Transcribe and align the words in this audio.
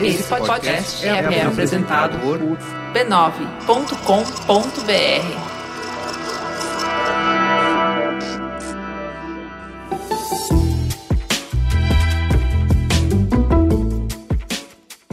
Esse 0.00 0.24
podcast 0.24 1.06
é, 1.06 1.10
é 1.10 1.42
apresentado 1.42 2.18
por 2.18 2.38
b9.com.br. 2.92 5.52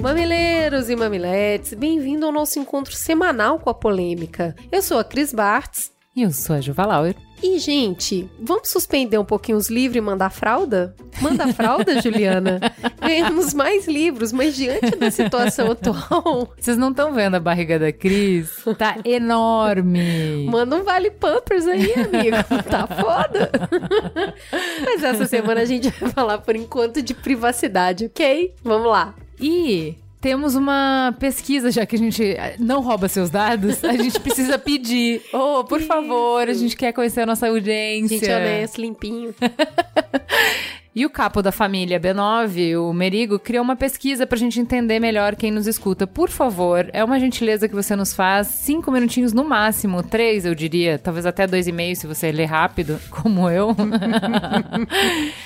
Mamileiros 0.01 0.89
e 0.89 0.95
mamiletes, 0.95 1.73
bem-vindo 1.73 2.25
ao 2.25 2.31
nosso 2.31 2.57
encontro 2.57 2.95
semanal 2.95 3.59
com 3.59 3.69
a 3.69 3.73
polêmica. 3.73 4.55
Eu 4.71 4.81
sou 4.81 4.97
a 4.97 5.03
Cris 5.03 5.33
Bartz. 5.33 5.91
E 6.15 6.23
eu 6.23 6.31
sou 6.31 6.55
a 6.55 6.61
Juva 6.61 6.85
Lauer. 6.85 7.15
E, 7.41 7.57
gente, 7.59 8.29
vamos 8.39 8.69
suspender 8.69 9.17
um 9.17 9.25
pouquinho 9.25 9.57
os 9.57 9.69
livros 9.69 9.97
e 9.97 10.01
mandar 10.01 10.29
fralda? 10.29 10.93
Manda 11.21 11.53
fralda, 11.53 11.99
Juliana? 12.01 12.59
Ganhamos 12.99 13.53
mais 13.53 13.87
livros, 13.87 14.31
mas 14.31 14.55
diante 14.55 14.95
da 14.95 15.09
situação 15.09 15.71
atual. 15.71 16.53
Vocês 16.57 16.77
não 16.77 16.89
estão 16.89 17.13
vendo 17.13 17.35
a 17.35 17.39
barriga 17.39 17.79
da 17.79 17.91
Cris? 17.91 18.51
Tá 18.77 18.97
enorme. 19.05 20.45
Manda 20.49 20.75
um 20.75 20.83
vale 20.83 21.11
Pampers 21.11 21.65
aí, 21.67 21.93
amigo. 21.93 22.37
Tá 22.69 22.85
foda. 22.85 23.49
Mas 24.83 25.03
essa 25.03 25.25
semana 25.25 25.61
a 25.61 25.65
gente 25.65 25.89
vai 25.89 26.09
falar 26.11 26.39
por 26.39 26.55
enquanto 26.55 27.01
de 27.01 27.13
privacidade, 27.13 28.05
ok? 28.05 28.53
Vamos 28.63 28.89
lá. 28.89 29.15
E 29.39 29.95
temos 30.21 30.55
uma 30.55 31.15
pesquisa, 31.19 31.71
já 31.71 31.85
que 31.85 31.95
a 31.95 31.99
gente 31.99 32.35
não 32.59 32.81
rouba 32.81 33.07
seus 33.07 33.29
dados, 33.29 33.81
a 33.83 33.93
gente 33.93 34.17
precisa 34.21 34.57
pedir. 34.59 35.21
Oh, 35.33 35.63
por 35.63 35.79
Isso. 35.79 35.87
favor, 35.87 36.47
a 36.47 36.53
gente 36.53 36.75
quer 36.75 36.91
conhecer 36.91 37.21
a 37.21 37.25
nossa 37.25 37.47
audiência. 37.47 38.19
Gente 38.19 38.31
honesto, 38.31 38.81
limpinho. 38.81 39.33
E 40.95 41.05
o 41.05 41.09
capo 41.09 41.41
da 41.41 41.51
família 41.51 41.99
B9, 41.99 42.77
o 42.77 42.91
Merigo, 42.91 43.39
criou 43.39 43.63
uma 43.63 43.75
pesquisa 43.75 44.25
pra 44.27 44.37
gente 44.37 44.59
entender 44.59 44.99
melhor 44.99 45.35
quem 45.35 45.51
nos 45.51 45.67
escuta. 45.67 46.05
Por 46.07 46.29
favor, 46.29 46.89
é 46.91 47.03
uma 47.03 47.19
gentileza 47.19 47.69
que 47.69 47.75
você 47.75 47.95
nos 47.95 48.11
faz. 48.13 48.47
Cinco 48.47 48.91
minutinhos 48.91 49.31
no 49.31 49.45
máximo, 49.45 50.01
três 50.03 50.45
eu 50.45 50.55
diria, 50.55 50.97
talvez 50.99 51.25
até 51.27 51.47
dois 51.47 51.67
e 51.67 51.71
meio 51.71 51.95
se 51.95 52.07
você 52.07 52.31
ler 52.31 52.47
rápido, 52.47 52.99
como 53.09 53.49
eu. 53.49 53.69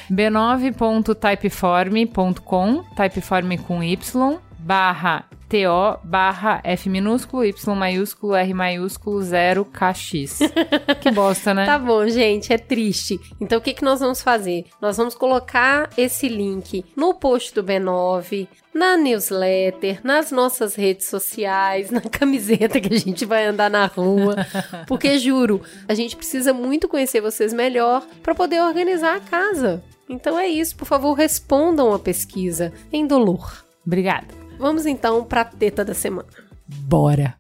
b9.typeform.com, 0.09 2.83
typeform 2.95 3.58
com 3.58 3.83
Y, 3.83 4.38
barra 4.64 5.25
TO 5.53 6.00
barra 6.03 6.61
F 6.64 6.89
minúsculo, 6.89 7.45
Y 7.45 7.75
maiúsculo, 7.75 8.36
R 8.36 8.53
maiúsculo, 8.56 9.22
0 9.22 9.66
KX. 9.66 10.39
que 11.00 11.11
bosta, 11.11 11.53
né? 11.53 11.66
Tá 11.66 11.78
bom, 11.78 12.08
gente, 12.08 12.52
é 12.52 12.58
triste. 12.58 13.20
Então 13.39 13.59
o 13.59 13.61
que, 13.61 13.73
que 13.73 13.83
nós 13.83 14.00
vamos 14.00 14.22
fazer? 14.22 14.66
Nós 14.81 14.97
vamos 14.97 15.14
colocar 15.14 15.89
esse 15.95 16.28
link 16.28 16.83
no 16.95 17.14
post 17.14 17.53
do 17.53 17.64
B9, 17.64 18.47
na 18.73 18.97
newsletter, 18.97 20.00
nas 20.03 20.31
nossas 20.31 20.73
redes 20.73 21.08
sociais, 21.08 21.92
na 21.92 22.02
camiseta 22.02 22.81
que 22.81 22.92
a 22.92 22.98
gente 22.98 23.23
vai 23.23 23.45
andar 23.45 23.70
na 23.70 23.86
rua. 23.86 24.36
Porque 24.88 25.20
juro, 25.20 25.61
a 25.88 25.94
gente 25.94 26.16
precisa 26.16 26.52
muito 26.52 26.88
conhecer 26.88 27.22
vocês 27.22 27.53
melhor 27.53 28.03
para 28.23 28.33
poder 28.33 28.59
organizar 28.61 29.17
a 29.17 29.20
casa. 29.20 29.83
Então 30.09 30.39
é 30.39 30.48
isso, 30.48 30.75
por 30.75 30.86
favor, 30.86 31.14
respondam 31.14 31.94
a 31.94 32.00
pesquisa 32.00 32.73
em 32.92 33.05
dolor. 33.05 33.64
Obrigada. 33.86 34.42
Vamos 34.64 34.86
então 34.86 35.25
para 35.25 35.42
a 35.42 35.44
teta 35.44 35.83
da 35.83 35.94
semana. 35.94 36.30
Bora! 36.66 37.36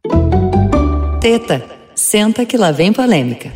Teta, 1.21 1.65
senta 1.95 2.45
que 2.45 2.57
lá 2.57 2.69
vem 2.69 2.91
polêmica. 2.91 3.49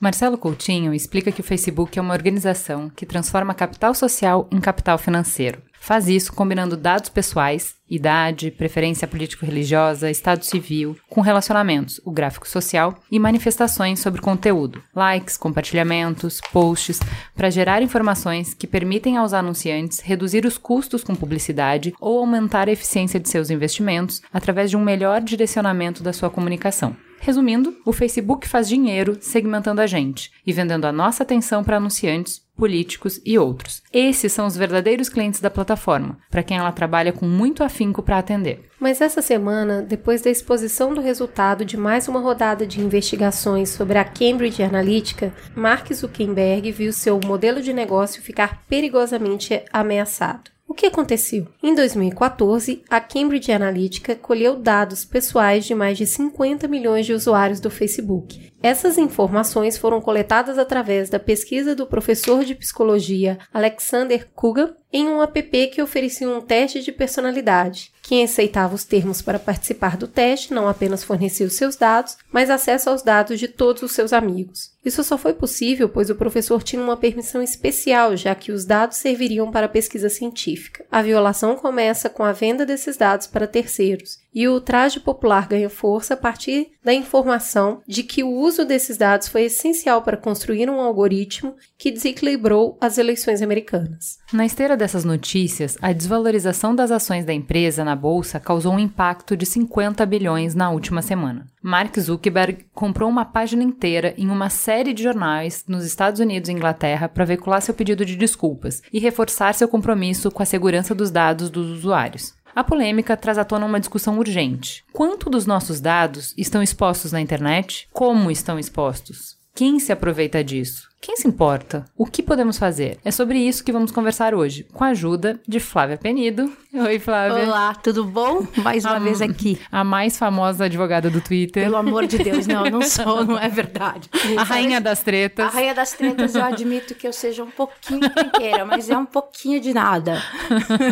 Marcelo 0.00 0.38
Coutinho 0.38 0.94
explica 0.94 1.30
que 1.30 1.42
o 1.42 1.44
Facebook 1.44 1.98
é 1.98 2.00
uma 2.00 2.14
organização 2.14 2.88
que 2.88 3.04
transforma 3.04 3.52
capital 3.52 3.94
social 3.94 4.48
em 4.50 4.62
capital 4.62 4.96
financeiro. 4.96 5.60
Faz 5.84 6.08
isso 6.08 6.32
combinando 6.32 6.78
dados 6.78 7.10
pessoais, 7.10 7.74
idade, 7.90 8.50
preferência 8.50 9.06
político-religiosa, 9.06 10.10
estado 10.10 10.42
civil, 10.42 10.96
com 11.10 11.20
relacionamentos, 11.20 12.00
o 12.06 12.10
gráfico 12.10 12.48
social 12.48 12.94
e 13.12 13.18
manifestações 13.18 14.00
sobre 14.00 14.22
conteúdo, 14.22 14.82
likes, 14.96 15.36
compartilhamentos, 15.36 16.40
posts, 16.50 17.00
para 17.36 17.50
gerar 17.50 17.82
informações 17.82 18.54
que 18.54 18.66
permitem 18.66 19.18
aos 19.18 19.34
anunciantes 19.34 20.00
reduzir 20.00 20.46
os 20.46 20.56
custos 20.56 21.04
com 21.04 21.14
publicidade 21.14 21.92
ou 22.00 22.18
aumentar 22.18 22.66
a 22.66 22.72
eficiência 22.72 23.20
de 23.20 23.28
seus 23.28 23.50
investimentos 23.50 24.22
através 24.32 24.70
de 24.70 24.78
um 24.78 24.82
melhor 24.82 25.20
direcionamento 25.20 26.02
da 26.02 26.14
sua 26.14 26.30
comunicação. 26.30 26.96
Resumindo, 27.20 27.74
o 27.84 27.92
Facebook 27.92 28.48
faz 28.48 28.68
dinheiro 28.68 29.16
segmentando 29.20 29.80
a 29.80 29.86
gente 29.86 30.30
e 30.46 30.52
vendendo 30.52 30.86
a 30.86 30.92
nossa 30.92 31.22
atenção 31.22 31.62
para 31.62 31.76
anunciantes, 31.76 32.43
políticos 32.56 33.20
e 33.24 33.38
outros. 33.38 33.82
Esses 33.92 34.32
são 34.32 34.46
os 34.46 34.56
verdadeiros 34.56 35.08
clientes 35.08 35.40
da 35.40 35.50
plataforma, 35.50 36.18
para 36.30 36.42
quem 36.42 36.56
ela 36.56 36.72
trabalha 36.72 37.12
com 37.12 37.26
muito 37.26 37.62
afinco 37.62 38.02
para 38.02 38.18
atender. 38.18 38.68
Mas 38.78 39.00
essa 39.00 39.22
semana, 39.22 39.82
depois 39.82 40.22
da 40.22 40.30
exposição 40.30 40.94
do 40.94 41.00
resultado 41.00 41.64
de 41.64 41.76
mais 41.76 42.08
uma 42.08 42.20
rodada 42.20 42.66
de 42.66 42.80
investigações 42.80 43.70
sobre 43.70 43.98
a 43.98 44.04
Cambridge 44.04 44.62
Analytica, 44.62 45.32
Mark 45.54 45.92
Zuckerberg 45.92 46.70
viu 46.70 46.92
seu 46.92 47.18
modelo 47.24 47.60
de 47.60 47.72
negócio 47.72 48.22
ficar 48.22 48.62
perigosamente 48.68 49.62
ameaçado. 49.72 50.53
O 50.66 50.72
que 50.72 50.86
aconteceu? 50.86 51.46
Em 51.62 51.74
2014, 51.74 52.82
a 52.88 52.98
Cambridge 52.98 53.52
Analytica 53.52 54.16
colheu 54.16 54.56
dados 54.56 55.04
pessoais 55.04 55.64
de 55.66 55.74
mais 55.74 55.98
de 55.98 56.06
50 56.06 56.66
milhões 56.66 57.04
de 57.04 57.12
usuários 57.12 57.60
do 57.60 57.70
Facebook. 57.70 58.50
Essas 58.62 58.96
informações 58.96 59.76
foram 59.76 60.00
coletadas 60.00 60.58
através 60.58 61.10
da 61.10 61.20
pesquisa 61.20 61.74
do 61.76 61.86
professor 61.86 62.44
de 62.44 62.54
psicologia 62.54 63.38
Alexander 63.52 64.26
Kugan 64.34 64.74
em 64.90 65.06
um 65.06 65.22
app 65.22 65.66
que 65.68 65.82
oferecia 65.82 66.28
um 66.28 66.40
teste 66.40 66.82
de 66.82 66.90
personalidade. 66.90 67.92
Quem 68.02 68.24
aceitava 68.24 68.74
os 68.74 68.84
termos 68.84 69.20
para 69.20 69.38
participar 69.38 69.96
do 69.98 70.08
teste 70.08 70.54
não 70.54 70.66
apenas 70.66 71.04
fornecia 71.04 71.46
os 71.46 71.54
seus 71.54 71.76
dados, 71.76 72.16
mas 72.32 72.48
acesso 72.48 72.88
aos 72.88 73.02
dados 73.02 73.38
de 73.38 73.48
todos 73.48 73.82
os 73.82 73.92
seus 73.92 74.12
amigos. 74.14 74.73
Isso 74.84 75.02
só 75.02 75.16
foi 75.16 75.32
possível 75.32 75.88
pois 75.88 76.10
o 76.10 76.14
professor 76.14 76.62
tinha 76.62 76.82
uma 76.82 76.96
permissão 76.96 77.42
especial, 77.42 78.16
já 78.16 78.34
que 78.34 78.52
os 78.52 78.64
dados 78.64 78.98
serviriam 78.98 79.50
para 79.50 79.68
pesquisa 79.68 80.08
científica. 80.08 80.84
A 80.90 81.02
violação 81.02 81.56
começa 81.56 82.10
com 82.10 82.22
a 82.22 82.32
venda 82.32 82.66
desses 82.66 82.96
dados 82.96 83.26
para 83.26 83.46
terceiros, 83.46 84.18
e 84.34 84.48
o 84.48 84.54
ultraje 84.54 85.00
popular 85.00 85.46
ganha 85.46 85.70
força 85.70 86.14
a 86.14 86.16
partir 86.16 86.72
da 86.82 86.92
informação 86.92 87.80
de 87.86 88.02
que 88.02 88.22
o 88.22 88.30
uso 88.30 88.64
desses 88.64 88.96
dados 88.96 89.28
foi 89.28 89.44
essencial 89.44 90.02
para 90.02 90.16
construir 90.16 90.68
um 90.68 90.80
algoritmo 90.80 91.54
que 91.78 91.90
desequilibrou 91.90 92.76
as 92.80 92.98
eleições 92.98 93.40
americanas. 93.40 94.18
Na 94.32 94.44
esteira 94.44 94.76
dessas 94.76 95.04
notícias, 95.04 95.78
a 95.80 95.92
desvalorização 95.92 96.74
das 96.74 96.90
ações 96.90 97.24
da 97.24 97.32
empresa 97.32 97.84
na 97.84 97.96
bolsa 97.96 98.40
causou 98.40 98.72
um 98.72 98.78
impacto 98.78 99.36
de 99.36 99.46
50 99.46 100.04
bilhões 100.04 100.54
na 100.54 100.70
última 100.70 101.00
semana. 101.00 101.46
Mark 101.66 101.98
Zuckerberg 101.98 102.66
comprou 102.74 103.08
uma 103.08 103.24
página 103.24 103.62
inteira 103.62 104.12
em 104.18 104.28
uma 104.28 104.50
série 104.50 104.92
de 104.92 105.02
jornais 105.02 105.64
nos 105.66 105.82
Estados 105.82 106.20
Unidos 106.20 106.50
e 106.50 106.52
Inglaterra 106.52 107.08
para 107.08 107.24
veicular 107.24 107.62
seu 107.62 107.72
pedido 107.72 108.04
de 108.04 108.16
desculpas 108.16 108.82
e 108.92 108.98
reforçar 108.98 109.54
seu 109.54 109.66
compromisso 109.66 110.30
com 110.30 110.42
a 110.42 110.46
segurança 110.46 110.94
dos 110.94 111.10
dados 111.10 111.48
dos 111.48 111.70
usuários. 111.70 112.34
A 112.54 112.62
polêmica 112.62 113.16
traz 113.16 113.38
à 113.38 113.46
tona 113.46 113.64
uma 113.64 113.80
discussão 113.80 114.18
urgente. 114.18 114.84
Quanto 114.92 115.30
dos 115.30 115.46
nossos 115.46 115.80
dados 115.80 116.34
estão 116.36 116.62
expostos 116.62 117.12
na 117.12 117.20
internet? 117.22 117.88
Como 117.94 118.30
estão 118.30 118.58
expostos? 118.58 119.38
Quem 119.54 119.80
se 119.80 119.90
aproveita 119.90 120.44
disso? 120.44 120.90
Quem 121.04 121.18
se 121.18 121.28
importa? 121.28 121.84
O 121.98 122.06
que 122.06 122.22
podemos 122.22 122.56
fazer? 122.56 122.98
É 123.04 123.10
sobre 123.10 123.38
isso 123.38 123.62
que 123.62 123.70
vamos 123.70 123.92
conversar 123.92 124.34
hoje, 124.34 124.66
com 124.72 124.82
a 124.82 124.88
ajuda 124.88 125.38
de 125.46 125.60
Flávia 125.60 125.98
Penido. 125.98 126.50
Oi, 126.72 126.98
Flávia. 126.98 127.44
Olá, 127.44 127.74
tudo 127.74 128.06
bom? 128.06 128.44
Mais 128.56 128.86
uma 128.86 128.96
a, 128.96 128.98
vez 128.98 129.20
aqui. 129.20 129.60
A 129.70 129.84
mais 129.84 130.16
famosa 130.16 130.64
advogada 130.64 131.10
do 131.10 131.20
Twitter. 131.20 131.62
Pelo 131.62 131.76
amor 131.76 132.06
de 132.06 132.16
Deus, 132.16 132.46
não, 132.46 132.64
não 132.64 132.80
sou, 132.80 133.22
não 133.26 133.38
é 133.38 133.50
verdade. 133.50 134.08
A 134.38 134.42
rainha 134.44 134.80
das 134.80 135.02
tretas. 135.02 135.44
A 135.44 135.50
rainha 135.50 135.74
das 135.74 135.92
tretas, 135.92 136.34
eu 136.34 136.42
admito 136.42 136.94
que 136.94 137.06
eu 137.06 137.12
seja 137.12 137.44
um 137.44 137.50
pouquinho 137.50 138.00
inteira, 138.06 138.64
mas 138.64 138.88
é 138.88 138.96
um 138.96 139.04
pouquinho 139.04 139.60
de 139.60 139.74
nada. 139.74 140.20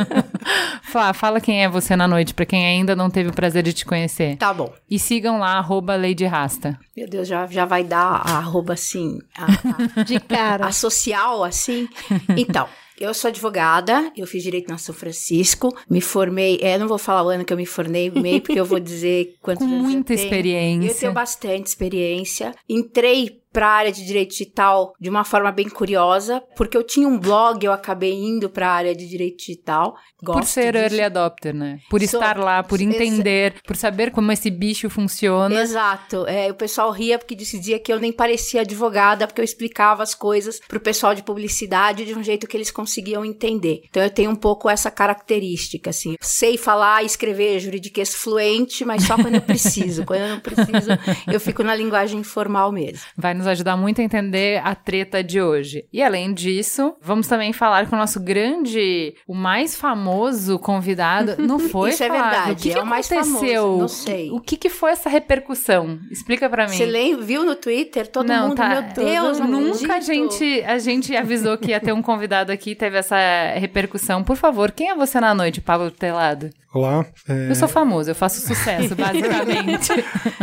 Flá, 0.85 1.14
fala 1.14 1.41
quem 1.41 1.64
é 1.64 1.69
você 1.70 1.97
na 1.97 2.06
noite, 2.06 2.35
para 2.35 2.44
quem 2.44 2.67
ainda 2.67 2.94
não 2.94 3.09
teve 3.09 3.31
o 3.31 3.32
prazer 3.32 3.62
de 3.62 3.73
te 3.73 3.87
conhecer. 3.87 4.37
Tá 4.37 4.53
bom. 4.53 4.70
E 4.91 4.99
sigam 4.99 5.38
lá, 5.38 5.56
arroba 5.56 5.97
Lady 5.97 6.26
Rasta. 6.26 6.79
Meu 6.94 7.09
Deus, 7.09 7.26
já, 7.26 7.47
já 7.47 7.64
vai 7.64 7.82
dar 7.82 8.23
a 8.25 8.37
arroba 8.37 8.75
assim. 8.75 9.19
A, 9.37 9.47
a 9.47 10.01
de 10.04 10.20
cara. 10.20 10.66
A 10.72 10.72
social, 10.72 11.43
assim. 11.44 11.88
Então, 12.37 12.69
eu 12.99 13.12
sou 13.12 13.28
advogada, 13.28 14.12
eu 14.16 14.26
fiz 14.26 14.43
direito 14.43 14.69
na 14.69 14.78
São 14.78 14.94
Francisco, 14.94 15.76
me 15.90 16.00
formei, 16.00 16.58
é, 16.62 16.78
não 16.78 16.87
vou 16.87 16.99
falar 16.99 17.25
o 17.25 17.28
ano 17.28 17.44
que 17.44 17.52
eu 17.52 17.56
me 17.56 17.66
formei, 17.66 18.10
porque 18.40 18.60
eu 18.60 18.64
vou 18.64 18.78
dizer 18.78 19.37
quantos 19.43 19.66
Com 19.66 19.72
anos 19.72 19.82
muita 19.82 20.12
eu 20.12 20.16
experiência. 20.16 20.88
Eu 20.88 20.94
tenho 20.94 21.12
bastante 21.12 21.66
experiência. 21.66 22.54
Entrei 22.69 23.42
para 23.52 23.69
a 23.69 23.72
área 23.72 23.93
de 23.93 24.04
direito 24.04 24.31
digital 24.31 24.94
de 25.00 25.10
uma 25.10 25.25
forma 25.25 25.52
bem 25.52 25.69
curiosa, 25.69 26.43
porque 26.56 26.76
eu 26.76 26.82
tinha 26.82 27.06
um 27.06 27.19
blog, 27.19 27.64
eu 27.64 27.72
acabei 27.72 28.14
indo 28.14 28.49
para 28.49 28.69
a 28.69 28.72
área 28.72 28.94
de 28.94 29.08
direito 29.08 29.38
digital. 29.38 29.94
Gosto 30.22 30.38
por 30.38 30.46
ser 30.46 30.72
disso. 30.72 30.84
early 30.84 31.02
adopter, 31.02 31.54
né? 31.54 31.81
Por 31.90 32.02
estar 32.02 32.38
lá, 32.38 32.62
por 32.62 32.81
entender, 32.81 33.54
por 33.66 33.76
saber 33.76 34.10
como 34.10 34.31
esse 34.32 34.50
bicho 34.50 34.88
funciona. 34.88 35.60
Exato. 35.60 36.26
É, 36.26 36.50
o 36.50 36.54
pessoal 36.54 36.90
ria 36.90 37.19
porque 37.19 37.34
dizia 37.34 37.78
que 37.78 37.93
eu 37.93 37.99
nem 37.99 38.12
parecia 38.12 38.62
advogada, 38.62 39.26
porque 39.26 39.40
eu 39.40 39.44
explicava 39.44 40.02
as 40.02 40.14
coisas 40.14 40.60
pro 40.60 40.81
pessoal 40.81 41.14
de 41.14 41.22
publicidade 41.22 42.04
de 42.04 42.14
um 42.14 42.22
jeito 42.22 42.46
que 42.46 42.56
eles 42.56 42.70
conseguiam 42.70 43.25
entender. 43.25 43.82
Então 43.88 44.02
eu 44.02 44.10
tenho 44.10 44.31
um 44.31 44.37
pouco 44.37 44.70
essa 44.70 44.90
característica, 44.90 45.90
assim. 45.90 46.16
Sei 46.20 46.56
falar 46.56 47.02
e 47.02 47.06
escrever 47.06 47.58
juridiquês 47.60 48.14
fluente, 48.14 48.84
mas 48.84 49.04
só 49.04 49.16
quando 49.16 49.34
eu 49.34 49.43
preciso. 49.43 50.04
quando 50.04 50.20
eu 50.20 50.28
não 50.28 50.40
preciso, 50.40 50.90
eu 51.31 51.40
fico 51.40 51.62
na 51.62 51.75
linguagem 51.75 52.20
informal 52.20 52.72
mesmo. 52.72 53.00
Vai 53.16 53.34
nos 53.43 53.49
ajudar 53.49 53.77
muito 53.77 54.00
a 54.00 54.05
entender 54.05 54.61
a 54.65 54.75
treta 54.75 55.23
de 55.23 55.41
hoje. 55.43 55.85
E 55.93 56.03
além 56.03 56.33
disso, 56.33 56.94
vamos 57.03 57.27
também 57.27 57.53
falar 57.53 57.87
com 57.87 57.97
o 57.97 57.99
nosso 57.99 58.21
grande, 58.21 59.15
o 59.27 59.35
mais 59.35 59.77
famoso 59.77 60.59
convidado. 60.59 61.37
Não 61.39 61.59
foi, 61.69 61.91
Isso 61.91 62.05
é 62.05 62.09
verdade. 62.09 62.53
O 62.53 62.56
que, 62.56 62.71
é 62.71 62.75
que 62.75 62.79
o 62.79 62.87
mais 62.87 63.11
aconteceu? 63.11 63.62
Famoso, 63.62 63.81
não 63.81 63.89
sei. 63.89 64.31
O 64.31 64.41
que, 64.41 64.56
que 64.56 64.69
foi 64.69 64.93
essa 64.93 65.11
repercussão? 65.11 65.99
Explica 66.11 66.49
para 66.49 66.67
mim. 66.69 66.77
Você 66.77 67.17
viu 67.17 67.44
no 67.44 67.56
Twitter? 67.56 68.06
Todo 68.06 68.29
não, 68.29 68.49
mundo, 68.49 68.56
tá, 68.56 68.69
meu 68.69 68.83
Deus, 68.83 69.41
Nunca 69.41 69.97
a 69.97 70.00
gente, 70.00 70.62
a 70.65 70.79
gente 70.79 71.17
avisou 71.17 71.59
que 71.59 71.71
ia 71.71 71.81
ter 71.81 71.93
um 71.93 72.03
convidado 72.03 72.53
aqui, 72.53 72.75
teve 72.75 72.97
essa 72.97 73.17
repercussão. 73.56 74.23
Por 74.23 74.37
favor, 74.37 74.71
quem 74.71 74.91
é 74.91 74.95
você 74.95 75.21
na 75.21 75.35
noite, 75.35 75.61
Pablo 75.61 75.91
Telado? 75.91 76.50
Olá. 76.75 77.05
É... 77.29 77.50
Eu 77.50 77.55
sou 77.55 77.69
famoso, 77.69 78.11
eu 78.11 78.15
faço 78.15 78.41
sucesso, 78.41 78.97
basicamente. 78.97 79.91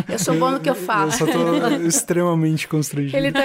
eu 0.08 0.20
sou 0.20 0.36
bom 0.38 0.52
no 0.52 0.60
que 0.60 0.70
eu 0.70 0.76
faço. 0.76 1.24
Eu 1.24 1.28
só 1.28 1.34
tô 1.34 1.68
extremamente 1.88 2.68
constrangido. 2.90 3.18
Ele 3.18 3.32
tá 3.32 3.42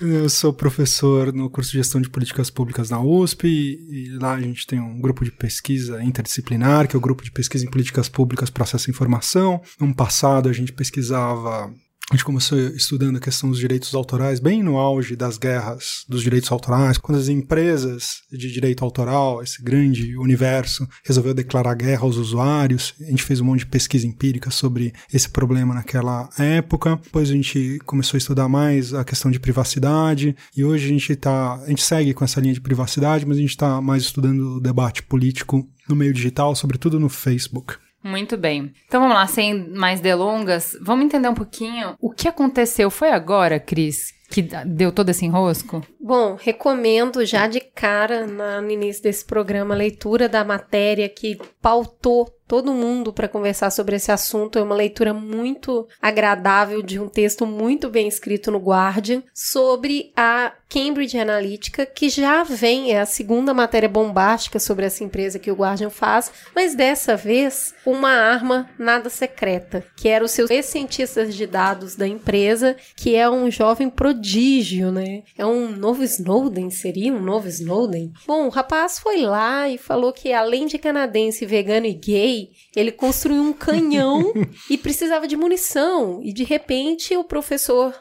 Eu 0.00 0.28
sou 0.28 0.52
professor 0.52 1.32
no 1.32 1.50
curso 1.50 1.72
de 1.72 1.78
Gestão 1.78 2.00
de 2.00 2.08
Políticas 2.08 2.50
Públicas 2.50 2.90
na 2.90 3.00
USP 3.00 3.46
e 3.46 4.10
lá 4.20 4.34
a 4.34 4.40
gente 4.40 4.66
tem 4.66 4.80
um 4.80 5.00
grupo 5.00 5.24
de 5.24 5.32
pesquisa 5.32 6.02
interdisciplinar, 6.02 6.86
que 6.86 6.94
é 6.96 6.98
o 6.98 7.02
grupo 7.02 7.24
de 7.24 7.30
pesquisa 7.30 7.64
em 7.64 7.70
políticas 7.70 8.08
públicas, 8.08 8.50
processo 8.50 8.88
e 8.88 8.92
informação. 8.92 9.60
No 9.80 9.94
passado 9.94 10.48
a 10.48 10.52
gente 10.52 10.72
pesquisava 10.72 11.72
a 12.10 12.16
gente 12.16 12.24
começou 12.24 12.58
estudando 12.58 13.16
a 13.16 13.20
questão 13.20 13.50
dos 13.50 13.58
direitos 13.58 13.94
autorais 13.94 14.40
bem 14.40 14.62
no 14.62 14.78
auge 14.78 15.14
das 15.14 15.36
guerras 15.36 16.06
dos 16.08 16.22
direitos 16.22 16.50
autorais, 16.50 16.96
quando 16.96 17.18
as 17.18 17.28
empresas 17.28 18.22
de 18.32 18.50
direito 18.50 18.82
autoral, 18.82 19.42
esse 19.42 19.62
grande 19.62 20.16
universo, 20.16 20.88
resolveu 21.04 21.34
declarar 21.34 21.74
guerra 21.74 22.04
aos 22.04 22.16
usuários. 22.16 22.94
A 22.98 23.10
gente 23.10 23.22
fez 23.22 23.42
um 23.42 23.44
monte 23.44 23.60
de 23.60 23.66
pesquisa 23.66 24.06
empírica 24.06 24.50
sobre 24.50 24.94
esse 25.12 25.28
problema 25.28 25.74
naquela 25.74 26.30
época. 26.38 26.98
Depois 27.04 27.28
a 27.28 27.34
gente 27.34 27.78
começou 27.84 28.16
a 28.16 28.18
estudar 28.18 28.48
mais 28.48 28.94
a 28.94 29.04
questão 29.04 29.30
de 29.30 29.38
privacidade 29.38 30.34
e 30.56 30.64
hoje 30.64 30.86
a 30.86 30.88
gente 30.88 31.14
tá, 31.14 31.56
a 31.56 31.68
gente 31.68 31.82
segue 31.82 32.14
com 32.14 32.24
essa 32.24 32.40
linha 32.40 32.54
de 32.54 32.60
privacidade, 32.62 33.26
mas 33.26 33.36
a 33.36 33.40
gente 33.40 33.50
está 33.50 33.82
mais 33.82 34.04
estudando 34.04 34.56
o 34.56 34.60
debate 34.60 35.02
político 35.02 35.68
no 35.86 35.94
meio 35.94 36.14
digital, 36.14 36.54
sobretudo 36.56 36.98
no 36.98 37.10
Facebook. 37.10 37.74
Muito 38.02 38.36
bem. 38.36 38.72
Então 38.86 39.00
vamos 39.00 39.16
lá, 39.16 39.26
sem 39.26 39.70
mais 39.70 40.00
delongas, 40.00 40.76
vamos 40.80 41.04
entender 41.04 41.28
um 41.28 41.34
pouquinho 41.34 41.94
o 42.00 42.10
que 42.10 42.28
aconteceu. 42.28 42.90
Foi 42.90 43.10
agora, 43.10 43.58
Cris, 43.58 44.12
que 44.30 44.42
deu 44.42 44.92
todo 44.92 45.08
esse 45.08 45.24
enrosco? 45.24 45.82
Bom, 46.00 46.36
recomendo 46.40 47.24
já 47.24 47.46
de 47.46 47.60
cara 47.60 48.26
na, 48.26 48.60
no 48.60 48.70
início 48.70 49.02
desse 49.02 49.24
programa 49.24 49.74
a 49.74 49.78
leitura 49.78 50.28
da 50.28 50.44
matéria 50.44 51.08
que 51.08 51.38
pautou 51.60 52.37
todo 52.48 52.72
mundo 52.72 53.12
para 53.12 53.28
conversar 53.28 53.70
sobre 53.70 53.96
esse 53.96 54.10
assunto. 54.10 54.58
É 54.58 54.62
uma 54.62 54.74
leitura 54.74 55.12
muito 55.12 55.86
agradável 56.00 56.82
de 56.82 56.98
um 56.98 57.08
texto 57.08 57.46
muito 57.46 57.90
bem 57.90 58.08
escrito 58.08 58.50
no 58.50 58.58
Guardian 58.58 59.22
sobre 59.34 60.10
a 60.16 60.52
Cambridge 60.68 61.18
Analytica, 61.18 61.86
que 61.86 62.10
já 62.10 62.42
vem, 62.42 62.92
é 62.92 63.00
a 63.00 63.06
segunda 63.06 63.54
matéria 63.54 63.88
bombástica 63.88 64.58
sobre 64.58 64.84
essa 64.84 65.02
empresa 65.02 65.38
que 65.38 65.50
o 65.50 65.54
Guardian 65.54 65.88
faz, 65.88 66.30
mas 66.54 66.74
dessa 66.74 67.16
vez 67.16 67.74
uma 67.86 68.10
arma 68.10 68.68
nada 68.78 69.08
secreta, 69.08 69.82
que 69.96 70.08
era 70.08 70.24
os 70.24 70.30
seus 70.30 70.50
cientistas 70.66 71.34
de 71.34 71.46
dados 71.46 71.96
da 71.96 72.06
empresa, 72.06 72.76
que 72.94 73.16
é 73.16 73.28
um 73.30 73.50
jovem 73.50 73.88
prodígio, 73.88 74.92
né? 74.92 75.22
É 75.38 75.46
um 75.46 75.70
novo 75.70 76.04
Snowden, 76.04 76.68
seria 76.70 77.12
um 77.14 77.20
novo 77.20 77.48
Snowden? 77.48 78.12
Bom, 78.26 78.46
o 78.46 78.50
rapaz 78.50 78.98
foi 78.98 79.22
lá 79.22 79.68
e 79.68 79.78
falou 79.78 80.12
que 80.12 80.32
além 80.34 80.66
de 80.66 80.76
canadense, 80.76 81.46
vegano 81.46 81.86
e 81.86 81.94
gay, 81.94 82.37
ele 82.74 82.92
construiu 82.92 83.42
um 83.42 83.52
canhão 83.52 84.32
e 84.68 84.76
precisava 84.76 85.26
de 85.26 85.36
munição. 85.36 86.20
E 86.22 86.32
de 86.32 86.44
repente 86.44 87.16
o 87.16 87.24
professor 87.24 87.94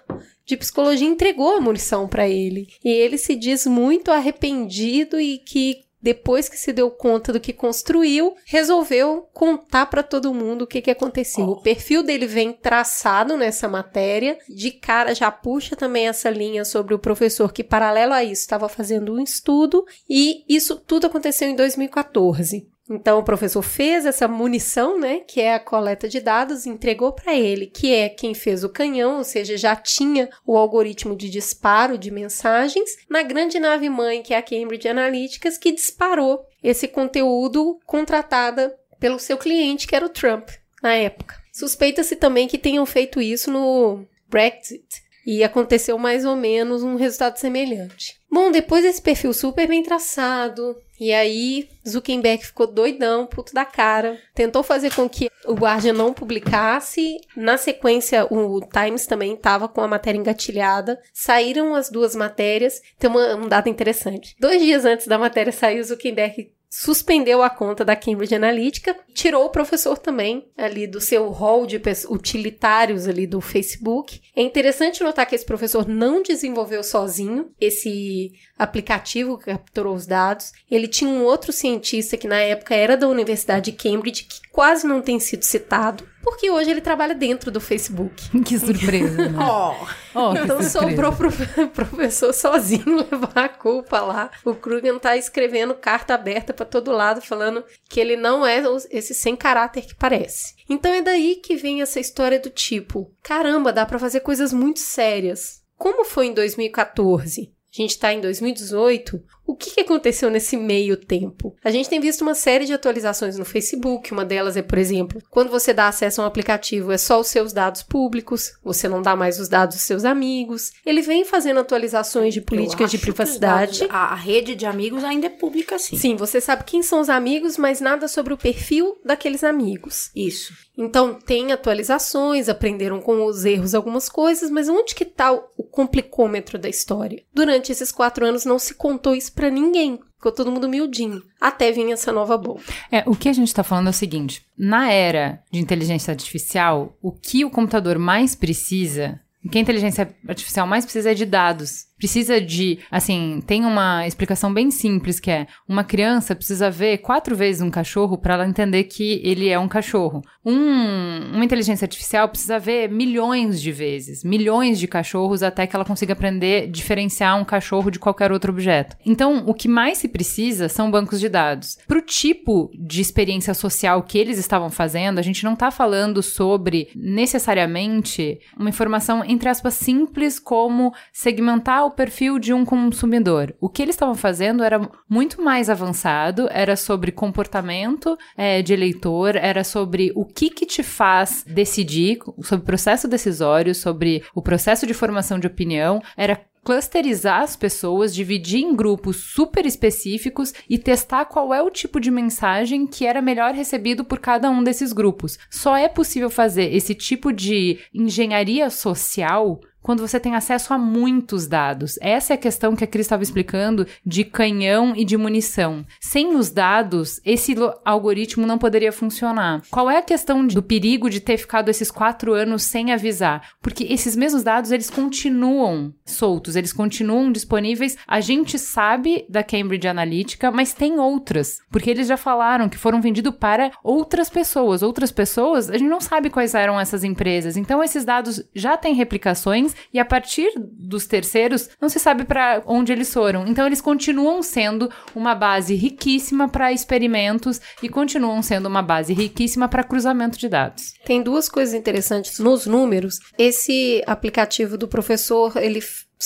de 0.45 0.55
psicologia 0.55 1.07
entregou 1.07 1.55
a 1.55 1.61
munição 1.61 2.07
para 2.07 2.27
ele. 2.27 2.67
E 2.83 2.89
ele 2.89 3.17
se 3.17 3.35
diz 3.35 3.65
muito 3.65 4.11
arrependido 4.11 5.19
e 5.19 5.37
que 5.39 5.87
depois 6.01 6.47
que 6.47 6.57
se 6.57 6.71
deu 6.71 6.91
conta 6.91 7.33
do 7.33 7.39
que 7.39 7.51
construiu, 7.51 8.35
resolveu 8.45 9.27
contar 9.33 9.87
para 9.87 10.03
todo 10.03 10.33
mundo 10.33 10.61
o 10.61 10.67
que, 10.67 10.81
que 10.81 10.91
aconteceu. 10.91 11.45
Oh. 11.45 11.51
O 11.53 11.61
perfil 11.61 12.03
dele 12.03 12.27
vem 12.27 12.53
traçado 12.53 13.35
nessa 13.35 13.67
matéria, 13.67 14.37
de 14.47 14.71
cara 14.71 15.13
já 15.13 15.31
puxa 15.31 15.75
também 15.75 16.07
essa 16.07 16.29
linha 16.29 16.63
sobre 16.63 16.93
o 16.93 16.99
professor 16.99 17.51
que, 17.51 17.63
paralelo 17.63 18.13
a 18.13 18.23
isso, 18.23 18.41
estava 18.41 18.69
fazendo 18.69 19.13
um 19.13 19.19
estudo, 19.19 19.85
e 20.09 20.45
isso 20.47 20.75
tudo 20.77 21.07
aconteceu 21.07 21.49
em 21.49 21.55
2014. 21.55 22.67
Então 22.89 23.19
o 23.19 23.23
professor 23.23 23.61
fez 23.61 24.05
essa 24.05 24.27
munição, 24.27 24.97
né, 24.97 25.19
que 25.19 25.41
é 25.41 25.53
a 25.53 25.59
coleta 25.59 26.07
de 26.07 26.19
dados, 26.19 26.65
entregou 26.65 27.11
para 27.11 27.35
ele, 27.35 27.67
que 27.67 27.93
é 27.93 28.07
quem 28.07 28.33
fez 28.33 28.63
o 28.63 28.69
canhão, 28.69 29.17
ou 29.17 29.23
seja, 29.23 29.57
já 29.57 29.75
tinha 29.75 30.29
o 30.45 30.57
algoritmo 30.57 31.15
de 31.15 31.29
disparo 31.29 31.97
de 31.97 32.09
mensagens, 32.09 32.89
na 33.09 33.21
grande 33.23 33.59
nave 33.59 33.89
mãe, 33.89 34.21
que 34.21 34.33
é 34.33 34.37
a 34.37 34.41
Cambridge 34.41 34.87
Analytica, 34.87 35.49
que 35.59 35.71
disparou 35.71 36.45
esse 36.63 36.87
conteúdo 36.87 37.77
contratada 37.85 38.77
pelo 38.99 39.19
seu 39.19 39.37
cliente, 39.37 39.87
que 39.87 39.95
era 39.95 40.05
o 40.05 40.09
Trump, 40.09 40.49
na 40.81 40.93
época. 40.93 41.35
Suspeita-se 41.51 42.15
também 42.15 42.47
que 42.47 42.57
tenham 42.57 42.85
feito 42.85 43.21
isso 43.21 43.51
no 43.51 44.05
Brexit, 44.29 45.06
e 45.27 45.43
aconteceu 45.43 45.97
mais 45.97 46.23
ou 46.23 46.37
menos 46.37 46.83
um 46.83 46.95
resultado 46.95 47.35
semelhante. 47.35 48.15
Bom, 48.31 48.49
depois 48.49 48.83
desse 48.83 49.01
perfil 49.01 49.33
super 49.33 49.67
bem 49.67 49.83
traçado, 49.83 50.77
e 50.97 51.11
aí 51.11 51.67
Zuckerberg 51.87 52.45
ficou 52.45 52.65
doidão, 52.65 53.27
puto 53.27 53.53
da 53.53 53.65
cara, 53.65 54.17
tentou 54.33 54.63
fazer 54.63 54.93
com 54.95 55.07
que 55.09 55.29
o 55.45 55.53
Guardian 55.53 55.93
não 55.93 56.13
publicasse. 56.13 57.17
Na 57.35 57.57
sequência, 57.57 58.25
o 58.31 58.61
Times 58.61 59.05
também 59.05 59.33
estava 59.33 59.67
com 59.67 59.81
a 59.81 59.87
matéria 59.87 60.17
engatilhada. 60.17 60.99
Saíram 61.13 61.75
as 61.75 61.89
duas 61.89 62.15
matérias. 62.15 62.81
Tem 62.97 63.09
uma, 63.09 63.35
um 63.35 63.47
dado 63.47 63.69
interessante. 63.69 64.35
Dois 64.39 64.61
dias 64.61 64.85
antes 64.85 65.07
da 65.07 65.17
matéria 65.17 65.51
sair, 65.51 65.83
Zuckerberg 65.83 66.51
suspendeu 66.69 67.41
a 67.41 67.49
conta 67.49 67.83
da 67.83 67.95
Cambridge 67.95 68.35
Analytica, 68.35 68.95
tirou 69.13 69.45
o 69.45 69.49
professor 69.49 69.97
também 69.97 70.49
ali 70.57 70.85
do 70.85 70.99
seu 70.99 71.29
hall 71.29 71.65
de 71.65 71.81
utilitários 72.09 73.07
ali 73.07 73.25
do 73.25 73.41
Facebook. 73.41 74.21
É 74.35 74.41
interessante 74.41 75.03
notar 75.03 75.25
que 75.25 75.35
esse 75.35 75.45
professor 75.45 75.87
não 75.87 76.21
desenvolveu 76.21 76.83
sozinho 76.83 77.51
esse 77.59 78.31
aplicativo 78.57 79.37
que 79.37 79.45
capturou 79.45 79.95
os 79.95 80.05
dados. 80.05 80.51
Ele 80.69 80.87
tinha 80.87 81.09
um 81.09 81.23
outro 81.23 81.51
cientista 81.51 82.17
que 82.17 82.27
na 82.27 82.39
época 82.39 82.75
era 82.75 82.97
da 82.97 83.07
Universidade 83.07 83.71
de 83.71 83.77
Cambridge 83.77 84.23
que 84.23 84.47
quase 84.51 84.85
não 84.85 85.01
tem 85.01 85.19
sido 85.19 85.43
citado 85.43 86.07
porque 86.27 86.51
hoje 86.51 86.69
ele 86.69 86.81
trabalha 86.81 87.15
dentro 87.15 87.49
do 87.49 87.61
Facebook. 87.61 88.29
Que 88.43 88.59
surpresa, 88.59 89.29
né? 89.29 89.39
oh. 89.39 89.87
oh 90.13 90.33
então 90.33 90.61
sobrou 90.61 91.13
pro 91.13 91.29
professor 91.73 92.33
sozinho 92.33 92.97
levar 93.09 93.45
a 93.45 93.49
culpa 93.49 94.01
lá. 94.01 94.29
O 94.43 94.53
Kruger 94.53 94.99
tá 94.99 95.15
escrevendo 95.15 95.73
carta 95.73 96.13
aberta 96.13 96.53
para 96.53 96.65
todo 96.65 96.91
lado, 96.91 97.21
falando 97.21 97.63
que 97.89 97.99
ele 97.99 98.17
não 98.17 98.45
é 98.45 98.61
esse 98.91 99.13
sem 99.13 99.37
caráter 99.37 99.85
que 99.85 99.95
parece. 99.95 100.53
Então 100.69 100.93
é 100.93 101.01
daí 101.01 101.37
que 101.37 101.55
vem 101.55 101.81
essa 101.81 101.99
história 101.99 102.39
do 102.39 102.49
tipo: 102.49 103.09
caramba, 103.23 103.71
dá 103.71 103.85
para 103.85 103.99
fazer 103.99 104.19
coisas 104.19 104.51
muito 104.51 104.79
sérias. 104.79 105.61
Como 105.77 106.03
foi 106.03 106.27
em 106.27 106.33
2014? 106.33 107.53
A 107.73 107.81
gente 107.81 107.91
está 107.91 108.11
em 108.11 108.19
2018. 108.19 109.23
O 109.47 109.55
que, 109.55 109.71
que 109.71 109.79
aconteceu 109.79 110.29
nesse 110.29 110.57
meio 110.57 110.97
tempo? 110.97 111.55
A 111.63 111.71
gente 111.71 111.87
tem 111.87 112.01
visto 112.01 112.21
uma 112.21 112.35
série 112.35 112.65
de 112.65 112.73
atualizações 112.73 113.37
no 113.37 113.45
Facebook. 113.45 114.11
Uma 114.11 114.25
delas 114.25 114.57
é, 114.57 114.61
por 114.61 114.77
exemplo, 114.77 115.21
quando 115.29 115.49
você 115.49 115.73
dá 115.73 115.87
acesso 115.87 116.19
a 116.19 116.25
um 116.25 116.27
aplicativo, 116.27 116.91
é 116.91 116.97
só 116.97 117.17
os 117.17 117.27
seus 117.27 117.53
dados 117.53 117.81
públicos, 117.81 118.51
você 118.61 118.89
não 118.89 119.01
dá 119.01 119.15
mais 119.15 119.39
os 119.39 119.47
dados 119.47 119.77
dos 119.77 119.85
seus 119.85 120.03
amigos. 120.03 120.73
Ele 120.85 121.01
vem 121.01 121.23
fazendo 121.23 121.61
atualizações 121.61 122.33
de 122.33 122.41
políticas 122.41 122.91
de 122.91 122.97
privacidade. 122.97 123.79
Dados, 123.79 123.95
a, 123.95 124.11
a 124.11 124.15
rede 124.15 124.53
de 124.53 124.65
amigos 124.65 125.05
ainda 125.05 125.27
é 125.27 125.29
pública, 125.29 125.79
sim. 125.79 125.95
Sim, 125.95 126.15
você 126.17 126.41
sabe 126.41 126.65
quem 126.65 126.83
são 126.83 126.99
os 126.99 127.09
amigos, 127.09 127.57
mas 127.57 127.79
nada 127.79 128.09
sobre 128.09 128.33
o 128.33 128.37
perfil 128.37 128.99
daqueles 129.05 129.45
amigos. 129.45 130.11
Isso. 130.13 130.53
Então, 130.77 131.15
tem 131.15 131.51
atualizações, 131.51 132.47
aprenderam 132.47 133.01
com 133.01 133.25
os 133.25 133.45
erros 133.45 133.73
algumas 133.73 134.07
coisas, 134.07 134.51
mas 134.51 134.69
onde 134.69 134.93
que 134.93 135.03
está 135.03 135.31
o 135.31 135.63
complicômetro 135.63 136.59
da 136.59 136.69
história? 136.69 137.23
Durante 137.33 137.71
esses 137.71 137.91
quatro 137.91 138.25
anos 138.25 138.45
não 138.45 138.59
se 138.59 138.75
contou 138.75 139.15
isso 139.15 139.33
para 139.37 139.51
ninguém. 139.51 139.99
Ficou 140.17 140.31
todo 140.31 140.51
mundo 140.51 140.67
miudinho. 140.67 141.21
Até 141.39 141.71
vir 141.71 141.91
essa 141.91 142.11
nova 142.11 142.35
bomba. 142.37 142.59
É, 142.91 143.03
o 143.05 143.15
que 143.15 143.29
a 143.29 143.33
gente 143.33 143.47
está 143.47 143.63
falando 143.63 143.87
é 143.87 143.91
o 143.91 143.93
seguinte: 143.93 144.43
na 144.57 144.91
era 144.91 145.43
de 145.51 145.59
inteligência 145.59 146.11
artificial, 146.11 146.97
o 147.01 147.11
que 147.11 147.45
o 147.45 147.51
computador 147.51 147.99
mais 147.99 148.35
precisa, 148.35 149.21
o 149.45 149.49
que 149.49 149.59
a 149.59 149.61
inteligência 149.61 150.13
artificial 150.27 150.65
mais 150.65 150.83
precisa 150.83 151.11
é 151.11 151.13
de 151.13 151.25
dados. 151.25 151.85
Precisa 151.97 152.39
de, 152.39 152.79
assim, 152.91 153.41
tem 153.45 153.65
uma 153.65 154.05
explicação 154.05 154.53
bem 154.53 154.69
simples 154.69 155.19
que 155.19 155.31
é: 155.31 155.47
uma 155.67 155.83
criança 155.83 156.35
precisa 156.35 156.69
ver 156.69 156.99
quatro 156.99 157.35
vezes 157.35 157.61
um 157.61 157.71
cachorro 157.71 158.17
para 158.17 158.35
ela 158.35 158.47
entender 158.47 158.83
que 158.83 159.19
ele 159.23 159.49
é 159.49 159.57
um 159.57 159.67
cachorro. 159.67 160.21
Um, 160.45 161.33
uma 161.33 161.43
inteligência 161.43 161.85
artificial 161.85 162.29
precisa 162.29 162.57
ver 162.59 162.89
milhões 162.89 163.61
de 163.61 163.71
vezes, 163.71 164.23
milhões 164.23 164.79
de 164.79 164.87
cachorros 164.87 165.43
até 165.43 165.67
que 165.67 165.75
ela 165.75 165.83
consiga 165.83 166.13
aprender 166.13 166.63
a 166.63 166.67
diferenciar 166.67 167.37
um 167.37 167.43
cachorro 167.43 167.89
de 167.89 167.99
qualquer 167.99 168.31
outro 168.31 168.51
objeto. 168.51 168.95
Então, 169.05 169.43
o 169.45 169.53
que 169.53 169.67
mais 169.67 169.97
se 169.97 170.07
precisa 170.07 170.69
são 170.69 170.91
bancos 170.91 171.19
de 171.19 171.27
dados. 171.27 171.77
Para 171.87 171.97
o 171.97 172.01
tipo 172.01 172.71
de 172.77 173.01
experiência 173.01 173.53
social 173.53 174.03
que 174.03 174.17
eles 174.17 174.37
estavam 174.37 174.69
fazendo, 174.69 175.19
a 175.19 175.23
gente 175.23 175.43
não 175.43 175.53
está 175.53 175.71
falando 175.71 176.21
sobre 176.21 176.89
necessariamente 176.95 178.39
uma 178.57 178.69
informação 178.69 179.23
entre 179.25 179.49
aspas 179.49 179.73
simples 179.73 180.39
como 180.39 180.93
segmentar 181.11 181.86
o 181.87 181.91
perfil 181.91 182.39
de 182.39 182.53
um 182.53 182.63
consumidor. 182.63 183.55
O 183.59 183.69
que 183.69 183.81
eles 183.81 183.95
estavam 183.95 184.15
fazendo 184.15 184.63
era 184.63 184.79
muito 185.09 185.41
mais 185.41 185.69
avançado, 185.69 186.47
era 186.51 186.75
sobre 186.75 187.11
comportamento 187.11 188.17
é, 188.35 188.61
de 188.61 188.73
eleitor, 188.73 189.35
era 189.35 189.63
sobre 189.63 190.11
o 190.15 190.25
que 190.25 190.49
que 190.49 190.65
te 190.65 190.83
faz 190.83 191.43
decidir, 191.47 192.19
sobre 192.43 192.63
o 192.63 192.65
processo 192.65 193.07
decisório, 193.07 193.73
sobre 193.73 194.23
o 194.35 194.41
processo 194.41 194.85
de 194.85 194.93
formação 194.93 195.39
de 195.39 195.47
opinião, 195.47 196.01
era 196.15 196.39
clusterizar 196.67 197.43
as 197.43 197.55
pessoas, 197.55 198.13
dividir 198.13 198.59
em 198.59 198.75
grupos 198.75 199.31
super 199.33 199.65
específicos 199.65 200.53
e 200.69 200.77
testar 200.77 201.23
qual 201.23 201.53
é 201.53 201.63
o 201.63 201.71
tipo 201.71 201.97
de 201.97 202.11
mensagem 202.11 202.85
que 202.85 203.05
era 203.05 203.21
melhor 203.21 203.53
recebido 203.53 204.03
por 204.03 204.19
cada 204.19 204.49
um 204.49 204.61
desses 204.61 204.91
grupos. 204.91 205.39
Só 205.49 205.77
é 205.77 205.87
possível 205.87 206.29
fazer 206.29 206.75
esse 206.75 206.93
tipo 206.93 207.31
de 207.31 207.79
engenharia 207.93 208.69
social 208.69 209.61
quando 209.81 210.05
você 210.05 210.19
tem 210.19 210.35
acesso 210.35 210.73
a 210.73 210.77
muitos 210.77 211.47
dados. 211.47 211.97
Essa 212.01 212.33
é 212.33 212.35
a 212.35 212.39
questão 212.39 212.75
que 212.75 212.83
a 212.83 212.87
Cris 212.87 213.05
estava 213.05 213.23
explicando 213.23 213.87
de 214.05 214.23
canhão 214.23 214.93
e 214.95 215.05
de 215.05 215.15
munição. 215.15 215.85
Sem 216.01 216.35
os 216.35 216.49
dados, 216.49 217.21
esse 217.23 217.55
algoritmo 217.85 218.45
não 218.45 218.57
poderia 218.57 218.91
funcionar. 218.91 219.61
Qual 219.71 219.89
é 219.89 219.97
a 219.97 220.01
questão 220.01 220.45
do 220.45 220.61
perigo 220.61 221.09
de 221.09 221.19
ter 221.19 221.37
ficado 221.37 221.69
esses 221.69 221.89
quatro 221.89 222.33
anos 222.33 222.63
sem 222.63 222.91
avisar? 222.91 223.51
Porque 223.61 223.85
esses 223.85 224.15
mesmos 224.15 224.43
dados, 224.43 224.71
eles 224.71 224.89
continuam 224.89 225.93
soltos, 226.05 226.55
eles 226.55 226.73
continuam 226.73 227.31
disponíveis. 227.31 227.97
A 228.07 228.19
gente 228.19 228.59
sabe 228.59 229.25
da 229.29 229.43
Cambridge 229.43 229.87
Analytica, 229.87 230.51
mas 230.51 230.73
tem 230.73 230.99
outras. 230.99 231.59
Porque 231.71 231.89
eles 231.89 232.07
já 232.07 232.17
falaram 232.17 232.67
que 232.67 232.77
foram 232.77 233.01
vendidos 233.01 233.35
para 233.35 233.71
outras 233.83 234.29
pessoas. 234.29 234.83
Outras 234.83 235.11
pessoas, 235.11 235.69
a 235.69 235.77
gente 235.77 235.89
não 235.89 236.01
sabe 236.01 236.29
quais 236.29 236.53
eram 236.53 236.79
essas 236.79 237.03
empresas. 237.03 237.55
Então, 237.55 237.83
esses 237.83 238.03
dados 238.03 238.43
já 238.53 238.75
têm 238.75 238.93
replicações 238.93 239.76
e 239.93 239.99
a 239.99 240.05
partir 240.05 240.51
dos 240.57 241.05
terceiros 241.05 241.69
não 241.81 241.89
se 241.89 241.99
sabe 241.99 242.23
para 242.23 242.61
onde 242.65 242.91
eles 242.91 243.13
foram. 243.13 243.45
Então 243.47 243.65
eles 243.65 243.81
continuam 243.81 244.41
sendo 244.41 244.89
uma 245.15 245.35
base 245.35 245.75
riquíssima 245.75 246.47
para 246.47 246.71
experimentos 246.71 247.59
e 247.81 247.89
continuam 247.89 248.41
sendo 248.41 248.67
uma 248.67 248.81
base 248.81 249.13
riquíssima 249.13 249.67
para 249.67 249.83
cruzamento 249.83 250.37
de 250.37 250.49
dados. 250.49 250.93
Tem 251.05 251.21
duas 251.21 251.49
coisas 251.49 251.73
interessantes 251.73 252.39
nos 252.39 252.65
números. 252.65 253.19
Esse 253.37 254.03
aplicativo 254.05 254.77
do 254.77 254.87
professor, 254.87 255.57
ele 255.57 255.81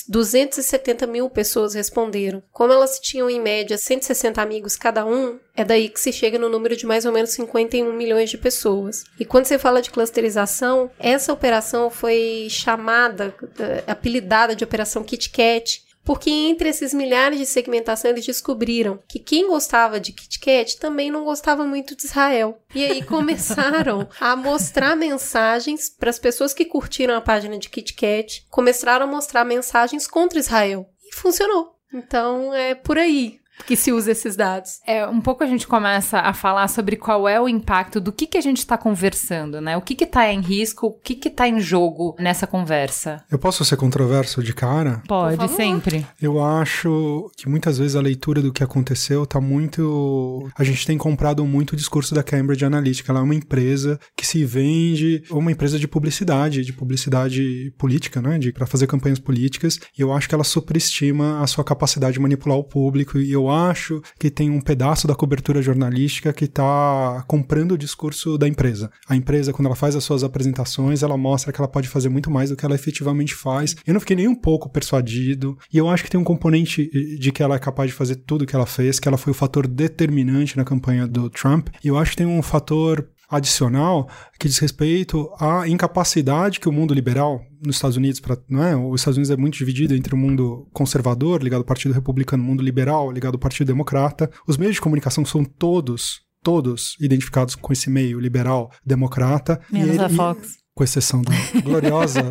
270 0.07 1.05
mil 1.07 1.29
pessoas 1.29 1.73
responderam. 1.73 2.41
Como 2.51 2.71
elas 2.71 2.99
tinham 2.99 3.29
em 3.29 3.39
média 3.39 3.77
160 3.77 4.41
amigos 4.41 4.75
cada 4.75 5.05
um, 5.05 5.39
é 5.55 5.63
daí 5.63 5.89
que 5.89 5.99
se 5.99 6.13
chega 6.13 6.39
no 6.39 6.49
número 6.49 6.75
de 6.75 6.85
mais 6.85 7.05
ou 7.05 7.11
menos 7.11 7.31
51 7.31 7.91
milhões 7.93 8.29
de 8.29 8.37
pessoas. 8.37 9.03
E 9.19 9.25
quando 9.25 9.45
você 9.45 9.59
fala 9.59 9.81
de 9.81 9.91
clusterização, 9.91 10.89
essa 10.97 11.33
operação 11.33 11.89
foi 11.89 12.47
chamada, 12.49 13.35
eh, 13.59 13.83
apelidada 13.85 14.55
de 14.55 14.63
Operação 14.63 15.03
Kit 15.03 15.29
Kat, 15.29 15.83
porque 16.03 16.29
entre 16.29 16.69
esses 16.69 16.93
milhares 16.93 17.39
de 17.39 17.45
segmentação 17.45 18.11
eles 18.11 18.25
descobriram 18.25 18.99
que 19.07 19.19
quem 19.19 19.47
gostava 19.47 19.99
de 19.99 20.11
Kit 20.11 20.39
Kat 20.39 20.77
também 20.79 21.11
não 21.11 21.23
gostava 21.23 21.65
muito 21.65 21.95
de 21.95 22.05
Israel. 22.05 22.61
E 22.73 22.83
aí 22.83 23.01
começaram 23.05 24.07
a 24.19 24.35
mostrar 24.35 24.95
mensagens 24.95 25.89
para 25.89 26.09
as 26.09 26.19
pessoas 26.19 26.53
que 26.53 26.65
curtiram 26.65 27.15
a 27.15 27.21
página 27.21 27.57
de 27.57 27.69
Kit 27.69 27.93
Kat, 27.93 28.45
começaram 28.49 29.05
a 29.05 29.09
mostrar 29.09 29.43
mensagens 29.43 30.07
contra 30.07 30.39
Israel. 30.39 30.89
E 31.03 31.15
funcionou. 31.15 31.75
Então 31.93 32.53
é 32.53 32.73
por 32.73 32.97
aí 32.97 33.40
que 33.65 33.75
se 33.75 33.91
usa 33.91 34.11
esses 34.11 34.35
dados. 34.35 34.79
É, 34.85 35.07
um 35.07 35.21
pouco 35.21 35.43
a 35.43 35.47
gente 35.47 35.67
começa 35.67 36.19
a 36.19 36.33
falar 36.33 36.67
sobre 36.67 36.95
qual 36.95 37.27
é 37.27 37.39
o 37.39 37.47
impacto 37.47 37.99
do 37.99 38.11
que, 38.11 38.27
que 38.27 38.37
a 38.37 38.41
gente 38.41 38.59
está 38.59 38.77
conversando, 38.77 39.61
né? 39.61 39.77
O 39.77 39.81
que 39.81 40.03
está 40.03 40.31
em 40.31 40.41
risco, 40.41 40.87
o 40.87 40.93
que 40.93 41.19
está 41.27 41.47
em 41.47 41.59
jogo 41.59 42.15
nessa 42.19 42.47
conversa. 42.47 43.23
Eu 43.29 43.37
posso 43.37 43.63
ser 43.63 43.77
controverso 43.77 44.43
de 44.43 44.53
cara? 44.53 45.01
Pode, 45.07 45.47
sempre. 45.49 46.05
Eu 46.21 46.43
acho 46.43 47.31
que 47.37 47.47
muitas 47.47 47.77
vezes 47.77 47.95
a 47.95 48.01
leitura 48.01 48.41
do 48.41 48.51
que 48.51 48.63
aconteceu 48.63 49.23
está 49.23 49.39
muito. 49.39 50.49
A 50.57 50.63
gente 50.63 50.85
tem 50.85 50.97
comprado 50.97 51.45
muito 51.45 51.73
o 51.73 51.75
discurso 51.75 52.15
da 52.15 52.23
Cambridge 52.23 52.65
Analytica. 52.65 53.11
Ela 53.11 53.19
é 53.19 53.23
uma 53.23 53.35
empresa 53.35 53.99
que 54.15 54.25
se 54.25 54.43
vende, 54.43 55.23
uma 55.29 55.51
empresa 55.51 55.77
de 55.77 55.87
publicidade, 55.87 56.63
de 56.63 56.73
publicidade 56.73 57.73
política, 57.77 58.21
né? 58.21 58.39
Para 58.53 58.65
fazer 58.65 58.87
campanhas 58.87 59.19
políticas. 59.19 59.79
E 59.97 60.01
eu 60.01 60.11
acho 60.11 60.27
que 60.27 60.35
ela 60.35 60.43
superestima 60.43 61.41
a 61.41 61.47
sua 61.47 61.63
capacidade 61.63 62.13
de 62.13 62.19
manipular 62.19 62.57
o 62.57 62.63
público. 62.63 63.17
E 63.17 63.31
eu 63.31 63.50
acho 63.53 64.01
que 64.19 64.29
tem 64.29 64.49
um 64.49 64.61
pedaço 64.61 65.07
da 65.07 65.15
cobertura 65.15 65.61
jornalística 65.61 66.33
que 66.33 66.45
está 66.45 67.23
comprando 67.27 67.73
o 67.73 67.77
discurso 67.77 68.37
da 68.37 68.47
empresa. 68.47 68.91
A 69.07 69.15
empresa, 69.15 69.53
quando 69.53 69.67
ela 69.67 69.75
faz 69.75 69.95
as 69.95 70.03
suas 70.03 70.23
apresentações, 70.23 71.03
ela 71.03 71.17
mostra 71.17 71.51
que 71.51 71.59
ela 71.59 71.67
pode 71.67 71.87
fazer 71.87 72.09
muito 72.09 72.31
mais 72.31 72.49
do 72.49 72.55
que 72.55 72.65
ela 72.65 72.75
efetivamente 72.75 73.35
faz. 73.35 73.75
Eu 73.85 73.93
não 73.93 73.99
fiquei 73.99 74.15
nem 74.15 74.27
um 74.27 74.35
pouco 74.35 74.69
persuadido. 74.69 75.57
E 75.71 75.77
eu 75.77 75.89
acho 75.89 76.03
que 76.03 76.09
tem 76.09 76.19
um 76.19 76.23
componente 76.23 76.89
de 77.17 77.31
que 77.31 77.43
ela 77.43 77.55
é 77.55 77.59
capaz 77.59 77.89
de 77.89 77.95
fazer 77.95 78.15
tudo 78.15 78.43
o 78.43 78.45
que 78.45 78.55
ela 78.55 78.65
fez, 78.65 78.99
que 78.99 79.07
ela 79.07 79.17
foi 79.17 79.31
o 79.31 79.35
fator 79.35 79.67
determinante 79.67 80.57
na 80.57 80.65
campanha 80.65 81.07
do 81.07 81.29
Trump. 81.29 81.69
E 81.83 81.87
eu 81.87 81.97
acho 81.97 82.11
que 82.11 82.17
tem 82.17 82.27
um 82.27 82.41
fator 82.41 83.07
adicional 83.31 84.09
que 84.37 84.47
diz 84.47 84.57
respeito 84.59 85.31
à 85.39 85.67
incapacidade 85.67 86.59
que 86.59 86.69
o 86.69 86.71
mundo 86.71 86.93
liberal 86.93 87.41
nos 87.65 87.77
Estados 87.77 87.97
Unidos, 87.97 88.19
pra, 88.19 88.37
não 88.49 88.63
é? 88.63 88.75
os 88.75 89.01
Estados 89.01 89.17
Unidos 89.17 89.31
é 89.31 89.37
muito 89.37 89.57
dividido 89.57 89.95
entre 89.95 90.13
o 90.13 90.17
mundo 90.17 90.67
conservador, 90.73 91.41
ligado 91.41 91.59
ao 91.59 91.65
Partido 91.65 91.93
Republicano, 91.93 92.43
o 92.43 92.45
mundo 92.45 92.61
liberal, 92.61 93.11
ligado 93.11 93.35
ao 93.35 93.39
Partido 93.39 93.67
Democrata. 93.67 94.29
Os 94.47 94.57
meios 94.57 94.75
de 94.75 94.81
comunicação 94.81 95.23
são 95.23 95.43
todos 95.43 96.21
todos 96.43 96.95
identificados 96.99 97.55
com 97.55 97.71
esse 97.71 97.89
meio 97.89 98.19
liberal 98.19 98.71
democrata. 98.85 99.61
Menos 99.71 99.89
e 99.89 99.91
ele, 99.91 100.03
a 100.03 100.09
Fox. 100.09 100.57
com 100.73 100.83
exceção 100.83 101.21
da 101.21 101.31
gloriosa 101.61 102.23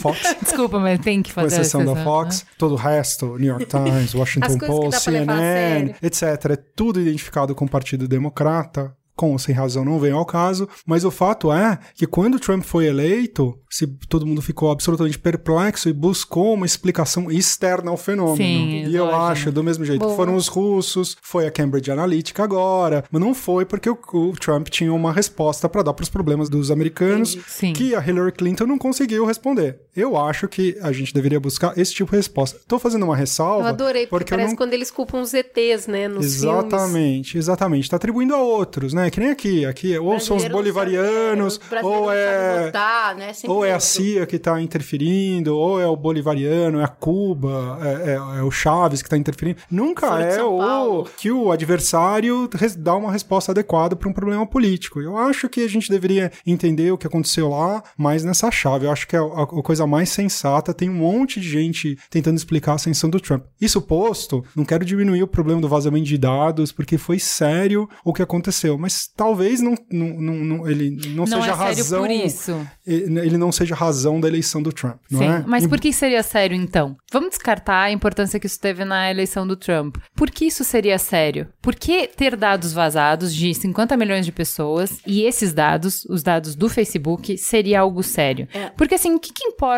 Fox. 0.00 0.20
Desculpa, 0.42 0.78
mas 0.78 0.98
tem 1.00 1.22
que 1.22 1.32
fazer 1.32 1.56
Com 1.56 1.60
exceção, 1.60 1.80
exceção 1.82 1.94
da 1.94 2.04
Fox, 2.04 2.42
né? 2.42 2.48
todo 2.56 2.72
o 2.72 2.76
resto, 2.76 3.36
New 3.36 3.48
York 3.48 3.66
Times, 3.66 4.14
Washington 4.14 4.58
Post, 4.58 5.00
CNN, 5.02 5.94
etc. 6.02 6.22
É 6.50 6.56
tudo 6.56 7.00
identificado 7.00 7.54
com 7.54 7.66
o 7.66 7.68
Partido 7.68 8.08
Democrata, 8.08 8.96
com 9.14 9.32
ou 9.32 9.38
sem 9.38 9.54
razão 9.54 9.84
não 9.84 9.98
vem 9.98 10.12
ao 10.12 10.24
caso, 10.24 10.68
mas 10.86 11.04
o 11.04 11.10
fato 11.10 11.52
é 11.52 11.78
que 11.94 12.06
quando 12.06 12.40
Trump 12.40 12.62
foi 12.62 12.86
eleito, 12.86 13.58
se 13.68 13.86
todo 14.08 14.26
mundo 14.26 14.40
ficou 14.40 14.70
absolutamente 14.70 15.18
perplexo 15.18 15.88
e 15.88 15.92
buscou 15.92 16.54
uma 16.54 16.66
explicação 16.66 17.30
externa 17.30 17.90
ao 17.90 17.96
fenômeno. 17.96 18.36
Sim, 18.36 18.86
e 18.86 18.94
eu 18.94 19.14
acho, 19.14 19.52
do 19.52 19.62
mesmo 19.62 19.84
jeito, 19.84 20.04
Boa. 20.04 20.16
foram 20.16 20.34
os 20.34 20.48
russos, 20.48 21.16
foi 21.22 21.46
a 21.46 21.50
Cambridge 21.50 21.90
Analytica 21.90 22.42
agora, 22.42 23.04
mas 23.10 23.20
não 23.20 23.34
foi 23.34 23.64
porque 23.64 23.90
o, 23.90 23.98
o 24.12 24.32
Trump 24.32 24.68
tinha 24.68 24.92
uma 24.92 25.12
resposta 25.12 25.68
para 25.68 25.82
dar 25.82 25.92
para 25.92 26.02
os 26.02 26.08
problemas 26.08 26.48
dos 26.48 26.70
americanos 26.70 27.36
Sim. 27.46 27.72
que 27.72 27.94
a 27.94 28.06
Hillary 28.06 28.32
Clinton 28.32 28.66
não 28.66 28.78
conseguiu 28.78 29.26
responder. 29.26 29.80
Eu 30.00 30.16
acho 30.16 30.48
que 30.48 30.76
a 30.82 30.92
gente 30.92 31.12
deveria 31.12 31.38
buscar 31.38 31.76
esse 31.76 31.92
tipo 31.92 32.10
de 32.10 32.16
resposta. 32.16 32.56
Estou 32.56 32.78
fazendo 32.78 33.04
uma 33.04 33.16
ressalva. 33.16 33.64
Eu 33.64 33.66
adorei, 33.66 34.06
porque, 34.06 34.24
porque 34.24 34.30
parece 34.30 34.50
não... 34.50 34.56
quando 34.56 34.72
eles 34.72 34.90
culpam 34.90 35.20
os 35.20 35.34
ETs, 35.34 35.86
né, 35.86 36.08
nos 36.08 36.24
Exatamente, 36.24 37.32
filmes. 37.32 37.46
exatamente. 37.46 37.84
Está 37.84 37.96
atribuindo 37.96 38.34
a 38.34 38.38
outros, 38.38 38.92
né? 38.92 39.10
Que 39.10 39.20
nem 39.20 39.30
aqui. 39.30 39.64
Aqui 39.64 39.96
ou 39.98 40.18
são 40.18 40.36
os 40.36 40.48
bolivarianos, 40.48 41.60
ou 41.82 42.12
é. 42.12 42.66
Votar, 42.66 43.14
né? 43.16 43.32
ou 43.46 43.64
é 43.64 43.72
a 43.72 43.80
CIA 43.80 44.26
que 44.26 44.36
está 44.36 44.60
interferindo, 44.60 45.56
ou 45.56 45.80
é 45.80 45.86
o 45.86 45.96
bolivariano, 45.96 46.80
é 46.80 46.84
a 46.84 46.88
Cuba, 46.88 47.78
é, 47.82 48.10
é, 48.12 48.14
é 48.14 48.42
o 48.42 48.50
Chaves 48.50 49.02
que 49.02 49.06
está 49.06 49.16
interferindo. 49.16 49.60
Nunca 49.70 50.20
é 50.20 50.42
o 50.42 51.04
que 51.16 51.30
o 51.30 51.50
adversário 51.50 52.48
dá 52.78 52.94
uma 52.94 53.12
resposta 53.12 53.52
adequada 53.52 53.96
para 53.96 54.08
um 54.08 54.12
problema 54.12 54.46
político. 54.46 55.00
Eu 55.00 55.16
acho 55.16 55.48
que 55.48 55.64
a 55.64 55.68
gente 55.68 55.90
deveria 55.90 56.30
entender 56.46 56.90
o 56.90 56.98
que 56.98 57.06
aconteceu 57.06 57.48
lá, 57.48 57.82
mais 57.96 58.24
nessa 58.24 58.50
chave. 58.50 58.86
Eu 58.86 58.92
acho 58.92 59.06
que 59.06 59.16
é 59.16 59.18
a, 59.18 59.22
a 59.22 59.46
coisa 59.62 59.86
mais 59.90 60.08
sensata. 60.10 60.72
Tem 60.72 60.88
um 60.88 60.94
monte 60.94 61.40
de 61.40 61.48
gente 61.48 61.98
tentando 62.08 62.36
explicar 62.36 62.72
a 62.72 62.74
ascensão 62.76 63.10
do 63.10 63.20
Trump. 63.20 63.44
Isso 63.60 63.82
posto, 63.82 64.44
não 64.54 64.64
quero 64.64 64.84
diminuir 64.84 65.22
o 65.22 65.28
problema 65.28 65.60
do 65.60 65.68
vazamento 65.68 66.06
de 66.06 66.16
dados, 66.16 66.72
porque 66.72 66.96
foi 66.96 67.18
sério 67.18 67.88
o 68.04 68.12
que 68.12 68.22
aconteceu, 68.22 68.78
mas 68.78 69.08
talvez 69.14 69.60
não, 69.60 69.74
não, 69.90 70.08
não, 70.10 70.68
ele 70.68 70.90
não, 71.08 71.24
não 71.24 71.26
seja 71.26 71.50
é 71.50 71.54
razão. 71.54 72.00
Por 72.00 72.10
isso. 72.10 72.66
Ele 72.86 73.36
não 73.36 73.52
seja 73.52 73.74
razão 73.74 74.20
da 74.20 74.28
eleição 74.28 74.62
do 74.62 74.72
Trump, 74.72 75.00
não 75.10 75.20
Sim, 75.20 75.26
é? 75.26 75.44
Mas 75.46 75.66
por 75.66 75.80
que 75.80 75.92
seria 75.92 76.22
sério 76.22 76.56
então? 76.56 76.96
Vamos 77.12 77.30
descartar 77.30 77.82
a 77.82 77.90
importância 77.90 78.38
que 78.38 78.46
isso 78.46 78.60
teve 78.60 78.84
na 78.84 79.10
eleição 79.10 79.46
do 79.46 79.56
Trump. 79.56 79.96
Por 80.14 80.30
que 80.30 80.46
isso 80.46 80.64
seria 80.64 80.98
sério? 80.98 81.48
Por 81.60 81.74
que 81.74 82.06
ter 82.08 82.36
dados 82.36 82.72
vazados 82.72 83.34
de 83.34 83.52
50 83.54 83.96
milhões 83.96 84.24
de 84.24 84.32
pessoas 84.32 85.00
e 85.06 85.22
esses 85.22 85.52
dados, 85.52 86.04
os 86.06 86.22
dados 86.22 86.54
do 86.54 86.68
Facebook, 86.68 87.36
seria 87.38 87.80
algo 87.80 88.02
sério? 88.02 88.48
É. 88.52 88.70
Porque 88.70 88.94
assim, 88.94 89.14
o 89.14 89.20
que, 89.20 89.32
que 89.32 89.44
importa 89.44 89.69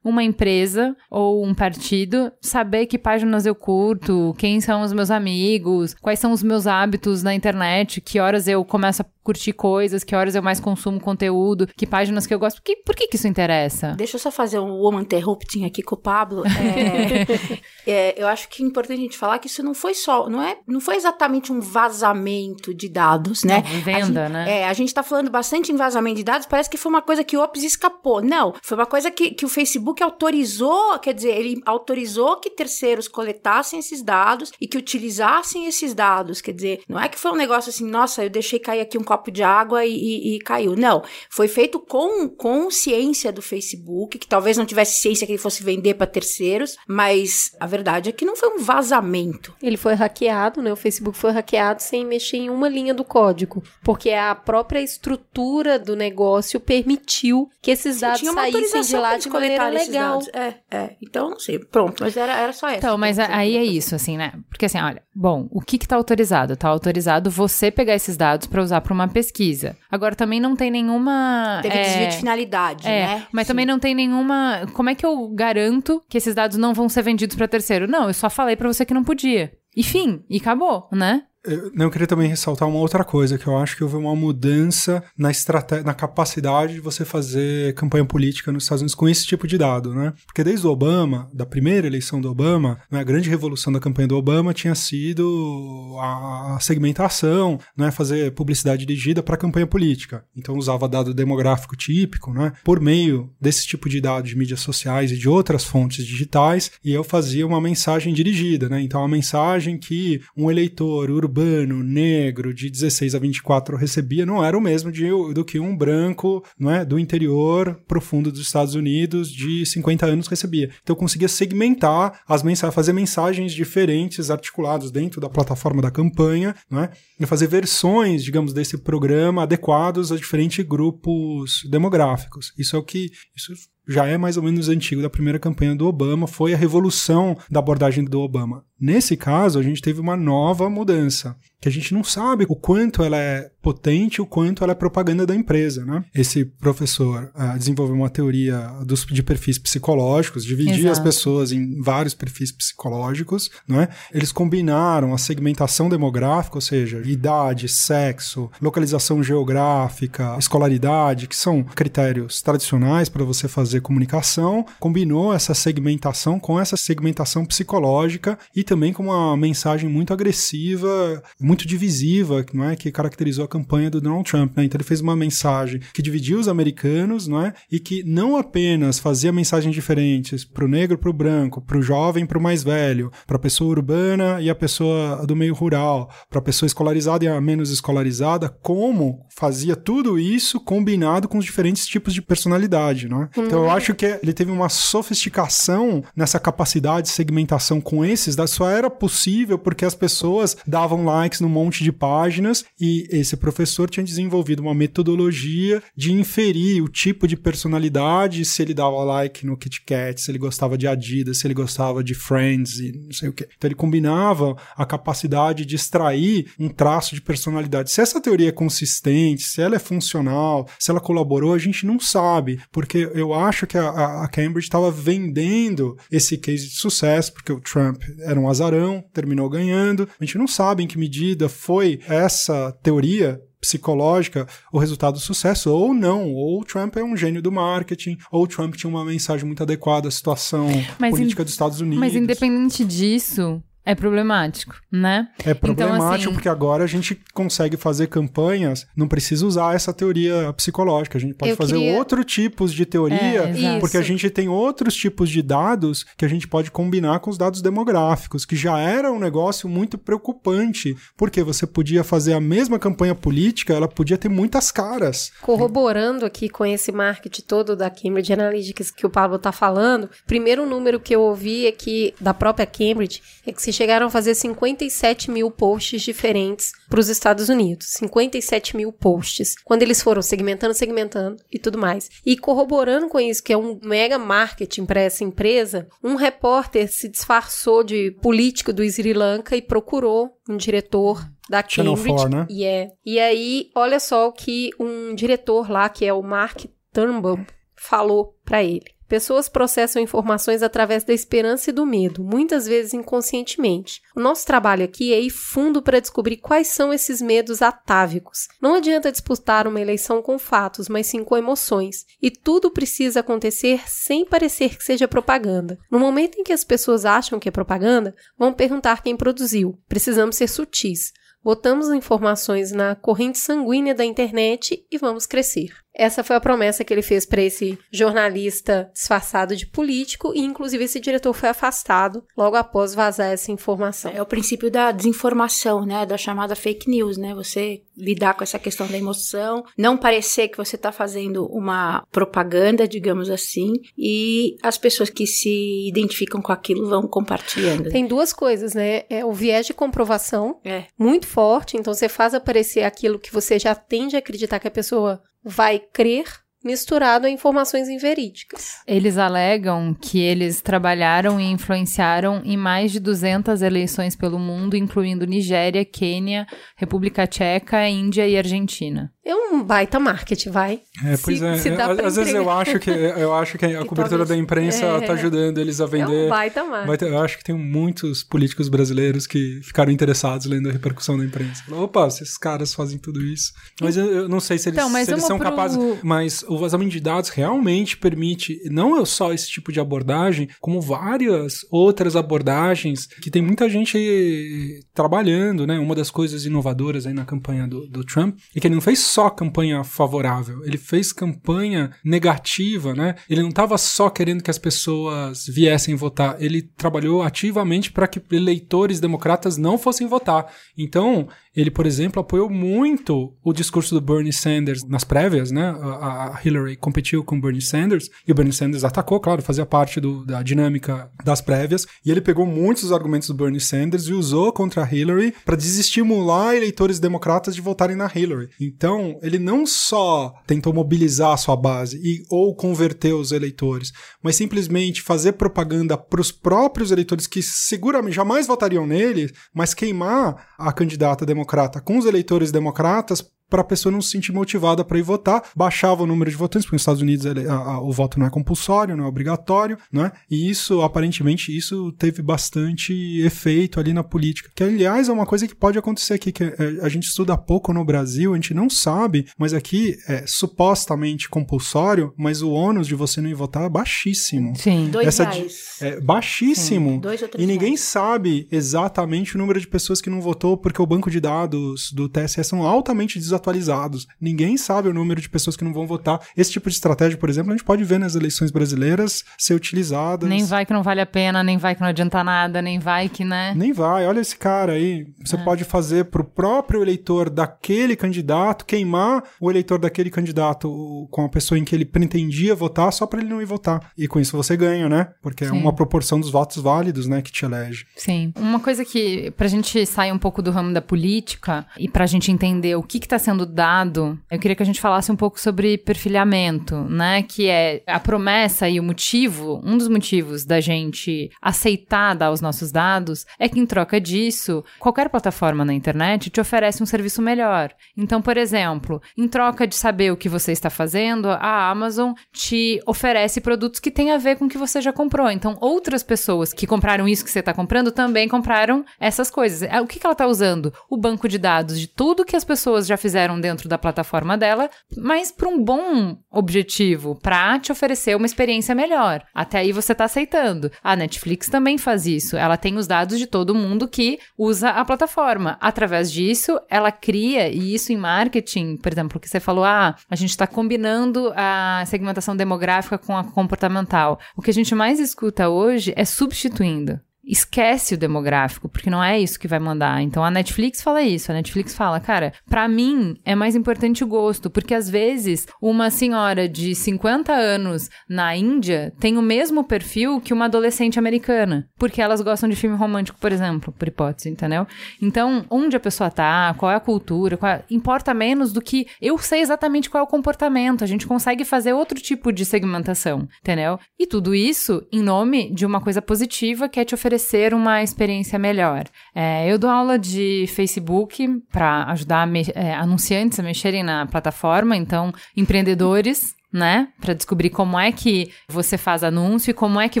uma 0.04 0.22
empresa 0.22 0.96
ou 1.10 1.44
um 1.44 1.54
partido 1.54 2.32
saber 2.40 2.86
que 2.86 2.98
páginas 2.98 3.46
eu 3.46 3.54
curto, 3.54 4.34
quem 4.38 4.60
são 4.60 4.82
os 4.82 4.92
meus 4.92 5.10
amigos, 5.10 5.94
quais 5.94 6.18
são 6.18 6.32
os 6.32 6.42
meus 6.42 6.66
hábitos 6.66 7.22
na 7.22 7.34
internet, 7.34 8.00
que 8.00 8.18
horas 8.18 8.48
eu 8.48 8.64
começo 8.64 9.02
a 9.02 9.15
curtir 9.26 9.52
coisas, 9.52 10.04
que 10.04 10.14
horas 10.14 10.36
eu 10.36 10.42
mais 10.42 10.60
consumo 10.60 11.00
conteúdo, 11.00 11.66
que 11.76 11.84
páginas 11.84 12.28
que 12.28 12.32
eu 12.32 12.38
gosto. 12.38 12.58
Por 12.58 12.62
que, 12.62 12.76
por 12.76 12.94
que, 12.94 13.08
que 13.08 13.16
isso 13.16 13.26
interessa? 13.26 13.88
Deixa 13.96 14.14
eu 14.14 14.20
só 14.20 14.30
fazer 14.30 14.60
um 14.60 14.70
woman 14.70 15.02
interrupting 15.02 15.64
aqui 15.64 15.82
com 15.82 15.96
o 15.96 15.98
Pablo. 15.98 16.44
É, 16.46 17.26
é, 17.90 18.22
eu 18.22 18.28
acho 18.28 18.48
que 18.48 18.62
é 18.62 18.66
importante 18.66 19.00
a 19.00 19.02
gente 19.02 19.18
falar 19.18 19.40
que 19.40 19.48
isso 19.48 19.64
não 19.64 19.74
foi 19.74 19.94
só, 19.94 20.28
não 20.28 20.40
é, 20.40 20.58
não 20.64 20.80
foi 20.80 20.94
exatamente 20.94 21.52
um 21.52 21.58
vazamento 21.58 22.72
de 22.72 22.88
dados, 22.88 23.42
né? 23.42 23.64
Não, 23.66 23.80
venda, 23.80 24.22
gente, 24.26 24.32
né? 24.32 24.60
É, 24.60 24.68
a 24.68 24.72
gente 24.72 24.94
tá 24.94 25.02
falando 25.02 25.28
bastante 25.28 25.72
em 25.72 25.76
vazamento 25.76 26.18
de 26.18 26.24
dados, 26.24 26.46
parece 26.46 26.70
que 26.70 26.76
foi 26.76 26.90
uma 26.90 27.02
coisa 27.02 27.24
que 27.24 27.36
o 27.36 27.42
Ops 27.42 27.64
escapou. 27.64 28.22
Não, 28.22 28.54
foi 28.62 28.76
uma 28.76 28.86
coisa 28.86 29.10
que, 29.10 29.32
que 29.32 29.44
o 29.44 29.48
Facebook 29.48 30.00
autorizou, 30.04 30.96
quer 31.00 31.14
dizer, 31.14 31.36
ele 31.36 31.60
autorizou 31.66 32.36
que 32.36 32.48
terceiros 32.48 33.08
coletassem 33.08 33.80
esses 33.80 34.02
dados 34.02 34.52
e 34.60 34.68
que 34.68 34.78
utilizassem 34.78 35.66
esses 35.66 35.92
dados. 35.94 36.40
Quer 36.40 36.52
dizer, 36.52 36.82
não 36.88 37.00
é 37.00 37.08
que 37.08 37.18
foi 37.18 37.32
um 37.32 37.36
negócio 37.36 37.70
assim, 37.70 37.84
nossa, 37.84 38.22
eu 38.22 38.30
deixei 38.30 38.60
cair 38.60 38.80
aqui 38.80 38.96
um 38.96 39.02
copo 39.02 39.15
de 39.30 39.42
água 39.42 39.84
e, 39.84 39.94
e, 39.94 40.36
e 40.36 40.38
caiu. 40.40 40.76
Não, 40.76 41.02
foi 41.30 41.48
feito 41.48 41.78
com, 41.78 42.28
com 42.28 42.70
ciência 42.70 43.32
do 43.32 43.42
Facebook, 43.42 44.18
que 44.18 44.26
talvez 44.26 44.56
não 44.56 44.66
tivesse 44.66 45.00
ciência 45.00 45.26
que 45.26 45.32
ele 45.32 45.38
fosse 45.38 45.62
vender 45.62 45.94
para 45.94 46.06
terceiros, 46.06 46.76
mas 46.86 47.52
a 47.60 47.66
verdade 47.66 48.10
é 48.10 48.12
que 48.12 48.24
não 48.24 48.36
foi 48.36 48.48
um 48.50 48.58
vazamento. 48.58 49.54
Ele 49.62 49.76
foi 49.76 49.94
hackeado, 49.94 50.62
né? 50.62 50.72
O 50.72 50.76
Facebook 50.76 51.16
foi 51.16 51.32
hackeado 51.32 51.82
sem 51.82 52.04
mexer 52.04 52.38
em 52.38 52.50
uma 52.50 52.68
linha 52.68 52.94
do 52.94 53.04
código, 53.04 53.62
porque 53.82 54.10
a 54.10 54.34
própria 54.34 54.80
estrutura 54.80 55.78
do 55.78 55.96
negócio 55.96 56.60
permitiu 56.60 57.48
que 57.60 57.70
esses 57.70 58.00
dados 58.00 58.20
saíssem 58.20 58.82
de 58.82 58.96
lá 58.96 59.16
de 59.16 59.28
maneira 59.28 59.68
legal. 59.68 60.20
É, 60.32 60.54
é. 60.70 60.96
Então, 61.02 61.30
não 61.30 61.38
sei. 61.38 61.58
Pronto, 61.58 62.02
mas 62.02 62.16
era, 62.16 62.36
era 62.36 62.52
só 62.52 62.68
essa. 62.68 62.78
Então, 62.78 62.98
mas 62.98 63.18
aí 63.18 63.56
é 63.56 63.64
isso, 63.64 63.94
assim, 63.94 64.16
né? 64.16 64.32
Porque 64.48 64.66
assim, 64.66 64.78
olha, 64.78 65.02
bom, 65.14 65.48
o 65.50 65.60
que 65.60 65.78
que 65.78 65.88
tá 65.88 65.96
autorizado? 65.96 66.56
Tá 66.56 66.68
autorizado 66.68 67.30
você 67.30 67.70
pegar 67.70 67.94
esses 67.94 68.16
dados 68.16 68.46
para 68.46 68.62
usar 68.62 68.80
para 68.80 68.92
uma 68.92 69.05
pesquisa. 69.08 69.76
Agora 69.90 70.14
também 70.14 70.40
não 70.40 70.56
tem 70.56 70.70
nenhuma. 70.70 71.60
Teve 71.62 71.76
é, 71.76 71.82
desvio 71.82 72.08
de 72.08 72.16
finalidade, 72.16 72.86
é, 72.86 73.06
né? 73.06 73.26
Mas 73.32 73.46
Sim. 73.46 73.52
também 73.52 73.66
não 73.66 73.78
tem 73.78 73.94
nenhuma. 73.94 74.66
Como 74.72 74.90
é 74.90 74.94
que 74.94 75.04
eu 75.04 75.28
garanto 75.28 76.02
que 76.08 76.18
esses 76.18 76.34
dados 76.34 76.56
não 76.56 76.74
vão 76.74 76.88
ser 76.88 77.02
vendidos 77.02 77.36
para 77.36 77.48
terceiro? 77.48 77.86
Não, 77.88 78.08
eu 78.08 78.14
só 78.14 78.30
falei 78.30 78.56
para 78.56 78.68
você 78.68 78.84
que 78.84 78.94
não 78.94 79.04
podia. 79.04 79.52
E 79.76 79.82
fim, 79.82 80.24
e 80.28 80.38
acabou, 80.38 80.88
né? 80.92 81.24
Eu, 81.46 81.70
eu 81.74 81.90
queria 81.90 82.06
também 82.06 82.28
ressaltar 82.28 82.68
uma 82.68 82.78
outra 82.78 83.04
coisa, 83.04 83.38
que 83.38 83.46
eu 83.46 83.56
acho 83.56 83.76
que 83.76 83.84
houve 83.84 83.96
uma 83.96 84.16
mudança 84.16 85.02
na 85.16 85.30
estratégia, 85.30 85.84
na 85.84 85.94
capacidade 85.94 86.74
de 86.74 86.80
você 86.80 87.04
fazer 87.04 87.72
campanha 87.74 88.04
política 88.04 88.50
nos 88.50 88.64
Estados 88.64 88.82
Unidos 88.82 88.94
com 88.94 89.08
esse 89.08 89.24
tipo 89.24 89.46
de 89.46 89.56
dado, 89.56 89.94
né? 89.94 90.12
Porque 90.26 90.42
desde 90.42 90.66
o 90.66 90.70
Obama, 90.70 91.30
da 91.32 91.46
primeira 91.46 91.86
eleição 91.86 92.20
do 92.20 92.28
Obama, 92.28 92.80
né, 92.90 92.98
a 92.98 93.04
grande 93.04 93.30
revolução 93.30 93.72
da 93.72 93.78
campanha 93.78 94.08
do 94.08 94.16
Obama 94.16 94.52
tinha 94.52 94.74
sido 94.74 95.96
a 96.00 96.58
segmentação, 96.60 97.60
né, 97.76 97.90
fazer 97.90 98.32
publicidade 98.32 98.84
dirigida 98.84 99.22
para 99.22 99.36
campanha 99.36 99.66
política. 99.66 100.24
Então 100.36 100.56
usava 100.56 100.88
dado 100.88 101.14
demográfico 101.14 101.76
típico, 101.76 102.32
né, 102.32 102.52
por 102.64 102.80
meio 102.80 103.30
desse 103.40 103.66
tipo 103.66 103.88
de 103.88 104.00
dados 104.00 104.30
de 104.30 104.36
mídias 104.36 104.60
sociais 104.60 105.12
e 105.12 105.16
de 105.16 105.28
outras 105.28 105.64
fontes 105.64 106.04
digitais, 106.04 106.72
e 106.84 106.92
eu 106.92 107.04
fazia 107.04 107.46
uma 107.46 107.60
mensagem 107.60 108.12
dirigida, 108.12 108.68
né? 108.68 108.80
Então 108.80 109.04
a 109.04 109.08
mensagem 109.08 109.78
que 109.78 110.20
um 110.36 110.50
eleitor 110.50 111.10
urbano 111.10 111.35
urbano, 111.36 111.82
negro, 111.82 112.54
de 112.54 112.70
16 112.70 113.14
a 113.14 113.18
24 113.18 113.76
recebia 113.76 114.24
não 114.24 114.42
era 114.42 114.56
o 114.56 114.60
mesmo 114.60 114.90
de, 114.90 115.08
do 115.34 115.44
que 115.44 115.60
um 115.60 115.76
branco 115.76 116.42
não 116.58 116.70
é, 116.70 116.84
do 116.84 116.98
interior 116.98 117.78
profundo 117.86 118.32
dos 118.32 118.40
Estados 118.40 118.74
Unidos 118.74 119.30
de 119.30 119.64
50 119.66 120.06
anos 120.06 120.26
recebia. 120.28 120.70
Então 120.82 120.94
eu 120.94 120.98
conseguia 120.98 121.28
segmentar 121.28 122.20
as 122.26 122.42
mensagens, 122.42 122.74
fazer 122.74 122.92
mensagens 122.92 123.52
diferentes 123.52 124.30
articuladas 124.30 124.90
dentro 124.90 125.20
da 125.20 125.28
plataforma 125.28 125.82
da 125.82 125.90
campanha, 125.90 126.54
não 126.70 126.82
é? 126.82 126.90
e 127.20 127.26
fazer 127.26 127.48
versões, 127.48 128.24
digamos, 128.24 128.52
desse 128.52 128.78
programa 128.78 129.42
adequados 129.42 130.10
a 130.10 130.16
diferentes 130.16 130.64
grupos 130.64 131.62
demográficos. 131.70 132.52
Isso 132.56 132.76
é 132.76 132.78
o 132.78 132.82
que 132.82 133.10
isso 133.36 133.52
já 133.88 134.04
é 134.06 134.18
mais 134.18 134.36
ou 134.36 134.42
menos 134.42 134.68
antigo 134.68 135.00
da 135.00 135.08
primeira 135.08 135.38
campanha 135.38 135.74
do 135.74 135.86
Obama, 135.86 136.26
foi 136.26 136.52
a 136.52 136.56
revolução 136.56 137.36
da 137.48 137.60
abordagem 137.60 138.04
do 138.04 138.20
Obama. 138.20 138.64
Nesse 138.78 139.16
caso, 139.16 139.58
a 139.58 139.62
gente 139.62 139.80
teve 139.80 140.00
uma 140.00 140.16
nova 140.16 140.68
mudança, 140.68 141.36
que 141.60 141.68
a 141.68 141.72
gente 141.72 141.94
não 141.94 142.04
sabe 142.04 142.44
o 142.48 142.54
quanto 142.54 143.02
ela 143.02 143.16
é 143.16 143.50
potente, 143.62 144.20
o 144.20 144.26
quanto 144.26 144.62
ela 144.62 144.72
é 144.72 144.76
propaganda 144.76 145.26
da 145.26 145.34
empresa, 145.34 145.84
né? 145.84 146.04
Esse 146.14 146.44
professor 146.44 147.32
uh, 147.34 147.58
desenvolveu 147.58 147.96
uma 147.96 148.10
teoria 148.10 148.58
dos, 148.84 149.04
de 149.06 149.22
perfis 149.22 149.58
psicológicos, 149.58 150.44
dividia 150.44 150.92
as 150.92 151.00
pessoas 151.00 151.50
em 151.50 151.80
vários 151.80 152.14
perfis 152.14 152.52
psicológicos, 152.52 153.50
né? 153.66 153.88
Eles 154.12 154.30
combinaram 154.30 155.14
a 155.14 155.18
segmentação 155.18 155.88
demográfica, 155.88 156.58
ou 156.58 156.60
seja, 156.60 157.02
idade, 157.04 157.68
sexo, 157.68 158.50
localização 158.60 159.22
geográfica, 159.22 160.36
escolaridade, 160.38 161.26
que 161.26 161.34
são 161.34 161.64
critérios 161.64 162.42
tradicionais 162.42 163.08
para 163.08 163.24
você 163.24 163.48
fazer 163.48 163.80
comunicação, 163.80 164.64
combinou 164.78 165.34
essa 165.34 165.54
segmentação 165.54 166.38
com 166.38 166.60
essa 166.60 166.76
segmentação 166.76 167.44
psicológica 167.44 168.38
e 168.54 168.65
também 168.66 168.92
com 168.92 169.04
uma 169.04 169.36
mensagem 169.36 169.88
muito 169.88 170.12
agressiva, 170.12 171.22
muito 171.40 171.66
divisiva, 171.66 172.44
não 172.52 172.64
é, 172.64 172.76
que 172.76 172.90
caracterizou 172.90 173.44
a 173.44 173.48
campanha 173.48 173.90
do 173.90 174.00
Donald 174.00 174.28
Trump, 174.28 174.56
né? 174.56 174.64
Então 174.64 174.76
ele 174.76 174.84
fez 174.84 175.00
uma 175.00 175.16
mensagem 175.16 175.80
que 175.94 176.02
dividia 176.02 176.38
os 176.38 176.48
americanos, 176.48 177.26
não 177.26 177.40
é, 177.40 177.54
e 177.70 177.78
que 177.78 178.02
não 178.02 178.36
apenas 178.36 178.98
fazia 178.98 179.32
mensagens 179.32 179.74
diferentes 179.74 180.44
para 180.44 180.64
o 180.64 180.68
negro, 180.68 180.98
para 180.98 181.10
o 181.10 181.12
branco, 181.12 181.60
para 181.60 181.78
o 181.78 181.82
jovem, 181.82 182.26
para 182.26 182.38
o 182.38 182.42
mais 182.42 182.62
velho, 182.62 183.10
para 183.26 183.36
a 183.36 183.40
pessoa 183.40 183.70
urbana 183.70 184.40
e 184.40 184.50
a 184.50 184.54
pessoa 184.54 185.24
do 185.26 185.36
meio 185.36 185.54
rural, 185.54 186.10
para 186.28 186.38
a 186.38 186.42
pessoa 186.42 186.66
escolarizada 186.66 187.24
e 187.24 187.28
a 187.28 187.40
menos 187.40 187.70
escolarizada, 187.70 188.48
como 188.48 189.24
fazia 189.34 189.76
tudo 189.76 190.18
isso 190.18 190.58
combinado 190.58 191.28
com 191.28 191.38
os 191.38 191.44
diferentes 191.44 191.86
tipos 191.86 192.12
de 192.12 192.22
personalidade, 192.22 193.08
não 193.08 193.22
é? 193.22 193.28
Então 193.36 193.64
eu 193.64 193.70
acho 193.70 193.94
que 193.94 194.18
ele 194.22 194.32
teve 194.32 194.50
uma 194.50 194.68
sofisticação 194.68 196.02
nessa 196.14 196.40
capacidade 196.40 197.08
de 197.08 197.12
segmentação 197.12 197.80
com 197.80 198.04
esses 198.04 198.34
dados 198.34 198.55
só 198.56 198.70
era 198.70 198.88
possível 198.88 199.58
porque 199.58 199.84
as 199.84 199.94
pessoas 199.94 200.56
davam 200.66 201.04
likes 201.04 201.40
num 201.40 201.48
monte 201.48 201.84
de 201.84 201.92
páginas 201.92 202.64
e 202.80 203.06
esse 203.10 203.36
professor 203.36 203.90
tinha 203.90 204.04
desenvolvido 204.04 204.60
uma 204.60 204.74
metodologia 204.74 205.82
de 205.94 206.12
inferir 206.12 206.82
o 206.82 206.88
tipo 206.88 207.28
de 207.28 207.36
personalidade, 207.36 208.44
se 208.46 208.62
ele 208.62 208.72
dava 208.72 209.04
like 209.04 209.44
no 209.44 209.56
Kit 209.56 209.82
Kat, 209.82 210.18
se 210.18 210.30
ele 210.30 210.38
gostava 210.38 210.78
de 210.78 210.88
Adidas, 210.88 211.38
se 211.38 211.46
ele 211.46 211.52
gostava 211.52 212.02
de 212.02 212.14
Friends 212.14 212.78
e 212.78 212.92
não 212.92 213.12
sei 213.12 213.28
o 213.28 213.32
que. 213.32 213.46
Então 213.56 213.68
ele 213.68 213.74
combinava 213.74 214.56
a 214.74 214.86
capacidade 214.86 215.66
de 215.66 215.76
extrair 215.76 216.50
um 216.58 216.70
traço 216.70 217.14
de 217.14 217.20
personalidade. 217.20 217.90
Se 217.90 218.00
essa 218.00 218.20
teoria 218.20 218.48
é 218.48 218.52
consistente, 218.52 219.42
se 219.42 219.60
ela 219.60 219.76
é 219.76 219.78
funcional, 219.78 220.66
se 220.78 220.90
ela 220.90 221.00
colaborou, 221.00 221.52
a 221.52 221.58
gente 221.58 221.84
não 221.84 222.00
sabe, 222.00 222.58
porque 222.72 223.10
eu 223.14 223.34
acho 223.34 223.66
que 223.66 223.76
a, 223.76 224.22
a 224.22 224.28
Cambridge 224.28 224.66
estava 224.66 224.90
vendendo 224.90 225.98
esse 226.10 226.38
case 226.38 226.68
de 226.68 226.76
sucesso, 226.76 227.34
porque 227.34 227.52
o 227.52 227.60
Trump 227.60 228.02
era 228.20 228.40
um 228.40 228.45
azarão, 228.48 229.04
terminou 229.12 229.48
ganhando. 229.48 230.08
A 230.20 230.24
gente 230.24 230.38
não 230.38 230.46
sabe 230.46 230.82
em 230.82 230.86
que 230.86 230.98
medida 230.98 231.48
foi 231.48 232.00
essa 232.08 232.72
teoria 232.82 233.40
psicológica 233.60 234.46
o 234.72 234.78
resultado 234.78 235.14
do 235.14 235.20
sucesso, 235.20 235.70
ou 235.70 235.92
não, 235.92 236.32
ou 236.32 236.60
o 236.60 236.64
Trump 236.64 236.96
é 236.96 237.02
um 237.02 237.16
gênio 237.16 237.42
do 237.42 237.50
marketing, 237.50 238.16
ou 238.30 238.44
o 238.44 238.46
Trump 238.46 238.74
tinha 238.74 238.88
uma 238.88 239.04
mensagem 239.04 239.44
muito 239.44 239.62
adequada 239.62 240.08
à 240.08 240.10
situação 240.10 240.68
mas 240.98 241.10
política 241.10 241.42
dos 241.42 241.52
Estados 241.52 241.80
Unidos. 241.80 241.98
Mas 241.98 242.14
independente 242.14 242.84
disso, 242.84 243.62
é 243.86 243.94
problemático, 243.94 244.74
né? 244.90 245.28
É 245.44 245.54
problemático 245.54 246.04
então, 246.04 246.14
assim... 246.16 246.32
porque 246.32 246.48
agora 246.48 246.82
a 246.82 246.88
gente 246.88 247.18
consegue 247.32 247.76
fazer 247.76 248.08
campanhas, 248.08 248.84
não 248.96 249.06
precisa 249.06 249.46
usar 249.46 249.76
essa 249.76 249.92
teoria 249.92 250.52
psicológica, 250.54 251.16
a 251.16 251.20
gente 251.20 251.34
pode 251.34 251.52
Eu 251.52 251.56
fazer 251.56 251.76
queria... 251.76 251.96
outro 251.96 252.24
tipos 252.24 252.74
de 252.74 252.84
teoria, 252.84 253.44
é, 253.44 253.78
porque 253.78 253.96
a 253.96 254.02
gente 254.02 254.28
tem 254.28 254.48
outros 254.48 254.92
tipos 254.96 255.30
de 255.30 255.40
dados 255.40 256.04
que 256.16 256.24
a 256.24 256.28
gente 256.28 256.48
pode 256.48 256.72
combinar 256.72 257.20
com 257.20 257.30
os 257.30 257.38
dados 257.38 257.62
demográficos, 257.62 258.44
que 258.44 258.56
já 258.56 258.76
era 258.76 259.12
um 259.12 259.20
negócio 259.20 259.68
muito 259.68 259.96
preocupante, 259.96 260.96
porque 261.16 261.44
você 261.44 261.64
podia 261.64 262.02
fazer 262.02 262.32
a 262.32 262.40
mesma 262.40 262.80
campanha 262.80 263.14
política, 263.14 263.72
ela 263.72 263.86
podia 263.86 264.18
ter 264.18 264.28
muitas 264.28 264.72
caras. 264.72 265.30
Corroborando 265.40 266.26
aqui 266.26 266.48
com 266.48 266.66
esse 266.66 266.90
marketing 266.90 267.42
todo 267.42 267.76
da 267.76 267.88
Cambridge 267.88 268.32
Analytics 268.32 268.90
que 268.90 269.06
o 269.06 269.10
Pablo 269.10 269.38
tá 269.38 269.52
falando, 269.52 270.10
primeiro 270.26 270.66
número 270.66 270.98
que 270.98 271.14
eu 271.14 271.20
ouvi 271.20 271.66
é 271.66 271.72
que 271.72 272.12
da 272.20 272.34
própria 272.34 272.66
Cambridge 272.66 273.22
é 273.46 273.52
que 273.52 273.62
se 273.62 273.75
chegaram 273.76 274.06
a 274.06 274.10
fazer 274.10 274.34
57 274.34 275.30
mil 275.30 275.50
posts 275.50 276.02
diferentes 276.02 276.72
para 276.88 277.00
os 277.00 277.08
Estados 277.08 277.48
Unidos. 277.48 277.88
57 277.90 278.76
mil 278.76 278.92
posts. 278.92 279.54
Quando 279.64 279.82
eles 279.82 280.02
foram 280.02 280.22
segmentando, 280.22 280.74
segmentando 280.74 281.36
e 281.52 281.58
tudo 281.58 281.78
mais. 281.78 282.08
E 282.24 282.36
corroborando 282.36 283.08
com 283.08 283.20
isso, 283.20 283.42
que 283.42 283.52
é 283.52 283.56
um 283.56 283.78
mega 283.82 284.18
marketing 284.18 284.86
para 284.86 285.00
essa 285.00 285.24
empresa, 285.24 285.88
um 286.02 286.14
repórter 286.14 286.88
se 286.90 287.08
disfarçou 287.08 287.84
de 287.84 288.10
político 288.22 288.72
do 288.72 288.82
Sri 288.84 289.12
Lanka 289.12 289.56
e 289.56 289.62
procurou 289.62 290.30
um 290.48 290.56
diretor 290.56 291.24
da 291.48 291.62
Cambridge. 291.62 292.08
4, 292.08 292.28
né? 292.28 292.46
Yeah. 292.50 292.92
E 293.04 293.20
aí, 293.20 293.70
olha 293.74 294.00
só 294.00 294.28
o 294.28 294.32
que 294.32 294.70
um 294.80 295.14
diretor 295.14 295.70
lá, 295.70 295.88
que 295.88 296.04
é 296.04 296.12
o 296.12 296.22
Mark 296.22 296.64
Turnbull, 296.92 297.44
falou 297.76 298.36
para 298.44 298.62
ele. 298.64 298.95
Pessoas 299.08 299.48
processam 299.48 300.02
informações 300.02 300.62
através 300.62 301.04
da 301.04 301.12
esperança 301.12 301.70
e 301.70 301.72
do 301.72 301.86
medo, 301.86 302.24
muitas 302.24 302.66
vezes 302.66 302.92
inconscientemente. 302.92 304.00
O 304.16 304.20
nosso 304.20 304.44
trabalho 304.44 304.84
aqui 304.84 305.12
é 305.12 305.20
ir 305.20 305.30
fundo 305.30 305.80
para 305.80 306.00
descobrir 306.00 306.38
quais 306.38 306.68
são 306.68 306.92
esses 306.92 307.22
medos 307.22 307.62
atávicos. 307.62 308.48
Não 308.60 308.74
adianta 308.74 309.12
disputar 309.12 309.68
uma 309.68 309.80
eleição 309.80 310.20
com 310.20 310.38
fatos, 310.38 310.88
mas 310.88 311.06
sim 311.06 311.22
com 311.22 311.36
emoções. 311.36 312.04
E 312.20 312.30
tudo 312.30 312.70
precisa 312.70 313.20
acontecer 313.20 313.82
sem 313.86 314.24
parecer 314.24 314.76
que 314.76 314.84
seja 314.84 315.06
propaganda. 315.06 315.78
No 315.90 315.98
momento 316.00 316.38
em 316.38 316.42
que 316.42 316.52
as 316.52 316.64
pessoas 316.64 317.04
acham 317.04 317.38
que 317.38 317.48
é 317.48 317.52
propaganda, 317.52 318.14
vão 318.36 318.52
perguntar 318.52 319.02
quem 319.02 319.16
produziu. 319.16 319.78
Precisamos 319.88 320.36
ser 320.36 320.48
sutis. 320.48 321.12
Botamos 321.46 321.88
informações 321.90 322.72
na 322.72 322.96
corrente 322.96 323.38
sanguínea 323.38 323.94
da 323.94 324.04
internet 324.04 324.84
e 324.90 324.98
vamos 324.98 325.26
crescer. 325.26 325.68
Essa 325.96 326.22
foi 326.22 326.36
a 326.36 326.40
promessa 326.40 326.84
que 326.84 326.92
ele 326.92 327.02
fez 327.02 327.24
para 327.24 327.40
esse 327.40 327.78
jornalista 327.90 328.90
disfarçado 328.92 329.56
de 329.56 329.66
político 329.66 330.32
e 330.34 330.40
inclusive 330.40 330.84
esse 330.84 331.00
diretor 331.00 331.32
foi 331.32 331.48
afastado 331.48 332.22
logo 332.36 332.54
após 332.54 332.94
vazar 332.94 333.32
essa 333.32 333.50
informação. 333.50 334.12
É 334.14 334.20
o 334.20 334.26
princípio 334.26 334.70
da 334.70 334.92
desinformação, 334.92 335.86
né, 335.86 336.04
da 336.04 336.18
chamada 336.18 336.54
fake 336.54 336.90
news, 336.90 337.16
né? 337.16 337.34
Você 337.34 337.82
lidar 337.96 338.34
com 338.34 338.44
essa 338.44 338.58
questão 338.58 338.86
da 338.86 338.98
emoção, 338.98 339.64
não 339.76 339.96
parecer 339.96 340.48
que 340.48 340.58
você 340.58 340.76
está 340.76 340.92
fazendo 340.92 341.46
uma 341.46 342.04
propaganda, 342.12 342.86
digamos 342.86 343.30
assim, 343.30 343.72
e 343.96 344.56
as 344.62 344.76
pessoas 344.76 345.08
que 345.08 345.26
se 345.26 345.88
identificam 345.88 346.42
com 346.42 346.52
aquilo 346.52 346.86
vão 346.88 347.08
compartilhando. 347.08 347.90
Tem 347.90 348.06
duas 348.06 348.32
coisas, 348.32 348.74
né? 348.74 349.04
É 349.08 349.24
o 349.24 349.32
viés 349.32 349.66
de 349.66 349.72
comprovação, 349.72 350.60
é. 350.62 350.84
muito 350.98 351.26
forte, 351.26 351.76
então 351.76 351.94
você 351.94 352.08
faz 352.08 352.34
aparecer 352.34 352.82
aquilo 352.82 353.18
que 353.18 353.32
você 353.32 353.58
já 353.58 353.74
tende 353.74 354.14
a 354.16 354.18
acreditar 354.18 354.58
que 354.58 354.68
a 354.68 354.70
pessoa 354.70 355.22
vai 355.46 355.78
crer 355.78 356.26
misturado 356.64 357.26
a 357.28 357.30
informações 357.30 357.88
inverídicas. 357.88 358.80
Eles 358.86 359.16
alegam 359.16 359.94
que 359.94 360.18
eles 360.18 360.60
trabalharam 360.60 361.40
e 361.40 361.44
influenciaram 361.44 362.42
em 362.44 362.56
mais 362.56 362.90
de 362.90 362.98
200 362.98 363.62
eleições 363.62 364.16
pelo 364.16 364.38
mundo, 364.38 364.76
incluindo 364.76 365.26
Nigéria, 365.26 365.84
Quênia, 365.84 366.44
República 366.76 367.24
Tcheca, 367.26 367.88
Índia 367.88 368.26
e 368.26 368.36
Argentina. 368.36 369.12
É 369.26 369.34
um 369.34 369.60
baita 369.60 369.98
marketing, 369.98 370.50
vai. 370.50 370.82
É, 371.04 371.16
pois 371.16 371.40
se, 371.40 371.44
é. 371.44 371.56
Se 371.56 371.68
às 371.70 372.14
vezes 372.14 372.32
eu 372.32 372.48
acho 372.48 372.78
que 372.78 372.88
eu 372.90 373.34
acho 373.34 373.58
que 373.58 373.66
a 373.66 373.82
cobertura 373.84 374.24
da 374.24 374.36
imprensa 374.36 374.98
está 374.98 375.14
é, 375.14 375.16
ajudando 375.16 375.58
eles 375.58 375.80
a 375.80 375.86
vender. 375.86 376.22
É 376.22 376.26
um 376.26 376.28
baita 376.28 376.62
marketing. 376.62 377.04
Eu 377.10 377.18
acho 377.18 377.38
que 377.38 377.42
tem 377.42 377.54
muitos 377.56 378.22
políticos 378.22 378.68
brasileiros 378.68 379.26
que 379.26 379.60
ficaram 379.64 379.90
interessados 379.90 380.46
lendo 380.46 380.68
a 380.68 380.72
repercussão 380.72 381.18
da 381.18 381.24
imprensa. 381.24 381.64
Opa, 381.74 382.06
esses 382.06 382.38
caras 382.38 382.72
fazem 382.72 382.98
tudo 382.98 383.20
isso. 383.20 383.52
Mas 383.80 383.96
eu, 383.96 384.06
eu 384.06 384.28
não 384.28 384.38
sei 384.38 384.58
se 384.58 384.68
eles, 384.68 384.78
então, 384.78 384.88
se 385.04 385.10
eles 385.10 385.24
são 385.24 385.38
pro... 385.38 385.50
capazes. 385.50 385.76
Mas 386.04 386.44
o 386.46 386.56
vazamento 386.56 386.92
de 386.92 387.00
dados 387.00 387.30
realmente 387.30 387.96
permite 387.96 388.60
não 388.70 389.04
só 389.04 389.32
esse 389.32 389.50
tipo 389.50 389.72
de 389.72 389.80
abordagem, 389.80 390.48
como 390.60 390.80
várias 390.80 391.66
outras 391.68 392.14
abordagens 392.14 393.06
que 393.06 393.28
tem 393.28 393.42
muita 393.42 393.68
gente 393.68 394.86
trabalhando, 394.94 395.66
né? 395.66 395.80
Uma 395.80 395.96
das 395.96 396.12
coisas 396.12 396.46
inovadoras 396.46 397.08
aí 397.08 397.12
na 397.12 397.24
campanha 397.24 397.66
do, 397.66 397.88
do 397.88 398.04
Trump 398.04 398.38
é 398.54 398.60
que 398.60 398.68
ele 398.68 398.74
não 398.76 398.80
fez 398.80 399.15
só 399.16 399.30
campanha 399.30 399.82
favorável, 399.82 400.62
ele 400.62 400.76
fez 400.76 401.10
campanha 401.10 401.90
negativa, 402.04 402.94
né? 402.94 403.14
Ele 403.30 403.40
não 403.40 403.48
estava 403.48 403.78
só 403.78 404.10
querendo 404.10 404.42
que 404.42 404.50
as 404.50 404.58
pessoas 404.58 405.46
viessem 405.46 405.94
votar, 405.94 406.36
ele 406.38 406.60
trabalhou 406.60 407.22
ativamente 407.22 407.90
para 407.90 408.06
que 408.06 408.20
eleitores 408.30 409.00
democratas 409.00 409.56
não 409.56 409.78
fossem 409.78 410.06
votar. 410.06 410.52
Então, 410.76 411.28
ele, 411.56 411.70
por 411.70 411.86
exemplo, 411.86 412.20
apoiou 412.20 412.50
muito 412.50 413.34
o 413.42 413.52
discurso 413.52 413.94
do 413.94 414.00
Bernie 414.00 414.32
Sanders 414.32 414.84
nas 414.84 415.04
prévias, 415.04 415.50
né? 415.50 415.74
A, 415.80 416.38
Hillary 416.44 416.76
competiu 416.76 417.24
com 417.24 417.36
o 417.36 417.40
Bernie 417.40 417.62
Sanders 417.62 418.10
e 418.28 418.32
o 418.32 418.34
Bernie 418.34 418.52
Sanders 418.52 418.84
atacou, 418.84 419.18
claro, 419.18 419.40
fazia 419.40 419.64
parte 419.64 419.98
do, 419.98 420.24
da 420.26 420.42
dinâmica 420.42 421.10
das 421.24 421.40
prévias. 421.40 421.86
E 422.04 422.10
ele 422.10 422.20
pegou 422.20 422.44
muitos 422.44 422.92
argumentos 422.92 423.28
do 423.28 423.34
Bernie 423.34 423.60
Sanders 423.60 424.04
e 424.04 424.12
usou 424.12 424.52
contra 424.52 424.84
a 424.84 424.94
Hillary 424.94 425.32
para 425.46 425.56
desestimular 425.56 426.54
eleitores 426.54 427.00
democratas 427.00 427.54
de 427.54 427.62
votarem 427.62 427.96
na 427.96 428.10
Hillary. 428.14 428.50
Então, 428.60 429.18
ele 429.22 429.38
não 429.38 429.64
só 429.64 430.34
tentou 430.46 430.74
mobilizar 430.74 431.32
a 431.32 431.38
sua 431.38 431.56
base 431.56 431.96
e 431.96 432.22
ou 432.28 432.54
converter 432.54 433.14
os 433.14 433.32
eleitores, 433.32 433.92
mas 434.22 434.36
simplesmente 434.36 435.00
fazer 435.00 435.32
propaganda 435.32 435.96
para 435.96 436.20
os 436.20 436.30
próprios 436.30 436.90
eleitores 436.90 437.26
que 437.26 437.40
seguramente 437.40 438.14
jamais 438.14 438.46
votariam 438.46 438.86
nele, 438.86 439.32
mas 439.54 439.72
queimar 439.72 440.48
a 440.58 440.70
candidata 440.70 441.24
democrata 441.24 441.45
democrata 441.46 441.80
com 441.80 441.96
os 441.96 442.04
eleitores 442.04 442.50
democratas 442.50 443.22
para 443.48 443.60
a 443.62 443.64
pessoa 443.64 443.92
não 443.92 444.00
se 444.00 444.10
sentir 444.10 444.32
motivada 444.32 444.84
para 444.84 444.98
ir 444.98 445.02
votar, 445.02 445.42
baixava 445.54 446.02
o 446.02 446.06
número 446.06 446.30
de 446.30 446.36
votantes, 446.36 446.66
porque 446.66 446.74
nos 446.74 446.82
Estados 446.82 447.02
Unidos 447.02 447.24
ele, 447.24 447.48
a, 447.48 447.54
a, 447.54 447.80
o 447.80 447.92
voto 447.92 448.18
não 448.18 448.26
é 448.26 448.30
compulsório, 448.30 448.96
não 448.96 449.04
é 449.04 449.08
obrigatório, 449.08 449.78
né? 449.92 450.12
E 450.30 450.50
isso, 450.50 450.82
aparentemente, 450.82 451.56
isso 451.56 451.92
teve 451.92 452.22
bastante 452.22 452.92
efeito 453.20 453.78
ali 453.78 453.92
na 453.92 454.02
política, 454.02 454.50
que 454.54 454.64
aliás 454.64 455.08
é 455.08 455.12
uma 455.12 455.26
coisa 455.26 455.46
que 455.46 455.54
pode 455.54 455.78
acontecer 455.78 456.14
aqui, 456.14 456.32
que 456.32 456.44
é, 456.44 456.54
a 456.82 456.88
gente 456.88 457.04
estuda 457.04 457.36
pouco 457.36 457.72
no 457.72 457.84
Brasil, 457.84 458.32
a 458.32 458.36
gente 458.36 458.54
não 458.54 458.68
sabe, 458.68 459.26
mas 459.38 459.54
aqui 459.54 459.96
é 460.08 460.24
supostamente 460.26 461.28
compulsório, 461.28 462.12
mas 462.16 462.42
o 462.42 462.50
ônus 462.50 462.86
de 462.86 462.94
você 462.94 463.20
não 463.20 463.30
ir 463.30 463.34
votar 463.34 463.64
é 463.64 463.68
baixíssimo. 463.68 464.54
Sim, 464.56 464.88
dois 464.90 465.06
Essa 465.06 465.24
reais. 465.24 465.54
É 465.80 466.00
baixíssimo. 466.00 466.90
Sim, 466.94 467.00
dois 467.00 467.22
ou 467.22 467.28
três 467.28 467.42
e 467.42 467.46
ninguém 467.46 467.70
reais. 467.70 467.80
sabe 467.80 468.48
exatamente 468.50 469.34
o 469.34 469.38
número 469.38 469.60
de 469.60 469.66
pessoas 469.66 470.00
que 470.00 470.10
não 470.10 470.20
votou, 470.20 470.56
porque 470.56 470.80
o 470.80 470.86
banco 470.86 471.10
de 471.10 471.20
dados 471.20 471.92
do 471.92 472.08
TSE 472.08 472.42
são 472.44 472.62
altamente 472.62 473.18
desatualizados 473.36 473.66
atualizados. 473.66 474.06
Ninguém 474.20 474.56
sabe 474.56 474.88
o 474.88 474.94
número 474.94 475.20
de 475.20 475.28
pessoas 475.28 475.56
que 475.56 475.64
não 475.64 475.72
vão 475.72 475.86
votar. 475.86 476.20
Esse 476.36 476.52
tipo 476.52 476.68
de 476.68 476.74
estratégia, 476.74 477.18
por 477.18 477.28
exemplo, 477.28 477.52
a 477.52 477.56
gente 477.56 477.64
pode 477.64 477.84
ver 477.84 477.98
nas 477.98 478.14
eleições 478.14 478.50
brasileiras 478.50 479.24
ser 479.38 479.54
utilizada. 479.54 480.26
Nem 480.26 480.44
vai 480.44 480.66
que 480.66 480.72
não 480.72 480.82
vale 480.82 481.00
a 481.00 481.06
pena, 481.06 481.42
nem 481.42 481.58
vai 481.58 481.74
que 481.74 481.80
não 481.80 481.88
adianta 481.88 482.22
nada, 482.22 482.60
nem 482.62 482.78
vai 482.78 483.08
que, 483.08 483.24
né? 483.24 483.54
Nem 483.56 483.72
vai. 483.72 484.06
Olha 484.06 484.20
esse 484.20 484.36
cara 484.36 484.72
aí. 484.72 485.06
Você 485.24 485.36
é. 485.36 485.44
pode 485.44 485.64
fazer 485.64 486.06
pro 486.06 486.24
próprio 486.24 486.82
eleitor 486.82 487.30
daquele 487.30 487.96
candidato 487.96 488.64
queimar 488.64 489.22
o 489.40 489.50
eleitor 489.50 489.78
daquele 489.78 490.10
candidato 490.10 491.08
com 491.10 491.24
a 491.24 491.28
pessoa 491.28 491.58
em 491.58 491.64
que 491.64 491.74
ele 491.74 491.84
pretendia 491.84 492.54
votar 492.54 492.92
só 492.92 493.06
para 493.06 493.20
ele 493.20 493.28
não 493.28 493.40
ir 493.40 493.46
votar. 493.46 493.90
E 493.96 494.08
com 494.08 494.20
isso 494.20 494.36
você 494.36 494.56
ganha, 494.56 494.88
né? 494.88 495.08
Porque 495.22 495.44
é 495.44 495.48
Sim. 495.48 495.56
é 495.56 495.60
uma 495.60 495.72
proporção 495.72 496.20
dos 496.20 496.30
votos 496.30 496.56
válidos, 496.62 497.06
né, 497.06 497.22
que 497.22 497.32
te 497.32 497.44
elege. 497.44 497.86
Sim. 497.96 498.32
Uma 498.36 498.60
coisa 498.60 498.84
que 498.84 499.30
pra 499.32 499.48
gente 499.48 499.84
sair 499.86 500.12
um 500.12 500.18
pouco 500.18 500.42
do 500.42 500.50
ramo 500.50 500.72
da 500.72 500.82
política 500.82 501.66
e 501.78 501.88
pra 501.88 502.06
gente 502.06 502.30
entender 502.30 502.76
o 502.76 502.82
que 502.82 502.98
que 502.98 503.08
tá 503.08 503.18
sendo 503.26 503.44
dado, 503.44 504.16
eu 504.30 504.38
queria 504.38 504.54
que 504.54 504.62
a 504.62 504.66
gente 504.66 504.80
falasse 504.80 505.10
um 505.10 505.16
pouco 505.16 505.40
sobre 505.40 505.76
perfilhamento, 505.76 506.76
né? 506.84 507.24
Que 507.24 507.48
é 507.48 507.82
a 507.84 507.98
promessa 507.98 508.68
e 508.68 508.78
o 508.78 508.84
motivo, 508.84 509.60
um 509.64 509.76
dos 509.76 509.88
motivos 509.88 510.44
da 510.44 510.60
gente 510.60 511.28
aceitar 511.42 512.14
dar 512.14 512.30
os 512.30 512.40
nossos 512.40 512.70
dados 512.70 513.26
é 513.36 513.48
que 513.48 513.58
em 513.58 513.66
troca 513.66 514.00
disso, 514.00 514.64
qualquer 514.78 515.08
plataforma 515.08 515.64
na 515.64 515.74
internet 515.74 516.30
te 516.30 516.40
oferece 516.40 516.80
um 516.84 516.86
serviço 516.86 517.20
melhor. 517.20 517.72
Então, 517.96 518.22
por 518.22 518.36
exemplo, 518.36 519.02
em 519.18 519.26
troca 519.26 519.66
de 519.66 519.74
saber 519.74 520.12
o 520.12 520.16
que 520.16 520.28
você 520.28 520.52
está 520.52 520.70
fazendo, 520.70 521.28
a 521.28 521.68
Amazon 521.68 522.12
te 522.32 522.80
oferece 522.86 523.40
produtos 523.40 523.80
que 523.80 523.90
têm 523.90 524.12
a 524.12 524.18
ver 524.18 524.36
com 524.36 524.44
o 524.44 524.48
que 524.48 524.56
você 524.56 524.80
já 524.80 524.92
comprou. 524.92 525.32
Então, 525.32 525.58
outras 525.60 526.04
pessoas 526.04 526.52
que 526.52 526.64
compraram 526.64 527.08
isso 527.08 527.24
que 527.24 527.30
você 527.30 527.40
está 527.40 527.52
comprando 527.52 527.90
também 527.90 528.28
compraram 528.28 528.84
essas 529.00 529.32
coisas. 529.32 529.62
É, 529.62 529.80
o 529.80 529.86
que, 529.86 529.98
que 529.98 530.06
ela 530.06 530.12
está 530.12 530.28
usando? 530.28 530.72
O 530.88 530.96
banco 530.96 531.28
de 531.28 531.38
dados 531.38 531.80
de 531.80 531.88
tudo 531.88 532.24
que 532.24 532.36
as 532.36 532.44
pessoas 532.44 532.86
já 532.86 532.96
fizeram 532.96 533.15
fizeram 533.16 533.40
dentro 533.40 533.66
da 533.66 533.78
plataforma 533.78 534.36
dela, 534.36 534.68
mas 534.94 535.32
para 535.32 535.48
um 535.48 535.62
bom 535.62 536.18
objetivo, 536.30 537.18
para 537.22 537.58
te 537.58 537.72
oferecer 537.72 538.14
uma 538.14 538.26
experiência 538.26 538.74
melhor. 538.74 539.22
Até 539.34 539.60
aí 539.60 539.72
você 539.72 539.92
está 539.92 540.04
aceitando. 540.04 540.70
A 540.84 540.94
Netflix 540.94 541.48
também 541.48 541.78
faz 541.78 542.06
isso. 542.06 542.36
Ela 542.36 542.58
tem 542.58 542.76
os 542.76 542.86
dados 542.86 543.18
de 543.18 543.26
todo 543.26 543.54
mundo 543.54 543.88
que 543.88 544.18
usa 544.36 544.68
a 544.68 544.84
plataforma. 544.84 545.56
Através 545.62 546.12
disso, 546.12 546.60
ela 546.68 546.92
cria, 546.92 547.48
e 547.48 547.74
isso 547.74 547.90
em 547.90 547.96
marketing, 547.96 548.76
por 548.76 548.92
exemplo, 548.92 549.18
que 549.18 549.30
você 549.30 549.40
falou, 549.40 549.64
ah, 549.64 549.96
a 550.10 550.14
gente 550.14 550.30
está 550.30 550.46
combinando 550.46 551.32
a 551.34 551.84
segmentação 551.86 552.36
demográfica 552.36 552.98
com 552.98 553.16
a 553.16 553.24
comportamental. 553.24 554.20
O 554.36 554.42
que 554.42 554.50
a 554.50 554.54
gente 554.54 554.74
mais 554.74 555.00
escuta 555.00 555.48
hoje 555.48 555.94
é 555.96 556.04
substituindo. 556.04 557.00
Esquece 557.26 557.94
o 557.94 557.98
demográfico, 557.98 558.68
porque 558.68 558.88
não 558.88 559.02
é 559.02 559.18
isso 559.18 559.38
que 559.38 559.48
vai 559.48 559.58
mandar. 559.58 560.00
Então 560.00 560.24
a 560.24 560.30
Netflix 560.30 560.80
fala 560.80 561.02
isso, 561.02 561.30
a 561.30 561.34
Netflix 561.34 561.74
fala, 561.74 561.98
cara, 561.98 562.32
para 562.48 562.68
mim 562.68 563.16
é 563.24 563.34
mais 563.34 563.56
importante 563.56 564.04
o 564.04 564.06
gosto, 564.06 564.48
porque 564.48 564.72
às 564.72 564.88
vezes 564.88 565.46
uma 565.60 565.90
senhora 565.90 566.48
de 566.48 566.74
50 566.74 567.32
anos 567.32 567.90
na 568.08 568.36
Índia 568.36 568.92
tem 569.00 569.18
o 569.18 569.22
mesmo 569.22 569.64
perfil 569.64 570.20
que 570.20 570.32
uma 570.32 570.44
adolescente 570.44 570.98
americana, 570.98 571.68
porque 571.76 572.00
elas 572.00 572.20
gostam 572.20 572.48
de 572.48 572.54
filme 572.54 572.76
romântico, 572.76 573.18
por 573.18 573.32
exemplo, 573.32 573.74
por 573.76 573.88
hipótese, 573.88 574.28
entendeu? 574.28 574.66
Então, 575.02 575.44
onde 575.50 575.76
a 575.76 575.80
pessoa 575.80 576.10
tá, 576.10 576.54
qual 576.56 576.70
é 576.70 576.76
a 576.76 576.80
cultura, 576.80 577.38
é... 577.42 577.62
importa 577.70 578.14
menos 578.14 578.52
do 578.52 578.62
que 578.62 578.86
eu 579.02 579.18
sei 579.18 579.40
exatamente 579.40 579.90
qual 579.90 580.02
é 580.02 580.04
o 580.04 580.10
comportamento, 580.10 580.84
a 580.84 580.86
gente 580.86 581.06
consegue 581.06 581.44
fazer 581.44 581.72
outro 581.72 582.00
tipo 582.00 582.32
de 582.32 582.44
segmentação, 582.44 583.28
entendeu? 583.40 583.78
E 583.98 584.06
tudo 584.06 584.34
isso 584.34 584.86
em 584.92 585.02
nome 585.02 585.50
de 585.52 585.66
uma 585.66 585.80
coisa 585.80 586.00
positiva 586.00 586.68
que 586.68 586.78
é 586.78 586.84
te 586.84 586.94
oferecer 586.94 587.15
uma 587.52 587.82
experiência 587.82 588.38
melhor. 588.38 588.84
É, 589.14 589.50
eu 589.50 589.58
dou 589.58 589.70
aula 589.70 589.98
de 589.98 590.46
Facebook 590.48 591.26
para 591.50 591.84
ajudar 591.90 592.28
é, 592.54 592.74
anunciantes 592.74 593.40
a 593.40 593.42
mexerem 593.42 593.82
na 593.82 594.06
plataforma, 594.06 594.76
então 594.76 595.12
empreendedores 595.36 596.35
né? 596.56 596.88
Para 597.00 597.14
descobrir 597.14 597.50
como 597.50 597.78
é 597.78 597.92
que 597.92 598.32
você 598.48 598.78
faz 598.78 599.04
anúncio 599.04 599.50
e 599.50 599.54
como 599.54 599.80
é 599.80 599.88
que 599.88 600.00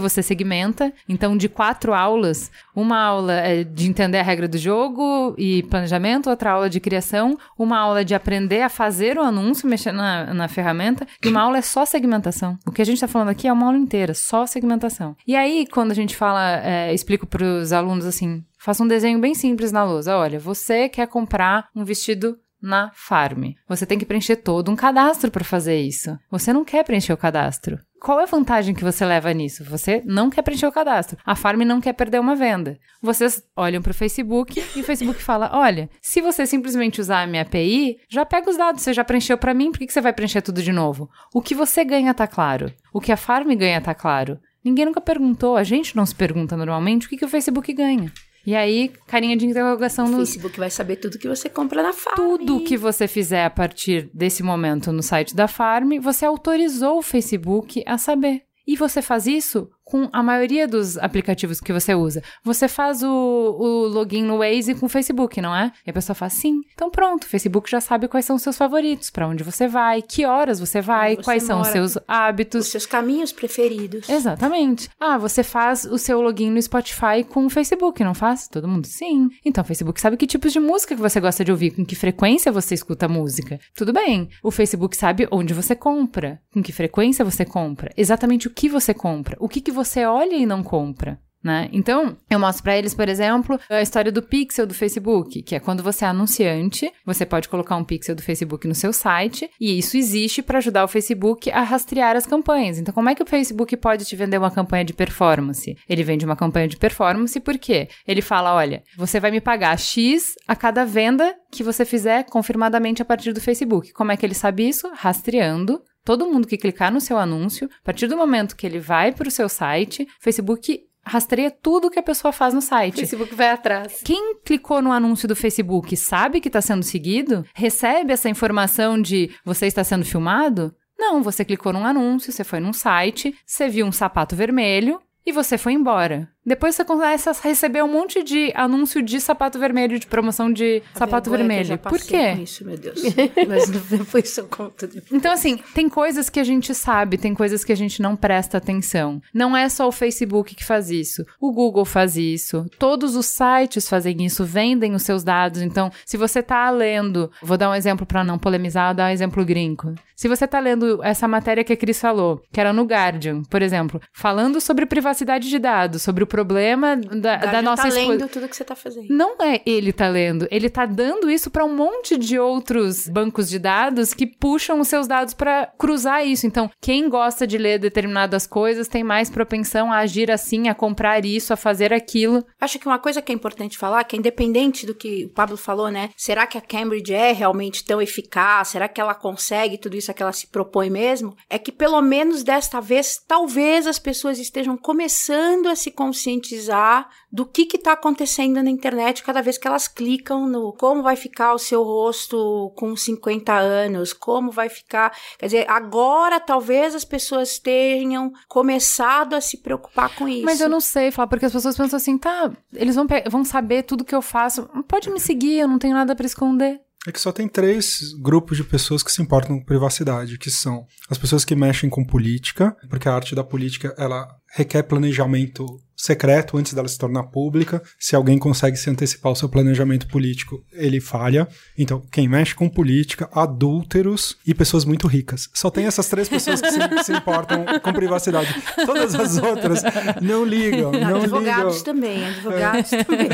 você 0.00 0.22
segmenta. 0.22 0.92
Então, 1.08 1.36
de 1.36 1.48
quatro 1.48 1.92
aulas, 1.92 2.50
uma 2.74 2.98
aula 2.98 3.34
é 3.34 3.62
de 3.62 3.88
entender 3.88 4.18
a 4.18 4.22
regra 4.22 4.48
do 4.48 4.56
jogo 4.58 5.34
e 5.36 5.62
planejamento, 5.64 6.30
outra 6.30 6.52
aula 6.52 6.70
de 6.70 6.80
criação, 6.80 7.36
uma 7.58 7.78
aula 7.78 8.04
de 8.04 8.14
aprender 8.14 8.62
a 8.62 8.68
fazer 8.68 9.18
o 9.18 9.22
anúncio, 9.22 9.68
mexer 9.68 9.92
na, 9.92 10.32
na 10.32 10.48
ferramenta, 10.48 11.06
e 11.22 11.28
uma 11.28 11.42
aula 11.42 11.58
é 11.58 11.62
só 11.62 11.84
segmentação. 11.84 12.58
O 12.66 12.72
que 12.72 12.82
a 12.82 12.84
gente 12.84 12.96
está 12.96 13.08
falando 13.08 13.28
aqui 13.28 13.46
é 13.46 13.52
uma 13.52 13.66
aula 13.66 13.78
inteira, 13.78 14.14
só 14.14 14.46
segmentação. 14.46 15.14
E 15.26 15.36
aí, 15.36 15.66
quando 15.70 15.90
a 15.90 15.94
gente 15.94 16.16
fala, 16.16 16.60
é, 16.64 16.94
explico 16.94 17.26
para 17.26 17.44
os 17.44 17.72
alunos 17.72 18.06
assim, 18.06 18.42
faça 18.58 18.82
um 18.82 18.88
desenho 18.88 19.20
bem 19.20 19.34
simples 19.34 19.70
na 19.70 19.84
lousa. 19.84 20.16
Olha, 20.16 20.40
você 20.40 20.88
quer 20.88 21.06
comprar 21.06 21.68
um 21.74 21.84
vestido 21.84 22.38
na 22.66 22.90
Farm. 22.92 23.52
Você 23.68 23.86
tem 23.86 23.98
que 23.98 24.04
preencher 24.04 24.36
todo 24.36 24.70
um 24.70 24.76
cadastro 24.76 25.30
para 25.30 25.44
fazer 25.44 25.80
isso. 25.80 26.18
Você 26.30 26.52
não 26.52 26.64
quer 26.64 26.84
preencher 26.84 27.12
o 27.12 27.16
cadastro. 27.16 27.78
Qual 28.00 28.20
é 28.20 28.24
a 28.24 28.26
vantagem 28.26 28.74
que 28.74 28.84
você 28.84 29.04
leva 29.06 29.32
nisso? 29.32 29.64
Você 29.64 30.02
não 30.04 30.28
quer 30.28 30.42
preencher 30.42 30.66
o 30.66 30.72
cadastro. 30.72 31.16
A 31.24 31.34
Farm 31.34 31.62
não 31.62 31.80
quer 31.80 31.92
perder 31.92 32.20
uma 32.20 32.36
venda. 32.36 32.78
Vocês 33.00 33.42
olham 33.56 33.80
para 33.80 33.92
o 33.92 33.94
Facebook 33.94 34.62
e 34.74 34.80
o 34.80 34.84
Facebook 34.84 35.22
fala: 35.22 35.50
olha, 35.52 35.88
se 36.02 36.20
você 36.20 36.44
simplesmente 36.44 37.00
usar 37.00 37.22
a 37.22 37.26
minha 37.26 37.42
API, 37.42 37.98
já 38.08 38.26
pega 38.26 38.50
os 38.50 38.56
dados, 38.56 38.82
você 38.82 38.92
já 38.92 39.04
preencheu 39.04 39.38
para 39.38 39.54
mim, 39.54 39.70
por 39.70 39.78
que, 39.78 39.86
que 39.86 39.92
você 39.92 40.00
vai 40.00 40.12
preencher 40.12 40.42
tudo 40.42 40.62
de 40.62 40.72
novo? 40.72 41.08
O 41.32 41.40
que 41.40 41.54
você 41.54 41.84
ganha 41.84 42.12
tá 42.12 42.26
claro. 42.26 42.72
O 42.92 43.00
que 43.00 43.12
a 43.12 43.16
Farm 43.16 43.48
ganha 43.54 43.80
tá 43.80 43.94
claro. 43.94 44.38
Ninguém 44.64 44.84
nunca 44.84 45.00
perguntou, 45.00 45.56
a 45.56 45.62
gente 45.62 45.96
não 45.96 46.04
se 46.04 46.14
pergunta 46.14 46.56
normalmente 46.56 47.06
o 47.06 47.08
que, 47.08 47.16
que 47.16 47.24
o 47.24 47.28
Facebook 47.28 47.72
ganha. 47.72 48.12
E 48.46 48.54
aí, 48.54 48.92
carinha 49.08 49.36
de 49.36 49.44
interrogação 49.44 50.06
no. 50.06 50.14
O 50.14 50.18
Facebook 50.18 50.56
vai 50.56 50.70
saber 50.70 50.96
tudo 50.96 51.18
que 51.18 51.26
você 51.26 51.48
compra 51.48 51.82
na 51.82 51.92
Farm. 51.92 52.14
Tudo 52.14 52.60
que 52.60 52.76
você 52.76 53.08
fizer 53.08 53.44
a 53.44 53.50
partir 53.50 54.08
desse 54.14 54.40
momento 54.40 54.92
no 54.92 55.02
site 55.02 55.34
da 55.34 55.48
Farm, 55.48 55.98
você 56.00 56.24
autorizou 56.24 56.98
o 56.98 57.02
Facebook 57.02 57.82
a 57.84 57.98
saber. 57.98 58.42
E 58.64 58.76
você 58.76 59.02
faz 59.02 59.26
isso 59.26 59.68
com 59.86 60.08
a 60.12 60.20
maioria 60.20 60.66
dos 60.66 60.98
aplicativos 60.98 61.60
que 61.60 61.72
você 61.72 61.94
usa. 61.94 62.20
Você 62.42 62.66
faz 62.66 63.04
o, 63.04 63.08
o 63.08 63.86
login 63.86 64.24
no 64.24 64.38
Waze 64.38 64.74
com 64.74 64.86
o 64.86 64.88
Facebook, 64.88 65.40
não 65.40 65.54
é? 65.54 65.70
E 65.86 65.90
a 65.90 65.92
pessoa 65.92 66.14
faz 66.14 66.32
sim. 66.32 66.60
Então 66.74 66.90
pronto, 66.90 67.22
o 67.22 67.26
Facebook 67.28 67.70
já 67.70 67.80
sabe 67.80 68.08
quais 68.08 68.24
são 68.24 68.34
os 68.34 68.42
seus 68.42 68.58
favoritos, 68.58 69.10
para 69.10 69.28
onde 69.28 69.44
você 69.44 69.68
vai, 69.68 70.02
que 70.02 70.26
horas 70.26 70.58
você 70.58 70.80
vai, 70.80 71.14
você 71.14 71.22
quais 71.22 71.44
são 71.44 71.60
os 71.60 71.68
seus 71.68 71.96
hábitos. 72.08 72.66
Os 72.66 72.72
seus 72.72 72.84
caminhos 72.84 73.32
preferidos. 73.32 74.08
Exatamente. 74.08 74.90
Ah, 74.98 75.16
você 75.16 75.44
faz 75.44 75.84
o 75.84 75.96
seu 75.98 76.20
login 76.20 76.50
no 76.50 76.60
Spotify 76.60 77.22
com 77.28 77.46
o 77.46 77.50
Facebook, 77.50 78.02
não 78.02 78.14
faz? 78.14 78.48
Todo 78.48 78.66
mundo 78.66 78.88
sim. 78.88 79.30
Então 79.44 79.62
o 79.62 79.66
Facebook 79.66 80.00
sabe 80.00 80.16
que 80.16 80.26
tipos 80.26 80.52
de 80.52 80.58
música 80.58 80.96
que 80.96 81.00
você 81.00 81.20
gosta 81.20 81.44
de 81.44 81.52
ouvir, 81.52 81.70
com 81.70 81.84
que 81.84 81.94
frequência 81.94 82.50
você 82.50 82.74
escuta 82.74 83.06
música. 83.06 83.60
Tudo 83.72 83.92
bem. 83.92 84.28
O 84.42 84.50
Facebook 84.50 84.96
sabe 84.96 85.28
onde 85.30 85.54
você 85.54 85.76
compra, 85.76 86.40
com 86.52 86.60
que 86.60 86.72
frequência 86.72 87.24
você 87.24 87.44
compra, 87.44 87.92
exatamente 87.96 88.48
o 88.48 88.50
que 88.50 88.68
você 88.68 88.92
compra, 88.92 89.36
o 89.38 89.48
que, 89.48 89.60
que 89.60 89.75
você 89.76 90.04
olha 90.04 90.34
e 90.34 90.46
não 90.46 90.62
compra. 90.62 91.20
Né? 91.46 91.68
Então, 91.72 92.16
eu 92.28 92.40
mostro 92.40 92.64
para 92.64 92.76
eles, 92.76 92.92
por 92.92 93.08
exemplo, 93.08 93.56
a 93.70 93.80
história 93.80 94.10
do 94.10 94.20
pixel 94.20 94.66
do 94.66 94.74
Facebook, 94.74 95.42
que 95.42 95.54
é 95.54 95.60
quando 95.60 95.80
você 95.80 96.04
é 96.04 96.08
anunciante, 96.08 96.92
você 97.04 97.24
pode 97.24 97.48
colocar 97.48 97.76
um 97.76 97.84
pixel 97.84 98.16
do 98.16 98.22
Facebook 98.22 98.66
no 98.66 98.74
seu 98.74 98.92
site, 98.92 99.48
e 99.60 99.78
isso 99.78 99.96
existe 99.96 100.42
para 100.42 100.58
ajudar 100.58 100.82
o 100.82 100.88
Facebook 100.88 101.48
a 101.52 101.62
rastrear 101.62 102.16
as 102.16 102.26
campanhas. 102.26 102.80
Então, 102.80 102.92
como 102.92 103.08
é 103.10 103.14
que 103.14 103.22
o 103.22 103.26
Facebook 103.26 103.76
pode 103.76 104.04
te 104.04 104.16
vender 104.16 104.38
uma 104.38 104.50
campanha 104.50 104.84
de 104.84 104.92
performance? 104.92 105.76
Ele 105.88 106.02
vende 106.02 106.24
uma 106.24 106.34
campanha 106.34 106.66
de 106.66 106.76
performance 106.76 107.38
por 107.38 107.56
quê? 107.58 107.88
Ele 108.08 108.22
fala: 108.22 108.52
olha, 108.52 108.82
você 108.96 109.20
vai 109.20 109.30
me 109.30 109.40
pagar 109.40 109.78
X 109.78 110.34
a 110.48 110.56
cada 110.56 110.84
venda 110.84 111.32
que 111.52 111.62
você 111.62 111.84
fizer 111.84 112.24
confirmadamente 112.24 113.02
a 113.02 113.04
partir 113.04 113.32
do 113.32 113.40
Facebook. 113.40 113.92
Como 113.92 114.10
é 114.10 114.16
que 114.16 114.26
ele 114.26 114.34
sabe 114.34 114.68
isso? 114.68 114.90
Rastreando 114.92 115.80
todo 116.06 116.24
mundo 116.24 116.46
que 116.46 116.56
clicar 116.56 116.92
no 116.92 117.00
seu 117.00 117.18
anúncio, 117.18 117.68
a 117.82 117.84
partir 117.84 118.06
do 118.06 118.16
momento 118.16 118.54
que 118.54 118.64
ele 118.64 118.78
vai 118.78 119.10
para 119.10 119.26
o 119.26 119.30
seu 119.30 119.48
site, 119.48 120.06
Facebook 120.20 120.84
rastreia 121.04 121.50
tudo 121.50 121.90
que 121.90 121.98
a 121.98 122.02
pessoa 122.02 122.32
faz 122.32 122.54
no 122.54 122.62
site. 122.62 123.00
Facebook 123.00 123.34
vai 123.34 123.50
atrás. 123.50 124.02
Quem 124.04 124.36
clicou 124.44 124.80
no 124.80 124.92
anúncio 124.92 125.26
do 125.26 125.34
Facebook 125.34 125.96
sabe 125.96 126.40
que 126.40 126.48
está 126.48 126.60
sendo 126.60 126.84
seguido? 126.84 127.44
Recebe 127.52 128.12
essa 128.12 128.28
informação 128.28 129.02
de 129.02 129.32
você 129.44 129.66
está 129.66 129.82
sendo 129.82 130.04
filmado? 130.04 130.72
Não, 130.96 131.22
você 131.22 131.44
clicou 131.44 131.72
num 131.72 131.84
anúncio, 131.84 132.32
você 132.32 132.44
foi 132.44 132.60
num 132.60 132.72
site, 132.72 133.34
você 133.44 133.68
viu 133.68 133.84
um 133.84 133.92
sapato 133.92 134.36
vermelho 134.36 135.00
e 135.26 135.32
você 135.32 135.58
foi 135.58 135.72
embora. 135.72 136.30
Depois 136.46 136.76
você 136.76 136.84
começa 136.84 137.32
a 137.32 137.34
receber 137.42 137.82
um 137.82 137.92
monte 137.92 138.22
de 138.22 138.52
anúncio 138.54 139.02
de 139.02 139.20
sapato 139.20 139.58
vermelho, 139.58 139.98
de 139.98 140.06
promoção 140.06 140.52
de 140.52 140.80
a 140.94 140.98
sapato 141.00 141.28
vermelho. 141.28 141.76
Por 141.78 142.00
quê? 142.00 142.36
Isso, 142.40 142.64
meu 142.64 142.78
Deus. 142.78 143.02
Mas 143.48 143.68
depois 143.90 144.38
eu 144.38 144.46
conto. 144.46 144.86
Depois. 144.86 145.10
Então, 145.10 145.32
assim, 145.32 145.58
tem 145.74 145.88
coisas 145.88 146.30
que 146.30 146.38
a 146.38 146.44
gente 146.44 146.72
sabe, 146.72 147.18
tem 147.18 147.34
coisas 147.34 147.64
que 147.64 147.72
a 147.72 147.76
gente 147.76 148.00
não 148.00 148.14
presta 148.14 148.58
atenção. 148.58 149.20
Não 149.34 149.56
é 149.56 149.68
só 149.68 149.88
o 149.88 149.92
Facebook 149.92 150.54
que 150.54 150.64
faz 150.64 150.88
isso. 150.88 151.26
O 151.40 151.50
Google 151.52 151.84
faz 151.84 152.16
isso. 152.16 152.64
Todos 152.78 153.16
os 153.16 153.26
sites 153.26 153.88
fazem 153.88 154.24
isso, 154.24 154.44
vendem 154.44 154.94
os 154.94 155.02
seus 155.02 155.24
dados. 155.24 155.62
Então, 155.62 155.90
se 156.04 156.16
você 156.16 156.42
tá 156.42 156.70
lendo, 156.70 157.28
vou 157.42 157.58
dar 157.58 157.70
um 157.70 157.74
exemplo 157.74 158.06
para 158.06 158.22
não 158.22 158.38
polemizar, 158.38 158.94
dar 158.94 159.08
um 159.08 159.12
exemplo 159.12 159.44
gringo. 159.44 159.94
Se 160.16 160.28
você 160.28 160.46
tá 160.46 160.58
lendo 160.58 161.02
essa 161.04 161.28
matéria 161.28 161.62
que 161.62 161.74
a 161.74 161.76
Cris 161.76 162.00
falou, 162.00 162.42
que 162.50 162.58
era 162.58 162.72
no 162.72 162.84
Guardian, 162.84 163.42
por 163.42 163.60
exemplo, 163.60 164.00
falando 164.14 164.62
sobre 164.62 164.86
privacidade 164.86 165.50
de 165.50 165.58
dados, 165.58 166.00
sobre 166.00 166.24
o 166.24 166.26
problema 166.36 166.96
da, 166.96 167.36
da 167.36 167.62
nossa 167.62 167.84
tá 167.84 167.88
lendo 167.88 168.28
tudo 168.28 168.46
que 168.46 168.54
você 168.54 168.62
tá 168.62 168.76
fazendo. 168.76 169.06
Não 169.08 169.36
é 169.40 169.62
ele 169.64 169.90
tá 169.90 170.06
lendo, 170.06 170.46
ele 170.50 170.68
tá 170.68 170.84
dando 170.84 171.30
isso 171.30 171.50
para 171.50 171.64
um 171.64 171.74
monte 171.74 172.18
de 172.18 172.38
outros 172.38 173.08
bancos 173.08 173.48
de 173.48 173.58
dados 173.58 174.12
que 174.12 174.26
puxam 174.26 174.78
os 174.80 174.88
seus 174.88 175.06
dados 175.06 175.32
para 175.32 175.72
cruzar 175.78 176.26
isso. 176.26 176.46
Então, 176.46 176.70
quem 176.78 177.08
gosta 177.08 177.46
de 177.46 177.56
ler 177.56 177.78
determinadas 177.78 178.46
coisas 178.46 178.86
tem 178.86 179.02
mais 179.02 179.30
propensão 179.30 179.90
a 179.90 179.98
agir 179.98 180.30
assim, 180.30 180.68
a 180.68 180.74
comprar 180.74 181.24
isso, 181.24 181.54
a 181.54 181.56
fazer 181.56 181.90
aquilo. 181.90 182.44
Acho 182.60 182.78
que 182.78 182.86
uma 182.86 182.98
coisa 182.98 183.22
que 183.22 183.32
é 183.32 183.34
importante 183.34 183.78
falar, 183.78 184.04
que 184.04 184.14
é 184.14 184.18
independente 184.18 184.84
do 184.84 184.94
que 184.94 185.24
o 185.24 185.30
Pablo 185.30 185.56
falou, 185.56 185.90
né? 185.90 186.10
Será 186.18 186.46
que 186.46 186.58
a 186.58 186.60
Cambridge 186.60 187.14
é 187.14 187.32
realmente 187.32 187.82
tão 187.82 188.02
eficaz? 188.02 188.68
Será 188.68 188.88
que 188.88 189.00
ela 189.00 189.14
consegue 189.14 189.78
tudo 189.78 189.96
isso 189.96 190.12
que 190.12 190.22
ela 190.22 190.32
se 190.32 190.48
propõe 190.48 190.90
mesmo? 190.90 191.34
É 191.48 191.58
que 191.58 191.72
pelo 191.72 192.02
menos 192.02 192.42
desta 192.42 192.78
vez, 192.78 193.18
talvez 193.26 193.86
as 193.86 193.98
pessoas 193.98 194.38
estejam 194.38 194.76
começando 194.76 195.66
a 195.68 195.74
se 195.74 195.90
conscientizar 195.90 196.25
conscientizar 196.26 197.08
do 197.30 197.46
que 197.46 197.68
está 197.76 197.92
acontecendo 197.92 198.62
na 198.62 198.70
internet 198.70 199.22
cada 199.22 199.40
vez 199.40 199.56
que 199.56 199.68
elas 199.68 199.86
clicam 199.86 200.48
no 200.48 200.72
como 200.72 201.02
vai 201.02 201.14
ficar 201.14 201.54
o 201.54 201.58
seu 201.58 201.82
rosto 201.82 202.72
com 202.76 202.96
50 202.96 203.52
anos, 203.54 204.12
como 204.12 204.50
vai 204.50 204.68
ficar. 204.68 205.16
Quer 205.38 205.46
dizer, 205.46 205.70
agora 205.70 206.40
talvez 206.40 206.94
as 206.94 207.04
pessoas 207.04 207.58
tenham 207.58 208.32
começado 208.48 209.34
a 209.34 209.40
se 209.40 209.58
preocupar 209.58 210.14
com 210.14 210.28
isso. 210.28 210.44
Mas 210.44 210.60
eu 210.60 210.68
não 210.68 210.80
sei 210.80 211.10
falar, 211.10 211.28
porque 211.28 211.46
as 211.46 211.52
pessoas 211.52 211.76
pensam 211.76 211.96
assim, 211.96 212.18
tá, 212.18 212.50
eles 212.74 212.96
vão, 212.96 213.06
vão 213.30 213.44
saber 213.44 213.84
tudo 213.84 214.04
que 214.04 214.14
eu 214.14 214.22
faço. 214.22 214.68
Pode 214.88 215.10
me 215.10 215.20
seguir, 215.20 215.58
eu 215.58 215.68
não 215.68 215.78
tenho 215.78 215.94
nada 215.94 216.16
para 216.16 216.26
esconder. 216.26 216.80
É 217.06 217.12
que 217.12 217.20
só 217.20 217.30
tem 217.30 217.46
três 217.46 218.12
grupos 218.20 218.56
de 218.56 218.64
pessoas 218.64 219.00
que 219.00 219.12
se 219.12 219.22
importam 219.22 219.56
com 219.56 219.64
privacidade, 219.64 220.38
que 220.38 220.50
são 220.50 220.84
as 221.08 221.16
pessoas 221.16 221.44
que 221.44 221.54
mexem 221.54 221.88
com 221.88 222.04
política, 222.04 222.76
porque 222.90 223.08
a 223.08 223.14
arte 223.14 223.32
da 223.32 223.44
política 223.44 223.94
ela 223.96 224.26
requer 224.52 224.82
planejamento 224.82 225.64
secreto 225.96 226.58
antes 226.58 226.74
dela 226.74 226.86
se 226.86 226.98
tornar 226.98 227.24
pública. 227.24 227.82
Se 227.98 228.14
alguém 228.14 228.38
consegue 228.38 228.76
se 228.76 228.90
antecipar 228.90 229.30
ao 229.30 229.36
seu 229.36 229.48
planejamento 229.48 230.06
político, 230.06 230.62
ele 230.72 231.00
falha. 231.00 231.48
Então, 231.76 232.02
quem 232.12 232.28
mexe 232.28 232.54
com 232.54 232.68
política, 232.68 233.28
adúlteros 233.32 234.36
e 234.46 234.54
pessoas 234.54 234.84
muito 234.84 235.06
ricas. 235.06 235.48
Só 235.54 235.70
tem 235.70 235.86
essas 235.86 236.08
três 236.08 236.28
pessoas 236.28 236.60
que 236.60 236.70
se, 236.70 236.78
se 237.04 237.12
importam 237.12 237.64
com 237.82 237.92
privacidade. 237.92 238.54
Todas 238.84 239.14
as 239.14 239.38
outras 239.38 239.82
não 240.20 240.44
ligam. 240.44 240.92
Não 240.92 241.16
advogados 241.16 241.78
ligam. 241.78 241.94
também, 241.94 242.24
advogados 242.26 242.92
é. 242.92 243.04
também. 243.04 243.28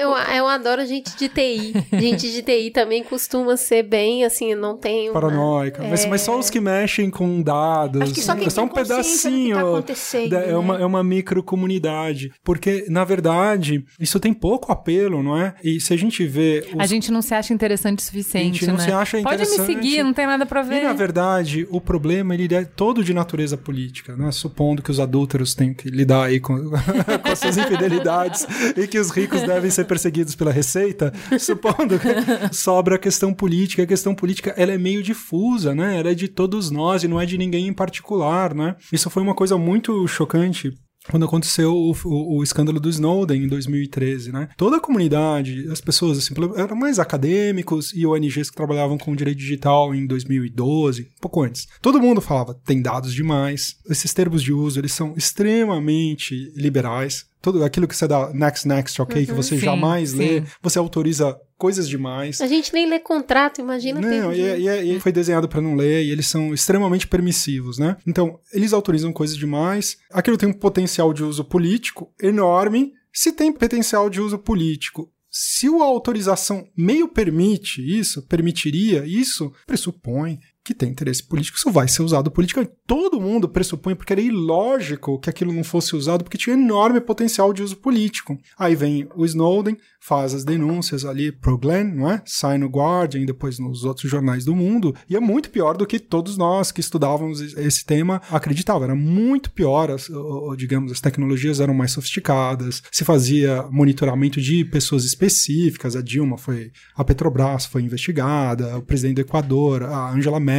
Eu, 0.00 0.10
eu 0.10 0.48
adoro 0.48 0.86
gente 0.86 1.16
de 1.16 1.28
TI. 1.28 1.74
Gente 1.92 2.30
de 2.30 2.42
TI 2.42 2.70
também 2.70 3.04
costuma 3.04 3.56
ser 3.56 3.82
bem, 3.82 4.24
assim, 4.24 4.54
não 4.54 4.76
tem. 4.76 5.10
Uma... 5.10 5.20
Paranoica. 5.20 5.84
É... 5.84 5.90
Mas, 5.90 6.06
mas, 6.06 6.20
só 6.22 6.38
os 6.38 6.48
que 6.48 6.60
mexem 6.60 7.10
com 7.10 7.42
dados. 7.42 8.00
Acho 8.00 8.14
que 8.14 8.22
só 8.22 8.34
quem 8.34 8.46
é 8.46 8.50
só 8.50 8.62
um 8.62 8.68
pedacinho. 8.68 9.82
Tá 9.82 10.38
é, 10.38 10.56
uma, 10.56 10.78
é 10.78 10.86
uma 10.86 11.04
microcomunicação 11.04 11.73
comunidade, 11.74 12.32
porque 12.42 12.86
na 12.88 13.04
verdade 13.04 13.84
isso 13.98 14.20
tem 14.20 14.32
pouco 14.32 14.72
apelo, 14.72 15.22
não 15.22 15.36
é? 15.36 15.54
E 15.62 15.80
se 15.80 15.92
a 15.92 15.96
gente 15.96 16.26
vê 16.26 16.66
os... 16.74 16.80
a 16.80 16.86
gente 16.86 17.10
não 17.10 17.22
se 17.22 17.34
acha 17.34 17.52
interessante 17.52 17.98
o 17.98 18.02
suficiente, 18.02 18.50
a 18.50 18.52
gente 18.52 18.66
não 18.66 18.76
né? 18.76 18.84
se 18.84 18.92
acha 18.92 19.18
interessante. 19.18 19.56
Pode 19.56 19.68
me 19.68 19.74
seguir, 19.74 20.02
não 20.02 20.12
tem 20.12 20.26
nada 20.26 20.46
para 20.46 20.62
ver. 20.62 20.82
E 20.82 20.84
na 20.84 20.92
verdade 20.92 21.66
o 21.70 21.80
problema 21.80 22.34
ele 22.34 22.52
é 22.54 22.64
todo 22.64 23.02
de 23.02 23.12
natureza 23.12 23.56
política, 23.56 24.16
né? 24.16 24.30
Supondo 24.30 24.82
que 24.82 24.90
os 24.90 25.00
adúlteros 25.00 25.54
têm 25.54 25.74
que 25.74 25.88
lidar 25.88 26.24
aí 26.24 26.40
com, 26.40 26.56
com 26.70 27.32
as 27.32 27.38
suas 27.38 27.56
infidelidades 27.56 28.46
e 28.76 28.86
que 28.86 28.98
os 28.98 29.10
ricos 29.10 29.42
devem 29.42 29.70
ser 29.70 29.84
perseguidos 29.84 30.34
pela 30.34 30.52
receita, 30.52 31.12
supondo 31.38 31.98
que 31.98 32.54
sobra 32.54 32.96
a 32.96 32.98
questão 32.98 33.32
política, 33.32 33.82
a 33.82 33.86
questão 33.86 34.14
política 34.14 34.54
ela 34.56 34.72
é 34.72 34.78
meio 34.78 35.02
difusa, 35.02 35.74
né? 35.74 35.98
Ela 35.98 36.10
é 36.10 36.14
de 36.14 36.28
todos 36.28 36.70
nós 36.70 37.02
e 37.02 37.08
não 37.08 37.20
é 37.20 37.26
de 37.26 37.38
ninguém 37.38 37.66
em 37.66 37.72
particular, 37.72 38.54
né? 38.54 38.76
Isso 38.92 39.10
foi 39.10 39.22
uma 39.22 39.34
coisa 39.34 39.56
muito 39.56 40.06
chocante 40.06 40.72
quando 41.10 41.24
aconteceu 41.24 41.74
o, 41.74 41.92
o, 42.04 42.38
o, 42.38 42.42
escândalo 42.42 42.80
do 42.80 42.88
Snowden 42.88 43.44
em 43.44 43.48
2013, 43.48 44.32
né? 44.32 44.48
Toda 44.56 44.76
a 44.78 44.80
comunidade, 44.80 45.68
as 45.70 45.80
pessoas 45.80 46.18
assim, 46.18 46.34
eram 46.56 46.76
mais 46.76 46.98
acadêmicos 46.98 47.92
e 47.94 48.06
ONGs 48.06 48.50
que 48.50 48.56
trabalhavam 48.56 48.96
com 48.96 49.14
direito 49.14 49.38
digital 49.38 49.94
em 49.94 50.06
2012, 50.06 51.10
pouco 51.20 51.42
antes. 51.42 51.68
Todo 51.80 52.00
mundo 52.00 52.20
falava, 52.20 52.54
tem 52.54 52.80
dados 52.80 53.12
demais. 53.12 53.76
Esses 53.88 54.14
termos 54.14 54.42
de 54.42 54.52
uso, 54.52 54.80
eles 54.80 54.92
são 54.92 55.14
extremamente 55.16 56.52
liberais 56.56 57.26
tudo 57.44 57.62
aquilo 57.62 57.86
que 57.86 57.94
você 57.94 58.08
dá 58.08 58.32
next, 58.32 58.66
next, 58.66 59.02
ok, 59.02 59.20
uhum, 59.20 59.26
que 59.26 59.32
você 59.34 59.56
sim, 59.56 59.64
jamais 59.64 60.10
sim. 60.10 60.16
lê, 60.16 60.42
você 60.62 60.78
autoriza 60.78 61.38
coisas 61.58 61.86
demais. 61.86 62.40
A 62.40 62.46
gente 62.46 62.72
nem 62.72 62.88
lê 62.88 62.98
contrato, 62.98 63.60
imagina. 63.60 64.00
Não, 64.00 64.32
e, 64.32 64.40
é, 64.40 64.58
e, 64.58 64.68
é, 64.68 64.82
e, 64.82 64.98
foi 64.98 65.12
desenhado 65.12 65.46
para 65.46 65.60
não 65.60 65.74
ler, 65.74 66.02
e 66.02 66.10
eles 66.10 66.26
são 66.26 66.54
extremamente 66.54 67.06
permissivos, 67.06 67.78
né? 67.78 67.98
Então, 68.06 68.40
eles 68.50 68.72
autorizam 68.72 69.12
coisas 69.12 69.36
demais. 69.36 69.98
Aquilo 70.10 70.38
tem 70.38 70.48
um 70.48 70.54
potencial 70.54 71.12
de 71.12 71.22
uso 71.22 71.44
político 71.44 72.10
enorme. 72.18 72.94
Se 73.12 73.30
tem 73.30 73.52
potencial 73.52 74.08
de 74.08 74.22
uso 74.22 74.38
político 74.38 75.12
se 75.36 75.66
a 75.66 75.82
autorização 75.82 76.64
meio 76.76 77.08
permite 77.08 77.82
isso, 77.82 78.22
permitiria 78.22 79.04
isso, 79.04 79.52
pressupõe 79.66 80.38
que 80.64 80.72
tem 80.74 80.90
interesse 80.90 81.22
político, 81.22 81.58
isso 81.58 81.70
vai 81.70 81.86
ser 81.86 82.02
usado 82.02 82.30
politicamente. 82.30 82.72
Todo 82.86 83.20
mundo 83.20 83.48
pressupõe, 83.48 83.94
porque 83.94 84.12
era 84.12 84.20
ilógico 84.22 85.18
que 85.18 85.28
aquilo 85.28 85.52
não 85.52 85.62
fosse 85.62 85.94
usado, 85.94 86.24
porque 86.24 86.38
tinha 86.38 86.54
enorme 86.54 87.00
potencial 87.00 87.52
de 87.52 87.62
uso 87.62 87.76
político. 87.76 88.38
Aí 88.58 88.74
vem 88.74 89.06
o 89.14 89.24
Snowden, 89.26 89.76
faz 90.00 90.34
as 90.34 90.44
denúncias 90.44 91.04
ali 91.04 91.30
pro 91.32 91.58
Glenn, 91.58 91.94
não 91.94 92.10
é? 92.10 92.22
Sai 92.24 92.58
no 92.58 92.68
Guardian 92.68 93.24
depois 93.24 93.58
nos 93.58 93.84
outros 93.84 94.10
jornais 94.10 94.44
do 94.44 94.54
mundo, 94.54 94.94
e 95.08 95.16
é 95.16 95.20
muito 95.20 95.50
pior 95.50 95.76
do 95.76 95.86
que 95.86 95.98
todos 95.98 96.36
nós 96.36 96.72
que 96.72 96.80
estudávamos 96.80 97.40
esse 97.40 97.84
tema 97.84 98.20
acreditavam. 98.30 98.84
Era 98.84 98.94
muito 98.94 99.50
pior, 99.50 99.90
as, 99.90 100.08
digamos, 100.56 100.92
as 100.92 101.00
tecnologias 101.00 101.60
eram 101.60 101.74
mais 101.74 101.92
sofisticadas, 101.92 102.82
se 102.90 103.04
fazia 103.04 103.66
monitoramento 103.70 104.40
de 104.40 104.64
pessoas 104.64 105.04
específicas, 105.04 105.96
a 105.96 106.02
Dilma 106.02 106.38
foi, 106.38 106.70
a 106.96 107.04
Petrobras 107.04 107.66
foi 107.66 107.82
investigada, 107.82 108.78
o 108.78 108.82
presidente 108.82 109.16
do 109.16 109.22
Equador, 109.22 109.82
a 109.82 110.10
Angela 110.10 110.40
Merkel, 110.40 110.53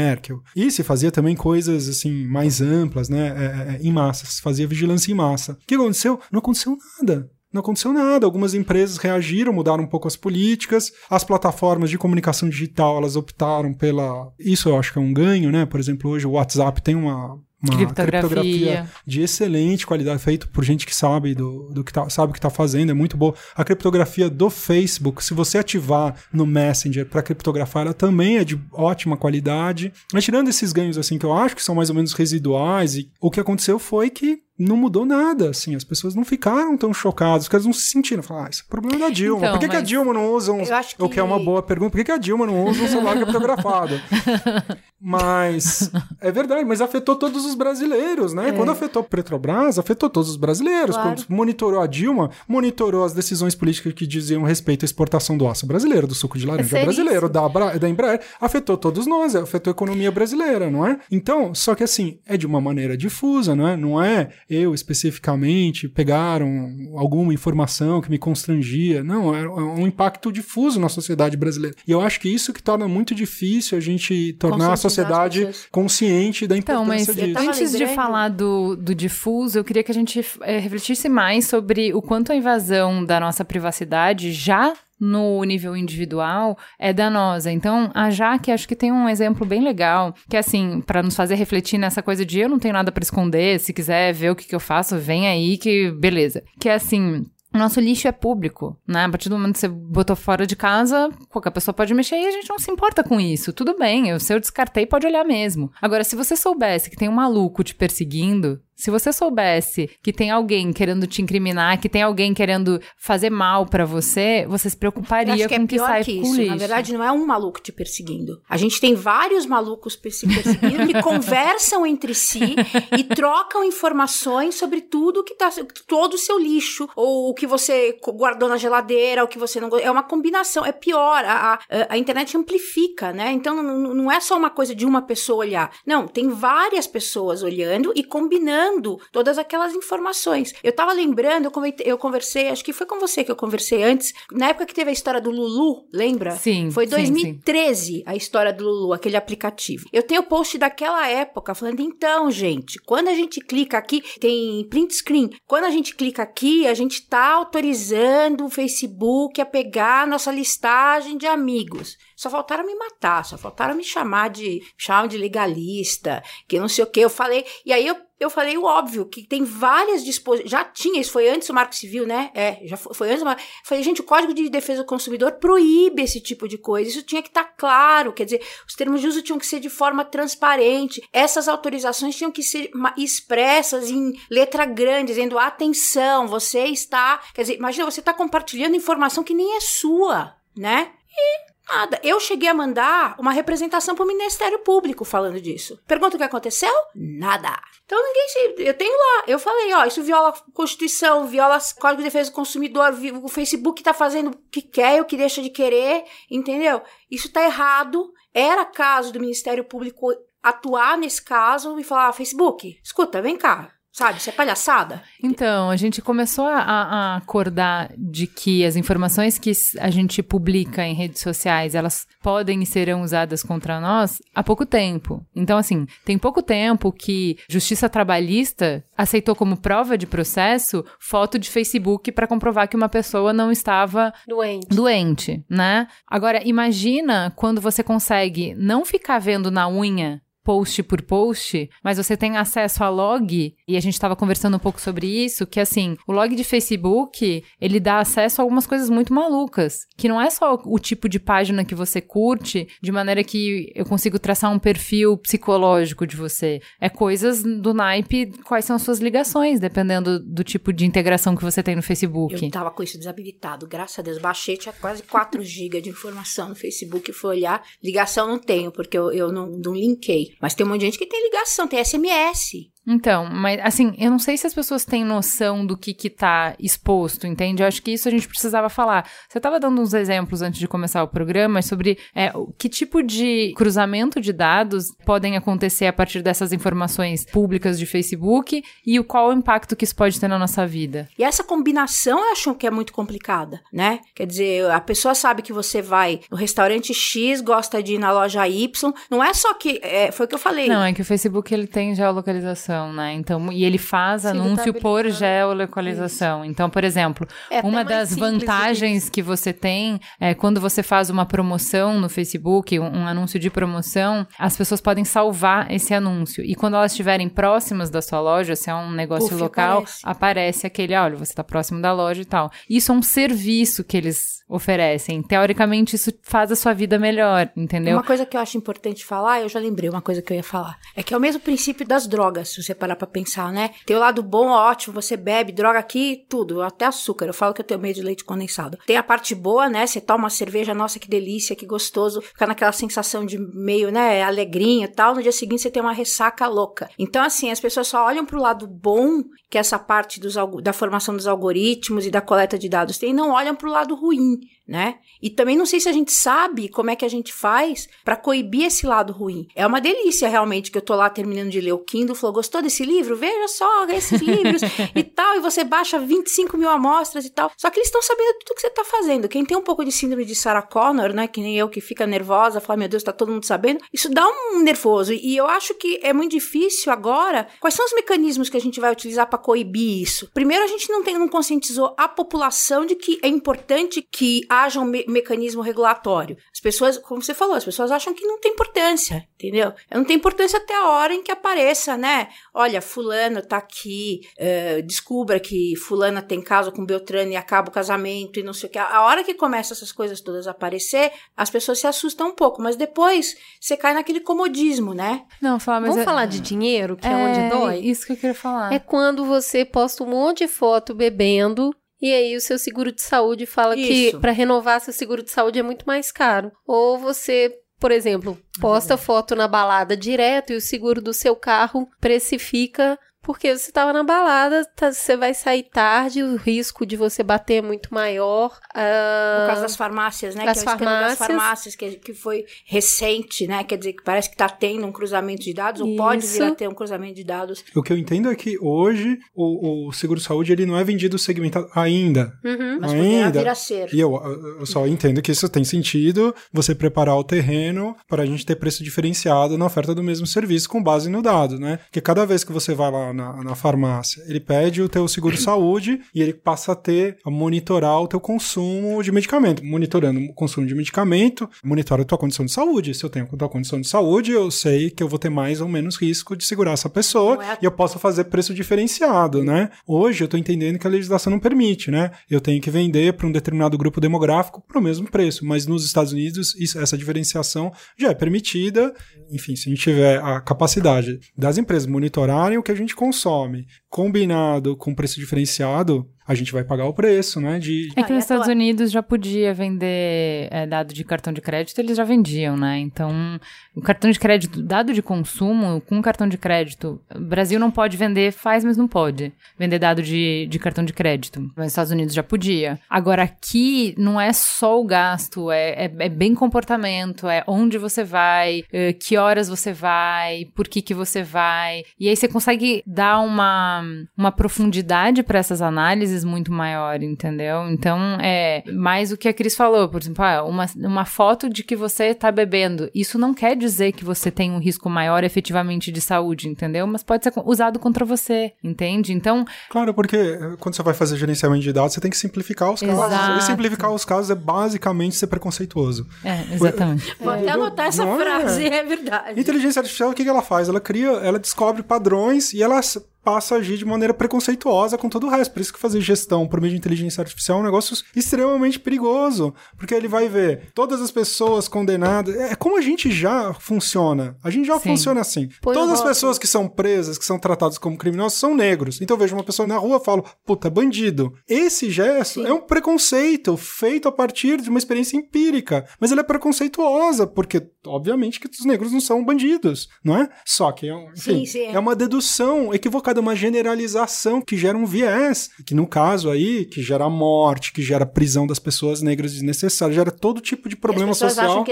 e 0.55 0.71
se 0.71 0.83
fazia 0.83 1.11
também 1.11 1.35
coisas, 1.35 1.87
assim, 1.87 2.25
mais 2.27 2.61
amplas, 2.61 3.09
né, 3.09 3.27
é, 3.27 3.75
é, 3.75 3.79
em 3.81 3.91
massa, 3.91 4.25
se 4.25 4.41
fazia 4.41 4.67
vigilância 4.67 5.11
em 5.11 5.15
massa. 5.15 5.53
O 5.53 5.57
que 5.67 5.75
aconteceu? 5.75 6.19
Não 6.31 6.39
aconteceu 6.39 6.77
nada 6.99 7.29
não 7.55 7.61
aconteceu 7.61 7.93
nada. 7.93 8.25
Algumas 8.25 8.53
empresas 8.53 8.97
reagiram, 8.97 9.53
mudaram 9.53 9.85
um 9.85 9.87
pouco 9.87 10.07
as 10.07 10.17
políticas. 10.17 10.91
As 11.09 11.23
plataformas 11.23 11.89
de 11.89 11.97
comunicação 11.97 12.49
digital, 12.49 12.97
elas 12.97 13.15
optaram 13.15 13.73
pela. 13.73 14.29
Isso 14.37 14.67
eu 14.67 14.77
acho 14.77 14.91
que 14.91 14.99
é 14.99 15.01
um 15.01 15.13
ganho, 15.13 15.51
né? 15.51 15.65
Por 15.65 15.79
exemplo, 15.79 16.11
hoje 16.11 16.27
o 16.27 16.31
WhatsApp 16.31 16.81
tem 16.81 16.95
uma 16.95 17.39
uma 17.69 17.77
criptografia. 17.77 18.21
criptografia. 18.21 18.89
de 19.05 19.21
excelente 19.21 19.85
qualidade, 19.85 20.21
feito 20.21 20.47
por 20.49 20.63
gente 20.63 20.85
que 20.85 20.95
sabe 20.95 21.33
do, 21.33 21.69
do 21.69 21.83
que 21.83 21.91
tá, 21.91 22.09
sabe 22.09 22.29
o 22.29 22.33
que 22.33 22.39
está 22.39 22.49
fazendo, 22.49 22.91
é 22.91 22.93
muito 22.93 23.17
boa. 23.17 23.33
A 23.55 23.63
criptografia 23.63 24.29
do 24.29 24.49
Facebook, 24.49 25.23
se 25.23 25.33
você 25.33 25.57
ativar 25.57 26.15
no 26.31 26.45
Messenger 26.45 27.05
para 27.05 27.21
criptografar, 27.21 27.83
ela 27.83 27.93
também 27.93 28.37
é 28.37 28.43
de 28.43 28.59
ótima 28.71 29.17
qualidade. 29.17 29.91
Mas 30.13 30.23
tirando 30.23 30.47
esses 30.47 30.71
ganhos 30.71 30.97
assim 30.97 31.17
que 31.17 31.25
eu 31.25 31.33
acho 31.33 31.55
que 31.55 31.63
são 31.63 31.75
mais 31.75 31.89
ou 31.89 31.95
menos 31.95 32.13
residuais, 32.13 32.95
e 32.95 33.09
o 33.19 33.31
que 33.31 33.39
aconteceu 33.39 33.79
foi 33.79 34.09
que 34.09 34.44
não 34.57 34.77
mudou 34.77 35.05
nada, 35.05 35.49
assim, 35.49 35.75
as 35.75 35.83
pessoas 35.83 36.15
não 36.15 36.23
ficaram 36.23 36.77
tão 36.77 36.93
chocadas, 36.93 37.43
porque 37.43 37.57
elas 37.57 37.65
não 37.65 37.73
se 37.73 37.89
sentiram, 37.89 38.23
falaram, 38.23 38.47
ah, 38.47 38.49
esse 38.49 38.61
é 38.61 38.63
o 38.65 38.69
problema 38.69 38.99
da 38.99 39.09
Dilma, 39.09 39.39
então, 39.39 39.51
por 39.51 39.59
que, 39.59 39.67
mas... 39.67 39.75
que, 39.75 39.81
a 39.81 39.85
Dilma 39.85 40.13
não 40.13 40.31
usa 40.31 40.53
um, 40.53 40.63
que... 40.63 41.03
o 41.03 41.09
que 41.09 41.19
é 41.19 41.23
uma 41.23 41.37
boa 41.37 41.61
pergunta, 41.61 41.91
por 41.91 41.97
que, 41.97 42.05
que 42.05 42.11
a 42.11 42.17
Dilma 42.17 42.45
não 42.45 42.65
usa 42.65 42.83
um 42.83 42.87
celular 42.87 43.15
criptografado? 43.17 43.99
mas, 45.01 45.91
é 46.21 46.31
verdade, 46.31 46.63
mas 46.63 46.79
afetou 46.79 47.17
todos 47.17 47.45
os 47.45 47.53
brasileiros, 47.53 48.33
né, 48.33 48.49
é. 48.49 48.51
quando 48.53 48.71
afetou 48.71 49.03
Petrobras, 49.03 49.77
afetou 49.77 50.09
todos 50.09 50.29
os 50.29 50.37
brasileiros, 50.37 50.95
claro. 50.95 51.09
quando 51.09 51.25
monitorou 51.29 51.81
a 51.81 51.87
Dilma, 51.87 52.31
monitorou 52.47 53.03
as 53.03 53.13
decisões 53.13 53.55
políticas 53.55 53.91
que 53.93 54.07
diziam 54.07 54.43
respeito 54.43 54.83
à 54.83 54.85
exportação 54.85 55.37
do 55.37 55.47
aço 55.47 55.67
brasileiro, 55.67 56.07
do 56.07 56.15
suco 56.15 56.37
de 56.37 56.45
laranja 56.45 56.77
é 56.77 56.83
brasileiro, 56.83 57.27
da, 57.27 57.47
da 57.47 57.89
Embraer, 57.89 58.21
afetou 58.39 58.77
todos 58.77 59.05
nós, 59.05 59.35
afetou 59.35 59.71
a 59.71 59.75
economia 59.75 60.11
brasileira, 60.11 60.71
não 60.71 60.87
é? 60.87 60.97
Então, 61.11 61.53
só 61.53 61.75
que 61.75 61.83
assim, 61.83 62.19
é 62.25 62.37
de 62.37 62.47
uma 62.47 62.61
maneira 62.61 62.95
difusa, 62.95 63.53
não 63.53 63.67
é? 63.67 63.75
Não 63.75 64.01
é 64.01 64.29
eu 64.49 64.73
especificamente 64.73 65.87
pegaram 65.87 66.91
alguma 66.95 67.33
informação 67.33 68.01
que 68.01 68.09
me 68.09 68.17
constrangia. 68.17 69.03
Não, 69.03 69.35
é, 69.35 69.43
é 69.43 69.49
um 69.49 69.87
impacto 69.87 70.31
difuso 70.31 70.79
na 70.79 70.89
sociedade 70.89 71.35
brasileira. 71.35 71.75
E 71.87 71.91
eu 71.91 72.01
acho 72.01 72.19
que 72.19 72.29
isso 72.29 72.53
que 72.53 72.61
torna 72.61 72.87
muito 72.87 73.15
difícil 73.15 73.77
a 73.77 73.81
gente 73.81 74.33
tornar 74.33 74.73
a 74.73 74.77
sociedade 74.77 75.49
consciente 75.71 76.45
da 76.45 76.57
então, 76.57 76.83
importância 76.83 77.11
então, 77.11 77.43
mas 77.43 77.57
disso. 77.57 77.63
Antes 77.63 77.77
de 77.77 77.87
falar 77.95 78.29
do, 78.29 78.75
do 78.75 78.93
difuso, 78.93 79.57
eu 79.57 79.63
queria 79.63 79.83
que 79.83 79.91
a 79.91 79.95
gente 79.95 80.23
é, 80.41 80.59
refletisse 80.59 81.09
mais 81.09 81.47
sobre 81.47 81.93
o 81.93 82.01
quanto 82.01 82.31
a 82.31 82.35
invasão 82.35 83.03
da 83.03 83.19
nossa 83.19 83.43
privacidade 83.43 84.31
já 84.31 84.73
no 84.99 85.43
nível 85.43 85.75
individual 85.75 86.57
é 86.79 86.93
danosa. 86.93 87.51
Então, 87.51 87.91
a 87.93 88.09
Jaque 88.09 88.51
acho 88.51 88.67
que 88.67 88.75
tem 88.75 88.91
um 88.91 89.09
exemplo 89.09 89.45
bem 89.45 89.63
legal, 89.63 90.13
que 90.29 90.35
é 90.35 90.39
assim, 90.39 90.81
para 90.81 91.03
nos 91.03 91.15
fazer 91.15 91.35
refletir 91.35 91.77
nessa 91.77 92.01
coisa 92.01 92.25
de 92.25 92.39
eu 92.39 92.49
não 92.49 92.59
tenho 92.59 92.73
nada 92.73 92.91
para 92.91 93.03
esconder, 93.03 93.59
se 93.59 93.73
quiser 93.73 94.13
ver 94.13 94.31
o 94.31 94.35
que, 94.35 94.45
que 94.45 94.55
eu 94.55 94.59
faço, 94.59 94.97
vem 94.97 95.27
aí 95.27 95.57
que 95.57 95.91
beleza. 95.91 96.43
Que 96.59 96.69
é 96.69 96.75
assim, 96.75 97.25
o 97.55 97.57
nosso 97.57 97.79
lixo 97.79 98.05
é 98.05 98.11
público, 98.11 98.77
né? 98.85 99.05
A 99.05 99.09
partir 99.09 99.29
do 99.29 99.37
momento 99.37 99.53
que 99.53 99.59
você 99.59 99.69
botou 99.69 100.13
fora 100.13 100.45
de 100.45 100.57
casa, 100.57 101.09
qualquer 101.29 101.51
pessoa 101.51 101.73
pode 101.73 101.93
mexer 101.93 102.17
e 102.17 102.27
a 102.27 102.31
gente 102.31 102.49
não 102.49 102.59
se 102.59 102.69
importa 102.69 103.01
com 103.01 103.17
isso. 103.17 103.53
Tudo 103.53 103.77
bem, 103.77 104.09
eu, 104.09 104.19
se 104.19 104.33
eu 104.33 104.41
descartei, 104.41 104.85
pode 104.85 105.07
olhar 105.07 105.23
mesmo. 105.23 105.71
Agora, 105.81 106.03
se 106.03 106.17
você 106.17 106.35
soubesse 106.35 106.89
que 106.89 106.97
tem 106.97 107.07
um 107.07 107.13
maluco 107.13 107.63
te 107.63 107.73
perseguindo, 107.73 108.61
se 108.75 108.91
você 108.91 109.13
soubesse 109.13 109.89
que 110.03 110.11
tem 110.11 110.29
alguém 110.29 110.73
querendo 110.73 111.07
te 111.07 111.21
incriminar, 111.21 111.79
que 111.79 111.87
tem 111.87 112.01
alguém 112.01 112.33
querendo 112.33 112.81
fazer 112.97 113.29
mal 113.29 113.65
para 113.65 113.85
você, 113.85 114.45
você 114.49 114.69
se 114.69 114.75
preocuparia 114.75 115.47
com 115.47 115.55
é 115.55 115.67
que 115.67 115.79
sai 115.79 116.03
que 116.03 116.11
isso. 116.11 116.45
Na 116.45 116.57
verdade, 116.57 116.93
não 116.93 117.03
é 117.03 117.11
um 117.11 117.25
maluco 117.25 117.61
te 117.61 117.71
perseguindo. 117.71 118.41
A 118.49 118.57
gente 118.57 118.79
tem 118.81 118.93
vários 118.93 119.45
malucos 119.45 119.93
se 119.93 120.27
perseguindo 120.27 120.87
que 120.87 121.01
conversam 121.01 121.85
entre 121.85 122.13
si 122.13 122.55
e 122.97 123.03
trocam 123.03 123.63
informações 123.63 124.55
sobre 124.55 124.81
tudo 124.81 125.23
que 125.23 125.35
tá 125.35 125.49
todo 125.87 126.15
o 126.15 126.17
seu 126.17 126.37
lixo 126.37 126.87
ou 126.95 127.29
o 127.29 127.33
que 127.33 127.47
você 127.47 127.97
guardou 128.13 128.49
na 128.49 128.57
geladeira, 128.57 129.23
o 129.23 129.27
que 129.27 129.39
você 129.39 129.59
não 129.59 129.69
é 129.77 129.89
uma 129.89 130.03
combinação, 130.03 130.65
é 130.65 130.73
pior. 130.73 131.23
A, 131.23 131.53
a, 131.53 131.59
a 131.89 131.97
internet 131.97 132.35
amplifica, 132.35 133.13
né? 133.13 133.31
Então 133.31 133.55
não, 133.55 133.93
não 133.93 134.11
é 134.11 134.19
só 134.19 134.37
uma 134.37 134.49
coisa 134.49 134.75
de 134.75 134.85
uma 134.85 135.01
pessoa 135.01 135.39
olhar. 135.39 135.71
Não, 135.85 136.07
tem 136.07 136.29
várias 136.29 136.85
pessoas 136.85 137.41
olhando 137.41 137.93
e 137.95 138.03
combinando 138.03 138.64
todas 139.11 139.37
aquelas 139.37 139.73
informações. 139.73 140.53
Eu 140.63 140.71
tava 140.71 140.93
lembrando, 140.93 141.51
eu 141.83 141.97
conversei, 141.97 142.49
acho 142.49 142.63
que 142.63 142.73
foi 142.73 142.85
com 142.85 142.99
você 142.99 143.23
que 143.23 143.31
eu 143.31 143.35
conversei 143.35 143.83
antes, 143.83 144.13
na 144.31 144.49
época 144.49 144.65
que 144.65 144.73
teve 144.73 144.89
a 144.89 144.93
história 144.93 145.21
do 145.21 145.31
Lulu, 145.31 145.87
lembra? 145.93 146.31
Sim. 146.31 146.71
Foi 146.71 146.85
2013 146.85 147.75
sim, 147.75 147.93
sim. 147.97 148.03
a 148.05 148.15
história 148.15 148.53
do 148.53 148.63
Lulu, 148.63 148.93
aquele 148.93 149.17
aplicativo. 149.17 149.87
Eu 149.91 150.03
tenho 150.03 150.23
post 150.23 150.57
daquela 150.57 151.07
época 151.07 151.55
falando, 151.55 151.79
então, 151.81 152.29
gente, 152.31 152.79
quando 152.79 153.07
a 153.07 153.13
gente 153.13 153.39
clica 153.39 153.77
aqui, 153.77 154.03
tem 154.19 154.67
print 154.69 154.95
screen, 154.95 155.29
quando 155.45 155.65
a 155.65 155.69
gente 155.69 155.95
clica 155.95 156.23
aqui, 156.23 156.67
a 156.67 156.73
gente 156.73 157.07
tá 157.07 157.33
autorizando 157.33 158.45
o 158.45 158.49
Facebook 158.49 159.39
a 159.39 159.45
pegar 159.45 160.03
a 160.03 160.07
nossa 160.07 160.31
listagem 160.31 161.17
de 161.17 161.27
amigos. 161.27 161.97
Só 162.15 162.29
faltaram 162.29 162.65
me 162.65 162.75
matar, 162.75 163.25
só 163.25 163.37
faltaram 163.37 163.75
me 163.75 163.83
chamar 163.83 164.29
de 164.29 164.61
chamar 164.77 165.07
de 165.07 165.17
legalista, 165.17 166.23
que 166.47 166.59
não 166.59 166.67
sei 166.67 166.83
o 166.83 166.87
que. 166.87 167.01
Eu 167.01 167.09
falei, 167.09 167.45
e 167.65 167.73
aí 167.73 167.85
eu 167.85 167.97
eu 168.19 168.29
falei 168.29 168.57
o 168.57 168.63
óbvio, 168.63 169.05
que 169.05 169.27
tem 169.27 169.43
várias 169.43 170.03
disposições. 170.03 170.49
Já 170.49 170.63
tinha, 170.63 171.01
isso 171.01 171.11
foi 171.11 171.27
antes 171.27 171.49
do 171.49 171.53
Marco 171.53 171.75
Civil, 171.75 172.07
né? 172.07 172.31
É, 172.33 172.59
já 172.65 172.77
foi, 172.77 172.93
foi 172.93 173.07
antes 173.09 173.19
do 173.19 173.25
Marco. 173.25 173.41
Falei, 173.65 173.83
gente, 173.83 173.99
o 173.99 174.05
Código 174.05 174.33
de 174.33 174.49
Defesa 174.49 174.83
do 174.83 174.87
Consumidor 174.87 175.33
proíbe 175.33 176.01
esse 176.01 176.21
tipo 176.21 176.47
de 176.47 176.57
coisa. 176.57 176.89
Isso 176.89 177.03
tinha 177.03 177.21
que 177.21 177.27
estar 177.27 177.43
tá 177.43 177.53
claro. 177.57 178.13
Quer 178.13 178.25
dizer, 178.25 178.41
os 178.65 178.73
termos 178.73 179.01
de 179.01 179.07
uso 179.07 179.21
tinham 179.21 179.37
que 179.37 179.45
ser 179.45 179.59
de 179.59 179.69
forma 179.69 180.05
transparente. 180.05 181.01
Essas 181.11 181.49
autorizações 181.49 182.15
tinham 182.15 182.31
que 182.31 182.41
ser 182.41 182.71
expressas 182.97 183.89
em 183.89 184.13
letra 184.31 184.65
grande, 184.65 185.11
dizendo: 185.11 185.37
atenção, 185.37 186.27
você 186.27 186.65
está. 186.67 187.21
Quer 187.33 187.41
dizer, 187.41 187.55
imagina, 187.55 187.89
você 187.89 187.99
está 187.99 188.13
compartilhando 188.13 188.75
informação 188.75 189.23
que 189.23 189.33
nem 189.33 189.57
é 189.57 189.59
sua, 189.59 190.35
né? 190.55 190.93
E 191.09 191.54
Nada. 191.67 191.99
Eu 192.03 192.19
cheguei 192.19 192.47
a 192.47 192.53
mandar 192.53 193.15
uma 193.19 193.31
representação 193.31 193.95
para 193.95 194.03
o 194.03 194.07
Ministério 194.07 194.59
Público 194.59 195.03
falando 195.03 195.41
disso. 195.41 195.79
Pergunta 195.87 196.15
o 196.15 196.19
que 196.19 196.23
aconteceu? 196.23 196.71
Nada. 196.93 197.59
Então 197.85 198.01
ninguém 198.01 198.27
se. 198.29 198.63
Eu 198.63 198.73
tenho 198.73 198.93
lá. 198.93 199.23
Eu 199.27 199.39
falei, 199.39 199.73
ó, 199.73 199.85
isso 199.85 200.03
viola 200.03 200.29
a 200.29 200.51
Constituição, 200.51 201.27
viola 201.27 201.57
Código 201.79 202.01
de 202.01 202.07
Defesa 202.07 202.29
do 202.29 202.35
Consumidor, 202.35 202.93
o 203.23 203.27
Facebook 203.27 203.81
tá 203.81 203.93
fazendo 203.93 204.31
o 204.31 204.37
que 204.51 204.61
quer, 204.61 205.01
o 205.01 205.05
que 205.05 205.17
deixa 205.17 205.41
de 205.41 205.49
querer, 205.49 206.03
entendeu? 206.29 206.81
Isso 207.09 207.31
tá 207.31 207.43
errado. 207.43 208.13
Era 208.33 208.65
caso 208.65 209.11
do 209.11 209.19
Ministério 209.19 209.63
Público 209.63 210.07
atuar 210.45 210.97
nesse 210.97 211.23
caso 211.23 211.79
e 211.79 211.83
falar, 211.83 212.09
ah, 212.09 212.13
Facebook, 212.13 212.79
escuta, 212.83 213.19
vem 213.19 213.35
cá, 213.35 213.74
Sabe, 213.95 214.19
isso 214.19 214.29
é 214.29 214.33
palhaçada. 214.33 215.01
Então, 215.23 215.69
a 215.69 215.77
gente 215.77 216.01
começou 216.01 216.45
a, 216.45 216.59
a, 216.59 217.15
acordar 217.15 217.93
de 217.97 218.27
que 218.27 218.65
as 218.65 218.75
informações 218.75 219.37
que 219.37 219.53
a 219.79 219.89
gente 219.89 220.21
publica 220.21 220.85
em 220.85 220.93
redes 220.93 221.21
sociais, 221.21 221.73
elas 221.73 222.05
podem 222.21 222.61
e 222.61 222.65
serão 222.65 223.03
usadas 223.03 223.41
contra 223.41 223.79
nós 223.79 224.21
há 224.35 224.43
pouco 224.43 224.65
tempo. 224.65 225.25
Então, 225.33 225.57
assim, 225.57 225.87
tem 226.03 226.17
pouco 226.17 226.43
tempo 226.43 226.91
que 226.91 227.37
Justiça 227.47 227.87
Trabalhista 227.87 228.83
aceitou 228.97 229.33
como 229.33 229.55
prova 229.55 229.97
de 229.97 230.05
processo 230.05 230.83
foto 230.99 231.39
de 231.39 231.49
Facebook 231.49 232.11
para 232.11 232.27
comprovar 232.27 232.67
que 232.67 232.75
uma 232.75 232.89
pessoa 232.89 233.31
não 233.31 233.49
estava 233.49 234.13
doente. 234.27 234.67
doente, 234.67 235.45
né? 235.49 235.87
Agora, 236.05 236.45
imagina 236.45 237.31
quando 237.33 237.61
você 237.61 237.81
consegue 237.81 238.53
não 238.57 238.83
ficar 238.83 239.19
vendo 239.19 239.49
na 239.49 239.69
unha 239.69 240.21
post 240.45 240.83
por 240.83 241.01
post, 241.01 241.67
mas 241.83 241.97
você 241.97 242.15
tem 242.15 242.37
acesso 242.37 242.83
a 242.83 242.89
log, 242.89 243.55
e 243.67 243.75
a 243.75 243.79
gente 243.79 243.95
estava 243.95 244.15
conversando 244.15 244.55
um 244.55 244.59
pouco 244.59 244.79
sobre 244.79 245.07
isso, 245.07 245.47
que 245.47 245.59
assim, 245.59 245.97
o 246.07 246.13
log 246.13 246.33
de 246.35 246.43
Facebook, 246.43 247.43
ele 247.59 247.79
dá 247.79 247.99
acesso 247.99 248.39
a 248.39 248.43
algumas 248.43 248.67
coisas 248.67 248.89
muito 248.89 249.11
malucas, 249.11 249.87
que 249.97 250.07
não 250.07 250.21
é 250.21 250.29
só 250.29 250.61
o 250.63 250.77
tipo 250.77 251.09
de 251.09 251.19
página 251.19 251.65
que 251.65 251.73
você 251.73 251.99
curte, 251.99 252.67
de 252.81 252.91
maneira 252.91 253.23
que 253.23 253.71
eu 253.73 253.85
consigo 253.85 254.19
traçar 254.19 254.51
um 254.51 254.59
perfil 254.59 255.17
psicológico 255.17 256.05
de 256.05 256.15
você. 256.15 256.61
É 256.79 256.89
coisas 256.89 257.41
do 257.41 257.73
naipe, 257.73 258.31
quais 258.43 258.65
são 258.65 258.75
as 258.75 258.83
suas 258.83 258.99
ligações, 258.99 259.59
dependendo 259.59 260.19
do 260.19 260.43
tipo 260.43 260.71
de 260.71 260.85
integração 260.85 261.35
que 261.35 261.43
você 261.43 261.63
tem 261.63 261.75
no 261.75 261.81
Facebook. 261.81 262.35
Eu 262.35 262.51
tava 262.51 262.69
com 262.69 262.83
isso 262.83 262.99
desabilitado, 262.99 263.65
graças 263.65 263.97
a 263.97 264.01
Deus. 264.03 264.19
Baixei, 264.19 264.57
tinha 264.57 264.73
quase 264.73 265.01
4 265.01 265.41
GB 265.41 265.81
de 265.81 265.89
informação 265.89 266.49
no 266.49 266.55
Facebook, 266.55 267.11
fui 267.11 267.31
olhar. 267.31 267.63
Ligação 267.83 268.27
não 268.27 268.37
tenho, 268.37 268.71
porque 268.71 268.97
eu, 268.97 269.11
eu 269.11 269.31
não, 269.31 269.47
não 269.47 269.73
linkei. 269.73 270.34
Mas 270.41 270.53
tem 270.53 270.65
um 270.65 270.69
monte 270.69 270.81
de 270.81 270.85
gente 270.87 270.97
que 270.97 271.05
tem 271.05 271.23
ligação, 271.23 271.67
tem 271.67 271.83
SMS. 271.83 272.74
Então, 272.87 273.25
mas 273.25 273.59
assim, 273.63 273.95
eu 273.97 274.11
não 274.11 274.19
sei 274.19 274.37
se 274.37 274.45
as 274.45 274.53
pessoas 274.53 274.85
têm 274.85 275.03
noção 275.03 275.65
do 275.65 275.75
que 275.75 275.93
que 275.93 276.09
tá 276.09 276.55
exposto, 276.59 277.25
entende? 277.25 277.63
Eu 277.63 277.67
acho 277.67 277.81
que 277.81 277.91
isso 277.91 278.07
a 278.07 278.11
gente 278.11 278.27
precisava 278.27 278.69
falar. 278.69 279.09
Você 279.27 279.39
estava 279.39 279.59
dando 279.59 279.81
uns 279.81 279.93
exemplos 279.93 280.41
antes 280.41 280.59
de 280.59 280.67
começar 280.67 281.03
o 281.03 281.07
programa 281.07 281.61
sobre 281.61 281.97
é, 282.13 282.31
que 282.57 282.69
tipo 282.69 283.01
de 283.01 283.53
cruzamento 283.55 284.21
de 284.21 284.31
dados 284.31 284.85
podem 285.03 285.35
acontecer 285.35 285.87
a 285.87 285.93
partir 285.93 286.21
dessas 286.21 286.53
informações 286.53 287.25
públicas 287.25 287.79
de 287.79 287.85
Facebook 287.85 288.63
e 288.85 288.99
o 288.99 289.03
qual 289.03 289.29
o 289.29 289.33
impacto 289.33 289.75
que 289.75 289.83
isso 289.83 289.95
pode 289.95 290.19
ter 290.19 290.27
na 290.27 290.37
nossa 290.37 290.67
vida. 290.67 291.09
E 291.17 291.23
essa 291.23 291.43
combinação 291.43 292.19
eu 292.19 292.31
acho 292.31 292.53
que 292.55 292.67
é 292.67 292.71
muito 292.71 292.93
complicada, 292.93 293.61
né? 293.73 293.99
Quer 294.13 294.27
dizer, 294.27 294.69
a 294.69 294.79
pessoa 294.79 295.15
sabe 295.15 295.41
que 295.41 295.51
você 295.51 295.81
vai 295.81 296.21
no 296.29 296.37
restaurante 296.37 296.93
X, 296.93 297.41
gosta 297.41 297.81
de 297.81 297.95
ir 297.95 297.99
na 297.99 298.11
loja 298.11 298.47
Y, 298.47 298.93
não 299.09 299.23
é 299.23 299.33
só 299.33 299.53
que, 299.55 299.79
é, 299.81 300.11
foi 300.11 300.25
o 300.25 300.29
que 300.29 300.35
eu 300.35 300.39
falei. 300.39 300.67
Não, 300.67 300.83
é 300.83 300.93
que 300.93 301.01
o 301.01 301.05
Facebook 301.05 301.53
ele 301.53 301.67
tem 301.67 301.95
geolocalização 301.95 302.74
né? 302.93 303.13
Então, 303.13 303.51
e 303.51 303.63
ele 303.63 303.77
faz 303.77 304.23
Sim, 304.23 304.29
anúncio 304.29 304.73
por 304.73 305.09
geolocalização. 305.09 306.43
Isso. 306.43 306.51
Então, 306.51 306.69
por 306.69 306.83
exemplo, 306.83 307.27
é 307.49 307.61
uma 307.61 307.83
das 307.83 308.15
vantagens 308.15 309.09
que 309.09 309.21
você 309.21 309.51
tem 309.51 309.99
é 310.19 310.33
quando 310.33 310.59
você 310.59 310.83
faz 310.83 311.09
uma 311.09 311.25
promoção 311.25 311.99
no 311.99 312.09
Facebook, 312.09 312.79
um, 312.79 312.83
um, 312.83 313.07
anúncio 313.07 313.39
de 313.39 313.49
promoção, 313.49 314.27
as 314.37 314.55
pessoas 314.55 314.81
podem 314.81 315.03
salvar 315.03 315.71
esse 315.71 315.93
anúncio. 315.93 316.43
E 316.43 316.55
quando 316.55 316.75
elas 316.75 316.91
estiverem 316.91 317.29
próximas 317.29 317.89
da 317.89 318.01
sua 318.01 318.19
loja, 318.19 318.55
se 318.55 318.69
é 318.69 318.75
um 318.75 318.91
negócio 318.91 319.33
Uf, 319.33 319.35
local, 319.35 319.79
aparece. 319.79 320.01
aparece 320.03 320.67
aquele, 320.67 320.95
olha, 320.95 321.15
você 321.15 321.31
está 321.31 321.43
próximo 321.43 321.81
da 321.81 321.93
loja 321.93 322.21
e 322.21 322.25
tal. 322.25 322.51
Isso 322.69 322.91
é 322.91 322.95
um 322.95 323.01
serviço 323.01 323.83
que 323.83 323.97
eles 323.97 324.34
oferecem. 324.47 325.21
Teoricamente, 325.23 325.95
isso 325.95 326.13
faz 326.21 326.51
a 326.51 326.55
sua 326.55 326.73
vida 326.73 326.99
melhor, 326.99 327.49
entendeu? 327.55 327.95
Uma 327.97 328.03
coisa 328.03 328.25
que 328.25 328.37
eu 328.37 328.41
acho 328.41 328.57
importante 328.57 329.05
falar, 329.05 329.41
eu 329.41 329.49
já 329.49 329.59
lembrei 329.59 329.89
uma 329.89 330.01
coisa 330.01 330.21
que 330.21 330.31
eu 330.31 330.37
ia 330.37 330.43
falar. 330.43 330.77
É 330.95 331.01
que 331.01 331.13
é 331.13 331.17
o 331.17 331.19
mesmo 331.19 331.41
princípio 331.41 331.85
das 331.85 332.07
drogas, 332.07 332.49
se 332.49 332.61
você 332.61 332.75
parar 332.75 332.95
pra 332.95 333.07
pensar, 333.07 333.51
né? 333.51 333.71
Tem 333.85 333.95
o 333.95 333.99
lado 333.99 334.21
bom, 334.21 334.49
ótimo, 334.49 334.93
você 334.93 335.17
bebe, 335.17 335.51
droga 335.51 335.79
aqui, 335.79 336.25
tudo, 336.29 336.61
até 336.61 336.85
açúcar. 336.85 337.25
Eu 337.25 337.33
falo 337.33 337.53
que 337.53 337.61
eu 337.61 337.65
tenho 337.65 337.79
medo 337.79 337.95
de 337.95 338.03
leite 338.03 338.23
condensado. 338.23 338.77
Tem 338.85 338.97
a 338.97 339.03
parte 339.03 339.33
boa, 339.33 339.69
né? 339.69 339.85
Você 339.85 339.99
toma 339.99 340.25
uma 340.25 340.29
cerveja, 340.29 340.73
nossa, 340.73 340.99
que 340.99 341.09
delícia, 341.09 341.55
que 341.55 341.65
gostoso. 341.65 342.21
Fica 342.21 342.45
naquela 342.45 342.71
sensação 342.71 343.25
de 343.25 343.37
meio, 343.37 343.91
né, 343.91 344.21
alegrinha 344.21 344.85
e 344.85 344.89
tal. 344.89 345.15
No 345.15 345.23
dia 345.23 345.31
seguinte 345.31 345.61
você 345.61 345.71
tem 345.71 345.81
uma 345.81 345.93
ressaca 345.93 346.47
louca. 346.47 346.89
Então, 346.99 347.23
assim, 347.23 347.51
as 347.51 347.59
pessoas 347.59 347.87
só 347.87 348.05
olham 348.05 348.25
pro 348.25 348.41
lado 348.41 348.67
bom, 348.67 349.23
que 349.55 349.59
essa 349.59 349.79
parte 349.79 350.19
dos, 350.19 350.35
da 350.61 350.73
formação 350.73 351.15
dos 351.15 351.27
algoritmos 351.27 352.05
e 352.05 352.11
da 352.11 352.19
coleta 352.19 352.59
de 352.59 352.67
dados 352.67 352.97
tem, 352.97 353.13
não 353.13 353.31
olham 353.31 353.55
pro 353.55 353.71
lado 353.71 353.95
ruim 353.95 354.41
né? 354.67 354.95
E 355.21 355.29
também 355.29 355.55
não 355.55 355.65
sei 355.65 355.79
se 355.79 355.87
a 355.87 355.91
gente 355.91 356.11
sabe 356.11 356.69
como 356.69 356.89
é 356.89 356.95
que 356.95 357.05
a 357.05 357.09
gente 357.09 357.31
faz 357.31 357.87
para 358.03 358.15
coibir 358.15 358.65
esse 358.65 358.85
lado 358.85 359.13
ruim. 359.13 359.47
É 359.55 359.65
uma 359.65 359.79
delícia 359.79 360.27
realmente 360.27 360.71
que 360.71 360.77
eu 360.77 360.81
tô 360.81 360.95
lá 360.95 361.09
terminando 361.09 361.49
de 361.49 361.61
ler 361.61 361.73
o 361.73 361.79
Kindle, 361.79 362.15
falou, 362.15 362.35
gostou 362.35 362.61
desse 362.61 362.83
livro? 362.83 363.15
Veja 363.15 363.47
só 363.47 363.85
esses 363.89 364.21
livros 364.21 364.61
e 364.95 365.03
tal, 365.03 365.35
e 365.35 365.39
você 365.39 365.63
baixa 365.63 365.99
25 365.99 366.57
mil 366.57 366.69
amostras 366.69 367.25
e 367.25 367.29
tal. 367.29 367.51
Só 367.57 367.69
que 367.69 367.79
eles 367.79 367.87
estão 367.87 368.01
sabendo 368.01 368.39
tudo 368.39 368.55
que 368.55 368.61
você 368.61 368.69
tá 368.69 368.83
fazendo. 368.83 369.29
Quem 369.29 369.45
tem 369.45 369.57
um 369.57 369.61
pouco 369.61 369.85
de 369.85 369.91
síndrome 369.91 370.25
de 370.25 370.35
Sarah 370.35 370.61
Connor, 370.61 371.13
né, 371.13 371.27
que 371.27 371.41
nem 371.41 371.57
eu, 371.57 371.69
que 371.69 371.81
fica 371.81 372.07
nervosa, 372.07 372.59
fala, 372.59 372.77
meu 372.77 372.89
Deus, 372.89 373.03
tá 373.03 373.11
todo 373.11 373.31
mundo 373.31 373.45
sabendo, 373.45 373.83
isso 373.93 374.09
dá 374.09 374.27
um 374.27 374.59
nervoso. 374.59 375.13
E 375.13 375.37
eu 375.37 375.45
acho 375.47 375.73
que 375.75 375.99
é 376.01 376.11
muito 376.11 376.31
difícil 376.31 376.91
agora. 376.91 377.47
Quais 377.59 377.73
são 377.73 377.85
os 377.85 377.93
mecanismos 377.93 378.49
que 378.49 378.57
a 378.57 378.61
gente 378.61 378.79
vai 378.79 378.91
utilizar 378.91 379.27
para 379.27 379.39
coibir 379.39 380.01
isso? 380.01 380.29
Primeiro, 380.33 380.63
a 380.63 380.67
gente 380.67 380.89
não 380.89 381.03
tem, 381.03 381.17
não 381.17 381.27
conscientizou 381.27 381.93
a 381.97 382.07
população 382.07 382.85
de 382.85 382.95
que 382.95 383.19
é 383.21 383.27
importante 383.27 384.01
que 384.01 384.41
haja 384.63 384.79
um 384.79 384.85
me 384.85 385.05
mecanismo 385.07 385.61
regulatório. 385.61 386.37
As 386.53 386.59
pessoas, 386.59 386.97
como 386.97 387.21
você 387.21 387.33
falou, 387.33 387.55
as 387.55 387.65
pessoas 387.65 387.91
acham 387.91 388.13
que 388.13 388.25
não 388.25 388.39
tem 388.39 388.51
importância, 388.51 389.27
entendeu? 389.35 389.73
Não 389.91 390.03
tem 390.03 390.15
importância 390.15 390.57
até 390.57 390.75
a 390.75 390.89
hora 390.89 391.13
em 391.13 391.23
que 391.23 391.31
apareça, 391.31 391.97
né? 391.97 392.29
Olha, 392.53 392.81
fulano 392.81 393.41
tá 393.41 393.57
aqui, 393.57 394.21
uh, 394.39 394.81
descubra 394.83 395.39
que 395.39 395.75
fulana 395.75 396.21
tem 396.21 396.41
caso 396.41 396.71
com 396.71 396.85
Beltrano 396.85 397.31
e 397.31 397.35
acaba 397.35 397.69
o 397.69 397.71
casamento 397.71 398.39
e 398.39 398.43
não 398.43 398.53
sei 398.53 398.69
o 398.69 398.71
que. 398.71 398.79
A 398.79 399.01
hora 399.03 399.23
que 399.23 399.33
começa 399.33 399.73
essas 399.73 399.91
coisas 399.91 400.21
todas 400.21 400.47
a 400.47 400.51
aparecer, 400.51 401.11
as 401.35 401.49
pessoas 401.49 401.79
se 401.79 401.87
assustam 401.87 402.29
um 402.29 402.35
pouco, 402.35 402.61
mas 402.61 402.75
depois 402.75 403.35
você 403.59 403.75
cai 403.75 403.93
naquele 403.93 404.19
comodismo, 404.19 404.93
né? 404.93 405.25
Não, 405.41 405.59
fala, 405.59 405.81
mas 405.81 405.89
Vamos 405.89 406.01
é... 406.01 406.05
falar 406.05 406.25
de 406.25 406.39
dinheiro, 406.39 406.95
que 406.95 407.07
é, 407.07 407.11
é 407.11 407.15
onde 407.15 407.49
dói? 407.49 407.79
Isso 407.79 408.05
que 408.05 408.13
eu 408.13 408.17
queria 408.17 408.35
falar. 408.35 408.73
É 408.73 408.79
quando 408.79 409.25
você 409.25 409.65
posta 409.65 410.03
um 410.03 410.07
monte 410.07 410.39
de 410.39 410.47
foto 410.47 410.93
bebendo 410.93 411.75
e 412.05 412.13
aí 412.13 412.35
o 412.35 412.41
seu 412.41 412.59
seguro 412.59 412.91
de 412.91 413.01
saúde 413.01 413.47
fala 413.47 413.75
Isso. 413.75 413.87
que 413.87 414.17
para 414.19 414.31
renovar 414.31 414.79
seu 414.79 414.93
seguro 414.93 415.23
de 415.23 415.31
saúde 415.31 415.57
é 415.57 415.63
muito 415.63 415.87
mais 415.87 416.11
caro. 416.11 416.51
Ou 416.63 416.99
você, 416.99 417.51
por 417.79 417.91
exemplo, 417.91 418.37
posta 418.61 418.95
foto 418.95 419.35
na 419.35 419.47
balada 419.47 419.97
direto 419.97 420.53
e 420.53 420.55
o 420.55 420.61
seguro 420.61 421.01
do 421.01 421.11
seu 421.11 421.35
carro 421.35 421.89
precifica 421.99 422.99
porque 423.25 423.57
você 423.57 423.71
estava 423.71 423.91
na 423.91 424.03
balada, 424.03 424.63
tá, 424.75 424.93
você 424.93 425.17
vai 425.17 425.33
sair 425.33 425.63
tarde, 425.63 426.21
o 426.21 426.35
risco 426.35 426.85
de 426.85 426.95
você 426.95 427.23
bater 427.23 427.55
é 427.55 427.61
muito 427.61 427.91
maior. 427.91 428.51
Uh, 428.69 429.41
Por 429.41 429.47
causa 429.47 429.61
das 429.63 429.75
farmácias, 429.75 430.35
né? 430.35 430.45
Das 430.45 430.61
que 430.61 430.69
é 430.69 430.71
farmácias. 430.71 431.17
das 431.17 431.27
farmácias, 431.27 431.75
que, 431.75 431.91
que 431.93 432.13
foi 432.13 432.45
recente, 432.67 433.47
né? 433.47 433.63
Quer 433.63 433.79
dizer, 433.79 433.93
que 433.93 434.03
parece 434.03 434.29
que 434.29 434.35
está 434.35 434.47
tendo 434.47 434.85
um 434.85 434.91
cruzamento 434.91 435.41
de 435.41 435.55
dados, 435.55 435.81
ou 435.81 435.87
Isso. 435.87 435.97
pode 435.97 436.27
vir 436.27 436.43
a 436.43 436.51
ter 436.53 436.69
um 436.69 436.73
cruzamento 436.75 437.15
de 437.15 437.23
dados. 437.23 437.65
O 437.75 437.81
que 437.81 437.91
eu 437.91 437.97
entendo 437.97 438.29
é 438.29 438.35
que 438.35 438.59
hoje 438.61 439.17
o, 439.33 439.87
o 439.87 439.91
seguro-saúde 439.91 440.51
ele 440.51 440.67
não 440.67 440.77
é 440.77 440.83
vendido 440.83 441.17
segmentado 441.17 441.67
ainda. 441.73 442.31
Uhum. 442.43 442.77
Mas 442.79 442.93
ainda. 442.93 443.39
vir 443.39 443.47
a 443.47 443.55
ser. 443.55 443.91
E 443.91 443.99
eu, 443.99 444.13
eu 444.59 444.65
só 444.67 444.85
entendo 444.85 445.19
que 445.19 445.31
isso 445.31 445.49
tem 445.49 445.63
sentido 445.63 446.35
você 446.53 446.75
preparar 446.75 447.17
o 447.17 447.23
terreno 447.23 447.97
para 448.07 448.21
a 448.21 448.25
gente 448.27 448.45
ter 448.45 448.55
preço 448.55 448.83
diferenciado 448.83 449.57
na 449.57 449.65
oferta 449.65 449.95
do 449.95 450.03
mesmo 450.03 450.27
serviço 450.27 450.69
com 450.69 450.83
base 450.83 451.09
no 451.09 451.23
dado, 451.23 451.59
né? 451.59 451.77
Porque 451.85 452.01
cada 452.01 452.23
vez 452.23 452.43
que 452.43 452.51
você 452.51 452.75
vai 452.75 452.91
lá 452.91 453.14
na, 453.15 453.43
na 453.43 453.55
farmácia, 453.55 454.23
ele 454.27 454.39
pede 454.39 454.81
o 454.81 454.89
teu 454.89 455.07
seguro 455.07 455.37
saúde 455.37 456.01
e 456.13 456.21
ele 456.21 456.33
passa 456.33 456.73
a 456.73 456.75
ter, 456.75 457.17
a 457.25 457.31
monitorar 457.31 458.01
o 458.01 458.07
teu 458.07 458.19
consumo 458.19 459.01
de 459.01 459.11
medicamento. 459.11 459.63
Monitorando 459.63 460.19
o 460.19 460.33
consumo 460.33 460.67
de 460.67 460.75
medicamento, 460.75 461.49
monitora 461.63 462.01
a 462.01 462.05
tua 462.05 462.17
condição 462.17 462.45
de 462.45 462.51
saúde. 462.51 462.93
Se 462.93 463.03
eu 463.03 463.09
tenho 463.09 463.27
a 463.31 463.37
tua 463.37 463.49
condição 463.49 463.79
de 463.79 463.87
saúde, 463.87 464.31
eu 464.31 464.51
sei 464.51 464.89
que 464.89 465.01
eu 465.01 465.07
vou 465.07 465.17
ter 465.17 465.29
mais 465.29 465.61
ou 465.61 465.67
menos 465.67 465.95
risco 465.95 466.35
de 466.35 466.45
segurar 466.45 466.73
essa 466.73 466.89
pessoa 466.89 467.43
é... 467.43 467.57
e 467.61 467.65
eu 467.65 467.71
posso 467.71 467.97
fazer 467.97 468.25
preço 468.25 468.53
diferenciado, 468.53 469.43
né? 469.43 469.69
Hoje 469.87 470.23
eu 470.23 470.27
tô 470.27 470.37
entendendo 470.37 470.77
que 470.77 470.87
a 470.87 470.89
legislação 470.89 471.31
não 471.31 471.39
permite, 471.39 471.89
né? 471.89 472.11
Eu 472.29 472.41
tenho 472.41 472.61
que 472.61 472.69
vender 472.69 473.13
para 473.13 473.27
um 473.27 473.31
determinado 473.31 473.77
grupo 473.77 474.01
demográfico 474.01 474.61
para 474.67 474.79
o 474.79 474.81
mesmo 474.81 475.09
preço, 475.09 475.45
mas 475.45 475.65
nos 475.65 475.85
Estados 475.85 476.11
Unidos 476.11 476.55
isso, 476.55 476.79
essa 476.79 476.97
diferenciação 476.97 477.71
já 477.97 478.09
é 478.09 478.13
permitida. 478.13 478.93
Enfim, 479.31 479.55
se 479.55 479.69
a 479.69 479.71
gente 479.71 479.81
tiver 479.81 480.21
a 480.21 480.39
capacidade 480.41 481.19
das 481.37 481.57
empresas 481.57 481.87
monitorarem 481.87 482.57
o 482.57 482.63
que 482.63 482.71
a 482.71 482.75
gente 482.75 482.95
consome, 483.05 483.65
combinado 483.95 484.75
com 484.75 484.93
preço 484.93 485.17
diferenciado, 485.17 486.05
a 486.27 486.33
gente 486.33 486.51
vai 486.51 486.63
pagar 486.63 486.85
o 486.85 486.93
preço, 486.93 487.39
né? 487.39 487.59
De... 487.59 487.89
É 487.95 488.01
que 488.01 488.11
nos 488.11 488.23
Estados 488.23 488.47
Unidos 488.47 488.91
já 488.91 489.03
podia 489.03 489.53
vender 489.53 490.47
é, 490.51 490.65
dado 490.65 490.93
de 490.93 491.03
cartão 491.03 491.31
de 491.31 491.39
crédito, 491.39 491.77
eles 491.79 491.95
já 491.95 492.03
vendiam, 492.03 492.57
né? 492.57 492.79
Então, 492.79 493.39
o 493.75 493.81
cartão 493.81 494.09
de 494.09 494.19
crédito, 494.19 494.61
dado 494.61 494.91
de 494.91 495.03
consumo, 495.03 495.79
com 495.81 496.01
cartão 496.01 496.27
de 496.27 496.37
crédito, 496.37 496.99
o 497.13 497.19
Brasil 497.19 497.59
não 497.59 497.69
pode 497.69 497.95
vender, 497.95 498.31
faz, 498.31 498.65
mas 498.65 498.75
não 498.75 498.87
pode 498.87 499.31
vender 499.57 499.77
dado 499.77 500.01
de, 500.01 500.47
de 500.49 500.57
cartão 500.57 500.83
de 500.83 500.93
crédito. 500.93 501.39
Mas 501.55 501.65
nos 501.65 501.67
Estados 501.67 501.91
Unidos 501.91 502.15
já 502.15 502.23
podia. 502.23 502.79
Agora, 502.89 503.23
aqui 503.23 503.93
não 503.95 504.19
é 504.19 504.33
só 504.33 504.81
o 504.81 504.85
gasto, 504.85 505.51
é, 505.51 505.85
é, 505.85 505.91
é 505.99 506.09
bem 506.09 506.33
comportamento, 506.33 507.29
é 507.29 507.43
onde 507.45 507.77
você 507.77 508.03
vai, 508.03 508.63
é, 508.73 508.93
que 508.93 509.15
horas 509.15 509.47
você 509.47 509.71
vai, 509.71 510.45
por 510.55 510.67
que 510.67 510.81
que 510.81 510.93
você 510.93 511.21
vai. 511.21 511.83
E 511.99 512.09
aí 512.09 512.15
você 512.15 512.27
consegue 512.27 512.81
dar 512.87 513.19
uma, 513.19 513.84
uma 514.17 514.31
profundidade 514.31 515.23
para 515.23 515.39
essas 515.39 515.61
análises 515.61 516.23
muito 516.23 516.51
maior, 516.51 517.01
entendeu? 517.01 517.69
Então, 517.69 518.17
é 518.21 518.63
mais 518.71 519.11
o 519.11 519.17
que 519.17 519.27
a 519.27 519.33
Cris 519.33 519.55
falou, 519.55 519.89
por 519.89 520.01
exemplo, 520.01 520.23
ah, 520.23 520.43
uma, 520.43 520.65
uma 520.77 521.05
foto 521.05 521.49
de 521.49 521.63
que 521.63 521.75
você 521.75 522.13
tá 522.13 522.31
bebendo. 522.31 522.89
Isso 522.93 523.17
não 523.17 523.33
quer 523.33 523.55
dizer 523.55 523.91
que 523.91 524.03
você 524.03 524.31
tem 524.31 524.51
um 524.51 524.59
risco 524.59 524.89
maior 524.89 525.23
efetivamente 525.23 525.91
de 525.91 526.01
saúde, 526.01 526.47
entendeu? 526.47 526.85
Mas 526.87 527.03
pode 527.03 527.23
ser 527.23 527.33
usado 527.45 527.79
contra 527.79 528.05
você, 528.05 528.53
entende? 528.63 529.13
Então. 529.13 529.45
Claro, 529.69 529.93
porque 529.93 530.17
eh, 530.17 530.55
quando 530.59 530.75
você 530.75 530.83
vai 530.83 530.93
fazer 530.93 531.17
gerenciamento 531.17 531.63
de 531.63 531.73
dados, 531.73 531.93
você 531.93 532.01
tem 532.01 532.11
que 532.11 532.17
simplificar 532.17 532.71
os 532.71 532.81
casos. 532.81 533.05
Exato. 533.05 533.39
E 533.39 533.41
simplificar 533.43 533.91
os 533.91 534.05
casos 534.05 534.29
é 534.29 534.35
basicamente 534.35 535.15
ser 535.15 535.27
preconceituoso. 535.27 536.07
É, 536.23 536.53
exatamente. 536.53 537.15
Vou 537.19 537.33
até 537.33 537.49
anotar 537.49 537.87
essa 537.87 538.05
não 538.05 538.17
frase, 538.17 538.65
é. 538.65 538.75
é 538.79 538.83
verdade. 538.83 539.39
Inteligência 539.39 539.79
artificial, 539.79 540.09
o 540.11 540.13
que 540.13 540.27
ela 540.27 540.41
faz? 540.41 540.69
Ela 540.69 540.79
cria, 540.79 541.09
ela 541.09 541.39
descobre 541.39 541.83
padrões 541.83 542.53
e 542.53 542.61
ela 542.61 542.79
passa 543.25 543.55
a 543.55 543.57
agir 543.57 543.77
de 543.77 543.83
maneira 543.83 544.13
preconceituosa 544.13 544.99
com 544.99 545.09
todo 545.09 545.25
o 545.25 545.29
resto. 545.29 545.51
Por 545.51 545.61
isso 545.61 545.73
que 545.73 545.79
fazer 545.79 545.99
gestão 545.99 546.47
por 546.47 546.61
meio 546.61 546.71
de 546.71 546.77
inteligência 546.77 547.21
artificial 547.21 547.57
é 547.57 547.61
um 547.61 547.65
negócio 547.65 547.97
extremamente 548.15 548.79
perigoso, 548.79 549.53
porque 549.75 549.95
ele 549.95 550.07
vai 550.07 550.29
ver 550.29 550.69
todas 550.75 551.01
as 551.01 551.09
pessoas 551.09 551.67
condenadas. 551.67 552.35
É 552.35 552.55
como 552.55 552.77
a 552.77 552.81
gente 552.81 553.09
já 553.09 553.51
funciona. 553.55 554.37
A 554.43 554.51
gente 554.51 554.67
já 554.67 554.77
Sim. 554.77 554.89
funciona 554.89 555.21
assim. 555.21 555.49
Põe 555.59 555.73
todas 555.73 555.95
as 555.95 556.03
pessoas 556.03 556.37
que 556.37 556.45
são 556.45 556.67
presas, 556.67 557.17
que 557.17 557.25
são 557.25 557.39
tratadas 557.39 557.79
como 557.79 557.97
criminosos, 557.97 558.37
são 558.37 558.55
negros. 558.55 559.01
Então 559.01 559.15
eu 559.15 559.19
vejo 559.19 559.35
uma 559.35 559.43
pessoa 559.43 559.67
na 559.67 559.77
rua 559.77 559.97
e 559.97 560.05
falo, 560.05 560.23
puta, 560.45 560.69
bandido. 560.69 561.33
Esse 561.49 561.89
gesto 561.89 562.41
Sim. 562.41 562.45
é 562.45 562.53
um 562.53 562.61
preconceito 562.61 563.57
feito 563.57 564.07
a 564.07 564.11
partir 564.11 564.61
de 564.61 564.69
uma 564.69 564.77
experiência 564.77 565.17
empírica, 565.17 565.87
mas 565.99 566.11
ele 566.11 566.19
é 566.19 566.23
preconceituosa, 566.23 567.25
porque 567.25 567.67
obviamente 567.87 568.39
que 568.39 568.47
os 568.47 568.65
negros 568.65 568.91
não 568.91 569.01
são 569.01 569.23
bandidos, 569.23 569.89
não 570.03 570.15
é? 570.15 570.29
Só 570.45 570.71
que 570.71 570.89
é, 570.89 570.93
enfim, 571.11 571.45
sim, 571.45 571.45
sim. 571.45 571.67
é 571.67 571.79
uma 571.79 571.95
dedução 571.95 572.73
equivocada 572.73 573.14
uma 573.19 573.35
generalização 573.35 574.41
que 574.41 574.57
gera 574.57 574.77
um 574.77 574.85
viés, 574.85 575.49
que 575.65 575.75
no 575.75 575.87
caso 575.87 576.29
aí, 576.29 576.65
que 576.65 576.81
gera 576.81 577.09
morte, 577.09 577.71
que 577.71 577.81
gera 577.81 578.05
prisão 578.05 578.47
das 578.47 578.59
pessoas 578.59 579.01
negras 579.01 579.33
desnecessária, 579.33 579.95
gera 579.95 580.11
todo 580.11 580.41
tipo 580.41 580.69
de 580.69 580.75
problema 580.75 581.13
social 581.13 581.65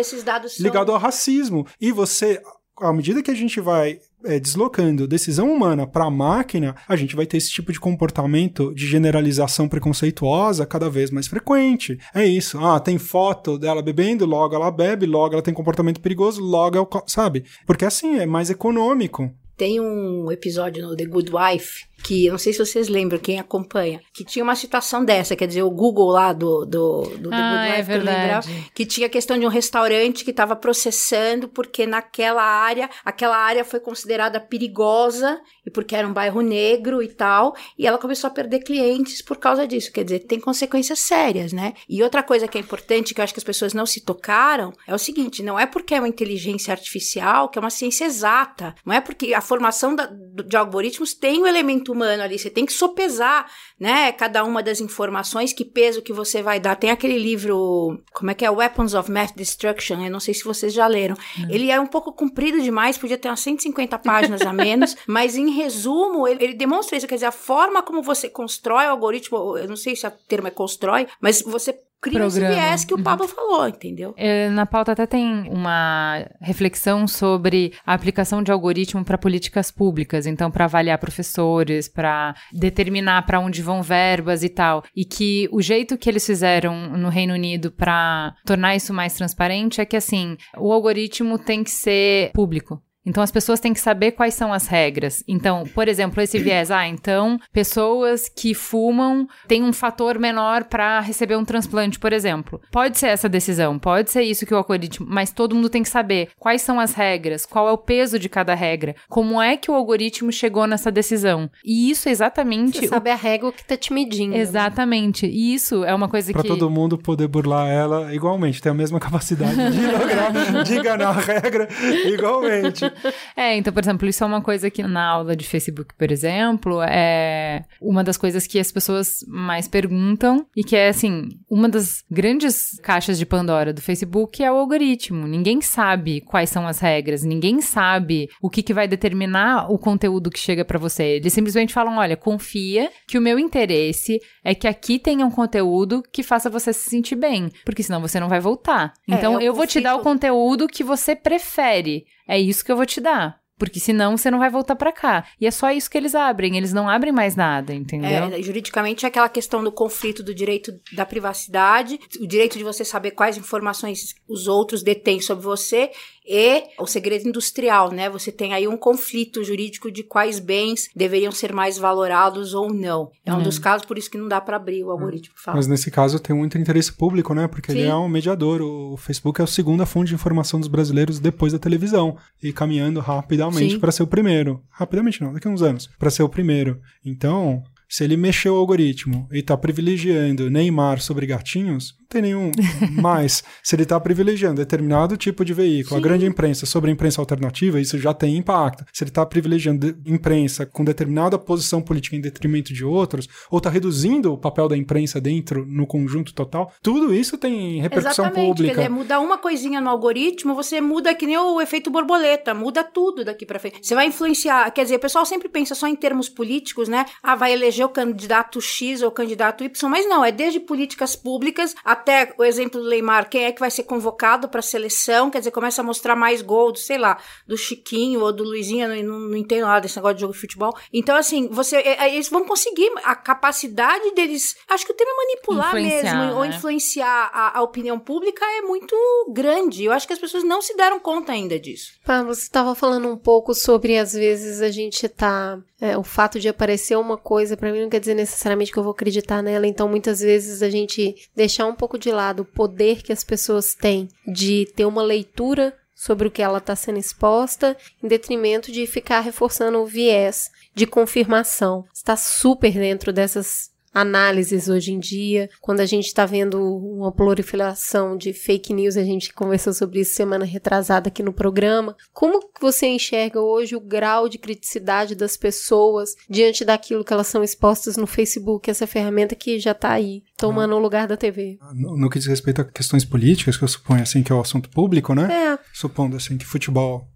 ligado 0.59 0.91
ao 0.91 0.97
racismo. 0.97 1.65
E 1.79 1.91
você, 1.91 2.41
à 2.79 2.91
medida 2.93 3.21
que 3.21 3.31
a 3.31 3.35
gente 3.35 3.59
vai 3.59 3.99
é, 4.25 4.39
deslocando 4.39 5.07
decisão 5.07 5.51
humana 5.51 5.85
para 5.85 6.05
a 6.05 6.11
máquina, 6.11 6.75
a 6.87 6.95
gente 6.95 7.15
vai 7.15 7.25
ter 7.25 7.37
esse 7.37 7.51
tipo 7.51 7.71
de 7.71 7.79
comportamento 7.79 8.73
de 8.73 8.87
generalização 8.87 9.67
preconceituosa 9.67 10.65
cada 10.65 10.89
vez 10.89 11.11
mais 11.11 11.27
frequente. 11.27 11.97
É 12.13 12.25
isso. 12.25 12.57
Ah, 12.63 12.79
tem 12.79 12.97
foto 12.97 13.57
dela 13.57 13.81
bebendo, 13.81 14.25
logo 14.25 14.55
ela 14.55 14.71
bebe, 14.71 15.05
logo 15.05 15.33
ela 15.33 15.41
tem 15.41 15.53
comportamento 15.53 16.01
perigoso, 16.01 16.41
logo 16.41 16.77
ela, 16.77 16.87
sabe? 17.07 17.43
Porque 17.65 17.85
assim 17.85 18.17
é 18.17 18.25
mais 18.25 18.49
econômico. 18.49 19.31
Tem 19.55 19.79
um 19.79 20.31
episódio 20.31 20.83
no 20.83 20.95
The 20.95 21.05
Good 21.05 21.31
Wife 21.31 21.85
que 22.03 22.25
eu 22.25 22.31
não 22.31 22.37
sei 22.37 22.51
se 22.51 22.59
vocês 22.59 22.89
lembram, 22.89 23.17
quem 23.17 23.39
acompanha, 23.39 24.01
que 24.13 24.25
tinha 24.25 24.43
uma 24.43 24.55
situação 24.55 25.05
dessa, 25.05 25.35
quer 25.35 25.47
dizer, 25.47 25.63
o 25.63 25.71
Google 25.71 26.09
lá 26.09 26.33
do, 26.33 26.65
do, 26.65 27.01
do 27.03 27.29
The 27.29 27.35
ah, 27.35 27.51
Good 27.51 27.67
Life, 27.67 27.79
é 27.79 27.81
verdade. 27.81 28.71
que 28.75 28.85
tinha 28.85 29.07
a 29.07 29.09
questão 29.09 29.39
de 29.39 29.45
um 29.45 29.49
restaurante 29.49 30.25
que 30.25 30.31
estava 30.31 30.55
processando 30.55 31.47
porque 31.47 31.85
naquela 31.87 32.43
área, 32.43 32.89
aquela 33.05 33.37
área 33.37 33.63
foi 33.63 33.79
considerada 33.79 34.39
perigosa 34.39 35.39
e 35.65 35.71
porque 35.71 35.95
era 35.95 36.07
um 36.07 36.11
bairro 36.11 36.41
negro 36.41 37.01
e 37.01 37.07
tal, 37.07 37.55
e 37.77 37.87
ela 37.87 37.97
começou 37.97 38.27
a 38.27 38.31
perder 38.31 38.59
clientes 38.59 39.21
por 39.21 39.37
causa 39.37 39.65
disso, 39.65 39.91
quer 39.91 40.03
dizer, 40.03 40.19
tem 40.19 40.39
consequências 40.39 40.99
sérias, 40.99 41.53
né? 41.53 41.73
E 41.87 42.03
outra 42.03 42.21
coisa 42.21 42.47
que 42.47 42.57
é 42.57 42.61
importante, 42.61 43.13
que 43.13 43.21
eu 43.21 43.23
acho 43.23 43.33
que 43.33 43.39
as 43.39 43.45
pessoas 43.45 43.73
não 43.73 43.85
se 43.85 44.01
tocaram, 44.01 44.73
é 44.85 44.93
o 44.93 44.97
seguinte, 44.97 45.41
não 45.41 45.57
é 45.57 45.65
porque 45.65 45.95
é 45.95 45.99
uma 45.99 46.07
inteligência 46.07 46.73
artificial 46.73 47.47
que 47.47 47.57
é 47.57 47.61
uma 47.61 47.69
ciência 47.69 48.03
exata, 48.03 48.75
não 48.85 48.93
é 48.93 48.99
porque 48.99 49.33
a 49.33 49.39
formação 49.39 49.95
da, 49.95 50.05
de 50.05 50.57
algoritmos 50.57 51.13
tem 51.13 51.39
o 51.39 51.43
um 51.43 51.47
elemento 51.47 51.92
humano 51.93 52.23
ali. 52.23 52.37
Você 52.37 52.49
tem 52.49 52.65
que 52.65 52.73
sopesar, 52.73 53.49
né? 53.79 54.11
Cada 54.11 54.43
uma 54.43 54.61
das 54.61 54.81
informações, 54.81 55.53
que 55.53 55.63
peso 55.63 56.01
que 56.01 56.13
você 56.13 56.41
vai 56.41 56.59
dar. 56.59 56.75
Tem 56.75 56.91
aquele 56.91 57.17
livro, 57.17 58.01
como 58.13 58.31
é 58.31 58.33
que 58.33 58.45
é? 58.45 58.49
Weapons 58.49 58.93
of 58.93 59.11
Mass 59.11 59.31
Destruction. 59.31 60.03
Eu 60.03 60.11
não 60.11 60.19
sei 60.19 60.33
se 60.33 60.43
vocês 60.43 60.73
já 60.73 60.87
leram. 60.87 61.15
Uhum. 61.37 61.49
Ele 61.49 61.71
é 61.71 61.79
um 61.79 61.87
pouco 61.87 62.11
comprido 62.11 62.61
demais, 62.61 62.97
podia 62.97 63.17
ter 63.17 63.29
umas 63.29 63.39
150 63.39 63.97
páginas 63.99 64.41
a 64.41 64.51
menos, 64.51 64.95
mas 65.07 65.35
em 65.35 65.51
resumo, 65.51 66.27
ele, 66.27 66.43
ele 66.43 66.53
demonstra 66.53 66.97
isso. 66.97 67.07
Quer 67.07 67.15
dizer, 67.15 67.27
a 67.27 67.31
forma 67.31 67.81
como 67.81 68.01
você 68.01 68.29
constrói 68.29 68.85
o 68.85 68.91
algoritmo, 68.91 69.57
eu 69.57 69.67
não 69.67 69.75
sei 69.75 69.95
se 69.95 70.05
o 70.07 70.11
termo 70.27 70.47
é 70.47 70.51
constrói, 70.51 71.07
mas 71.21 71.41
você 71.41 71.77
cria 72.03 72.19
Programa. 72.19 72.49
esse 72.49 72.61
viés 72.61 72.85
que 72.85 72.93
o 72.93 73.01
Pablo 73.01 73.25
uhum. 73.25 73.31
falou, 73.31 73.67
entendeu? 73.67 74.13
É, 74.17 74.49
na 74.49 74.65
pauta 74.65 74.91
até 74.91 75.07
tem 75.07 75.49
uma 75.49 76.25
reflexão 76.41 77.07
sobre 77.07 77.73
a 77.85 77.93
aplicação 77.93 78.43
de 78.43 78.51
algoritmo 78.51 79.05
para 79.05 79.17
políticas 79.17 79.71
públicas, 79.71 80.27
então 80.27 80.51
para 80.51 80.65
avaliar 80.65 80.97
professores, 80.97 81.87
para 81.87 82.35
determinar 82.51 83.25
para 83.25 83.39
onde 83.39 83.61
vão 83.61 83.81
verbas 83.81 84.43
e 84.43 84.49
tal, 84.49 84.83
e 84.95 85.05
que 85.05 85.47
o 85.51 85.61
jeito 85.61 85.97
que 85.97 86.09
eles 86.09 86.25
fizeram 86.25 86.89
no 86.97 87.07
Reino 87.07 87.33
Unido 87.33 87.71
para 87.71 88.35
tornar 88.45 88.75
isso 88.75 88.93
mais 88.93 89.13
transparente 89.13 89.79
é 89.79 89.85
que 89.85 89.95
assim, 89.95 90.37
o 90.57 90.73
algoritmo 90.73 91.39
tem 91.39 91.63
que 91.63 91.71
ser 91.71 92.31
público. 92.33 92.81
Então 93.05 93.23
as 93.23 93.31
pessoas 93.31 93.59
têm 93.59 93.73
que 93.73 93.79
saber 93.79 94.11
quais 94.11 94.33
são 94.33 94.53
as 94.53 94.67
regras. 94.67 95.23
Então, 95.27 95.63
por 95.73 95.87
exemplo, 95.87 96.21
esse 96.21 96.39
viés, 96.39 96.71
ah, 96.71 96.87
então 96.87 97.39
pessoas 97.51 98.29
que 98.29 98.53
fumam 98.53 99.27
têm 99.47 99.63
um 99.63 99.73
fator 99.73 100.17
menor 100.17 100.65
para 100.65 100.99
receber 100.99 101.35
um 101.35 101.45
transplante, 101.45 101.99
por 101.99 102.13
exemplo. 102.13 102.61
Pode 102.71 102.97
ser 102.97 103.07
essa 103.07 103.27
decisão, 103.27 103.77
pode 103.77 104.11
ser 104.11 104.23
isso 104.23 104.45
que 104.45 104.53
o 104.53 104.57
algoritmo, 104.57 105.05
mas 105.09 105.31
todo 105.31 105.55
mundo 105.55 105.69
tem 105.69 105.83
que 105.83 105.89
saber 105.89 106.29
quais 106.39 106.61
são 106.61 106.79
as 106.79 106.93
regras, 106.93 107.45
qual 107.45 107.67
é 107.67 107.71
o 107.71 107.77
peso 107.77 108.17
de 108.17 108.29
cada 108.29 108.53
regra, 108.53 108.95
como 109.09 109.41
é 109.41 109.57
que 109.57 109.69
o 109.69 109.73
algoritmo 109.73 110.31
chegou 110.31 110.65
nessa 110.65 110.91
decisão. 110.91 111.49
E 111.63 111.89
isso 111.89 112.07
exatamente. 112.09 112.79
Você 112.79 112.87
sabe 112.87 113.09
a 113.09 113.15
regra 113.15 113.51
que 113.51 113.65
tá 113.65 113.75
te 113.75 113.91
medindo. 113.91 114.33
Né? 114.33 114.39
Exatamente. 114.39 115.25
E 115.25 115.53
isso 115.53 115.83
é 115.83 115.93
uma 115.93 116.07
coisa 116.07 116.31
pra 116.31 116.41
que. 116.41 116.47
Para 116.47 116.57
todo 116.57 116.69
mundo 116.69 116.97
poder 116.97 117.27
burlar 117.27 117.67
ela 117.67 118.13
igualmente, 118.13 118.61
tem 118.61 118.71
a 118.71 118.75
mesma 118.75 118.99
capacidade 118.99 119.55
de 119.55 119.85
lograr, 119.91 120.63
de 120.63 120.77
enganar 120.77 121.09
a 121.09 121.19
regra 121.19 121.67
igualmente. 122.05 122.92
é, 123.35 123.55
então, 123.55 123.73
por 123.73 123.83
exemplo, 123.83 124.07
isso 124.07 124.23
é 124.23 124.27
uma 124.27 124.41
coisa 124.41 124.69
que 124.69 124.83
na 124.83 125.05
aula 125.05 125.35
de 125.35 125.45
Facebook, 125.45 125.93
por 125.95 126.11
exemplo, 126.11 126.81
é 126.81 127.63
uma 127.81 128.03
das 128.03 128.17
coisas 128.17 128.47
que 128.47 128.59
as 128.59 128.71
pessoas 128.71 129.17
mais 129.27 129.67
perguntam 129.67 130.45
e 130.55 130.63
que 130.63 130.75
é, 130.75 130.89
assim, 130.89 131.29
uma 131.49 131.69
das 131.69 132.03
grandes 132.09 132.79
caixas 132.81 133.17
de 133.17 133.25
Pandora 133.25 133.73
do 133.73 133.81
Facebook 133.81 134.43
é 134.43 134.51
o 134.51 134.55
algoritmo. 134.55 135.27
Ninguém 135.27 135.61
sabe 135.61 136.21
quais 136.21 136.49
são 136.49 136.67
as 136.67 136.79
regras, 136.79 137.23
ninguém 137.23 137.61
sabe 137.61 138.29
o 138.41 138.49
que, 138.49 138.63
que 138.63 138.73
vai 138.73 138.87
determinar 138.87 139.71
o 139.71 139.77
conteúdo 139.77 140.29
que 140.29 140.39
chega 140.39 140.65
para 140.65 140.79
você. 140.79 141.03
Eles 141.03 141.33
simplesmente 141.33 141.73
falam: 141.73 141.97
olha, 141.97 142.17
confia 142.17 142.89
que 143.07 143.17
o 143.17 143.21
meu 143.21 143.39
interesse 143.39 144.19
é 144.43 144.53
que 144.53 144.67
aqui 144.67 144.99
tenha 144.99 145.25
um 145.25 145.31
conteúdo 145.31 146.03
que 146.11 146.23
faça 146.23 146.49
você 146.49 146.73
se 146.73 146.89
sentir 146.89 147.15
bem, 147.15 147.49
porque 147.65 147.83
senão 147.83 148.01
você 148.01 148.19
não 148.19 148.29
vai 148.29 148.39
voltar. 148.39 148.93
É, 149.09 149.15
então, 149.15 149.33
é, 149.39 149.43
eu, 149.43 149.47
eu 149.47 149.53
vou 149.53 149.67
te 149.67 149.79
dar 149.79 149.95
o 149.95 150.01
conteúdo 150.01 150.67
que 150.67 150.83
você 150.83 151.15
prefere. 151.15 152.05
É 152.27 152.39
isso 152.39 152.63
que 152.63 152.71
eu 152.71 152.75
vou 152.75 152.85
te 152.85 153.01
dar. 153.01 153.43
Porque 153.57 153.79
senão 153.79 154.17
você 154.17 154.31
não 154.31 154.39
vai 154.39 154.49
voltar 154.49 154.75
para 154.75 154.91
cá. 154.91 155.25
E 155.39 155.45
é 155.45 155.51
só 155.51 155.71
isso 155.71 155.89
que 155.89 155.97
eles 155.97 156.15
abrem, 156.15 156.57
eles 156.57 156.73
não 156.73 156.89
abrem 156.89 157.13
mais 157.13 157.35
nada, 157.35 157.73
entendeu? 157.73 158.09
É, 158.09 158.41
juridicamente 158.41 159.05
é 159.05 159.07
aquela 159.07 159.29
questão 159.29 159.63
do 159.63 159.71
conflito 159.71 160.23
do 160.23 160.33
direito 160.33 160.73
da 160.93 161.05
privacidade, 161.05 161.99
o 162.19 162.27
direito 162.27 162.57
de 162.57 162.63
você 162.63 162.83
saber 162.83 163.11
quais 163.11 163.37
informações 163.37 164.15
os 164.27 164.47
outros 164.47 164.81
detêm 164.81 165.21
sobre 165.21 165.43
você 165.43 165.91
e 166.25 166.63
o 166.79 166.85
segredo 166.85 167.27
industrial, 167.27 167.91
né? 167.91 168.09
Você 168.09 168.31
tem 168.31 168.53
aí 168.53 168.67
um 168.67 168.77
conflito 168.77 169.43
jurídico 169.43 169.91
de 169.91 170.03
quais 170.03 170.39
bens 170.39 170.89
deveriam 170.95 171.31
ser 171.31 171.53
mais 171.53 171.77
valorados 171.77 172.53
ou 172.53 172.73
não. 172.73 173.11
É 173.25 173.33
um 173.33 173.39
hum. 173.39 173.43
dos 173.43 173.59
casos, 173.59 173.85
por 173.85 173.97
isso 173.97 174.09
que 174.09 174.17
não 174.17 174.27
dá 174.27 174.39
para 174.39 174.57
abrir 174.57 174.83
o 174.83 174.91
algoritmo. 174.91 175.35
Fala. 175.37 175.57
Mas 175.57 175.67
nesse 175.67 175.91
caso 175.91 176.19
tem 176.19 176.35
muito 176.35 176.57
interesse 176.57 176.91
público, 176.91 177.33
né? 177.33 177.47
Porque 177.47 177.71
Sim. 177.71 177.79
ele 177.79 177.87
é 177.87 177.95
um 177.95 178.07
mediador. 178.07 178.61
O 178.61 178.97
Facebook 178.97 179.41
é 179.41 179.43
a 179.43 179.47
segunda 179.47 179.85
fonte 179.85 180.09
de 180.09 180.15
informação 180.15 180.59
dos 180.59 180.69
brasileiros 180.69 181.19
depois 181.19 181.53
da 181.53 181.59
televisão 181.59 182.17
e 182.41 182.53
caminhando 182.53 182.99
rapidamente 182.99 183.77
para 183.77 183.91
ser 183.91 184.03
o 184.03 184.07
primeiro. 184.07 184.61
Rapidamente 184.69 185.21
não, 185.21 185.33
daqui 185.33 185.47
a 185.47 185.51
uns 185.51 185.61
anos, 185.61 185.89
para 185.97 186.09
ser 186.09 186.23
o 186.23 186.29
primeiro. 186.29 186.79
Então, 187.05 187.63
Se 187.93 188.03
ele 188.03 188.17
mexeu 188.17 188.55
o 188.55 188.57
algoritmo 188.57 189.27
e 189.31 189.37
está 189.37 189.55
privilegiando 189.55 190.49
Neymar 190.49 190.99
sobre 190.99 191.27
gatinhos, 191.27 191.95
não 191.99 192.07
tem 192.07 192.23
nenhum 192.23 192.51
mais. 192.99 193.43
Se 193.61 193.75
ele 193.75 193.83
está 193.83 193.99
privilegiando 193.99 194.55
determinado 194.55 195.15
tipo 195.15 195.45
de 195.45 195.53
veículo, 195.53 195.95
Sim. 195.95 196.03
a 196.03 196.07
grande 196.07 196.25
imprensa 196.25 196.65
sobre 196.65 196.89
a 196.89 196.93
imprensa 196.93 197.21
alternativa, 197.21 197.79
isso 197.79 197.99
já 197.99 198.11
tem 198.11 198.35
impacto. 198.35 198.83
Se 198.91 199.03
ele 199.03 199.11
está 199.11 199.23
privilegiando 199.23 199.95
imprensa 200.07 200.65
com 200.65 200.83
determinada 200.83 201.37
posição 201.37 201.83
política 201.83 202.15
em 202.15 202.21
detrimento 202.21 202.73
de 202.73 202.83
outros, 202.83 203.29
ou 203.51 203.59
está 203.59 203.69
reduzindo 203.69 204.33
o 204.33 204.39
papel 204.39 204.67
da 204.67 204.75
imprensa 204.75 205.21
dentro 205.21 205.63
no 205.63 205.85
conjunto 205.85 206.33
total, 206.33 206.73
tudo 206.81 207.13
isso 207.13 207.37
tem 207.37 207.79
repercussão 207.79 208.25
Exatamente, 208.25 208.47
pública. 208.47 208.73
Quer 208.73 208.81
dizer, 208.81 208.89
mudar 208.89 209.19
uma 209.19 209.37
coisinha 209.37 209.79
no 209.79 209.91
algoritmo, 209.91 210.55
você 210.55 210.81
muda 210.81 211.13
que 211.13 211.27
nem 211.27 211.37
o 211.37 211.61
efeito 211.61 211.91
borboleta, 211.91 212.55
muda 212.55 212.83
tudo 212.83 213.23
daqui 213.23 213.45
para 213.45 213.59
frente. 213.59 213.85
Você 213.85 213.93
vai 213.93 214.07
influenciar, 214.07 214.71
quer 214.71 214.81
dizer, 214.81 214.95
o 214.95 214.99
pessoal 214.99 215.27
sempre 215.27 215.47
pensa 215.47 215.75
só 215.75 215.87
em 215.87 215.95
termos 215.95 216.27
políticos, 216.27 216.89
né? 216.89 217.05
Ah, 217.21 217.35
vai 217.35 217.53
eleger 217.53 217.82
o 217.85 217.89
candidato 217.89 218.59
X 218.61 219.01
ou 219.01 219.09
o 219.09 219.11
candidato 219.11 219.63
Y, 219.63 219.89
mas 219.89 220.07
não, 220.07 220.23
é 220.23 220.31
desde 220.31 220.59
políticas 220.59 221.15
públicas 221.15 221.75
até 221.83 222.33
o 222.37 222.43
exemplo 222.43 222.81
do 222.81 222.89
Neymar, 222.89 223.29
quem 223.29 223.45
é 223.45 223.51
que 223.51 223.59
vai 223.59 223.71
ser 223.71 223.83
convocado 223.83 224.47
para 224.47 224.59
a 224.59 224.63
seleção, 224.63 225.29
quer 225.29 225.39
dizer, 225.39 225.51
começa 225.51 225.81
a 225.81 225.83
mostrar 225.83 226.15
mais 226.15 226.41
gol, 226.41 226.75
sei 226.75 226.97
lá, 226.97 227.17
do 227.47 227.57
Chiquinho 227.57 228.21
ou 228.21 228.31
do 228.31 228.43
Luizinho, 228.43 228.87
não, 228.87 229.03
não, 229.03 229.19
não 229.29 229.37
entendo 229.37 229.65
nada 229.65 229.81
desse 229.81 229.95
negócio 229.95 230.15
de 230.15 230.21
jogo 230.21 230.33
de 230.33 230.39
futebol. 230.39 230.73
Então, 230.91 231.15
assim, 231.15 231.47
você, 231.49 231.77
é, 231.77 232.05
é, 232.05 232.13
eles 232.13 232.29
vão 232.29 232.45
conseguir 232.45 232.91
a 233.03 233.15
capacidade 233.15 234.11
deles, 234.13 234.55
acho 234.69 234.85
que 234.85 234.91
o 234.91 234.95
tema 234.95 235.11
é 235.11 235.25
manipular 235.25 235.73
mesmo, 235.73 236.19
né? 236.19 236.33
ou 236.33 236.45
influenciar 236.45 237.29
a, 237.33 237.59
a, 237.59 237.61
opinião 237.61 237.99
pública 237.99 238.45
é 238.45 238.61
muito 238.61 238.95
grande. 239.31 239.85
Eu 239.85 239.91
acho 239.91 240.07
que 240.07 240.13
as 240.13 240.19
pessoas 240.19 240.43
não 240.43 240.61
se 240.61 240.75
deram 240.75 240.99
conta 240.99 241.31
ainda 241.31 241.59
disso. 241.59 241.93
Pá, 242.05 242.23
você 242.23 242.41
estava 242.41 242.75
falando 242.75 243.07
um 243.07 243.17
pouco 243.17 243.53
sobre, 243.53 243.97
às 243.97 244.13
vezes, 244.13 244.61
a 244.61 244.71
gente 244.71 245.07
tá 245.07 245.59
é, 245.83 245.97
o 245.97 246.03
fato 246.03 246.39
de 246.39 246.47
aparecer 246.47 246.97
uma 246.97 247.17
coisa, 247.17 247.57
para 247.63 247.71
mim, 247.71 247.79
não 247.79 247.89
quer 247.89 248.01
dizer 248.01 248.13
necessariamente 248.13 248.73
que 248.73 248.77
eu 248.77 248.83
vou 248.83 248.91
acreditar 248.91 249.41
nela. 249.41 249.65
Então, 249.65 249.87
muitas 249.87 250.19
vezes, 250.19 250.61
a 250.61 250.69
gente 250.69 251.15
deixar 251.33 251.65
um 251.65 251.73
pouco 251.73 251.97
de 251.97 252.11
lado 252.11 252.41
o 252.41 252.45
poder 252.45 253.01
que 253.01 253.13
as 253.13 253.23
pessoas 253.23 253.73
têm 253.73 254.09
de 254.27 254.67
ter 254.75 254.83
uma 254.83 255.01
leitura 255.01 255.73
sobre 255.95 256.27
o 256.27 256.31
que 256.31 256.41
ela 256.41 256.57
está 256.57 256.75
sendo 256.75 256.99
exposta, 256.99 257.77
em 258.03 258.07
detrimento 258.09 258.69
de 258.69 258.85
ficar 258.85 259.21
reforçando 259.21 259.77
o 259.77 259.85
viés 259.85 260.51
de 260.75 260.85
confirmação. 260.85 261.85
Está 261.93 262.17
super 262.17 262.73
dentro 262.73 263.13
dessas 263.13 263.71
análises 263.93 264.67
hoje 264.67 264.91
em 264.91 264.99
dia, 264.99 265.49
quando 265.61 265.81
a 265.81 265.85
gente 265.85 266.07
está 266.07 266.25
vendo 266.25 266.59
uma 266.59 267.11
proliferação 267.11 268.17
de 268.17 268.33
fake 268.33 268.73
news, 268.73 268.97
a 268.97 269.03
gente 269.03 269.33
conversou 269.33 269.73
sobre 269.73 269.99
isso 269.99 270.15
semana 270.15 270.45
retrasada 270.45 271.09
aqui 271.09 271.21
no 271.21 271.33
programa. 271.33 271.95
Como 272.11 272.39
você 272.59 272.87
enxerga 272.87 273.39
hoje 273.39 273.75
o 273.75 273.79
grau 273.79 274.27
de 274.27 274.37
criticidade 274.37 275.15
das 275.15 275.37
pessoas 275.37 276.15
diante 276.29 276.65
daquilo 276.65 277.03
que 277.03 277.13
elas 277.13 277.27
são 277.27 277.43
expostas 277.43 277.97
no 277.97 278.07
Facebook, 278.07 278.69
essa 278.69 278.87
ferramenta 278.87 279.35
que 279.35 279.59
já 279.59 279.71
está 279.71 279.91
aí, 279.91 280.23
tomando 280.37 280.75
o 280.75 280.79
lugar 280.79 281.07
da 281.07 281.17
TV? 281.17 281.57
No, 281.73 281.97
no 281.97 282.09
que 282.09 282.19
diz 282.19 282.27
respeito 282.27 282.61
a 282.61 282.65
questões 282.65 283.05
políticas, 283.05 283.57
que 283.57 283.63
eu 283.63 283.67
suponho 283.67 284.01
assim 284.01 284.23
que 284.23 284.31
é 284.31 284.35
o 284.35 284.41
assunto 284.41 284.69
público, 284.69 285.13
né? 285.13 285.53
É. 285.53 285.59
Supondo 285.73 286.15
assim 286.15 286.37
que 286.37 286.45
futebol 286.45 287.07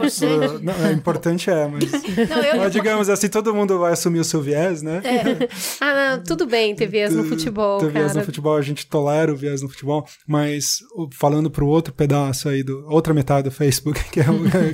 não 0.00 0.08
sei 0.10 0.28
é 0.28 0.58
Não, 0.62 0.86
é 0.86 0.92
importante 0.92 1.50
é, 1.50 1.66
mas, 1.66 1.90
não, 2.28 2.38
eu, 2.38 2.56
mas 2.58 2.72
digamos 2.72 3.08
assim, 3.08 3.28
todo 3.28 3.54
mundo 3.54 3.78
vai 3.78 3.92
assumir 3.92 4.20
o 4.20 4.24
seu 4.24 4.40
viés, 4.40 4.82
né? 4.82 5.00
É. 5.04 5.48
Ah, 5.80 6.16
não, 6.16 6.22
tudo 6.22 6.46
bem 6.46 6.74
ter 6.74 6.86
viés 6.86 7.14
no 7.14 7.24
futebol, 7.24 7.80
ter 7.80 7.90
viés 7.90 8.14
no 8.14 8.24
futebol, 8.24 8.56
a 8.56 8.62
gente 8.62 8.86
tolera 8.86 9.32
o 9.32 9.36
viés 9.36 9.62
no 9.62 9.68
futebol, 9.68 10.06
mas 10.26 10.78
falando 11.12 11.50
pro 11.50 11.66
outro 11.66 11.92
pedaço 11.92 12.48
aí, 12.48 12.62
do, 12.62 12.86
outra 12.88 13.12
metade 13.12 13.48
do 13.48 13.50
Facebook, 13.50 14.02
que 14.10 14.20
é, 14.20 14.24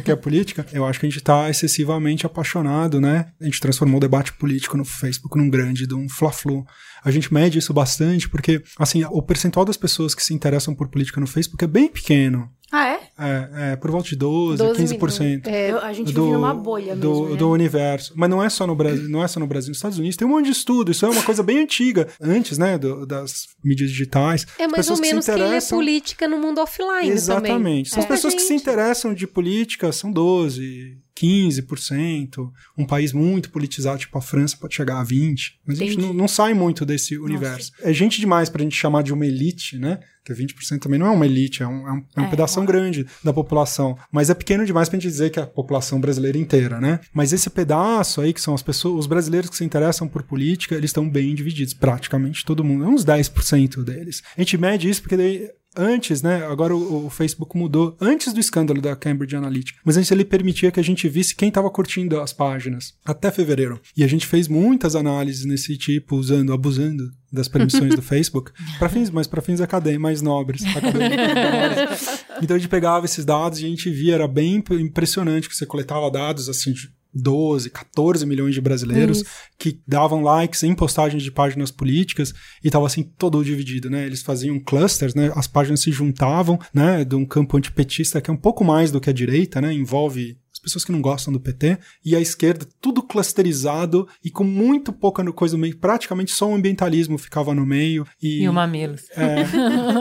que 0.03 0.11
é 0.11 0.15
a 0.15 0.17
política, 0.17 0.67
eu 0.73 0.85
acho 0.85 1.01
que 1.01 1.07
a 1.07 1.09
gente 1.09 1.23
tá 1.23 1.49
excessivamente 1.49 2.27
apaixonado, 2.27 3.01
né? 3.01 3.27
A 3.41 3.45
gente 3.45 3.61
transformou 3.61 3.97
o 3.97 4.01
debate 4.01 4.33
político 4.33 4.77
no 4.77 4.85
Facebook 4.85 5.37
num 5.37 5.49
grande, 5.49 5.87
de 5.87 5.95
um 5.95 6.09
fla-flu. 6.09 6.65
A 7.05 7.11
gente 7.11 7.33
mede 7.33 7.59
isso 7.59 7.75
bastante 7.75 8.29
porque, 8.29 8.63
assim, 8.79 9.05
o 9.05 9.21
percentual 9.21 9.65
das 9.65 9.77
pessoas 9.77 10.15
que 10.15 10.23
se 10.23 10.33
interessam 10.33 10.75
por 10.75 10.89
política 10.89 11.21
no 11.21 11.27
Facebook 11.27 11.63
é 11.63 11.69
bem 11.69 11.89
pequeno. 11.89 12.51
Ah, 12.77 12.89
é? 12.89 13.01
É, 13.17 13.73
é 13.73 13.77
por 13.77 13.89
volta 13.93 14.09
de 14.09 14.17
12, 14.17 14.59
12 14.59 14.97
15%. 14.97 15.47
É, 15.47 15.71
a 15.71 15.93
gente 15.93 16.13
do, 16.13 16.25
vive 16.25 16.35
numa 16.35 16.53
bolha 16.53 16.97
do, 16.97 17.09
mesmo, 17.09 17.31
né? 17.31 17.37
do 17.37 17.51
universo. 17.51 18.13
Mas 18.17 18.29
não 18.29 18.43
é 18.43 18.51
só 18.51 18.67
no 18.67 18.75
Brasil, 18.75 19.09
não 19.09 19.23
é 19.23 19.29
só 19.29 19.39
no 19.39 19.47
Brasil, 19.47 19.69
nos 19.69 19.79
Estados 19.79 19.97
Unidos 19.97 20.17
tem 20.17 20.27
um 20.27 20.31
monte 20.33 20.47
de 20.47 20.51
estudo, 20.51 20.91
isso 20.91 21.07
é 21.07 21.09
uma 21.09 21.23
coisa 21.23 21.41
bem 21.45 21.61
antiga, 21.61 22.09
antes, 22.21 22.59
né, 22.59 22.77
do, 22.77 23.07
das 23.07 23.47
mídias 23.65 23.91
digitais. 23.91 24.45
É 24.59 24.67
mais 24.67 24.91
ou 24.91 24.99
menos 24.99 25.25
que 25.25 25.33
quem 25.33 25.49
lê 25.49 25.61
política 25.61 26.27
no 26.27 26.37
mundo 26.37 26.61
offline 26.61 27.11
Exatamente. 27.11 27.53
Também. 27.53 27.85
São 27.85 27.99
é. 27.99 28.03
as 28.03 28.09
pessoas 28.09 28.35
que 28.35 28.41
se 28.41 28.55
interessam 28.55 29.15
de 29.15 29.25
política, 29.29 29.93
são 29.93 30.11
12, 30.11 30.99
15%. 31.17 32.51
Um 32.77 32.85
país 32.85 33.13
muito 33.13 33.51
politizado, 33.51 34.01
tipo 34.01 34.19
a 34.19 34.21
França, 34.21 34.57
pode 34.61 34.75
chegar 34.75 35.01
a 35.01 35.05
20%. 35.05 35.53
Mas 35.65 35.77
Entendi. 35.77 35.83
a 35.83 35.95
gente 35.95 36.07
não, 36.07 36.13
não, 36.13 36.29
sai 36.29 36.55
muito 36.55 36.85
desse 36.85 37.15
Nossa. 37.15 37.27
universo. 37.27 37.73
É 37.83 37.93
gente 37.93 38.21
demais 38.21 38.49
pra 38.49 38.63
gente 38.63 38.77
chamar 38.77 39.03
de 39.03 39.13
uma 39.13 39.25
elite, 39.25 39.79
né? 39.79 40.01
Que 40.25 40.33
20% 40.33 40.79
também 40.79 40.99
não 40.99 41.07
é 41.07 41.11
uma 41.11 41.27
elite, 41.27 41.63
é 41.63 41.67
um, 41.67 41.87
é 41.87 41.93
um, 41.93 42.05
é 42.17 42.21
um 42.23 42.25
é, 42.25 42.31
pedaço 42.31 42.59
é. 42.61 42.65
grande 42.65 43.07
da 43.23 43.33
população. 43.33 43.97
Mas 44.11 44.31
é 44.31 44.35
pequeno 44.35 44.65
demais 44.65 44.89
pra 44.89 44.99
gente 44.99 45.11
dizer 45.11 45.31
que 45.31 45.39
é 45.39 45.43
a 45.43 45.47
população 45.47 46.01
brasileira 46.01 46.39
inteira, 46.39 46.81
né? 46.81 47.01
Mas 47.13 47.33
esse 47.33 47.51
pedaço 47.51 48.21
aí, 48.21 48.33
que 48.33 48.41
são 48.41 48.55
as 48.55 48.63
pessoas, 48.63 49.01
os 49.01 49.07
brasileiros 49.07 49.51
que 49.51 49.57
se 49.57 49.65
interessam 49.65 50.09
por 50.09 50.23
política, 50.23 50.75
eles 50.75 50.89
estão 50.89 51.09
bem 51.09 51.35
divididos. 51.35 51.75
Praticamente 51.75 52.45
todo 52.45 52.65
mundo. 52.65 52.85
É 52.85 52.89
uns 52.89 53.05
10% 53.05 53.85
deles. 53.85 54.23
A 54.37 54.41
gente 54.41 54.57
mede 54.57 54.89
isso 54.89 55.03
porque 55.03 55.17
daí 55.17 55.51
antes, 55.77 56.23
né? 56.23 56.45
Agora 56.47 56.75
o, 56.75 57.07
o, 57.07 57.11
Facebook 57.11 57.57
mudou 57.57 57.97
antes 58.01 58.33
do 58.33 58.41
escândalo 58.41 58.81
da 58.81 58.95
Cambridge 58.95 59.37
Analytica. 59.37 59.81
Mas 59.85 59.97
antes 59.97 60.11
ele 60.11 60.25
permitia 60.25 60.71
que 60.71 60.81
a 60.81 60.85
gente 60.85 61.09
visse 61.09 61.35
quem 61.35 61.49
estava 61.49 61.71
curtindo 61.71 62.21
as 62.21 62.33
páginas 62.33 62.95
até 63.05 63.31
fevereiro. 63.31 63.81
E 63.97 64.05
a 64.05 64.07
gente 64.07 64.27
fez 64.27 64.49
muitas 64.49 64.95
análises 64.95 65.45
nesse 65.45 65.77
tipo, 65.77 66.17
usando, 66.17 66.53
abusando 66.53 67.11
das 67.33 67.49
permissões 67.49 67.95
do 67.95 68.03
Facebook, 68.03 68.53
para 68.79 68.89
fins, 68.89 69.11
mas 69.11 69.27
para 69.27 69.43
fins 69.43 69.61
acadêmicos 69.61 70.03
mais 70.03 70.23
nobres. 70.23 70.63
então 72.43 72.57
a 72.57 72.59
gente 72.59 72.69
pegava 72.69 73.05
esses 73.07 73.25
dados 73.25 73.61
e 73.61 73.65
a 73.65 73.69
gente 73.69 73.91
via, 73.91 74.15
era 74.15 74.29
bem 74.29 74.63
impressionante 74.73 75.49
que 75.49 75.57
você 75.57 75.67
coletava 75.67 76.11
dados 76.11 76.49
assim 76.49 76.73
12, 77.15 77.71
14 77.71 78.27
milhões 78.27 78.55
de 78.55 78.61
brasileiros 78.61 79.23
que 79.59 79.81
davam 79.87 80.23
likes 80.23 80.63
em 80.63 80.75
postagens 80.75 81.23
de 81.23 81.31
páginas 81.31 81.71
políticas 81.71 82.35
e 82.63 82.69
estava 82.69 82.87
assim 82.87 83.03
todo 83.03 83.45
dividido, 83.45 83.89
né? 83.89 84.05
Eles 84.05 84.23
faziam 84.23 84.59
clusters, 84.59 85.15
né? 85.15 85.33
As 85.35 85.47
páginas 85.47 85.81
se 85.81 85.93
juntavam, 85.93 86.59
né? 86.73 87.05
De 87.05 87.15
um 87.15 87.25
campo 87.25 87.57
antipetista 87.57 88.21
que 88.21 88.31
é 88.31 88.33
um 88.33 88.39
pouco 88.39 88.65
mais 88.65 88.91
do 88.91 89.01
que 89.01 89.11
a 89.11 89.13
direita, 89.13 89.61
né? 89.61 89.73
Envolve 89.73 90.37
pessoas 90.65 90.85
que 90.85 90.93
não 90.93 91.01
gostam 91.01 91.33
do 91.33 91.41
PT, 91.41 91.79
e 92.05 92.17
a 92.17 92.21
esquerda, 92.21 92.67
tudo 92.81 93.03
clusterizado 93.03 94.09
e 94.25 94.31
com 94.31 94.45
muito 94.45 94.93
pouca 94.93 95.25
coisa 95.33 95.57
no 95.57 95.63
meio, 95.63 95.77
praticamente 95.77 96.33
só 96.33 96.49
o 96.49 96.55
ambientalismo 96.55 97.19
ficava 97.19 97.55
no 97.55 97.65
meio. 97.65 98.07
E, 98.23 98.43
e 98.43 98.49
o 98.49 98.53
Mamilos. 98.53 99.09
É, 99.11 99.45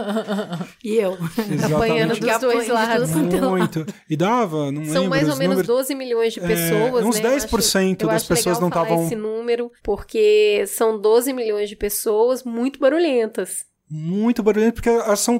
e 0.83 0.95
eu. 0.95 1.17
Apanhando 1.75 2.19
dos 2.19 2.39
dois 2.39 2.67
lados. 2.67 3.11
Muito. 3.11 3.85
E 4.09 4.15
dava, 4.15 4.71
não 4.71 4.85
São 4.85 5.03
lembro. 5.03 5.09
mais 5.09 5.29
ou 5.29 5.35
menos 5.35 5.57
números, 5.57 5.67
12 5.67 5.95
milhões 5.95 6.33
de 6.33 6.39
é, 6.39 6.47
pessoas, 6.47 7.03
é, 7.03 7.07
uns 7.07 7.19
né? 7.19 7.35
10% 7.37 8.01
eu 8.01 8.07
das 8.07 8.15
acho, 8.17 8.27
pessoas 8.27 8.59
não 8.59 8.69
estavam... 8.69 9.05
esse 9.05 9.15
número, 9.15 9.71
porque 9.83 10.65
são 10.67 10.99
12 10.99 11.33
milhões 11.33 11.69
de 11.69 11.75
pessoas 11.75 12.43
muito 12.43 12.79
barulhentas 12.79 13.65
muito 13.89 14.41
barulhento, 14.41 14.75
porque 14.75 14.89
elas 14.89 15.19
são 15.19 15.39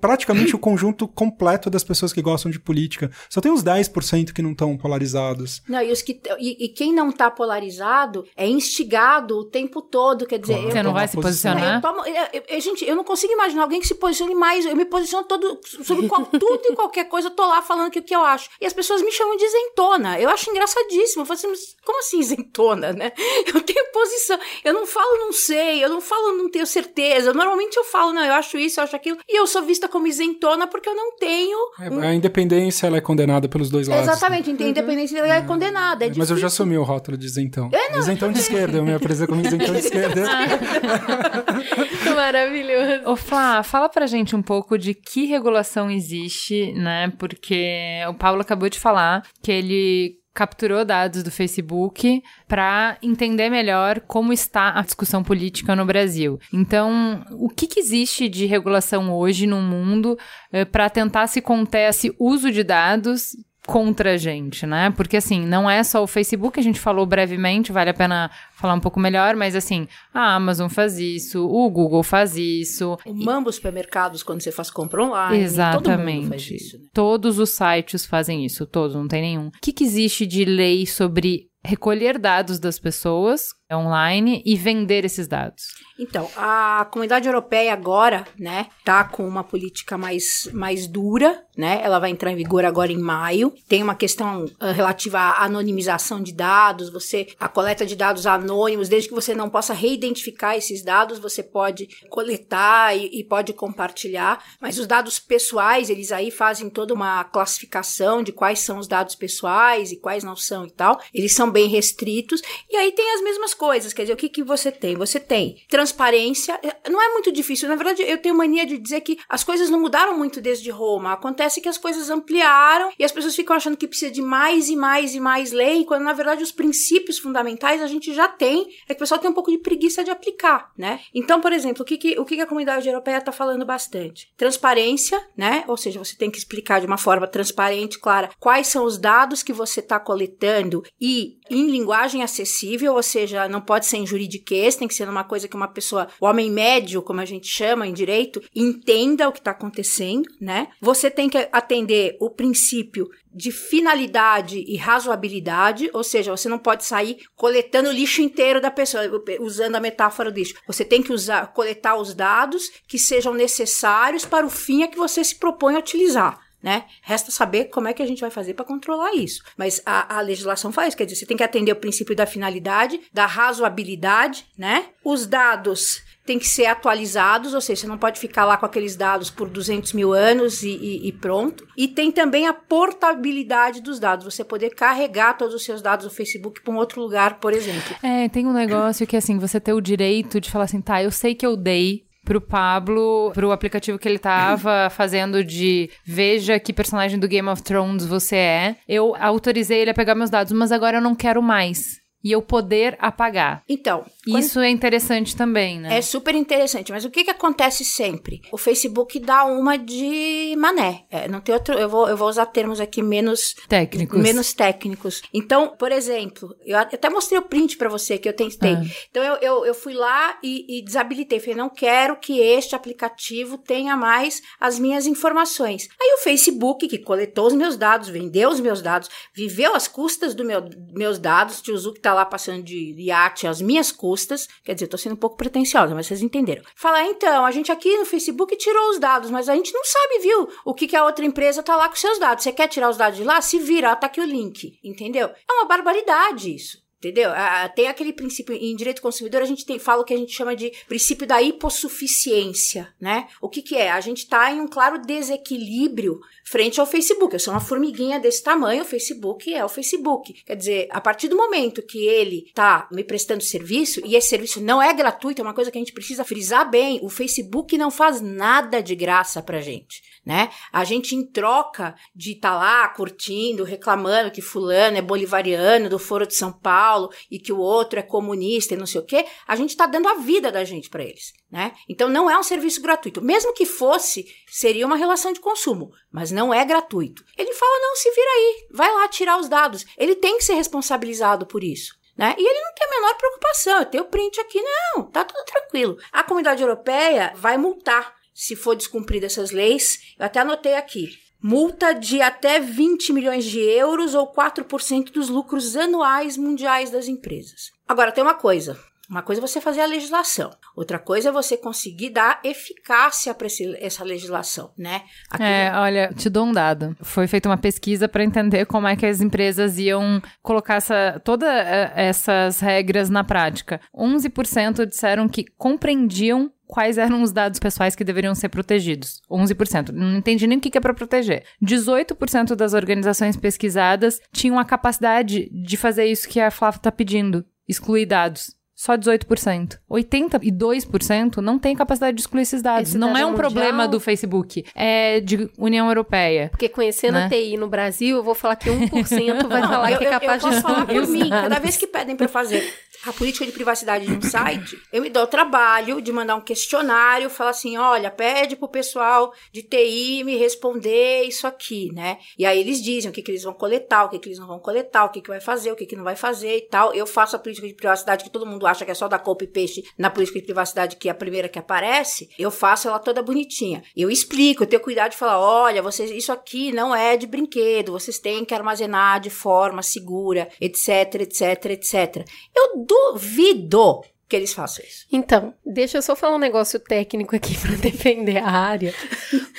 praticamente 0.00 0.54
o 0.54 0.58
conjunto 0.58 1.06
completo 1.06 1.68
das 1.68 1.84
pessoas 1.84 2.12
que 2.12 2.22
gostam 2.22 2.50
de 2.50 2.58
política. 2.58 3.10
Só 3.28 3.40
tem 3.40 3.52
uns 3.52 3.62
10% 3.62 4.32
que 4.32 4.42
não 4.42 4.52
estão 4.52 4.76
polarizados. 4.76 5.62
Não, 5.68 5.82
e, 5.82 5.92
os 5.92 6.00
que, 6.00 6.20
e, 6.38 6.64
e 6.64 6.68
quem 6.68 6.92
não 6.94 7.10
está 7.10 7.30
polarizado 7.30 8.24
é 8.36 8.46
instigado 8.46 9.38
o 9.38 9.44
tempo 9.44 9.82
todo, 9.82 10.26
quer 10.26 10.38
dizer... 10.38 10.54
Claro, 10.54 10.70
Você 10.70 10.82
não 10.82 10.92
vai 10.92 11.08
se 11.08 11.16
posicionar? 11.16 11.76
Eu 11.76 11.80
tomo, 11.80 12.06
eu, 12.06 12.42
eu, 12.48 12.60
gente, 12.60 12.84
eu 12.84 12.96
não 12.96 13.04
consigo 13.04 13.32
imaginar 13.32 13.62
alguém 13.62 13.80
que 13.80 13.86
se 13.86 13.94
posicione 13.94 14.34
mais. 14.34 14.64
Eu 14.64 14.76
me 14.76 14.84
posiciono 14.84 15.26
todo, 15.26 15.60
sobre 15.84 16.08
qual, 16.08 16.24
tudo 16.26 16.62
e 16.64 16.74
qualquer 16.74 17.04
coisa, 17.04 17.28
eu 17.28 17.32
tô 17.32 17.46
lá 17.46 17.60
falando 17.62 17.90
que, 17.90 17.98
o 17.98 18.02
que 18.02 18.14
eu 18.14 18.22
acho. 18.24 18.48
E 18.60 18.66
as 18.66 18.72
pessoas 18.72 19.02
me 19.02 19.12
chamam 19.12 19.36
de 19.36 19.44
isentona. 19.44 20.18
Eu 20.18 20.30
acho 20.30 20.50
engraçadíssimo. 20.50 21.22
Eu 21.22 21.26
falo 21.26 21.38
assim, 21.38 21.52
como 21.84 21.98
assim 21.98 22.20
isentona, 22.20 22.92
né? 22.92 23.12
Eu 23.52 23.60
tenho 23.62 23.92
posição. 23.92 24.38
Eu 24.64 24.72
não 24.72 24.86
falo 24.86 25.18
não 25.18 25.32
sei, 25.32 25.84
eu 25.84 25.88
não 25.88 26.00
falo 26.00 26.32
não 26.32 26.50
tenho 26.50 26.66
certeza. 26.66 27.32
Normalmente 27.32 27.71
eu 27.78 27.84
falo, 27.84 28.12
não, 28.12 28.24
eu 28.24 28.34
acho 28.34 28.58
isso, 28.58 28.80
eu 28.80 28.84
acho 28.84 28.96
aquilo. 28.96 29.18
E 29.28 29.38
eu 29.38 29.46
sou 29.46 29.62
vista 29.62 29.88
como 29.88 30.06
isentona 30.06 30.66
porque 30.66 30.88
eu 30.88 30.94
não 30.94 31.16
tenho. 31.16 31.58
É, 31.80 31.90
um... 31.90 32.00
A 32.00 32.14
independência 32.14 32.86
ela 32.86 32.96
é 32.96 33.00
condenada 33.00 33.48
pelos 33.48 33.70
dois 33.70 33.88
lados. 33.88 34.08
Exatamente, 34.08 34.50
a 34.50 34.52
independência 34.52 35.18
ela 35.18 35.34
é, 35.34 35.38
é 35.38 35.42
condenada. 35.42 36.06
É 36.06 36.12
mas 36.16 36.30
eu 36.30 36.36
já 36.36 36.46
assumi 36.46 36.76
o 36.76 36.82
rótulo 36.82 37.16
de 37.16 37.26
isentão. 37.26 37.70
É, 37.72 37.92
não. 37.92 37.98
Isentão 37.98 38.32
de 38.32 38.38
esquerda, 38.38 38.78
eu 38.78 38.84
me 38.84 38.94
apresento 38.94 39.30
como 39.30 39.44
isentão 39.44 39.72
de 39.72 39.80
esquerda. 39.80 40.22
Maravilhoso. 42.14 43.10
Ô, 43.10 43.16
Flá, 43.16 43.62
fala 43.62 43.88
pra 43.88 44.06
gente 44.06 44.36
um 44.36 44.42
pouco 44.42 44.78
de 44.78 44.94
que 44.94 45.26
regulação 45.26 45.90
existe, 45.90 46.72
né? 46.72 47.12
Porque 47.18 48.00
o 48.08 48.14
Paulo 48.14 48.40
acabou 48.40 48.68
de 48.68 48.78
falar 48.78 49.22
que 49.42 49.50
ele 49.50 50.21
capturou 50.34 50.84
dados 50.84 51.22
do 51.22 51.30
Facebook 51.30 52.22
para 52.48 52.96
entender 53.02 53.50
melhor 53.50 54.00
como 54.00 54.32
está 54.32 54.78
a 54.78 54.82
discussão 54.82 55.22
política 55.22 55.76
no 55.76 55.84
Brasil. 55.84 56.38
Então, 56.52 57.24
o 57.32 57.48
que, 57.48 57.66
que 57.66 57.80
existe 57.80 58.28
de 58.28 58.46
regulação 58.46 59.12
hoje 59.12 59.46
no 59.46 59.60
mundo 59.60 60.18
eh, 60.52 60.64
para 60.64 60.88
tentar 60.88 61.26
se 61.26 61.40
conter 61.40 61.90
esse 61.90 62.14
uso 62.18 62.50
de 62.50 62.64
dados 62.64 63.32
contra 63.66 64.14
a 64.14 64.16
gente, 64.16 64.66
né? 64.66 64.90
Porque 64.90 65.16
assim, 65.16 65.46
não 65.46 65.70
é 65.70 65.82
só 65.84 66.02
o 66.02 66.06
Facebook, 66.06 66.58
a 66.58 66.62
gente 66.62 66.80
falou 66.80 67.06
brevemente, 67.06 67.72
vale 67.72 67.90
a 67.90 67.94
pena 67.94 68.30
falar 68.54 68.74
um 68.74 68.80
pouco 68.80 68.98
melhor, 68.98 69.36
mas 69.36 69.54
assim, 69.54 69.86
a 70.12 70.34
Amazon 70.34 70.68
faz 70.68 70.98
isso, 70.98 71.46
o 71.46 71.70
Google 71.70 72.02
faz 72.02 72.36
isso. 72.36 72.98
O 73.06 73.14
Mambo 73.14 73.52
Supermercados, 73.52 74.22
quando 74.22 74.40
você 74.40 74.50
faz 74.50 74.70
compra 74.70 75.04
online. 75.04 75.42
Exatamente. 75.42 76.28
Todo 76.28 76.36
isso, 76.36 76.78
né? 76.78 76.84
Todos 76.92 77.38
os 77.38 77.50
sites 77.50 78.04
fazem 78.04 78.44
isso, 78.44 78.66
todos, 78.66 78.96
não 78.96 79.08
tem 79.08 79.22
nenhum. 79.22 79.48
O 79.48 79.52
que, 79.60 79.72
que 79.72 79.84
existe 79.84 80.26
de 80.26 80.44
lei 80.44 80.86
sobre 80.86 81.48
recolher 81.64 82.18
dados 82.18 82.58
das 82.58 82.78
pessoas 82.78 83.50
online 83.76 84.42
e 84.44 84.56
vender 84.56 85.04
esses 85.04 85.26
dados? 85.26 85.64
Então, 85.98 86.28
a 86.36 86.86
comunidade 86.90 87.28
europeia 87.28 87.72
agora, 87.72 88.26
né, 88.38 88.66
tá 88.84 89.04
com 89.04 89.26
uma 89.26 89.44
política 89.44 89.96
mais, 89.96 90.48
mais 90.52 90.86
dura, 90.86 91.44
né? 91.56 91.80
Ela 91.82 91.98
vai 91.98 92.10
entrar 92.10 92.32
em 92.32 92.36
vigor 92.36 92.64
agora 92.64 92.90
em 92.90 92.98
maio. 92.98 93.52
Tem 93.68 93.82
uma 93.82 93.94
questão 93.94 94.44
uh, 94.44 94.72
relativa 94.74 95.18
à 95.18 95.44
anonimização 95.44 96.22
de 96.22 96.32
dados, 96.32 96.90
você 96.90 97.28
a 97.38 97.48
coleta 97.48 97.84
de 97.84 97.94
dados 97.94 98.26
anônimos, 98.26 98.88
desde 98.88 99.08
que 99.08 99.14
você 99.14 99.34
não 99.34 99.50
possa 99.50 99.74
reidentificar 99.74 100.56
esses 100.56 100.82
dados, 100.82 101.18
você 101.18 101.42
pode 101.42 101.88
coletar 102.08 102.96
e, 102.96 103.20
e 103.20 103.24
pode 103.24 103.52
compartilhar. 103.52 104.42
Mas 104.60 104.78
os 104.78 104.86
dados 104.86 105.18
pessoais, 105.18 105.90
eles 105.90 106.10
aí 106.10 106.30
fazem 106.30 106.70
toda 106.70 106.94
uma 106.94 107.22
classificação 107.24 108.22
de 108.22 108.32
quais 108.32 108.60
são 108.60 108.78
os 108.78 108.88
dados 108.88 109.14
pessoais 109.14 109.92
e 109.92 109.96
quais 109.96 110.24
não 110.24 110.34
são 110.34 110.66
e 110.66 110.70
tal. 110.70 110.98
Eles 111.12 111.34
são 111.34 111.50
bem 111.50 111.68
restritos. 111.68 112.40
E 112.70 112.76
aí 112.76 112.92
tem 112.92 113.14
as 113.14 113.22
mesmas 113.22 113.54
coisas, 113.62 113.92
quer 113.92 114.02
dizer, 114.02 114.14
o 114.14 114.16
que, 114.16 114.28
que 114.28 114.42
você 114.42 114.72
tem? 114.72 114.96
Você 114.96 115.20
tem 115.20 115.62
transparência, 115.68 116.58
não 116.90 117.00
é 117.00 117.12
muito 117.12 117.30
difícil, 117.30 117.68
na 117.68 117.76
verdade 117.76 118.02
eu 118.02 118.18
tenho 118.18 118.34
mania 118.34 118.66
de 118.66 118.76
dizer 118.76 119.02
que 119.02 119.16
as 119.28 119.44
coisas 119.44 119.70
não 119.70 119.80
mudaram 119.80 120.18
muito 120.18 120.40
desde 120.40 120.68
Roma, 120.68 121.12
acontece 121.12 121.60
que 121.60 121.68
as 121.68 121.78
coisas 121.78 122.10
ampliaram 122.10 122.90
e 122.98 123.04
as 123.04 123.12
pessoas 123.12 123.36
ficam 123.36 123.54
achando 123.54 123.76
que 123.76 123.86
precisa 123.86 124.10
de 124.10 124.20
mais 124.20 124.68
e 124.68 124.74
mais 124.74 125.14
e 125.14 125.20
mais 125.20 125.52
lei, 125.52 125.84
quando 125.84 126.02
na 126.02 126.12
verdade 126.12 126.42
os 126.42 126.50
princípios 126.50 127.20
fundamentais 127.20 127.80
a 127.80 127.86
gente 127.86 128.12
já 128.12 128.26
tem, 128.26 128.66
é 128.88 128.94
que 128.94 128.98
o 128.98 128.98
pessoal 128.98 129.20
tem 129.20 129.30
um 129.30 129.34
pouco 129.34 129.52
de 129.52 129.58
preguiça 129.58 130.02
de 130.02 130.10
aplicar, 130.10 130.72
né? 130.76 130.98
Então, 131.14 131.40
por 131.40 131.52
exemplo, 131.52 131.82
o 131.82 131.86
que, 131.86 131.96
que, 131.96 132.18
o 132.18 132.24
que 132.24 132.40
a 132.40 132.46
comunidade 132.48 132.88
europeia 132.88 133.18
está 133.18 133.30
falando 133.30 133.64
bastante? 133.64 134.28
Transparência, 134.36 135.24
né? 135.36 135.62
Ou 135.68 135.76
seja, 135.76 136.00
você 136.00 136.16
tem 136.16 136.32
que 136.32 136.38
explicar 136.38 136.80
de 136.80 136.86
uma 136.86 136.98
forma 136.98 137.28
transparente, 137.28 138.00
clara, 138.00 138.30
quais 138.40 138.66
são 138.66 138.84
os 138.84 138.98
dados 138.98 139.40
que 139.40 139.52
você 139.52 139.78
está 139.78 140.00
coletando 140.00 140.82
e 141.00 141.36
em 141.58 141.70
linguagem 141.70 142.22
acessível, 142.22 142.94
ou 142.94 143.02
seja, 143.02 143.48
não 143.48 143.60
pode 143.60 143.86
ser 143.86 143.98
em 143.98 144.06
juridiquês, 144.06 144.76
tem 144.76 144.88
que 144.88 144.94
ser 144.94 145.08
uma 145.08 145.24
coisa 145.24 145.48
que 145.48 145.56
uma 145.56 145.68
pessoa, 145.68 146.08
o 146.20 146.26
homem 146.26 146.50
médio, 146.50 147.02
como 147.02 147.20
a 147.20 147.24
gente 147.24 147.46
chama 147.46 147.86
em 147.86 147.92
direito, 147.92 148.42
entenda 148.54 149.28
o 149.28 149.32
que 149.32 149.38
está 149.38 149.50
acontecendo, 149.50 150.28
né? 150.40 150.68
Você 150.80 151.10
tem 151.10 151.28
que 151.28 151.48
atender 151.52 152.16
o 152.20 152.30
princípio 152.30 153.08
de 153.34 153.50
finalidade 153.50 154.62
e 154.66 154.76
razoabilidade, 154.76 155.90
ou 155.92 156.04
seja, 156.04 156.30
você 156.30 156.48
não 156.48 156.58
pode 156.58 156.84
sair 156.84 157.18
coletando 157.34 157.88
o 157.88 157.92
lixo 157.92 158.20
inteiro 158.20 158.60
da 158.60 158.70
pessoa, 158.70 159.04
usando 159.40 159.76
a 159.76 159.80
metáfora 159.80 160.30
do 160.30 160.38
lixo. 160.38 160.54
Você 160.66 160.84
tem 160.84 161.02
que 161.02 161.12
usar, 161.12 161.52
coletar 161.52 161.96
os 161.96 162.14
dados 162.14 162.70
que 162.86 162.98
sejam 162.98 163.32
necessários 163.32 164.24
para 164.24 164.46
o 164.46 164.50
fim 164.50 164.82
a 164.82 164.88
que 164.88 164.98
você 164.98 165.24
se 165.24 165.34
propõe 165.34 165.76
a 165.76 165.78
utilizar 165.78 166.41
né? 166.62 166.84
Resta 167.02 167.30
saber 167.30 167.64
como 167.66 167.88
é 167.88 167.92
que 167.92 168.02
a 168.02 168.06
gente 168.06 168.20
vai 168.20 168.30
fazer 168.30 168.54
para 168.54 168.64
controlar 168.64 169.14
isso. 169.14 169.42
Mas 169.56 169.82
a, 169.84 170.18
a, 170.18 170.20
legislação 170.20 170.72
faz, 170.72 170.94
quer 170.94 171.04
dizer, 171.04 171.16
você 171.16 171.26
tem 171.26 171.36
que 171.36 171.42
atender 171.42 171.72
o 171.72 171.76
princípio 171.76 172.14
da 172.14 172.26
finalidade, 172.26 173.00
da 173.12 173.26
razoabilidade, 173.26 174.46
né? 174.56 174.86
Os 175.04 175.26
dados 175.26 176.02
têm 176.24 176.38
que 176.38 176.48
ser 176.48 176.66
atualizados, 176.66 177.52
ou 177.52 177.60
seja, 177.60 177.82
você 177.82 177.86
não 177.88 177.98
pode 177.98 178.20
ficar 178.20 178.44
lá 178.44 178.56
com 178.56 178.64
aqueles 178.64 178.94
dados 178.94 179.28
por 179.28 179.48
200 179.48 179.92
mil 179.92 180.12
anos 180.12 180.62
e, 180.62 180.70
e, 180.70 181.08
e, 181.08 181.12
pronto. 181.12 181.66
E 181.76 181.88
tem 181.88 182.12
também 182.12 182.46
a 182.46 182.52
portabilidade 182.52 183.80
dos 183.80 183.98
dados, 183.98 184.24
você 184.24 184.44
poder 184.44 184.70
carregar 184.70 185.36
todos 185.36 185.54
os 185.54 185.64
seus 185.64 185.82
dados 185.82 186.06
do 186.06 186.12
Facebook 186.12 186.60
para 186.60 186.72
um 186.72 186.76
outro 186.76 187.00
lugar, 187.00 187.40
por 187.40 187.52
exemplo. 187.52 187.96
É, 188.02 188.28
tem 188.28 188.46
um 188.46 188.52
negócio 188.52 189.06
que 189.06 189.16
assim, 189.16 189.38
você 189.38 189.58
ter 189.58 189.72
o 189.72 189.80
direito 189.80 190.40
de 190.40 190.50
falar 190.50 190.64
assim, 190.64 190.80
tá, 190.80 191.02
eu 191.02 191.10
sei 191.10 191.34
que 191.34 191.44
eu 191.44 191.56
dei 191.56 192.04
pro 192.24 192.40
Pablo, 192.40 193.32
pro 193.34 193.52
aplicativo 193.52 193.98
que 193.98 194.08
ele 194.08 194.18
tava 194.18 194.88
fazendo 194.90 195.44
de 195.44 195.90
veja 196.04 196.58
que 196.58 196.72
personagem 196.72 197.18
do 197.18 197.28
Game 197.28 197.48
of 197.48 197.62
Thrones 197.62 198.04
você 198.06 198.36
é. 198.36 198.76
Eu 198.88 199.14
autorizei 199.16 199.80
ele 199.80 199.90
a 199.90 199.94
pegar 199.94 200.14
meus 200.14 200.30
dados, 200.30 200.52
mas 200.52 200.72
agora 200.72 200.98
eu 200.98 201.02
não 201.02 201.14
quero 201.14 201.42
mais 201.42 202.01
e 202.22 202.32
eu 202.32 202.40
poder 202.40 202.96
apagar. 203.00 203.62
Então, 203.68 204.04
isso 204.26 204.60
é 204.60 204.70
interessante 204.70 205.36
também, 205.36 205.80
né? 205.80 205.98
É 205.98 206.02
super 206.02 206.34
interessante, 206.34 206.92
mas 206.92 207.04
o 207.04 207.10
que 207.10 207.24
que 207.24 207.30
acontece 207.30 207.84
sempre? 207.84 208.40
O 208.52 208.56
Facebook 208.56 209.18
dá 209.18 209.44
uma 209.44 209.76
de 209.76 210.54
mané. 210.56 211.04
É, 211.10 211.28
não 211.28 211.40
tem 211.40 211.54
outro, 211.54 211.74
eu 211.74 211.88
vou, 211.88 212.08
eu 212.08 212.16
vou 212.16 212.28
usar 212.28 212.46
termos 212.46 212.80
aqui 212.80 213.02
menos 213.02 213.54
técnicos. 213.68 214.20
Menos 214.20 214.52
técnicos. 214.52 215.22
Então, 215.32 215.74
por 215.76 215.90
exemplo, 215.90 216.54
eu 216.64 216.78
até 216.78 217.10
mostrei 217.10 217.38
o 217.38 217.42
print 217.42 217.76
para 217.76 217.88
você 217.88 218.18
que 218.18 218.28
eu 218.28 218.32
tentei. 218.32 218.74
Ah. 218.74 218.84
Então 219.10 219.22
eu, 219.22 219.34
eu, 219.36 219.66
eu, 219.66 219.74
fui 219.74 219.94
lá 219.94 220.38
e, 220.42 220.78
e 220.78 220.82
desabilitei, 220.82 221.40
falei, 221.40 221.56
não 221.56 221.68
quero 221.68 222.16
que 222.16 222.38
este 222.38 222.74
aplicativo 222.74 223.58
tenha 223.58 223.96
mais 223.96 224.40
as 224.60 224.78
minhas 224.78 225.06
informações. 225.06 225.88
Aí 226.00 226.14
o 226.18 226.22
Facebook, 226.22 226.86
que 226.86 226.98
coletou 226.98 227.46
os 227.46 227.54
meus 227.54 227.76
dados, 227.76 228.08
vendeu 228.08 228.50
os 228.50 228.60
meus 228.60 228.80
dados, 228.80 229.08
viveu 229.34 229.74
às 229.74 229.88
custas 229.88 230.34
dos 230.34 230.46
meu, 230.46 230.68
meus 230.92 231.18
dados, 231.18 231.60
tio 231.60 231.76
Zu 231.76 231.94
que 231.94 232.00
tá 232.00 232.11
lá 232.12 232.24
passando 232.24 232.62
de 232.62 232.94
iate 232.98 233.46
às 233.46 233.60
minhas 233.60 233.90
custas, 233.90 234.48
quer 234.64 234.74
dizer, 234.74 234.88
tô 234.88 234.98
sendo 234.98 235.12
um 235.12 235.16
pouco 235.16 235.36
pretensiosa, 235.36 235.94
mas 235.94 236.06
vocês 236.06 236.22
entenderam. 236.22 236.62
Falar, 236.74 237.04
então, 237.04 237.44
a 237.44 237.50
gente 237.50 237.70
aqui 237.70 237.96
no 237.96 238.04
Facebook 238.04 238.56
tirou 238.56 238.90
os 238.90 238.98
dados, 238.98 239.30
mas 239.30 239.48
a 239.48 239.54
gente 239.54 239.72
não 239.72 239.84
sabe, 239.84 240.18
viu, 240.20 240.48
o 240.64 240.74
que, 240.74 240.86
que 240.86 240.96
a 240.96 241.04
outra 241.04 241.24
empresa 241.24 241.62
tá 241.62 241.76
lá 241.76 241.88
com 241.88 241.96
seus 241.96 242.18
dados. 242.18 242.44
Você 242.44 242.52
quer 242.52 242.68
tirar 242.68 242.90
os 242.90 242.96
dados 242.96 243.18
de 243.18 243.24
lá? 243.24 243.40
Se 243.40 243.58
vira, 243.58 243.94
tá 243.96 244.06
aqui 244.06 244.20
o 244.20 244.24
link, 244.24 244.78
entendeu? 244.82 245.26
É 245.28 245.52
uma 245.52 245.66
barbaridade 245.66 246.54
isso. 246.54 246.81
Entendeu? 247.02 247.30
Tem 247.74 247.88
aquele 247.88 248.12
princípio, 248.12 248.54
em 248.54 248.76
direito 248.76 249.02
consumidor, 249.02 249.42
a 249.42 249.44
gente 249.44 249.66
tem, 249.66 249.76
fala 249.76 250.02
o 250.02 250.04
que 250.04 250.14
a 250.14 250.16
gente 250.16 250.32
chama 250.32 250.54
de 250.54 250.70
princípio 250.86 251.26
da 251.26 251.42
hipossuficiência, 251.42 252.94
né? 253.00 253.26
O 253.40 253.48
que 253.48 253.60
que 253.60 253.74
é? 253.74 253.90
A 253.90 254.00
gente 254.00 254.18
está 254.18 254.52
em 254.52 254.60
um 254.60 254.68
claro 254.68 255.02
desequilíbrio 255.02 256.20
frente 256.44 256.78
ao 256.78 256.86
Facebook. 256.86 257.34
Eu 257.34 257.40
sou 257.40 257.52
uma 257.52 257.58
formiguinha 257.58 258.20
desse 258.20 258.40
tamanho, 258.40 258.82
o 258.82 258.86
Facebook 258.86 259.52
é 259.52 259.64
o 259.64 259.68
Facebook. 259.68 260.44
Quer 260.44 260.54
dizer, 260.54 260.88
a 260.90 261.00
partir 261.00 261.26
do 261.26 261.36
momento 261.36 261.82
que 261.82 262.06
ele 262.06 262.44
está 262.46 262.86
me 262.92 263.02
prestando 263.02 263.42
serviço, 263.42 264.00
e 264.04 264.14
esse 264.14 264.28
serviço 264.28 264.60
não 264.60 264.80
é 264.80 264.94
gratuito, 264.94 265.42
é 265.42 265.44
uma 265.44 265.54
coisa 265.54 265.72
que 265.72 265.78
a 265.78 265.80
gente 265.80 265.92
precisa 265.92 266.22
frisar 266.22 266.70
bem, 266.70 267.00
o 267.02 267.08
Facebook 267.08 267.76
não 267.76 267.90
faz 267.90 268.20
nada 268.20 268.80
de 268.80 268.94
graça 268.94 269.42
pra 269.42 269.60
gente 269.60 270.11
né? 270.24 270.50
A 270.72 270.84
gente 270.84 271.16
em 271.16 271.24
troca 271.24 271.94
de 272.14 272.32
estar 272.32 272.52
tá 272.52 272.56
lá 272.56 272.88
curtindo, 272.88 273.64
reclamando 273.64 274.30
que 274.30 274.40
fulano 274.40 274.96
é 274.96 275.02
bolivariano 275.02 275.88
do 275.88 275.98
Foro 275.98 276.26
de 276.26 276.34
São 276.34 276.52
Paulo 276.52 277.10
e 277.30 277.38
que 277.38 277.52
o 277.52 277.58
outro 277.58 277.98
é 277.98 278.02
comunista 278.02 278.74
e 278.74 278.76
não 278.76 278.86
sei 278.86 279.00
o 279.00 279.04
quê, 279.04 279.26
a 279.46 279.56
gente 279.56 279.70
está 279.70 279.86
dando 279.86 280.08
a 280.08 280.14
vida 280.14 280.52
da 280.52 280.64
gente 280.64 280.88
para 280.88 281.02
eles, 281.02 281.32
né? 281.50 281.72
Então 281.88 282.08
não 282.08 282.30
é 282.30 282.38
um 282.38 282.42
serviço 282.42 282.80
gratuito. 282.80 283.20
Mesmo 283.20 283.52
que 283.52 283.66
fosse, 283.66 284.26
seria 284.46 284.86
uma 284.86 284.96
relação 284.96 285.32
de 285.32 285.40
consumo, 285.40 285.90
mas 286.10 286.30
não 286.30 286.54
é 286.54 286.64
gratuito. 286.64 287.24
Ele 287.36 287.52
fala: 287.52 287.80
"Não, 287.80 287.96
se 287.96 288.10
vira 288.10 288.30
aí, 288.30 288.66
vai 288.70 288.92
lá 288.92 289.08
tirar 289.08 289.38
os 289.38 289.48
dados". 289.48 289.84
Ele 289.98 290.14
tem 290.14 290.38
que 290.38 290.44
ser 290.44 290.54
responsabilizado 290.54 291.46
por 291.46 291.64
isso. 291.64 292.00
Né? 292.16 292.34
E 292.36 292.46
ele 292.46 292.60
não 292.60 292.74
tem 292.74 292.86
a 292.86 292.90
menor 292.90 293.16
preocupação. 293.16 293.78
Eu 293.78 293.86
tenho 293.86 294.04
print 294.04 294.38
aqui, 294.38 294.60
não, 294.60 295.10
tá 295.10 295.24
tudo 295.24 295.42
tranquilo. 295.46 295.96
A 296.12 296.22
comunidade 296.22 296.62
europeia 296.62 297.32
vai 297.34 297.56
multar 297.56 298.14
se 298.34 298.56
for 298.56 298.74
descumprida 298.74 299.26
essas 299.26 299.50
leis. 299.50 300.14
Eu 300.18 300.26
até 300.26 300.40
anotei 300.40 300.74
aqui. 300.74 301.10
Multa 301.42 301.92
de 301.92 302.20
até 302.20 302.60
20 302.60 303.12
milhões 303.12 303.44
de 303.44 303.58
euros 303.58 304.14
ou 304.14 304.32
4% 304.32 305.10
dos 305.10 305.28
lucros 305.28 305.76
anuais 305.76 306.36
mundiais 306.36 306.90
das 306.90 307.08
empresas. 307.08 307.70
Agora, 307.88 308.12
tem 308.12 308.22
uma 308.22 308.34
coisa. 308.34 308.78
Uma 309.12 309.20
coisa 309.20 309.42
é 309.42 309.46
você 309.46 309.60
fazer 309.60 309.82
a 309.82 309.86
legislação, 309.86 310.48
outra 310.74 310.98
coisa 310.98 311.28
é 311.28 311.32
você 311.32 311.54
conseguir 311.54 312.08
dar 312.08 312.40
eficácia 312.42 313.34
para 313.34 313.46
essa 313.78 314.02
legislação, 314.02 314.72
né? 314.74 315.02
Aqui 315.28 315.42
é, 315.42 315.70
no... 315.70 315.80
olha, 315.80 316.10
te 316.16 316.30
dou 316.30 316.46
um 316.46 316.52
dado. 316.52 316.96
Foi 317.02 317.26
feita 317.26 317.46
uma 317.46 317.58
pesquisa 317.58 318.08
para 318.08 318.24
entender 318.24 318.64
como 318.64 318.88
é 318.88 318.96
que 318.96 319.04
as 319.04 319.20
empresas 319.20 319.76
iam 319.76 320.22
colocar 320.42 320.76
essa, 320.76 321.20
todas 321.22 321.46
é, 321.46 321.92
essas 321.94 322.60
regras 322.60 323.10
na 323.10 323.22
prática. 323.22 323.82
11% 323.94 324.86
disseram 324.86 325.28
que 325.28 325.44
compreendiam 325.58 326.50
quais 326.66 326.96
eram 326.96 327.20
os 327.20 327.32
dados 327.32 327.60
pessoais 327.60 327.94
que 327.94 328.04
deveriam 328.04 328.34
ser 328.34 328.48
protegidos. 328.48 329.20
11%. 329.30 329.90
Não 329.90 330.16
entendi 330.16 330.46
nem 330.46 330.56
o 330.56 330.60
que 330.62 330.78
é 330.78 330.80
para 330.80 330.94
proteger. 330.94 331.44
18% 331.62 332.54
das 332.54 332.72
organizações 332.72 333.36
pesquisadas 333.36 334.22
tinham 334.32 334.58
a 334.58 334.64
capacidade 334.64 335.50
de 335.52 335.76
fazer 335.76 336.06
isso 336.06 336.26
que 336.26 336.40
a 336.40 336.50
Flávia 336.50 336.78
está 336.78 336.90
pedindo, 336.90 337.44
excluir 337.68 338.06
dados. 338.06 338.61
Só 338.82 338.96
18%. 338.96 339.78
82% 339.88 341.36
não 341.36 341.56
tem 341.56 341.76
capacidade 341.76 342.16
de 342.16 342.22
excluir 342.22 342.42
esses 342.42 342.60
dados. 342.60 342.88
Esse 342.88 342.98
não 342.98 343.12
dado 343.12 343.18
é 343.18 343.24
um 343.24 343.30
mundial? 343.30 343.48
problema 343.48 343.86
do 343.86 344.00
Facebook, 344.00 344.64
é 344.74 345.20
de 345.20 345.48
União 345.56 345.86
Europeia. 345.86 346.48
Porque 346.48 346.68
conhecendo 346.68 347.14
Né? 347.14 347.26
a 347.26 347.28
TI 347.28 347.56
no 347.56 347.68
Brasil, 347.68 348.16
eu 348.16 348.24
vou 348.24 348.34
falar 348.34 348.56
que 348.56 348.68
1% 348.68 349.46
vai 349.46 349.62
falar 349.62 349.92
eu, 349.92 349.98
que 349.98 350.04
é 350.04 350.10
capaz 350.10 350.42
eu, 350.42 350.48
eu 350.48 350.54
de 350.56 350.62
posso 350.62 350.74
falar 350.74 350.84
excluir 350.86 351.00
por 351.00 351.08
mim. 351.12 351.30
Cada 351.30 351.60
vez 351.60 351.76
que 351.76 351.86
pedem 351.86 352.16
para 352.16 352.26
fazer 352.26 352.74
a 353.04 353.12
política 353.12 353.44
de 353.44 353.52
privacidade 353.52 354.06
de 354.06 354.12
um 354.12 354.22
site, 354.22 354.80
eu 354.92 355.02
me 355.02 355.10
dou 355.10 355.24
o 355.24 355.26
trabalho 355.26 356.00
de 356.00 356.12
mandar 356.12 356.36
um 356.36 356.40
questionário, 356.40 357.28
falar 357.28 357.50
assim, 357.50 357.76
olha, 357.76 358.10
pede 358.10 358.56
pro 358.56 358.68
pessoal 358.68 359.32
de 359.52 359.62
TI 359.62 360.22
me 360.24 360.36
responder 360.36 361.24
isso 361.24 361.46
aqui, 361.46 361.90
né? 361.92 362.18
E 362.38 362.46
aí 362.46 362.58
eles 362.58 362.82
dizem 362.82 363.10
o 363.10 363.14
que, 363.14 363.22
que 363.22 363.30
eles 363.30 363.42
vão 363.42 363.54
coletar, 363.54 364.04
o 364.04 364.08
que, 364.08 364.18
que 364.18 364.28
eles 364.28 364.38
não 364.38 364.46
vão 364.46 364.58
coletar, 364.58 365.04
o 365.04 365.10
que, 365.10 365.20
que 365.20 365.28
vai 365.28 365.40
fazer, 365.40 365.72
o 365.72 365.76
que, 365.76 365.86
que 365.86 365.96
não 365.96 366.04
vai 366.04 366.16
fazer 366.16 366.56
e 366.56 366.62
tal. 366.62 366.94
Eu 366.94 367.06
faço 367.06 367.34
a 367.34 367.38
política 367.38 367.66
de 367.66 367.74
privacidade 367.74 368.24
que 368.24 368.30
todo 368.30 368.46
mundo 368.46 368.66
acha 368.66 368.84
que 368.84 368.90
é 368.90 368.94
só 368.94 369.08
dar 369.08 369.18
copy 369.18 369.44
e 369.44 369.48
paste 369.48 369.82
na 369.98 370.10
política 370.10 370.38
de 370.38 370.44
privacidade 370.44 370.96
que 370.96 371.08
é 371.08 371.12
a 371.12 371.14
primeira 371.14 371.48
que 371.48 371.58
aparece, 371.58 372.28
eu 372.38 372.50
faço 372.50 372.88
ela 372.88 372.98
toda 372.98 373.22
bonitinha. 373.22 373.82
Eu 373.96 374.10
explico, 374.10 374.62
eu 374.62 374.66
tenho 374.66 374.82
cuidado 374.82 375.10
de 375.12 375.16
falar, 375.16 375.40
olha, 375.40 375.82
vocês, 375.82 376.10
isso 376.10 376.32
aqui 376.32 376.72
não 376.72 376.94
é 376.94 377.16
de 377.16 377.26
brinquedo, 377.26 377.92
vocês 377.92 378.18
têm 378.18 378.44
que 378.44 378.54
armazenar 378.54 379.20
de 379.20 379.30
forma 379.30 379.82
segura, 379.82 380.48
etc, 380.60 381.14
etc, 381.16 381.64
etc. 381.66 382.26
Eu 382.54 382.84
duvido 382.92 384.02
que 384.28 384.36
eles 384.36 384.52
façam 384.52 384.84
isso. 384.84 385.06
Então, 385.12 385.54
deixa 385.64 385.98
eu 385.98 386.02
só 386.02 386.16
falar 386.16 386.36
um 386.36 386.40
negócio 386.40 386.78
técnico 386.80 387.36
aqui 387.36 387.56
para 387.60 387.76
defender 387.76 388.38
a 388.38 388.50
área. 388.50 388.94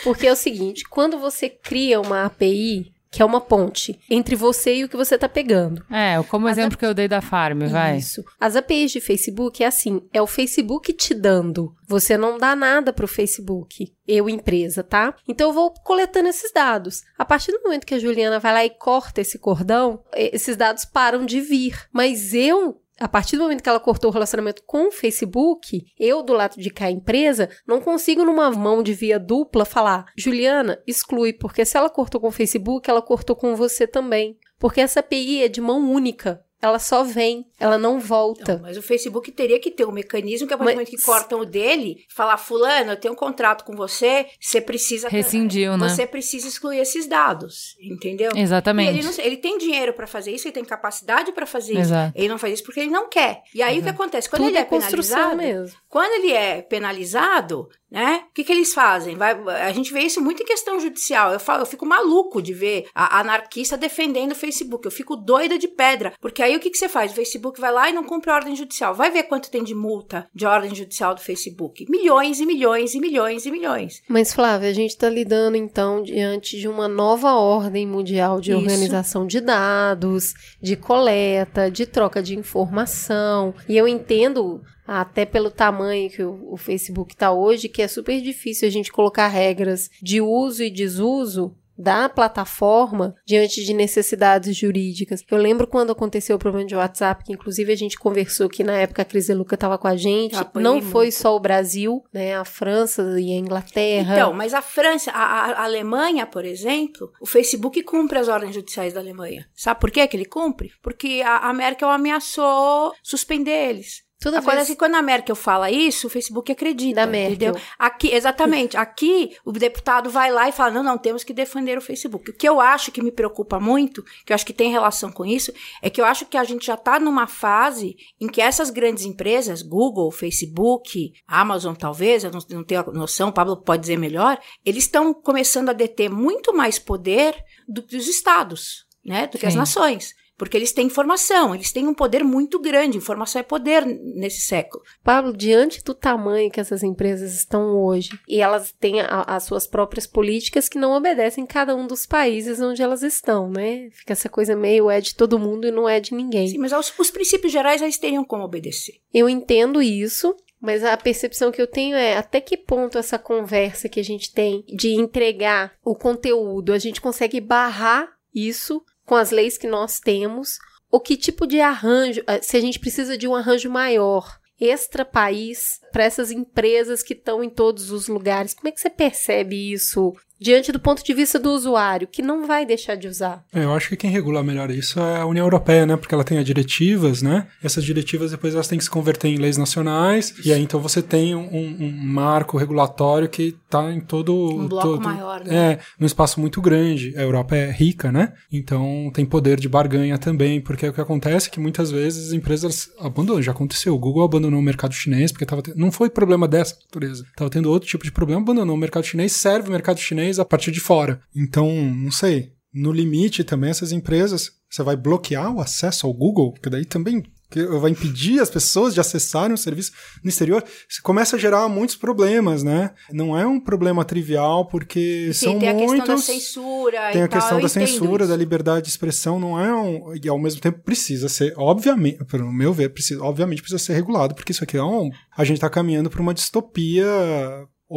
Porque 0.04 0.28
é 0.28 0.32
o 0.32 0.36
seguinte, 0.36 0.84
quando 0.90 1.20
você 1.20 1.48
cria 1.50 2.02
uma 2.02 2.26
API, 2.26 2.92
que 3.12 3.22
é 3.22 3.26
uma 3.26 3.40
ponte 3.40 4.00
entre 4.10 4.36
você 4.36 4.74
e 4.78 4.84
o 4.84 4.90
que 4.90 4.98
você 4.98 5.16
tá 5.20 5.30
pegando. 5.30 5.86
É, 5.92 6.16
como 6.24 6.46
o 6.46 6.50
Mas 6.50 6.58
exemplo 6.58 6.74
a- 6.76 6.80
que 6.80 6.86
eu 6.88 6.96
dei 6.96 7.08
da 7.08 7.22
Farm, 7.22 7.62
vai. 7.68 7.98
Isso. 7.98 8.24
As 8.40 8.56
APIs 8.56 8.92
de 8.92 9.00
Facebook 9.00 9.64
é 9.64 9.68
assim, 9.68 10.02
é 10.12 10.20
o 10.20 10.26
Facebook 10.26 10.92
te 10.94 11.14
dando. 11.14 11.76
Você 11.88 12.18
não 12.18 12.40
dá 12.40 12.56
nada 12.56 12.92
pro 12.92 13.08
Facebook, 13.08 13.94
eu 14.08 14.28
empresa, 14.28 14.84
tá? 14.84 15.14
Então 15.28 15.50
eu 15.50 15.54
vou 15.54 15.72
coletando 15.84 16.28
esses 16.30 16.52
dados. 16.52 17.04
A 17.16 17.24
partir 17.24 17.52
do 17.52 17.62
momento 17.62 17.86
que 17.86 17.94
a 17.94 18.00
Juliana 18.00 18.40
vai 18.40 18.52
lá 18.52 18.66
e 18.66 18.72
corta 18.72 19.22
esse 19.22 19.38
cordão, 19.38 20.04
esses 20.16 20.58
dados 20.58 20.84
param 20.84 21.24
de 21.24 21.40
vir. 21.40 21.80
Mas 21.94 22.34
eu 22.34 22.82
a 23.04 23.08
partir 23.10 23.36
do 23.36 23.44
momento 23.44 23.62
que 23.62 23.68
ela 23.68 23.82
cortou 23.82 24.10
o 24.10 24.14
relacionamento 24.14 24.64
com 24.66 24.88
o 24.88 24.92
Facebook, 24.92 25.84
eu, 26.00 26.24
do 26.24 26.32
lado 26.32 26.56
de 26.56 26.70
cá, 26.70 26.90
empresa, 26.90 27.50
não 27.68 27.82
consigo, 27.82 28.24
numa 28.24 28.50
mão 28.50 28.82
de 28.82 28.94
via 28.94 29.20
dupla, 29.20 29.66
falar: 29.66 30.06
Juliana, 30.18 30.82
exclui, 30.88 31.34
porque 31.34 31.66
se 31.66 31.76
ela 31.76 31.90
cortou 31.90 32.22
com 32.22 32.30
o 32.30 32.32
Facebook, 32.32 32.90
ela 32.90 33.02
cortou 33.02 33.36
com 33.36 33.58
você 33.58 33.86
também. 33.86 34.38
Porque 34.58 34.80
essa 34.80 35.02
API 35.02 35.44
é 35.44 35.50
de 35.50 35.60
mão 35.60 35.92
única. 35.92 36.42
Ela 36.64 36.80
só 36.80 37.04
vem, 37.04 37.46
ela 37.60 37.78
não 37.78 38.00
volta. 38.00 38.54
Não, 38.56 38.62
mas 38.62 38.78
o 38.78 38.82
Facebook 38.82 39.30
teria 39.34 39.60
que 39.60 39.70
ter 39.70 39.86
um 39.86 39.92
mecanismo 39.92 40.48
que 40.48 40.54
a 40.54 40.58
partir 40.58 40.72
do 40.74 40.78
Mas- 40.78 40.88
momento 40.90 40.98
que 40.98 41.06
cortam 41.06 41.42
o 41.42 41.46
dele, 41.46 42.06
falar, 42.10 42.38
fulano, 42.38 42.92
eu 42.92 42.96
tenho 42.98 43.14
um 43.14 43.18
contrato 43.18 43.66
com 43.66 43.76
você, 43.76 44.28
você 44.40 44.62
precisa... 44.62 45.10
Rescindiu, 45.10 45.76
né? 45.78 45.90
Você 45.90 46.08
precisa 46.08 46.48
excluir 46.48 46.80
esses 46.80 47.06
dados, 47.06 47.76
entendeu? 47.82 48.32
E 48.34 48.40
Exatamente. 48.40 48.90
ele, 48.98 49.04
não- 49.04 49.14
ele 49.26 49.36
tem 49.38 49.58
dinheiro 49.58 49.92
pra 49.94 50.08
fazer 50.08 50.32
isso, 50.32 50.48
ele 50.48 50.54
tem 50.54 50.64
capacidade 50.64 51.34
pra 51.34 51.46
fazer 51.46 51.74
isso. 51.74 51.82
Exato. 51.82 52.14
Ele 52.16 52.30
não 52.30 52.38
faz 52.38 52.54
isso 52.54 52.64
porque 52.64 52.80
ele 52.80 52.90
não 52.92 53.10
quer. 53.10 53.42
E 53.54 53.62
aí 53.62 53.80
o 53.80 53.84
que 53.84 53.90
acontece? 53.90 54.30
Quando 54.30 54.44
Tudo 54.44 54.52
ele 54.52 54.58
é, 54.58 54.62
é 54.62 54.66
construção 54.66 55.18
penalizado, 55.32 55.38
mesmo. 55.60 55.78
quando 55.90 56.12
ele 56.14 56.32
é 56.32 56.62
penalizado, 56.62 57.68
né? 57.94 58.24
O 58.28 58.34
que, 58.34 58.44
que 58.44 58.52
eles 58.52 58.74
fazem? 58.74 59.16
Vai, 59.16 59.40
a 59.62 59.72
gente 59.72 59.94
vê 59.94 60.00
isso 60.00 60.20
muito 60.20 60.42
em 60.42 60.46
questão 60.46 60.80
judicial. 60.80 61.32
Eu 61.32 61.40
falo, 61.40 61.62
eu 61.62 61.68
fico 61.68 61.86
maluco 61.86 62.42
de 62.42 62.52
ver 62.52 62.88
a 62.96 63.20
anarquista 63.20 63.78
defendendo 63.78 64.32
o 64.32 64.36
Facebook. 64.36 64.84
Eu 64.84 64.92
fico 64.92 65.16
doida 65.16 65.60
de 65.60 65.68
pedra. 65.68 66.14
Porque 66.20 66.42
aí 66.42 66.56
o 66.56 66.60
que, 66.60 66.72
que 66.72 66.78
você 66.78 66.90
faz? 66.90 67.12
O 67.12 67.16
Facebook 67.16 67.62
vai 67.62 67.72
lá 67.72 67.88
e 67.88 67.94
não 67.94 68.04
cumpre 68.04 68.32
a 68.32 68.36
ordem 68.36 68.56
judicial. 68.56 68.96
Vai 68.96 69.12
ver 69.12 69.24
quanto 69.24 69.52
tem 69.52 69.64
de 69.64 69.76
multa 69.76 70.28
de 70.34 70.44
ordem 70.44 70.74
judicial 70.74 71.14
do 71.14 71.22
Facebook. 71.22 71.86
Milhões 71.88 72.40
e 72.40 72.48
milhões 72.48 72.96
e 72.96 73.00
milhões 73.00 73.46
e 73.46 73.52
milhões. 73.52 74.02
Mas, 74.10 74.34
Flávia, 74.34 74.70
a 74.70 74.74
gente 74.74 74.90
está 74.90 75.08
lidando, 75.08 75.56
então, 75.56 76.02
diante 76.02 76.58
de 76.60 76.68
uma 76.68 76.88
nova 76.88 77.34
ordem 77.36 77.86
mundial 77.86 78.42
de 78.42 78.50
Isso. 78.50 78.60
organização 78.60 79.28
de 79.28 79.40
dados, 79.40 80.34
de 80.60 80.76
coleta, 80.76 81.70
de 81.70 81.86
troca 81.86 82.24
de 82.24 82.36
informação. 82.36 83.54
E 83.70 83.78
eu 83.78 83.88
entendo, 83.88 84.64
até 84.86 85.26
pelo 85.26 85.50
tamanho 85.52 86.10
que 86.10 86.24
o, 86.24 86.54
o 86.54 86.58
Facebook 86.58 87.14
está 87.14 87.32
hoje, 87.32 87.70
que 87.70 87.82
é 87.82 87.88
super 87.88 88.20
difícil 88.22 88.68
a 88.68 88.72
gente 88.72 88.92
colocar 88.92 89.28
regras 89.28 89.90
de 90.02 90.20
uso 90.22 90.64
e 90.64 90.70
desuso 90.70 91.56
da 91.76 92.08
plataforma 92.08 93.16
diante 93.26 93.64
de 93.66 93.74
necessidades 93.74 94.56
jurídicas. 94.56 95.24
Eu 95.30 95.40
lembro 95.40 95.66
quando 95.66 95.92
aconteceu 95.92 96.36
o 96.36 96.40
problema 96.40 96.68
de 96.68 96.76
WhatsApp, 96.76 97.24
que 97.24 97.34
inclusive 97.34 97.74
a 97.74 97.76
gente 97.76 97.98
conversou 97.98 98.48
que 98.48 98.64
na 98.64 98.74
época 98.78 99.02
a 99.02 99.06
Cris 99.06 99.28
Luca 99.30 99.56
estava 99.56 99.78
com 99.80 99.88
a 99.88 99.96
gente. 99.96 100.36
Apoiei 100.36 100.64
Não 100.64 100.80
foi 100.82 101.06
muito. 101.06 101.16
só 101.16 101.36
o 101.36 101.40
Brasil, 101.40 102.04
né? 102.14 102.36
A 102.36 102.46
França 102.46 103.02
e 103.20 103.32
a 103.32 103.38
Inglaterra. 103.38 104.14
Então, 104.14 104.34
mas 104.34 104.54
a 104.54 104.62
França, 104.62 105.10
a, 105.12 105.18
a- 105.24 105.52
a 105.54 105.64
Alemanha, 105.64 106.28
por 106.28 106.46
exemplo, 106.46 107.12
o 107.20 107.26
Facebook 107.26 107.82
cumpre 107.82 108.20
as 108.20 108.28
ordens 108.28 108.54
judiciais 108.54 108.94
da 108.94 109.00
Alemanha. 109.00 109.48
Sabe 109.56 109.80
por 109.80 109.90
quê 109.90 110.08
que 110.08 110.16
ele 110.16 110.26
cumpre? 110.26 110.72
Porque 110.82 111.24
a, 111.26 111.50
a 111.50 111.54
Merkel 111.54 111.90
ameaçou 111.90 112.94
suspender 113.02 113.70
eles. 113.70 114.04
Toda 114.24 114.38
Agora, 114.38 114.56
vez- 114.56 114.70
assim, 114.70 114.78
quando 114.78 114.96
a 114.96 115.02
Merkel 115.02 115.36
fala 115.36 115.70
isso, 115.70 116.08
o 116.08 116.10
Facebook 116.10 116.50
acredita. 116.50 117.02
Da 117.02 117.06
Merkel. 117.06 117.50
Entendeu? 117.50 117.62
Aqui, 117.78 118.10
exatamente. 118.10 118.78
Aqui, 118.78 119.36
o 119.44 119.52
deputado 119.52 120.10
vai 120.10 120.32
lá 120.32 120.48
e 120.48 120.54
fala: 120.54 120.72
não, 120.72 120.82
não, 120.82 120.98
temos 120.98 121.26
que 121.26 121.34
defender 121.34 121.78
o 121.78 121.82
Facebook. 121.82 122.32
O 122.32 122.34
que 122.34 122.48
eu 122.48 122.62
acho 122.62 122.90
que 122.90 123.02
me 123.04 123.12
preocupa 123.12 123.60
muito, 123.60 124.02
que 124.26 124.32
eu 124.32 124.36
acho 124.36 124.46
que 124.46 124.54
tem 124.54 124.72
relação 124.72 125.12
com 125.12 125.26
isso, 125.26 125.52
é 125.82 125.90
que 125.90 126.00
eu 126.00 126.06
acho 126.06 126.26
que 126.26 126.38
a 126.38 126.44
gente 126.46 126.66
já 126.66 126.76
está 126.76 127.02
numa 127.02 127.28
fase 127.28 127.98
em 128.18 128.28
que 128.28 128.40
essas 128.40 128.70
grandes 128.70 129.04
empresas, 129.04 129.62
Google, 129.62 130.10
Facebook, 130.10 131.12
Amazon, 131.28 131.76
talvez, 131.76 132.24
eu 132.24 132.32
não, 132.32 132.40
não 132.50 132.64
tenho 132.64 132.80
a 132.80 132.92
noção, 132.94 133.28
o 133.28 133.34
Pablo 133.34 133.58
pode 133.58 133.82
dizer 133.82 133.98
melhor, 133.98 134.40
eles 134.66 134.86
estão 134.86 135.14
começando 135.14 135.68
a 135.68 135.74
deter 135.74 136.10
muito 136.10 136.54
mais 136.56 136.80
poder 136.80 137.36
do 137.68 137.84
que 137.84 137.98
os 137.98 138.08
estados, 138.08 138.86
né? 139.06 139.28
Do 139.28 139.38
que 139.38 139.46
as 139.46 139.52
Sim. 139.52 139.60
nações. 139.60 140.14
Porque 140.38 140.58
eles 140.58 140.72
têm 140.72 140.88
informação, 140.88 141.54
eles 141.54 141.72
têm 141.72 141.88
um 141.88 141.94
poder 141.94 142.24
muito 142.24 142.60
grande. 142.60 142.98
Informação 142.98 143.40
é 143.40 143.44
poder 143.44 143.86
nesse 143.86 144.42
século. 144.42 144.84
Pablo, 145.04 145.36
diante 145.36 145.84
do 145.84 145.94
tamanho 145.94 146.50
que 146.52 146.60
essas 146.60 146.82
empresas 146.84 147.34
estão 147.36 147.78
hoje, 147.78 148.10
e 148.28 148.42
elas 148.42 148.74
têm 148.80 149.00
a- 149.02 149.24
as 149.28 149.44
suas 149.44 149.68
próprias 149.68 150.08
políticas 150.08 150.68
que 150.68 150.80
não 150.80 150.94
obedecem 150.94 151.46
cada 151.46 151.76
um 151.76 151.86
dos 151.86 152.06
países 152.06 152.60
onde 152.60 152.82
elas 152.82 153.04
estão, 153.04 153.50
né? 153.50 153.90
Fica 153.92 154.14
essa 154.14 154.28
coisa 154.28 154.56
meio 154.56 154.90
é 154.90 155.00
de 155.00 155.16
todo 155.16 155.40
mundo 155.40 155.68
e 155.68 155.72
não 155.72 155.88
é 155.88 156.00
de 156.00 156.14
ninguém. 156.14 156.48
Sim, 156.48 156.58
mas 156.58 156.74
os, 156.74 156.92
os 156.98 157.12
princípios 157.12 157.52
gerais 157.54 157.82
eles 157.82 157.98
teriam 157.98 158.24
como 158.26 158.44
obedecer. 158.44 158.96
Eu 159.14 159.30
entendo 159.30 159.82
isso, 159.82 160.36
mas 160.60 160.84
a 160.84 160.98
percepção 160.98 161.52
que 161.52 161.62
eu 161.62 161.68
tenho 161.68 161.96
é 161.96 162.18
até 162.18 162.42
que 162.42 162.58
ponto 162.58 162.98
essa 162.98 163.20
conversa 163.20 163.88
que 163.88 164.00
a 164.00 164.04
gente 164.04 164.34
tem 164.34 164.64
de 164.68 164.90
entregar 164.96 165.74
o 165.86 165.94
conteúdo, 165.96 166.74
a 166.74 166.80
gente 166.80 167.00
consegue 167.02 167.40
barrar 167.40 168.10
isso 168.34 168.84
com 169.06 169.16
as 169.16 169.32
leis 169.32 169.58
que 169.58 169.68
nós 169.68 170.00
temos, 170.00 170.58
ou 170.90 171.00
que 171.00 171.18
tipo 171.18 171.48
de 171.48 171.60
arranjo, 171.60 172.22
eh, 172.28 172.42
se 172.42 172.56
a 172.58 172.60
gente 172.60 172.80
precisa 172.80 173.18
de 173.18 173.28
um 173.28 173.36
arranjo 173.36 173.70
maior, 173.70 174.40
extra 174.60 175.04
país, 175.04 175.80
para 175.92 176.04
essas 176.04 176.32
empresas 176.32 177.04
que 177.04 177.14
estão 177.14 177.44
em 177.44 177.50
todos 177.50 177.92
os 177.92 178.08
lugares. 178.08 178.54
Como 178.54 178.68
é 178.68 178.72
que 178.72 178.80
você 178.80 178.90
percebe 178.90 179.74
isso 179.74 180.14
diante 180.44 180.74
do 180.74 180.80
ponto 180.80 181.02
de 181.04 181.14
vista 181.14 181.40
do 181.40 181.52
usuário, 181.52 182.06
que 182.06 182.22
não 182.22 182.46
vai 182.46 182.66
deixar 182.66 182.96
de 182.96 183.08
usar? 183.08 183.44
É, 183.54 183.64
eu 183.64 183.74
acho 183.74 183.88
que 183.88 183.96
quem 183.96 184.12
regula 184.12 184.44
melhor 184.44 184.70
isso 184.70 185.00
é 185.00 185.22
a 185.22 185.26
União 185.26 185.46
Europeia, 185.46 185.86
né? 185.86 185.96
Porque 185.96 186.14
ela 186.14 186.24
tem 186.26 186.38
as 186.38 186.44
diretivas, 186.46 187.22
né? 187.22 187.48
Essas 187.64 187.84
diretivas 187.86 188.32
depois 188.32 188.54
elas 188.54 188.68
têm 188.68 188.78
que 188.78 188.84
se 188.84 188.90
converter 188.90 189.30
em 189.30 189.38
leis 189.38 189.58
nacionais. 189.58 190.34
E 190.44 190.52
aí 190.52 190.62
então 190.62 190.82
você 190.82 191.02
tem 191.02 191.34
um, 191.34 191.48
um 191.80 191.92
marco 191.92 192.58
regulatório 192.58 193.30
que 193.30 193.56
está 193.64 193.90
em 193.90 194.02
todo. 194.02 194.34
Um 194.36 194.68
bloco 194.68 194.88
todo- 194.90 195.04
maior, 195.04 195.46
né? 195.46 195.56
É, 195.56 195.80
num 195.98 196.06
espaço 196.06 196.42
muito 196.42 196.62
grande. 196.62 197.14
A 197.18 197.22
Europa 197.22 197.56
é 197.56 197.72
rica, 197.72 198.12
né? 198.12 198.34
Então 198.52 199.10
tem 199.14 199.26
poder 199.26 199.58
de 199.58 199.70
barganha 199.70 200.18
também, 200.18 200.60
porque 200.60 200.88
o 200.88 200.94
que 200.94 201.00
acontece 201.00 201.48
é 201.48 201.52
que 201.52 201.60
muitas 201.60 201.90
vezes 201.90 202.28
as 202.28 202.34
empresas 202.34 202.90
abandonam. 203.00 203.42
Já 203.42 203.54
aconteceu. 203.54 203.96
O 203.96 204.00
Google 204.00 204.24
abandonou 204.26 204.60
o 204.60 204.64
mercado 204.64 204.94
chinês 204.94 205.32
porque 205.32 205.46
tava 205.46 205.64
não 205.76 205.90
foi 205.90 206.10
problema 206.10 206.50
dessa 206.50 206.76
natureza. 206.76 207.26
Tava 207.36 207.50
tendo 207.50 207.72
outro 207.72 207.88
tipo 207.88 208.04
de 208.04 208.12
problema, 208.12 208.42
abandonou 208.42 208.76
o 208.76 208.80
mercado 208.80 209.06
chinês, 209.06 209.32
serve 209.32 209.70
o 209.70 209.72
mercado 209.72 210.00
chinês 210.00 210.33
a 210.40 210.46
partir 210.46 210.72
de 210.72 210.80
fora. 210.80 211.22
Então, 211.36 211.70
não 211.94 212.12
sei. 212.12 212.54
No 212.74 212.92
limite 212.92 213.44
também 213.44 213.70
essas 213.70 213.92
empresas, 213.92 214.52
você 214.70 214.82
vai 214.82 214.96
bloquear 214.96 215.54
o 215.54 215.62
acesso 215.62 216.08
ao 216.08 216.14
Google, 216.14 216.52
porque 216.54 216.70
daí 216.70 216.86
também 216.86 217.24
que 217.54 217.64
vai 217.68 217.92
impedir 217.92 218.40
as 218.40 218.50
pessoas 218.50 218.96
de 218.96 219.00
acessarem 219.00 219.54
o 219.54 219.58
serviço 219.58 219.92
no 220.24 220.30
exterior, 220.30 220.64
você 220.90 221.00
começa 221.04 221.36
a 221.36 221.40
gerar 221.40 221.70
muitos 221.70 221.96
problemas, 221.96 222.64
né? 222.64 222.92
Não 223.12 223.38
é 223.38 223.46
um 223.46 223.60
problema 223.60 224.04
trivial, 224.04 224.68
porque 224.68 225.32
Sim, 225.32 225.46
são 225.46 225.60
tem 225.60 225.70
a 225.70 225.74
muitos... 225.76 225.98
questão 225.98 226.16
da 226.16 226.22
censura 226.22 227.12
Tem 227.12 227.22
a 227.22 227.28
tal, 227.28 227.40
questão 227.40 227.62
da 227.62 227.70
censura, 227.70 228.24
isso. 228.24 228.32
da 228.32 228.36
liberdade 228.36 228.86
de 228.86 228.90
expressão, 228.90 229.40
não 229.40 229.60
é 229.60 229.72
um. 229.72 230.16
E 230.16 230.28
ao 230.28 230.40
mesmo 230.40 230.60
tempo 230.60 230.80
precisa 230.80 231.30
ser, 231.30 231.54
obviamente, 231.56 232.26
pelo 232.26 232.52
meu 232.52 232.74
ver, 232.74 232.90
precisa, 232.90 233.24
obviamente 233.24 233.62
precisa 233.62 233.78
ser 233.78 233.94
regulado, 233.94 234.34
porque 234.34 234.52
isso 234.52 234.64
aqui 234.64 234.78
é 234.78 234.84
um. 234.84 235.12
A 235.38 235.44
gente 235.44 235.58
está 235.58 235.70
caminhando 235.70 236.10
para 236.10 236.22
uma 236.22 236.34
distopia 236.34 237.06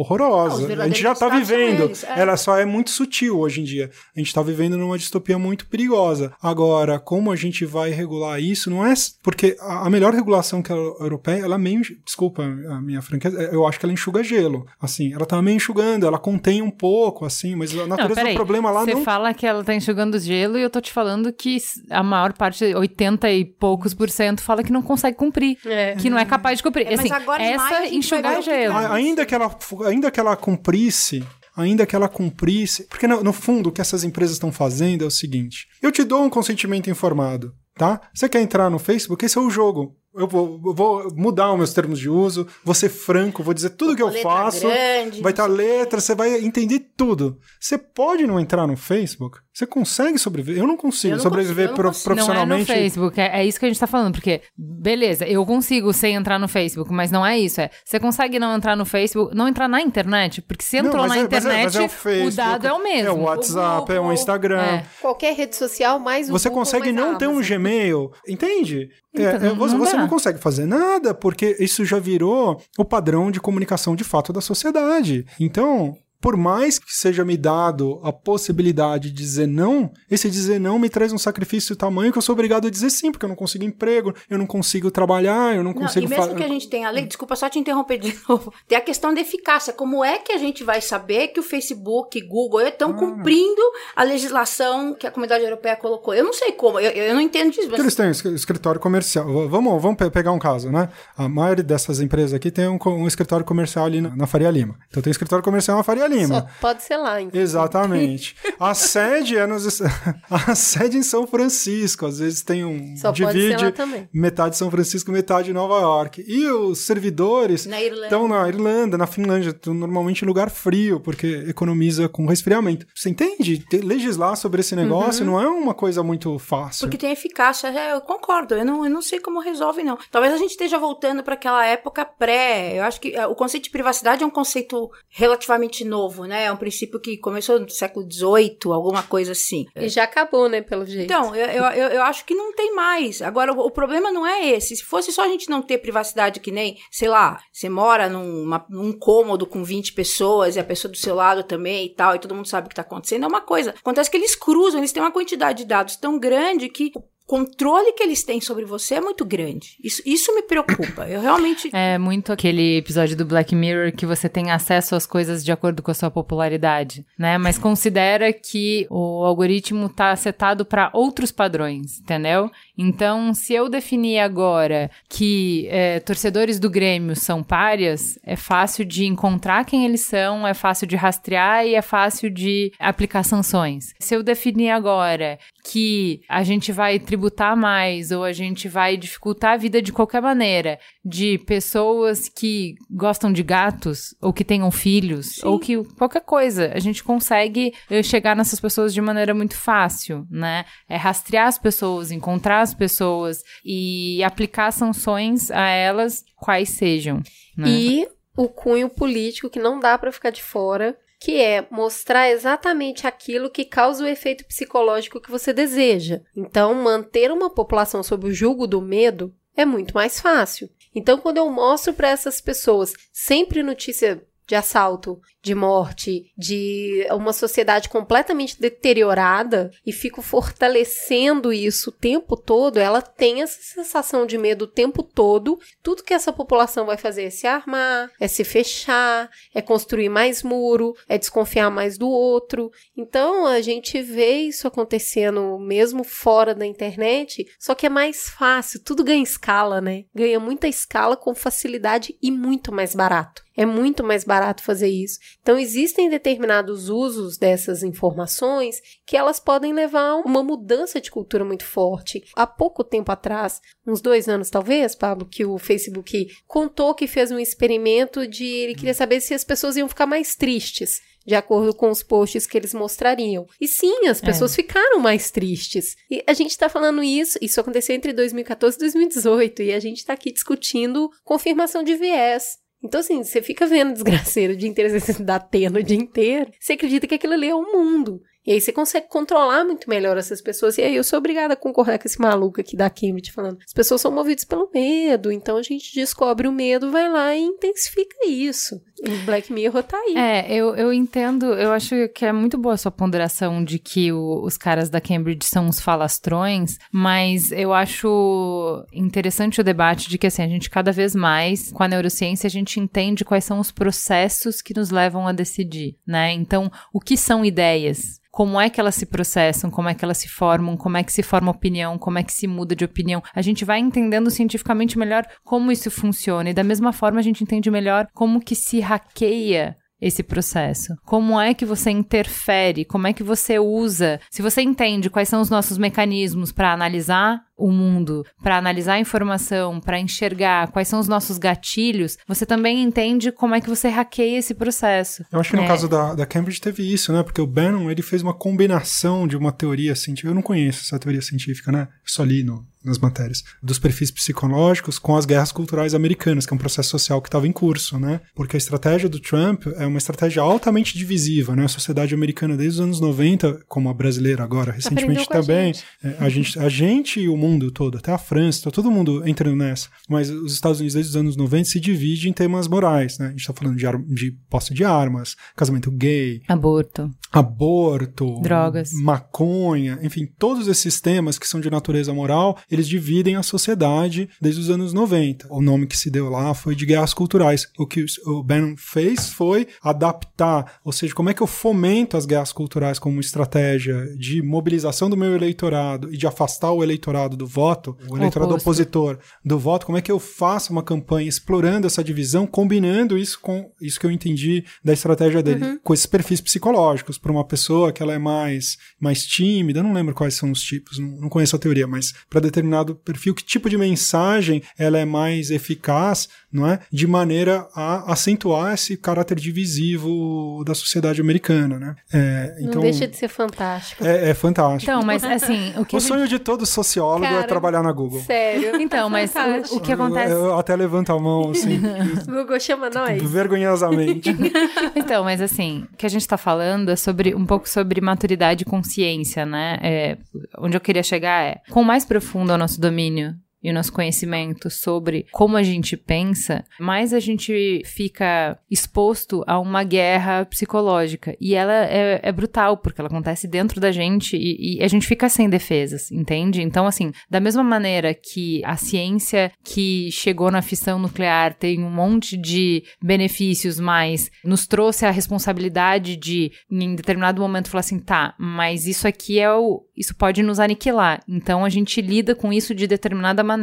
horrorosa. 0.01 0.67
Não, 0.67 0.83
a 0.83 0.87
gente 0.87 1.01
já 1.01 1.13
está 1.13 1.27
vivendo. 1.27 1.85
Eles, 1.85 2.03
é. 2.03 2.19
Ela 2.19 2.37
só 2.37 2.57
é 2.57 2.65
muito 2.65 2.91
sutil 2.91 3.39
hoje 3.39 3.61
em 3.61 3.63
dia. 3.63 3.89
A 4.15 4.19
gente 4.19 4.27
está 4.27 4.41
vivendo 4.41 4.77
numa 4.77 4.97
distopia 4.97 5.39
muito 5.39 5.65
perigosa. 5.67 6.31
Agora, 6.41 6.99
como 6.99 7.31
a 7.31 7.35
gente 7.35 7.65
vai 7.65 7.89
regular 7.89 8.39
isso? 8.39 8.69
Não 8.69 8.85
é 8.85 8.93
porque 9.23 9.57
a, 9.59 9.89
melhor 9.89 10.13
regulação 10.13 10.61
que 10.61 10.71
a 10.71 10.75
europeia, 10.75 11.43
ela 11.43 11.57
meio, 11.57 11.81
desculpa 12.05 12.43
a 12.43 12.81
minha 12.81 13.01
franqueza, 13.01 13.39
eu 13.51 13.65
acho 13.65 13.79
que 13.79 13.85
ela 13.85 13.93
enxuga 13.93 14.23
gelo. 14.23 14.65
Assim, 14.81 15.13
ela 15.13 15.25
tá 15.25 15.41
meio 15.41 15.55
enxugando, 15.55 16.05
ela 16.05 16.19
contém 16.19 16.61
um 16.61 16.71
pouco, 16.71 17.25
assim, 17.25 17.55
mas 17.55 17.77
a 17.77 17.87
natureza 17.87 18.23
não, 18.23 18.31
do 18.31 18.35
problema 18.35 18.71
lá 18.71 18.81
Você 18.81 18.91
não. 18.91 18.99
Você 18.99 19.05
fala 19.05 19.33
que 19.33 19.45
ela 19.45 19.63
tá 19.63 19.73
enxugando 19.73 20.19
gelo 20.19 20.57
e 20.57 20.61
eu 20.61 20.69
tô 20.69 20.81
te 20.81 20.91
falando 20.91 21.31
que 21.33 21.57
a 21.89 22.03
maior 22.03 22.33
parte, 22.33 22.63
80 22.65 23.31
e 23.31 23.45
poucos 23.45 23.93
por 23.93 24.09
cento, 24.09 24.41
fala 24.41 24.63
que 24.63 24.71
não 24.71 24.81
consegue 24.81 25.17
cumprir, 25.17 25.57
é. 25.65 25.95
que 25.95 26.09
não 26.09 26.17
é 26.17 26.25
capaz 26.25 26.57
de 26.57 26.63
cumprir. 26.63 26.87
É, 26.87 26.93
assim, 26.93 27.09
essa 27.39 27.87
enxugar 27.87 28.41
gelo. 28.41 28.75
Ainda 28.75 29.25
que 29.25 29.33
ela 29.33 29.49
ainda 29.87 30.11
que 30.11 30.19
ela 30.19 30.35
cumprisse, 30.35 31.23
ainda 31.55 31.85
que 31.85 31.95
ela 31.95 32.09
cumprisse. 32.09 32.83
Porque, 32.83 33.07
no, 33.07 33.23
no 33.23 33.33
fundo, 33.33 33.69
o 33.69 33.71
que 33.71 33.81
essas 33.81 34.03
empresas 34.03 34.35
estão 34.35 34.51
fazendo 34.51 35.03
é 35.03 35.07
o 35.07 35.11
seguinte: 35.11 35.67
eu 35.81 35.91
te 35.91 36.03
dou 36.03 36.23
um 36.23 36.29
consentimento 36.29 36.89
informado, 36.89 37.53
tá? 37.75 38.01
Você 38.13 38.29
quer 38.29 38.41
entrar 38.41 38.69
no 38.69 38.79
Facebook? 38.79 39.25
Esse 39.25 39.37
é 39.37 39.41
o 39.41 39.49
jogo 39.49 39.95
eu 40.17 40.27
vou, 40.27 40.59
eu 40.65 40.73
vou 40.73 41.15
mudar 41.15 41.51
os 41.51 41.57
meus 41.57 41.73
termos 41.73 41.99
de 41.99 42.09
uso, 42.09 42.47
vou 42.63 42.73
ser 42.73 42.89
franco, 42.89 43.43
vou 43.43 43.53
dizer 43.53 43.69
tudo 43.71 43.95
que 43.95 44.01
eu 44.01 44.11
faço. 44.23 44.67
Grande, 44.67 45.21
vai 45.21 45.31
estar 45.31 45.43
tá 45.43 45.49
letra, 45.49 46.01
você 46.01 46.15
vai 46.15 46.43
entender 46.43 46.79
tudo. 46.97 47.39
Você 47.59 47.77
pode 47.77 48.25
não 48.25 48.39
entrar 48.39 48.65
no 48.65 48.75
Facebook? 48.75 49.37
Você 49.57 49.65
consegue 49.65 50.19
sobreviver? 50.19 50.61
Eu 50.61 50.67
não 50.67 50.77
consigo 50.77 51.13
eu 51.13 51.17
não 51.17 51.23
sobreviver 51.23 51.69
consigo, 51.69 51.87
consigo. 51.87 52.03
profissionalmente. 52.03 52.47
Não 52.47 52.55
é 52.57 52.59
no 52.59 52.65
Facebook, 52.83 53.19
é, 53.19 53.39
é, 53.39 53.43
isso 53.43 53.59
que 53.59 53.65
a 53.65 53.67
gente 53.67 53.79
tá 53.79 53.87
falando, 53.87 54.13
porque, 54.13 54.41
beleza, 54.55 55.25
eu 55.25 55.43
consigo 55.47 55.91
sem 55.93 56.13
entrar 56.13 56.37
no 56.37 56.47
Facebook, 56.47 56.93
mas 56.93 57.09
não 57.09 57.25
é 57.25 57.39
isso. 57.39 57.59
É, 57.59 57.71
você 57.83 57.99
consegue 57.99 58.37
não 58.37 58.55
entrar 58.55 58.75
no 58.75 58.85
Facebook, 58.85 59.35
não 59.35 59.47
entrar 59.47 59.67
na 59.67 59.81
internet, 59.81 60.43
porque 60.43 60.63
se 60.63 60.77
entrou 60.77 61.01
não, 61.01 61.07
na 61.07 61.17
é, 61.17 61.21
internet, 61.21 61.63
mas 61.63 61.75
é, 61.75 61.79
mas 61.79 61.91
o, 61.91 61.95
Facebook, 61.95 62.33
o, 62.33 62.37
dado 62.37 62.67
é 62.67 62.71
o 62.71 62.83
mesmo. 62.83 63.07
É 63.07 63.11
o 63.11 63.21
WhatsApp, 63.21 63.91
o 63.91 63.95
é 63.95 63.99
o 63.99 64.13
Instagram. 64.13 64.61
É. 64.61 64.85
Qualquer 65.01 65.33
rede 65.33 65.55
social, 65.55 65.97
mais 65.97 66.29
o 66.29 66.33
Você 66.33 66.49
Google, 66.49 66.63
consegue 66.63 66.91
não 66.91 67.17
ter 67.17 67.25
um 67.25 67.41
Gmail, 67.41 68.11
entende? 68.27 68.89
Então, 69.11 69.25
é, 69.25 69.55
você, 69.55 69.73
não, 69.73 69.79
você 69.79 69.97
não 69.97 70.07
consegue 70.07 70.37
fazer 70.37 70.67
nada, 70.67 71.15
porque 71.15 71.57
isso 71.59 71.83
já 71.83 71.97
virou 71.97 72.61
o 72.77 72.85
padrão 72.85 73.31
de 73.31 73.39
comunicação 73.39 73.95
de 73.95 74.03
fato 74.03 74.31
da 74.31 74.39
sociedade. 74.39 75.25
Então, 75.39 75.97
por 76.19 76.35
mais 76.35 76.79
que 76.79 76.93
seja 76.93 77.23
me 77.23 77.37
dado 77.37 77.99
a 78.03 78.11
possibilidade 78.11 79.09
de 79.11 79.15
dizer 79.15 79.47
não, 79.47 79.91
esse 80.09 80.29
dizer 80.29 80.59
não 80.59 80.79
me 80.79 80.89
traz 80.89 81.13
um 81.13 81.17
sacrifício 81.17 81.75
tamanho 81.75 82.11
que 82.11 82.17
eu 82.17 82.21
sou 82.21 82.33
obrigado 82.33 82.67
a 82.67 82.69
dizer 82.69 82.89
sim, 82.89 83.11
porque 83.11 83.25
eu 83.25 83.29
não 83.29 83.35
consigo 83.35 83.63
emprego, 83.63 84.13
eu 84.29 84.37
não 84.37 84.47
consigo 84.47 84.89
trabalhar, 84.89 85.55
eu 85.55 85.63
não 85.63 85.73
consigo... 85.73 86.07
Não, 86.07 86.15
e 86.15 86.19
mesmo 86.19 86.35
que 86.35 86.43
a 86.43 86.47
gente 86.47 86.67
tenha 86.69 86.87
a 86.87 86.91
lei, 86.91 87.05
desculpa 87.05 87.35
só 87.35 87.49
te 87.49 87.59
interromper 87.59 87.99
de 87.99 88.17
novo, 88.27 88.53
tem 88.67 88.77
a 88.77 88.81
questão 88.81 89.13
da 89.13 89.21
eficácia. 89.21 89.73
Como 89.73 90.03
é 90.03 90.17
que 90.17 90.31
a 90.31 90.37
gente 90.37 90.63
vai 90.63 90.81
saber 90.81 91.29
que 91.29 91.39
o 91.39 91.43
Facebook, 91.43 92.19
Google 92.21 92.61
estão 92.61 92.91
ah. 92.91 92.93
cumprindo 92.93 93.61
a 93.95 94.03
legislação 94.03 94.93
que 94.93 95.05
a 95.05 95.11
comunidade 95.11 95.43
europeia 95.43 95.75
colocou? 95.75 96.13
Eu 96.13 96.23
não 96.23 96.33
sei 96.33 96.51
como, 96.51 96.79
eu, 96.79 96.91
eu 96.91 97.13
não 97.13 97.21
entendo 97.21 97.51
disso. 97.51 97.67
Mas... 97.69 97.79
Eles 97.79 97.95
têm 97.95 98.09
escritório 98.33 98.79
comercial. 98.79 99.47
Vamos, 99.47 99.81
vamos 99.81 99.97
pegar 100.11 100.31
um 100.31 100.39
caso, 100.39 100.71
né? 100.71 100.89
A 101.15 101.29
maioria 101.29 101.63
dessas 101.63 101.99
empresas 101.99 102.33
aqui 102.33 102.49
tem 102.49 102.67
um, 102.67 102.79
um 102.85 103.07
escritório 103.07 103.45
comercial 103.45 103.85
ali 103.85 104.01
na, 104.01 104.15
na 104.15 104.27
Faria 104.27 104.49
Lima. 104.49 104.75
Então 104.89 105.01
tem 105.01 105.11
escritório 105.11 105.43
comercial 105.43 105.77
na 105.77 105.83
Faria 105.83 106.06
Lima. 106.07 106.27
Só 106.27 106.47
pode 106.59 106.83
ser 106.83 106.97
lá, 106.97 107.21
então. 107.21 107.39
Exatamente. 107.39 108.35
A 108.59 108.73
sede 108.75 109.37
é 109.37 109.45
nos, 109.45 109.81
a 110.29 110.55
sede 110.55 110.97
em 110.97 111.03
São 111.03 111.27
Francisco, 111.27 112.05
às 112.05 112.19
vezes 112.19 112.41
tem 112.41 112.63
um 112.65 112.95
Só 112.97 113.11
divide 113.11 113.71
também. 113.71 114.09
metade 114.13 114.57
São 114.57 114.71
Francisco, 114.71 115.11
metade 115.11 115.53
Nova 115.53 115.79
York. 115.79 116.23
E 116.27 116.47
os 116.49 116.79
servidores 116.79 117.65
estão 117.65 118.27
na 118.27 118.47
Irlanda, 118.47 118.97
na 118.97 119.07
Finlândia, 119.07 119.49
estão 119.49 119.73
normalmente 119.73 120.23
em 120.23 120.27
lugar 120.27 120.49
frio, 120.49 120.99
porque 120.99 121.45
economiza 121.47 122.07
com 122.09 122.25
resfriamento. 122.25 122.85
Você 122.95 123.09
entende? 123.09 123.65
Legislar 123.83 124.35
sobre 124.35 124.61
esse 124.61 124.75
negócio 124.75 125.25
uhum. 125.25 125.31
não 125.31 125.41
é 125.41 125.47
uma 125.47 125.73
coisa 125.73 126.03
muito 126.03 126.37
fácil. 126.39 126.87
Porque 126.87 126.97
tem 126.97 127.11
eficácia, 127.11 127.67
é, 127.67 127.93
eu 127.93 128.01
concordo. 128.01 128.55
Eu 128.55 128.65
não, 128.65 128.83
eu 128.83 128.89
não 128.89 129.01
sei 129.01 129.19
como 129.19 129.39
resolve, 129.39 129.83
não. 129.83 129.97
Talvez 130.11 130.33
a 130.33 130.37
gente 130.37 130.51
esteja 130.51 130.77
voltando 130.77 131.23
para 131.23 131.33
aquela 131.33 131.65
época 131.65 132.05
pré. 132.05 132.77
Eu 132.77 132.83
acho 132.83 132.99
que 132.99 133.15
é, 133.15 133.25
o 133.27 133.35
conceito 133.35 133.65
de 133.65 133.69
privacidade 133.69 134.23
é 134.23 134.25
um 134.25 134.31
conceito 134.31 134.89
relativamente 135.09 135.83
novo, 135.83 135.96
né? 136.27 136.45
É 136.45 136.51
um 136.51 136.57
princípio 136.57 136.99
que 136.99 137.17
começou 137.17 137.59
no 137.59 137.69
século 137.69 138.07
XVIII, 138.09 138.57
alguma 138.71 139.03
coisa 139.03 139.31
assim. 139.31 139.65
E 139.75 139.89
já 139.89 140.03
acabou, 140.03 140.47
né, 140.47 140.61
pelo 140.61 140.85
jeito. 140.85 141.05
Então, 141.05 141.35
eu, 141.35 141.47
eu, 141.47 141.87
eu 141.89 142.03
acho 142.03 142.25
que 142.25 142.35
não 142.35 142.53
tem 142.53 142.73
mais. 142.75 143.21
Agora, 143.21 143.53
o, 143.53 143.59
o, 143.59 143.71
problema 143.71 144.11
não 144.11 144.25
é 144.25 144.49
esse. 144.49 144.75
Se 144.75 144.83
fosse 144.83 145.11
só 145.11 145.23
a 145.23 145.27
gente 145.27 145.49
não 145.49 145.61
ter 145.61 145.77
privacidade 145.79 146.39
que 146.39 146.51
nem, 146.51 146.77
sei 146.91 147.07
lá, 147.07 147.39
você 147.51 147.69
mora 147.69 148.09
numa, 148.09 148.65
num 148.69 148.91
cômodo 148.91 149.45
com 149.45 149.63
20 149.63 149.93
pessoas 149.93 150.55
e 150.55 150.59
a 150.59 150.63
pessoa 150.63 150.91
do 150.91 150.97
seu 150.97 151.15
lado 151.15 151.43
também 151.43 151.85
e 151.85 151.89
tal, 151.89 152.15
e 152.15 152.19
todo 152.19 152.35
mundo 152.35 152.47
sabe 152.47 152.67
o 152.67 152.69
que 152.69 152.75
tá 152.75 152.81
acontecendo, 152.81 153.23
é 153.23 153.27
uma 153.27 153.41
coisa. 153.41 153.71
Acontece 153.71 154.09
que 154.09 154.17
eles 154.17 154.35
cruzam, 154.35 154.79
eles 154.79 154.91
têm 154.91 155.01
uma 155.01 155.11
quantidade 155.11 155.59
de 155.59 155.65
dados 155.65 155.95
tão 155.95 156.19
grande 156.19 156.69
que 156.69 156.91
controle 157.27 157.91
que 157.91 158.01
eles 158.01 158.23
têm 158.23 158.39
sobre 158.39 158.63
você 158.63 158.95
é 158.95 159.01
muito 159.01 159.25
grande. 159.25 159.75
Isso, 159.83 160.01
isso 160.05 160.33
me 160.33 160.41
preocupa. 160.41 161.07
Eu 161.07 161.19
realmente. 161.21 161.69
É 161.73 161.97
muito 161.97 162.31
aquele 162.31 162.77
episódio 162.77 163.17
do 163.17 163.25
Black 163.25 163.53
Mirror 163.53 163.91
que 163.91 164.05
você 164.05 164.29
tem 164.29 164.49
acesso 164.49 164.95
às 164.95 165.05
coisas 165.05 165.43
de 165.43 165.51
acordo 165.51 165.83
com 165.83 165.91
a 165.91 165.93
sua 165.93 166.09
popularidade, 166.09 167.05
né? 167.17 167.37
Mas 167.37 167.57
considera 167.57 168.31
que 168.31 168.87
o 168.89 169.25
algoritmo 169.25 169.87
está 169.87 170.15
setado 170.15 170.65
para 170.65 170.89
outros 170.93 171.31
padrões, 171.31 171.99
entendeu? 171.99 172.49
Então, 172.77 173.33
se 173.33 173.53
eu 173.53 173.67
definir 173.67 174.19
agora 174.19 174.89
que 175.09 175.67
é, 175.69 175.99
torcedores 175.99 176.59
do 176.59 176.69
Grêmio 176.69 177.15
são 177.15 177.43
párias, 177.43 178.17
é 178.23 178.37
fácil 178.37 178.85
de 178.85 179.05
encontrar 179.05 179.65
quem 179.65 179.85
eles 179.85 180.01
são, 180.01 180.47
é 180.47 180.53
fácil 180.53 180.87
de 180.87 180.95
rastrear 180.95 181.65
e 181.65 181.75
é 181.75 181.81
fácil 181.81 182.29
de 182.29 182.71
aplicar 182.79 183.23
sanções. 183.23 183.93
Se 183.99 184.15
eu 184.15 184.23
definir 184.23 184.69
agora 184.69 185.37
que 185.69 186.21
a 186.29 186.43
gente 186.43 186.71
vai 186.71 186.97
tributar 186.97 187.55
mais 187.55 188.11
ou 188.11 188.23
a 188.23 188.31
gente 188.31 188.69
vai 188.69 188.95
dificultar 188.95 189.53
a 189.53 189.57
vida 189.57 189.81
de 189.81 189.91
qualquer 189.91 190.21
maneira 190.21 190.79
de 191.03 191.37
pessoas 191.39 192.29
que 192.29 192.75
gostam 192.89 193.33
de 193.33 193.43
gatos 193.43 194.15
ou 194.21 194.31
que 194.31 194.45
tenham 194.45 194.71
filhos 194.71 195.35
Sim. 195.35 195.47
ou 195.47 195.59
que 195.59 195.83
qualquer 195.95 196.21
coisa, 196.21 196.71
a 196.73 196.79
gente 196.79 197.03
consegue 197.03 197.73
eh, 197.89 198.01
chegar 198.01 198.35
nessas 198.35 198.59
pessoas 198.59 198.93
de 198.93 199.01
maneira 199.01 199.33
muito 199.33 199.55
fácil, 199.55 200.25
né? 200.31 200.65
É 200.87 200.95
rastrear 200.95 201.47
as 201.47 201.57
pessoas, 201.57 202.11
encontrar 202.11 202.61
as 202.61 202.73
pessoas 202.73 203.43
e 203.65 204.23
aplicar 204.23 204.71
sanções 204.71 205.51
a 205.51 205.67
elas, 205.67 206.23
quais 206.37 206.69
sejam. 206.69 207.21
Né? 207.57 207.69
E 207.69 208.07
o 208.37 208.47
cunho 208.47 208.89
político 208.89 209.49
que 209.49 209.59
não 209.59 209.79
dá 209.79 209.97
para 209.97 210.11
ficar 210.11 210.29
de 210.29 210.43
fora 210.43 210.95
que 211.19 211.41
é 211.41 211.67
mostrar 211.71 212.29
exatamente 212.29 213.07
aquilo 213.07 213.49
que 213.49 213.65
causa 213.65 214.03
o 214.03 214.07
efeito 214.07 214.45
psicológico 214.45 215.19
que 215.19 215.31
você 215.31 215.51
deseja. 215.51 216.21
Então, 216.35 216.73
manter 216.75 217.31
uma 217.31 217.49
população 217.49 218.03
sob 218.03 218.27
o 218.27 218.33
julgo 218.33 218.67
do 218.67 218.81
medo 218.81 219.33
é 219.55 219.65
muito 219.65 219.93
mais 219.93 220.19
fácil. 220.19 220.69
Então, 220.93 221.17
quando 221.17 221.37
eu 221.37 221.49
mostro 221.51 221.93
para 221.93 222.09
essas 222.09 222.39
pessoas 222.39 222.93
sempre 223.11 223.63
notícia 223.63 224.23
de 224.47 224.55
assalto, 224.55 225.19
de 225.41 225.53
morte, 225.53 226.31
de 226.37 227.05
uma 227.11 227.33
sociedade 227.33 227.89
completamente 227.89 228.59
deteriorada 228.59 229.71
e 229.85 229.91
fico 229.91 230.21
fortalecendo 230.21 231.53
isso 231.53 231.89
o 231.89 231.93
tempo 231.93 232.35
todo, 232.35 232.77
ela 232.77 233.01
tem 233.01 233.41
essa 233.41 233.61
sensação 233.61 234.25
de 234.25 234.37
medo 234.37 234.63
o 234.63 234.67
tempo 234.67 235.03
todo. 235.03 235.59
Tudo 235.83 236.03
que 236.03 236.13
essa 236.13 236.33
população 236.33 236.85
vai 236.85 236.97
fazer 236.97 237.23
é 237.23 237.29
se 237.29 237.45
armar, 237.45 238.09
é 238.19 238.27
se 238.27 238.43
fechar, 238.43 239.29
é 239.53 239.61
construir 239.61 240.09
mais 240.09 240.43
muro, 240.43 240.93
é 241.07 241.17
desconfiar 241.17 241.69
mais 241.69 241.97
do 241.97 242.09
outro. 242.09 242.71
Então 242.95 243.45
a 243.45 243.61
gente 243.61 244.01
vê 244.01 244.39
isso 244.39 244.67
acontecendo 244.67 245.57
mesmo 245.59 246.03
fora 246.03 246.55
da 246.55 246.65
internet, 246.65 247.45
só 247.59 247.75
que 247.75 247.85
é 247.85 247.89
mais 247.89 248.29
fácil, 248.29 248.81
tudo 248.83 249.03
ganha 249.03 249.23
escala, 249.23 249.81
né? 249.81 250.05
Ganha 250.13 250.39
muita 250.39 250.67
escala 250.67 251.17
com 251.17 251.35
facilidade 251.35 252.17
e 252.21 252.31
muito 252.31 252.71
mais 252.71 252.95
barato. 252.95 253.46
É 253.57 253.65
muito 253.65 254.03
mais 254.03 254.23
barato 254.23 254.63
fazer 254.63 254.87
isso. 254.87 255.17
Então, 255.41 255.57
existem 255.57 256.09
determinados 256.09 256.87
usos 256.89 257.37
dessas 257.37 257.81
informações 257.81 258.79
que 259.05 259.17
elas 259.17 259.39
podem 259.39 259.73
levar 259.73 260.11
a 260.11 260.15
uma 260.17 260.43
mudança 260.43 261.01
de 261.01 261.09
cultura 261.09 261.43
muito 261.43 261.65
forte. 261.65 262.23
Há 262.35 262.45
pouco 262.45 262.83
tempo 262.83 263.11
atrás, 263.11 263.59
uns 263.85 263.99
dois 263.99 264.29
anos 264.29 264.51
talvez, 264.51 264.93
Pablo, 264.93 265.27
que 265.27 265.43
o 265.43 265.57
Facebook 265.57 266.27
contou 266.45 266.93
que 266.93 267.07
fez 267.07 267.31
um 267.31 267.39
experimento 267.39 268.27
de 268.27 268.45
ele 268.45 268.75
queria 268.75 268.93
saber 268.93 269.19
se 269.19 269.33
as 269.33 269.43
pessoas 269.43 269.75
iam 269.75 269.89
ficar 269.89 270.05
mais 270.05 270.35
tristes 270.35 271.01
de 271.27 271.35
acordo 271.35 271.75
com 271.75 271.89
os 271.89 272.01
posts 272.01 272.47
que 272.47 272.57
eles 272.57 272.73
mostrariam. 272.73 273.45
E 273.59 273.67
sim, 273.67 274.07
as 274.07 274.21
pessoas 274.21 274.53
é. 274.53 274.55
ficaram 274.55 274.97
mais 274.99 275.29
tristes. 275.29 275.97
E 276.09 276.23
a 276.25 276.31
gente 276.31 276.57
tá 276.57 276.69
falando 276.69 277.03
isso, 277.03 277.37
isso 277.41 277.59
aconteceu 277.59 277.93
entre 277.93 278.13
2014 278.13 278.77
e 278.77 278.79
2018, 278.79 279.61
e 279.63 279.73
a 279.73 279.79
gente 279.79 280.05
tá 280.05 280.13
aqui 280.13 280.31
discutindo 280.31 281.09
confirmação 281.25 281.83
de 281.83 281.95
viés. 281.95 282.57
Então, 282.87 283.01
assim, 283.01 283.23
você 283.23 283.41
fica 283.41 283.67
vendo 283.67 283.93
desgraceiro 283.93 284.55
de 284.55 284.67
interesse 284.67 285.21
da 285.21 285.35
Atena 285.35 285.79
o 285.79 285.83
dia 285.83 285.97
inteiro, 285.97 286.51
você 286.59 286.73
acredita 286.73 287.05
que 287.05 287.15
aquilo 287.15 287.33
ali 287.33 287.49
é 287.49 287.53
o 287.53 287.59
um 287.59 287.71
mundo. 287.73 288.21
E 288.47 288.53
aí 288.53 288.61
você 288.61 288.71
consegue 288.71 289.09
controlar 289.09 289.65
muito 289.65 289.89
melhor 289.89 290.17
essas 290.17 290.41
pessoas. 290.41 290.77
E 290.77 290.81
aí 290.81 290.95
eu 290.95 291.03
sou 291.03 291.19
obrigada 291.19 291.53
a 291.53 291.57
concordar 291.57 291.99
com 291.99 292.07
esse 292.07 292.19
maluco 292.19 292.61
aqui 292.61 292.77
da 292.77 292.89
Cambridge 292.89 293.33
falando. 293.33 293.59
As 293.65 293.73
pessoas 293.73 293.99
são 293.99 294.09
movidas 294.09 294.45
pelo 294.45 294.69
medo, 294.73 295.29
então 295.33 295.57
a 295.57 295.61
gente 295.61 295.93
descobre 295.93 296.47
o 296.47 296.51
medo, 296.51 296.89
vai 296.89 297.11
lá 297.11 297.35
e 297.35 297.41
intensifica 297.41 298.25
isso. 298.25 298.81
Black 299.25 299.51
Mirror 299.51 299.83
tá 299.83 299.97
aí. 299.97 300.15
É, 300.15 300.53
eu, 300.53 300.73
eu 300.75 300.93
entendo, 300.93 301.47
eu 301.53 301.73
acho 301.73 302.07
que 302.15 302.25
é 302.25 302.31
muito 302.31 302.57
boa 302.57 302.75
a 302.75 302.77
sua 302.77 302.89
ponderação 302.89 303.61
de 303.61 303.77
que 303.77 304.13
o, 304.13 304.41
os 304.41 304.57
caras 304.57 304.89
da 304.89 305.01
Cambridge 305.01 305.45
são 305.45 305.67
os 305.67 305.81
falastrões, 305.81 306.77
mas 306.89 307.51
eu 307.51 307.73
acho 307.73 308.85
interessante 308.93 309.59
o 309.59 309.63
debate 309.63 310.09
de 310.09 310.17
que, 310.17 310.25
assim, 310.25 310.41
a 310.41 310.47
gente 310.47 310.69
cada 310.69 310.93
vez 310.93 311.13
mais, 311.13 311.69
com 311.71 311.83
a 311.83 311.87
neurociência, 311.87 312.47
a 312.47 312.51
gente 312.51 312.79
entende 312.79 313.25
quais 313.25 313.43
são 313.43 313.59
os 313.59 313.71
processos 313.71 314.61
que 314.61 314.73
nos 314.73 314.89
levam 314.89 315.27
a 315.27 315.33
decidir, 315.33 315.97
né? 316.07 316.31
Então, 316.31 316.71
o 316.93 317.01
que 317.01 317.17
são 317.17 317.43
ideias? 317.43 318.21
Como 318.37 318.61
é 318.61 318.69
que 318.69 318.79
elas 318.79 318.93
se 318.93 319.07
processam, 319.07 319.71
como 319.71 319.89
é 319.89 319.95
que 319.95 320.05
elas 320.05 320.19
se 320.19 320.29
formam, 320.29 320.77
como 320.77 320.95
é 320.95 321.01
que 321.01 321.11
se 321.11 321.23
forma 321.23 321.49
opinião, 321.49 321.97
como 321.97 322.19
é 322.19 322.23
que 322.23 322.31
se 322.31 322.45
muda 322.45 322.75
de 322.75 322.85
opinião. 322.85 323.19
A 323.33 323.41
gente 323.41 323.65
vai 323.65 323.79
entendendo 323.79 324.29
cientificamente 324.29 324.95
melhor 324.95 325.25
como 325.43 325.71
isso 325.71 325.89
funciona 325.89 326.51
e 326.51 326.53
da 326.53 326.63
mesma 326.63 326.93
forma 326.93 327.19
a 327.19 327.23
gente 327.23 327.43
entende 327.43 327.71
melhor 327.71 328.05
como 328.13 328.39
que 328.39 328.53
se 328.53 328.79
hackeia 328.79 329.75
esse 330.01 330.23
processo? 330.23 330.95
Como 331.05 331.39
é 331.39 331.53
que 331.53 331.65
você 331.65 331.89
interfere? 331.89 332.85
Como 332.85 333.07
é 333.07 333.13
que 333.13 333.23
você 333.23 333.59
usa? 333.59 334.19
Se 334.29 334.41
você 334.41 334.61
entende 334.61 335.09
quais 335.09 335.29
são 335.29 335.41
os 335.41 335.49
nossos 335.49 335.77
mecanismos 335.77 336.51
para 336.51 336.73
analisar 336.73 337.41
o 337.57 337.71
mundo, 337.71 338.23
para 338.41 338.57
analisar 338.57 338.93
a 338.93 338.99
informação, 338.99 339.79
para 339.79 339.99
enxergar 339.99 340.71
quais 340.71 340.87
são 340.87 340.99
os 340.99 341.07
nossos 341.07 341.39
gatilhos, 341.39 342.17
você 342.27 342.45
também 342.45 342.83
entende 342.83 343.31
como 343.31 343.55
é 343.55 343.61
que 343.61 343.69
você 343.69 343.89
hackeia 343.89 344.37
esse 344.37 344.53
processo. 344.53 345.25
Eu 345.31 345.39
acho 345.39 345.49
que 345.49 345.55
no 345.55 345.63
é. 345.63 345.67
caso 345.67 345.89
da, 345.89 346.13
da 346.13 346.25
Cambridge 346.25 346.61
teve 346.61 346.83
isso, 346.93 347.11
né? 347.11 347.23
Porque 347.23 347.41
o 347.41 347.47
Bannon, 347.47 347.89
ele 347.89 348.03
fez 348.03 348.21
uma 348.21 348.33
combinação 348.33 349.27
de 349.27 349.35
uma 349.35 349.51
teoria 349.51 349.95
científica. 349.95 350.29
Eu 350.29 350.35
não 350.35 350.43
conheço 350.43 350.83
essa 350.83 350.99
teoria 350.99 351.21
científica, 351.21 351.71
né? 351.71 351.87
Eu 351.89 351.97
só 352.05 352.23
li 352.23 352.43
no, 352.43 352.63
nas 352.87 352.97
matérias, 352.97 353.43
dos 353.61 353.79
perfis 353.79 354.11
psicológicos 354.11 354.97
com 354.97 355.15
as 355.15 355.25
guerras 355.25 355.51
culturais 355.51 355.93
americanas, 355.93 356.45
que 356.45 356.53
é 356.53 356.55
um 356.55 356.59
processo 356.59 356.89
social 356.89 357.21
que 357.21 357.27
estava 357.27 357.47
em 357.47 357.51
curso, 357.51 357.99
né? 357.99 358.21
Porque 358.35 358.55
a 358.55 358.59
estratégia 358.59 359.09
do 359.09 359.19
Trump 359.19 359.67
é 359.77 359.85
uma 359.85 359.97
estratégia 359.97 360.41
altamente 360.41 360.97
divisiva, 360.97 361.55
né? 361.55 361.65
A 361.65 361.69
sociedade 361.69 362.13
americana 362.13 362.55
desde 362.55 362.79
os 362.79 362.83
anos 362.83 362.99
90, 362.99 363.65
como 363.67 363.89
a 363.89 363.93
brasileira 363.93 364.43
agora, 364.43 364.71
recentemente 364.71 365.27
também, 365.27 365.71
a 365.71 365.73
gente. 365.73 365.85
É, 366.03 366.17
a 366.19 366.29
gente, 366.29 366.59
a 366.59 366.69
gente 366.69 367.19
e 367.19 367.29
o 367.29 367.37
mundo 367.37 367.71
todo, 367.71 367.97
até 367.97 368.11
a 368.11 368.17
França, 368.17 368.63
tá 368.63 368.71
todo 368.71 368.91
mundo 368.91 369.27
entrando 369.27 369.55
nessa. 369.55 369.89
Mas 370.09 370.29
os 370.29 370.53
Estados 370.53 370.79
Unidos, 370.79 370.93
desde 370.93 371.11
os 371.11 371.15
anos 371.15 371.35
90, 371.35 371.65
se 371.65 371.79
divide 371.79 372.29
em 372.29 372.33
temas 372.33 372.67
morais, 372.67 373.17
né? 373.17 373.27
A 373.27 373.29
gente 373.31 373.47
tá 373.47 373.53
falando 373.53 373.75
de, 373.75 373.85
de 374.13 374.31
posse 374.49 374.73
de 374.73 374.83
armas, 374.83 375.35
casamento 375.55 375.91
gay, 375.91 376.41
aborto, 376.47 377.09
aborto, 377.31 378.39
drogas, 378.41 378.91
maconha, 378.93 379.99
enfim, 380.01 380.27
todos 380.37 380.67
esses 380.67 381.01
temas 381.01 381.37
que 381.37 381.47
são 381.47 381.59
de 381.59 381.69
natureza 381.69 382.13
moral, 382.13 382.57
eles 382.77 382.87
dividem 382.87 383.35
a 383.35 383.43
sociedade 383.43 384.29
desde 384.39 384.61
os 384.61 384.69
anos 384.69 384.93
90. 384.93 385.47
O 385.49 385.61
nome 385.61 385.87
que 385.87 385.97
se 385.97 386.09
deu 386.09 386.29
lá 386.29 386.53
foi 386.53 386.75
de 386.75 386.85
guerras 386.85 387.13
culturais. 387.13 387.67
O 387.77 387.85
que 387.85 388.05
o 388.25 388.43
Bannon 388.43 388.75
fez 388.77 389.29
foi 389.29 389.67
adaptar, 389.81 390.79
ou 390.83 390.91
seja, 390.91 391.13
como 391.13 391.29
é 391.29 391.33
que 391.33 391.41
eu 391.41 391.47
fomento 391.47 392.15
as 392.15 392.25
guerras 392.25 392.51
culturais 392.51 392.99
como 392.99 393.19
estratégia 393.19 394.05
de 394.17 394.41
mobilização 394.41 395.09
do 395.09 395.17
meu 395.17 395.35
eleitorado 395.35 396.13
e 396.13 396.17
de 396.17 396.27
afastar 396.27 396.71
o 396.71 396.83
eleitorado 396.83 397.35
do 397.35 397.47
voto, 397.47 397.97
o 398.09 398.17
eleitorado 398.17 398.51
Oposto. 398.51 398.67
opositor 398.67 399.17
do 399.43 399.57
voto, 399.57 399.85
como 399.85 399.97
é 399.97 400.01
que 400.01 400.11
eu 400.11 400.19
faço 400.19 400.71
uma 400.71 400.83
campanha 400.83 401.27
explorando 401.27 401.87
essa 401.87 402.03
divisão, 402.03 402.45
combinando 402.45 403.17
isso 403.17 403.39
com 403.39 403.71
isso 403.81 403.99
que 403.99 404.05
eu 404.05 404.11
entendi 404.11 404.63
da 404.83 404.93
estratégia 404.93 405.41
dele, 405.41 405.63
uhum. 405.63 405.79
com 405.83 405.93
esses 405.93 406.05
perfis 406.05 406.41
psicológicos, 406.41 407.17
para 407.17 407.31
uma 407.31 407.45
pessoa 407.45 407.91
que 407.91 408.03
ela 408.03 408.13
é 408.13 408.17
mais, 408.17 408.77
mais 408.99 409.25
tímida, 409.25 409.81
não 409.81 409.93
lembro 409.93 410.13
quais 410.13 410.35
são 410.35 410.51
os 410.51 410.61
tipos, 410.61 410.99
não, 410.99 411.07
não 411.21 411.29
conheço 411.29 411.55
a 411.55 411.59
teoria, 411.59 411.87
mas 411.87 412.13
para 412.29 412.39
determinado 412.67 412.95
perfil, 412.95 413.33
que 413.33 413.43
tipo 413.43 413.69
de 413.69 413.77
mensagem 413.77 414.61
ela 414.77 414.97
é 414.97 415.05
mais 415.05 415.49
eficaz, 415.49 416.27
não 416.51 416.67
é? 416.67 416.79
De 416.91 417.05
maneira 417.05 417.67
a 417.75 418.11
acentuar 418.11 418.73
esse 418.73 418.95
caráter 418.97 419.35
divisivo 419.35 420.63
da 420.65 420.73
sociedade 420.73 421.19
americana, 421.19 421.77
né? 421.77 421.95
É, 422.13 422.57
então, 422.59 422.75
não 422.75 422.81
deixa 422.81 423.07
de 423.07 423.17
ser 423.17 423.27
fantástico. 423.27 424.05
É, 424.05 424.29
é 424.29 424.33
fantástico. 424.33 424.89
Então, 424.89 425.05
mas 425.05 425.23
assim, 425.23 425.73
o 425.77 425.85
que 425.85 425.95
o 425.95 425.99
sonho 425.99 426.21
gente... 426.21 426.37
de 426.37 426.39
todo 426.39 426.65
sociólogo 426.65 427.25
é 427.25 427.29
Cara, 427.29 427.43
é 427.43 427.47
trabalhar 427.47 427.83
na 427.83 427.91
Google. 427.91 428.21
Sério? 428.21 428.77
Então, 428.87 429.09
mas 429.09 429.33
o, 429.35 429.77
o, 429.77 429.79
que 429.81 429.91
acontece... 429.91 430.31
Eu, 430.31 430.45
eu 430.45 430.57
até 430.57 430.73
levanto 430.75 431.11
a 431.11 431.19
mão, 431.19 431.51
assim. 431.51 431.81
Google 432.25 432.59
chama 432.59 432.89
nós. 432.89 433.21
Vergonhosamente. 433.21 434.29
então, 434.95 435.23
mas 435.23 435.41
assim, 435.41 435.85
o 435.91 435.97
que 435.97 436.05
a 436.05 436.09
gente 436.09 436.21
está 436.21 436.37
falando 436.37 436.89
é 436.89 436.95
sobre 436.95 437.35
um 437.35 437.45
pouco 437.45 437.67
sobre 437.67 437.99
maturidade 437.99 438.61
e 438.61 438.65
consciência, 438.65 439.45
né? 439.45 439.77
É, 439.81 440.17
onde 440.57 440.77
eu 440.77 440.81
queria 440.81 441.03
chegar 441.03 441.43
é, 441.43 441.61
quão 441.69 441.83
mais 441.83 442.05
profundo 442.05 442.51
é 442.51 442.55
o 442.55 442.57
nosso 442.57 442.79
domínio 442.79 443.35
e 443.67 443.69
o 443.69 443.73
nosso 443.73 443.91
conhecimento 443.91 444.69
sobre 444.69 445.25
como 445.29 445.57
a 445.57 445.61
gente 445.61 445.97
pensa, 445.97 446.63
mais 446.79 447.13
a 447.13 447.19
gente 447.19 447.81
fica 447.83 448.57
exposto 448.71 449.43
a 449.45 449.59
uma 449.59 449.83
guerra 449.83 450.45
psicológica. 450.45 451.35
E 451.37 451.53
ela 451.53 451.73
é, 451.73 452.21
é 452.23 452.31
brutal, 452.31 452.77
porque 452.77 453.01
ela 453.01 453.09
acontece 453.09 453.45
dentro 453.45 453.81
da 453.81 453.91
gente 453.91 454.37
e, 454.37 454.77
e, 454.77 454.83
a 454.83 454.87
gente 454.87 455.05
fica 455.05 455.27
sem 455.27 455.49
defesas, 455.49 456.09
entende? 456.13 456.61
Então, 456.61 456.87
assim, 456.87 457.11
da 457.29 457.41
mesma 457.41 457.61
maneira 457.61 458.13
que 458.13 458.61
a 458.63 458.77
ciência 458.77 459.51
que 459.61 460.09
chegou 460.13 460.49
na 460.49 460.61
fissão 460.61 460.97
nuclear 460.97 461.53
tem 461.53 461.83
um 461.83 461.91
monte 461.91 462.37
de 462.37 462.83
benefícios, 463.03 463.81
mas 463.81 464.31
nos 464.45 464.65
trouxe 464.65 465.05
a 465.05 465.11
responsabilidade 465.11 466.15
de, 466.15 466.53
em 466.71 466.95
determinado 466.95 467.41
momento, 467.41 467.69
falar 467.69 467.81
assim: 467.81 467.99
tá, 467.99 468.33
mas 468.39 468.87
isso 468.87 469.05
aqui 469.09 469.41
é 469.41 469.51
o. 469.51 469.83
Isso 469.93 470.15
pode 470.15 470.41
nos 470.41 470.57
aniquilar. 470.57 471.21
Então, 471.27 471.65
a 471.65 471.69
gente 471.69 471.99
lida 471.99 472.33
com 472.33 472.53
isso 472.53 472.73
de 472.73 472.87
determinada 472.87 473.43
maneira. 473.43 473.56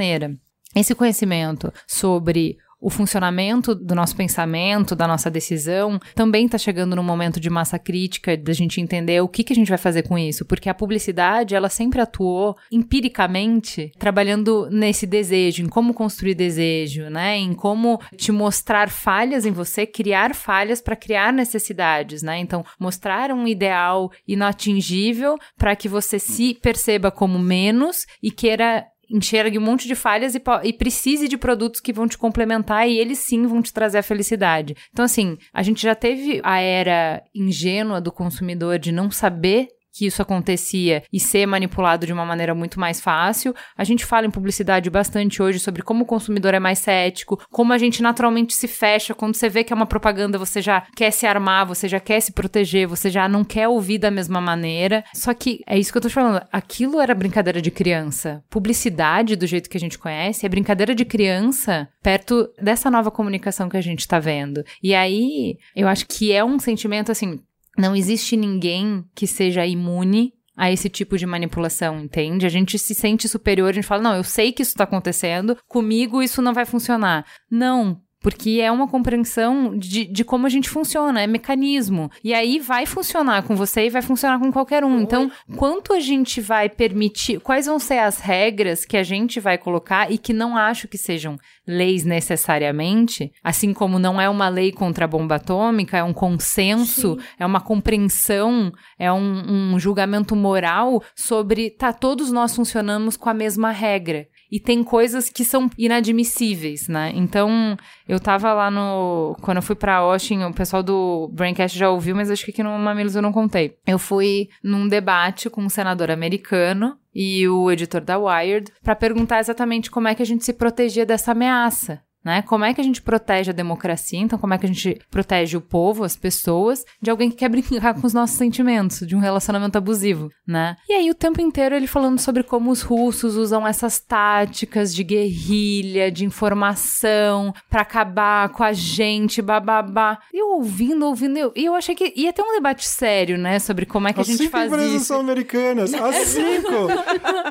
Esse 0.75 0.95
conhecimento 0.95 1.73
sobre 1.87 2.59
o 2.85 2.91
funcionamento 2.91 3.75
do 3.75 3.95
nosso 3.95 4.15
pensamento, 4.15 4.95
da 4.95 5.09
nossa 5.09 5.31
decisão, 5.31 5.99
também 6.15 6.45
está 6.45 6.59
chegando 6.59 6.95
num 6.95 7.03
momento 7.03 7.41
de 7.41 7.49
massa 7.49 7.79
crítica, 7.79 8.37
da 8.37 8.53
gente 8.53 8.79
entender 8.79 9.23
o 9.23 9.29
que, 9.29 9.43
que 9.43 9.55
a 9.55 9.57
gente 9.57 9.71
vai 9.71 9.79
fazer 9.79 10.03
com 10.03 10.19
isso, 10.19 10.45
porque 10.45 10.69
a 10.69 10.75
publicidade, 10.75 11.55
ela 11.55 11.71
sempre 11.71 12.03
atuou 12.03 12.55
empiricamente, 12.71 13.91
trabalhando 13.99 14.69
nesse 14.71 15.07
desejo, 15.07 15.63
em 15.63 15.69
como 15.69 15.95
construir 15.95 16.35
desejo, 16.35 17.09
né, 17.09 17.39
em 17.39 17.55
como 17.55 17.99
te 18.19 18.31
mostrar 18.31 18.91
falhas 18.91 19.47
em 19.47 19.51
você, 19.51 19.87
criar 19.87 20.35
falhas 20.35 20.83
para 20.83 20.95
criar 20.95 21.33
necessidades, 21.33 22.23
né, 22.23 22.37
então 22.37 22.63
mostrar 22.79 23.33
um 23.33 23.49
ideal 23.49 24.13
inatingível 24.29 25.39
para 25.57 25.75
que 25.75 25.89
você 25.89 26.19
se 26.19 26.59
perceba 26.61 27.11
como 27.11 27.39
menos 27.39 28.05
e 28.23 28.31
queira 28.31 28.85
enxergue 29.11 29.59
um 29.59 29.63
monte 29.63 29.87
de 29.87 29.95
falhas 29.95 30.35
e, 30.35 30.43
e, 30.63 30.73
precise 30.73 31.29
de 31.29 31.37
produtos 31.37 31.81
que 31.81 31.93
vão 31.93 32.07
te 32.07 32.19
complementar 32.19 32.89
e 32.89 32.99
eles 32.99 33.19
sim 33.19 33.47
vão 33.47 33.63
te 33.63 33.73
trazer 33.73 33.99
a 33.99 34.03
felicidade. 34.03 34.77
Então, 34.93 35.05
assim, 35.05 35.37
a 35.53 35.63
gente 35.63 35.83
já 35.83 35.95
teve 35.95 36.41
a 36.43 36.61
era 36.61 37.23
ingênua 37.35 38.01
do 38.01 38.13
consumidor 38.13 38.79
de 38.79 38.93
não 38.93 39.11
saber 39.11 39.69
que 39.95 40.07
isso 40.07 40.21
acontecia 40.21 41.05
e 41.13 41.21
ser 41.21 41.47
manipulado 41.47 42.05
de 42.05 42.13
uma 42.13 42.27
maneira 42.27 42.53
muito 42.53 42.81
mais 42.81 43.01
fácil. 43.01 43.55
A 43.79 43.85
gente 43.85 44.05
fala 44.05 44.27
em 44.27 44.31
publicidade 44.31 44.91
bastante 44.91 45.41
hoje 45.41 45.61
sobre 45.61 45.83
como 45.83 46.03
o 46.03 46.07
consumidor 46.07 46.53
é 46.53 46.59
mais 46.59 46.81
cético, 46.81 47.41
como 47.51 47.73
a 47.73 47.79
gente 47.79 48.03
naturalmente 48.03 48.55
se 48.55 48.67
fecha 48.67 49.15
quando 49.15 49.37
você 49.37 49.49
vê 49.49 49.63
que 49.63 49.73
é 49.73 49.77
uma 49.77 49.87
propaganda, 49.87 50.37
você 50.37 50.61
já 50.61 50.83
quer 50.97 51.13
se 51.13 51.27
armar, 51.27 51.65
você 51.65 51.87
já 51.87 52.01
quer 52.01 52.21
se 52.21 52.33
proteger, 52.33 52.89
você 52.89 53.09
já 53.09 53.29
não 53.29 53.45
quer 53.45 53.69
ouvir 53.69 53.99
da 53.99 54.11
mesma 54.11 54.41
maneira. 54.41 55.05
Só 55.15 55.33
que 55.33 55.61
é 55.67 55.79
isso 55.79 55.93
que 55.93 55.99
eu 55.99 56.03
tô 56.03 56.11
falando, 56.11 56.45
aquilo 56.53 57.01
era 57.01 57.15
brincadeira 57.15 57.63
de 57.63 57.71
criança. 57.71 58.43
Publicidade 58.51 59.37
do 59.37 59.47
jeito 59.47 59.71
que 59.71 59.77
a 59.77 59.81
gente 59.81 59.99
conhece 59.99 60.45
é 60.45 60.49
brincadeira 60.49 60.93
de 60.93 61.05
criança 61.05 61.89
perto 62.03 62.51
dessa 62.61 62.91
nova 62.91 63.13
comunicação 63.13 63.69
que 63.69 63.77
a 63.77 63.81
gente 63.81 64.09
tá 64.09 64.19
vendo. 64.19 64.65
E 64.83 64.93
aí, 64.93 65.57
eu 65.77 65.87
acho 65.87 66.07
que 66.07 66.33
é 66.33 66.45
um 66.45 66.59
sentimento 66.59 67.13
assim, 67.13 67.41
não 67.77 67.95
existe 67.95 68.37
ninguém 68.37 69.05
que 69.15 69.27
seja 69.27 69.67
imune 69.67 70.33
a 70.57 70.71
esse 70.71 70.89
tipo 70.89 71.19
de 71.19 71.27
manipulação, 71.27 72.01
entende? 72.01 72.47
A 72.47 72.49
gente 72.49 72.79
se 72.79 72.95
sente 72.95 73.29
superior, 73.29 73.71
a 73.71 73.73
gente 73.73 73.87
fala, 73.87 74.03
não, 74.03 74.15
eu 74.15 74.23
sei 74.23 74.53
que 74.53 74.63
isso 74.63 74.71
está 74.73 74.85
acontecendo, 74.85 75.57
comigo 75.67 76.23
isso 76.23 76.41
não 76.41 76.55
vai 76.55 76.65
funcionar. 76.65 77.27
Não, 77.51 78.01
porque 78.25 78.59
é 78.63 78.73
uma 78.73 78.89
compreensão 78.89 79.77
de, 79.77 80.07
de 80.07 80.25
como 80.25 80.47
a 80.47 80.49
gente 80.49 80.71
funciona, 80.71 81.21
é 81.21 81.27
mecanismo. 81.27 82.11
E 82.25 82.33
aí 82.33 82.59
vai 82.59 82.87
funcionar 82.87 83.43
com 83.43 83.55
você 83.55 83.85
e 83.85 83.91
vai 83.91 84.01
funcionar 84.01 84.39
com 84.39 84.51
qualquer 84.51 84.83
um. 84.83 84.99
Então, 84.99 85.31
quanto 85.59 85.93
a 85.93 86.01
gente 86.01 86.41
vai 86.41 86.71
permitir, 86.71 87.39
quais 87.41 87.67
vão 87.67 87.79
ser 87.79 87.99
as 87.99 88.21
regras 88.21 88.87
que 88.87 88.97
a 88.97 89.03
gente 89.03 89.39
vai 89.41 89.59
colocar 89.59 90.11
e 90.11 90.17
que 90.17 90.33
não 90.33 90.57
acho 90.57 90.89
que 90.89 90.97
sejam 90.97 91.37
leis 91.67 92.03
necessariamente, 92.03 93.31
assim 93.43 93.75
como 93.75 93.99
não 93.99 94.19
é 94.19 94.27
uma 94.27 94.49
lei 94.49 94.73
contra 94.73 95.05
a 95.05 95.09
bomba 95.09 95.35
atômica, 95.35 95.99
é 95.99 96.03
um 96.03 96.15
consenso, 96.15 97.17
Sim. 97.17 97.27
é 97.39 97.45
uma 97.45 97.61
compreensão, 97.61 98.73
é 98.99 99.13
um, 99.13 99.75
um 99.75 99.79
julgamento 99.79 100.35
moral 100.35 101.03
sobre, 101.15 101.69
tá, 101.69 101.93
todos 101.93 102.33
nós 102.33 102.57
funcionamos 102.57 103.19
com 103.19 103.29
a 103.29 103.35
mesma 103.35 103.71
regra 103.71 104.27
e 104.51 104.61
tem 104.61 104.83
coisas 104.85 105.29
que 105.29 105.45
são 105.45 105.71
inadmissíveis, 105.77 106.89
né? 106.89 107.13
Então, 107.15 107.77
eu 108.09 108.21
tava 108.21 108.53
lá 108.53 108.71
no. 108.71 109.37
Quando 109.41 109.59
eu 109.59 109.63
fui 109.63 109.75
pra 109.75 109.97
Austin, 109.97 110.43
o 110.45 110.53
pessoal 110.53 110.83
do 110.83 111.29
Braincast 111.33 111.79
já 111.79 111.91
ouviu, 111.91 112.15
mas 112.15 112.31
acho 112.31 112.45
que 112.45 112.51
aqui 112.51 112.63
no 112.63 112.79
Mamilos 112.79 113.17
eu 113.17 113.23
não 113.23 113.33
contei. 113.33 113.77
Eu 113.87 113.99
fui 113.99 114.49
num 114.63 114.89
debate 114.89 115.51
com 115.51 115.63
um 115.63 115.69
senador 115.69 116.11
americano 116.11 116.97
e 117.15 117.49
o 117.49 117.71
editor 117.71 118.01
da 118.01 118.19
Wired 118.19 118.73
para 118.83 118.97
perguntar 118.97 119.41
exatamente 119.41 119.91
como 119.91 120.09
é 120.09 120.15
que 120.15 120.23
a 120.23 120.27
gente 120.27 120.45
se 120.45 120.53
protegia 120.53 121.07
dessa 121.07 121.33
ameaça 121.33 122.03
né? 122.25 122.43
Como 122.43 122.65
é 122.65 122.73
que 122.73 122.81
a 122.81 122.85
gente 122.85 123.03
protege 123.03 123.51
a 123.51 123.55
democracia? 123.55 124.19
Então, 124.19 124.39
como 124.39 124.55
é 124.55 124.59
que 124.59 124.65
a 124.65 124.69
gente 124.69 124.99
protege 125.11 125.57
o 125.57 125.61
povo, 125.61 126.05
as 126.05 126.17
pessoas, 126.17 126.85
de 127.01 127.11
alguém 127.11 127.31
que 127.31 127.37
quer 127.37 127.49
brincar 127.51 127.95
com 127.95 128.07
os 128.07 128.15
nossos 128.15 128.37
sentimentos, 128.37 129.07
de 129.07 129.15
um 129.15 129.19
relacionamento 129.19 129.77
abusivo, 129.77 130.31
né? 130.47 130.77
E 130.89 130.95
aí, 130.95 131.11
o 131.11 131.15
tempo 131.15 131.41
inteiro 131.41 131.75
ele 131.75 131.87
falando 131.87 132.19
sobre 132.19 132.43
como 132.43 132.71
os 132.71 132.81
russos 132.81 133.37
usam 133.37 133.67
essas 133.67 134.01
táticas 134.01 134.95
de 134.95 135.05
guerrilha, 135.05 136.11
de 136.11 136.25
informação, 136.25 137.53
para 137.69 137.83
acabar 137.83 138.49
com 138.49 138.65
a 138.65 138.73
gente, 138.73 139.43
bababá. 139.43 140.19
E 140.33 140.41
eu 140.41 140.49
ouvindo, 140.53 141.05
ouvindo, 141.07 141.37
eu, 141.37 141.53
e 141.55 141.65
eu 141.65 141.75
achei 141.75 141.95
que 141.95 142.13
ia 142.17 142.33
ter 142.33 142.43
um 142.43 142.55
debate 142.55 142.87
sério, 142.87 143.37
né? 143.37 143.59
Sobre 143.59 143.85
como 143.85 144.09
é 144.09 144.13
que 144.13 144.21
As 144.21 144.29
a 144.29 144.33
gente 144.33 144.49
faz 144.49 144.73
empresas 144.73 144.93
isso. 144.95 145.05
são 145.07 145.21
americanas. 145.21 145.93
As 145.93 146.17
cinco! 146.29 146.89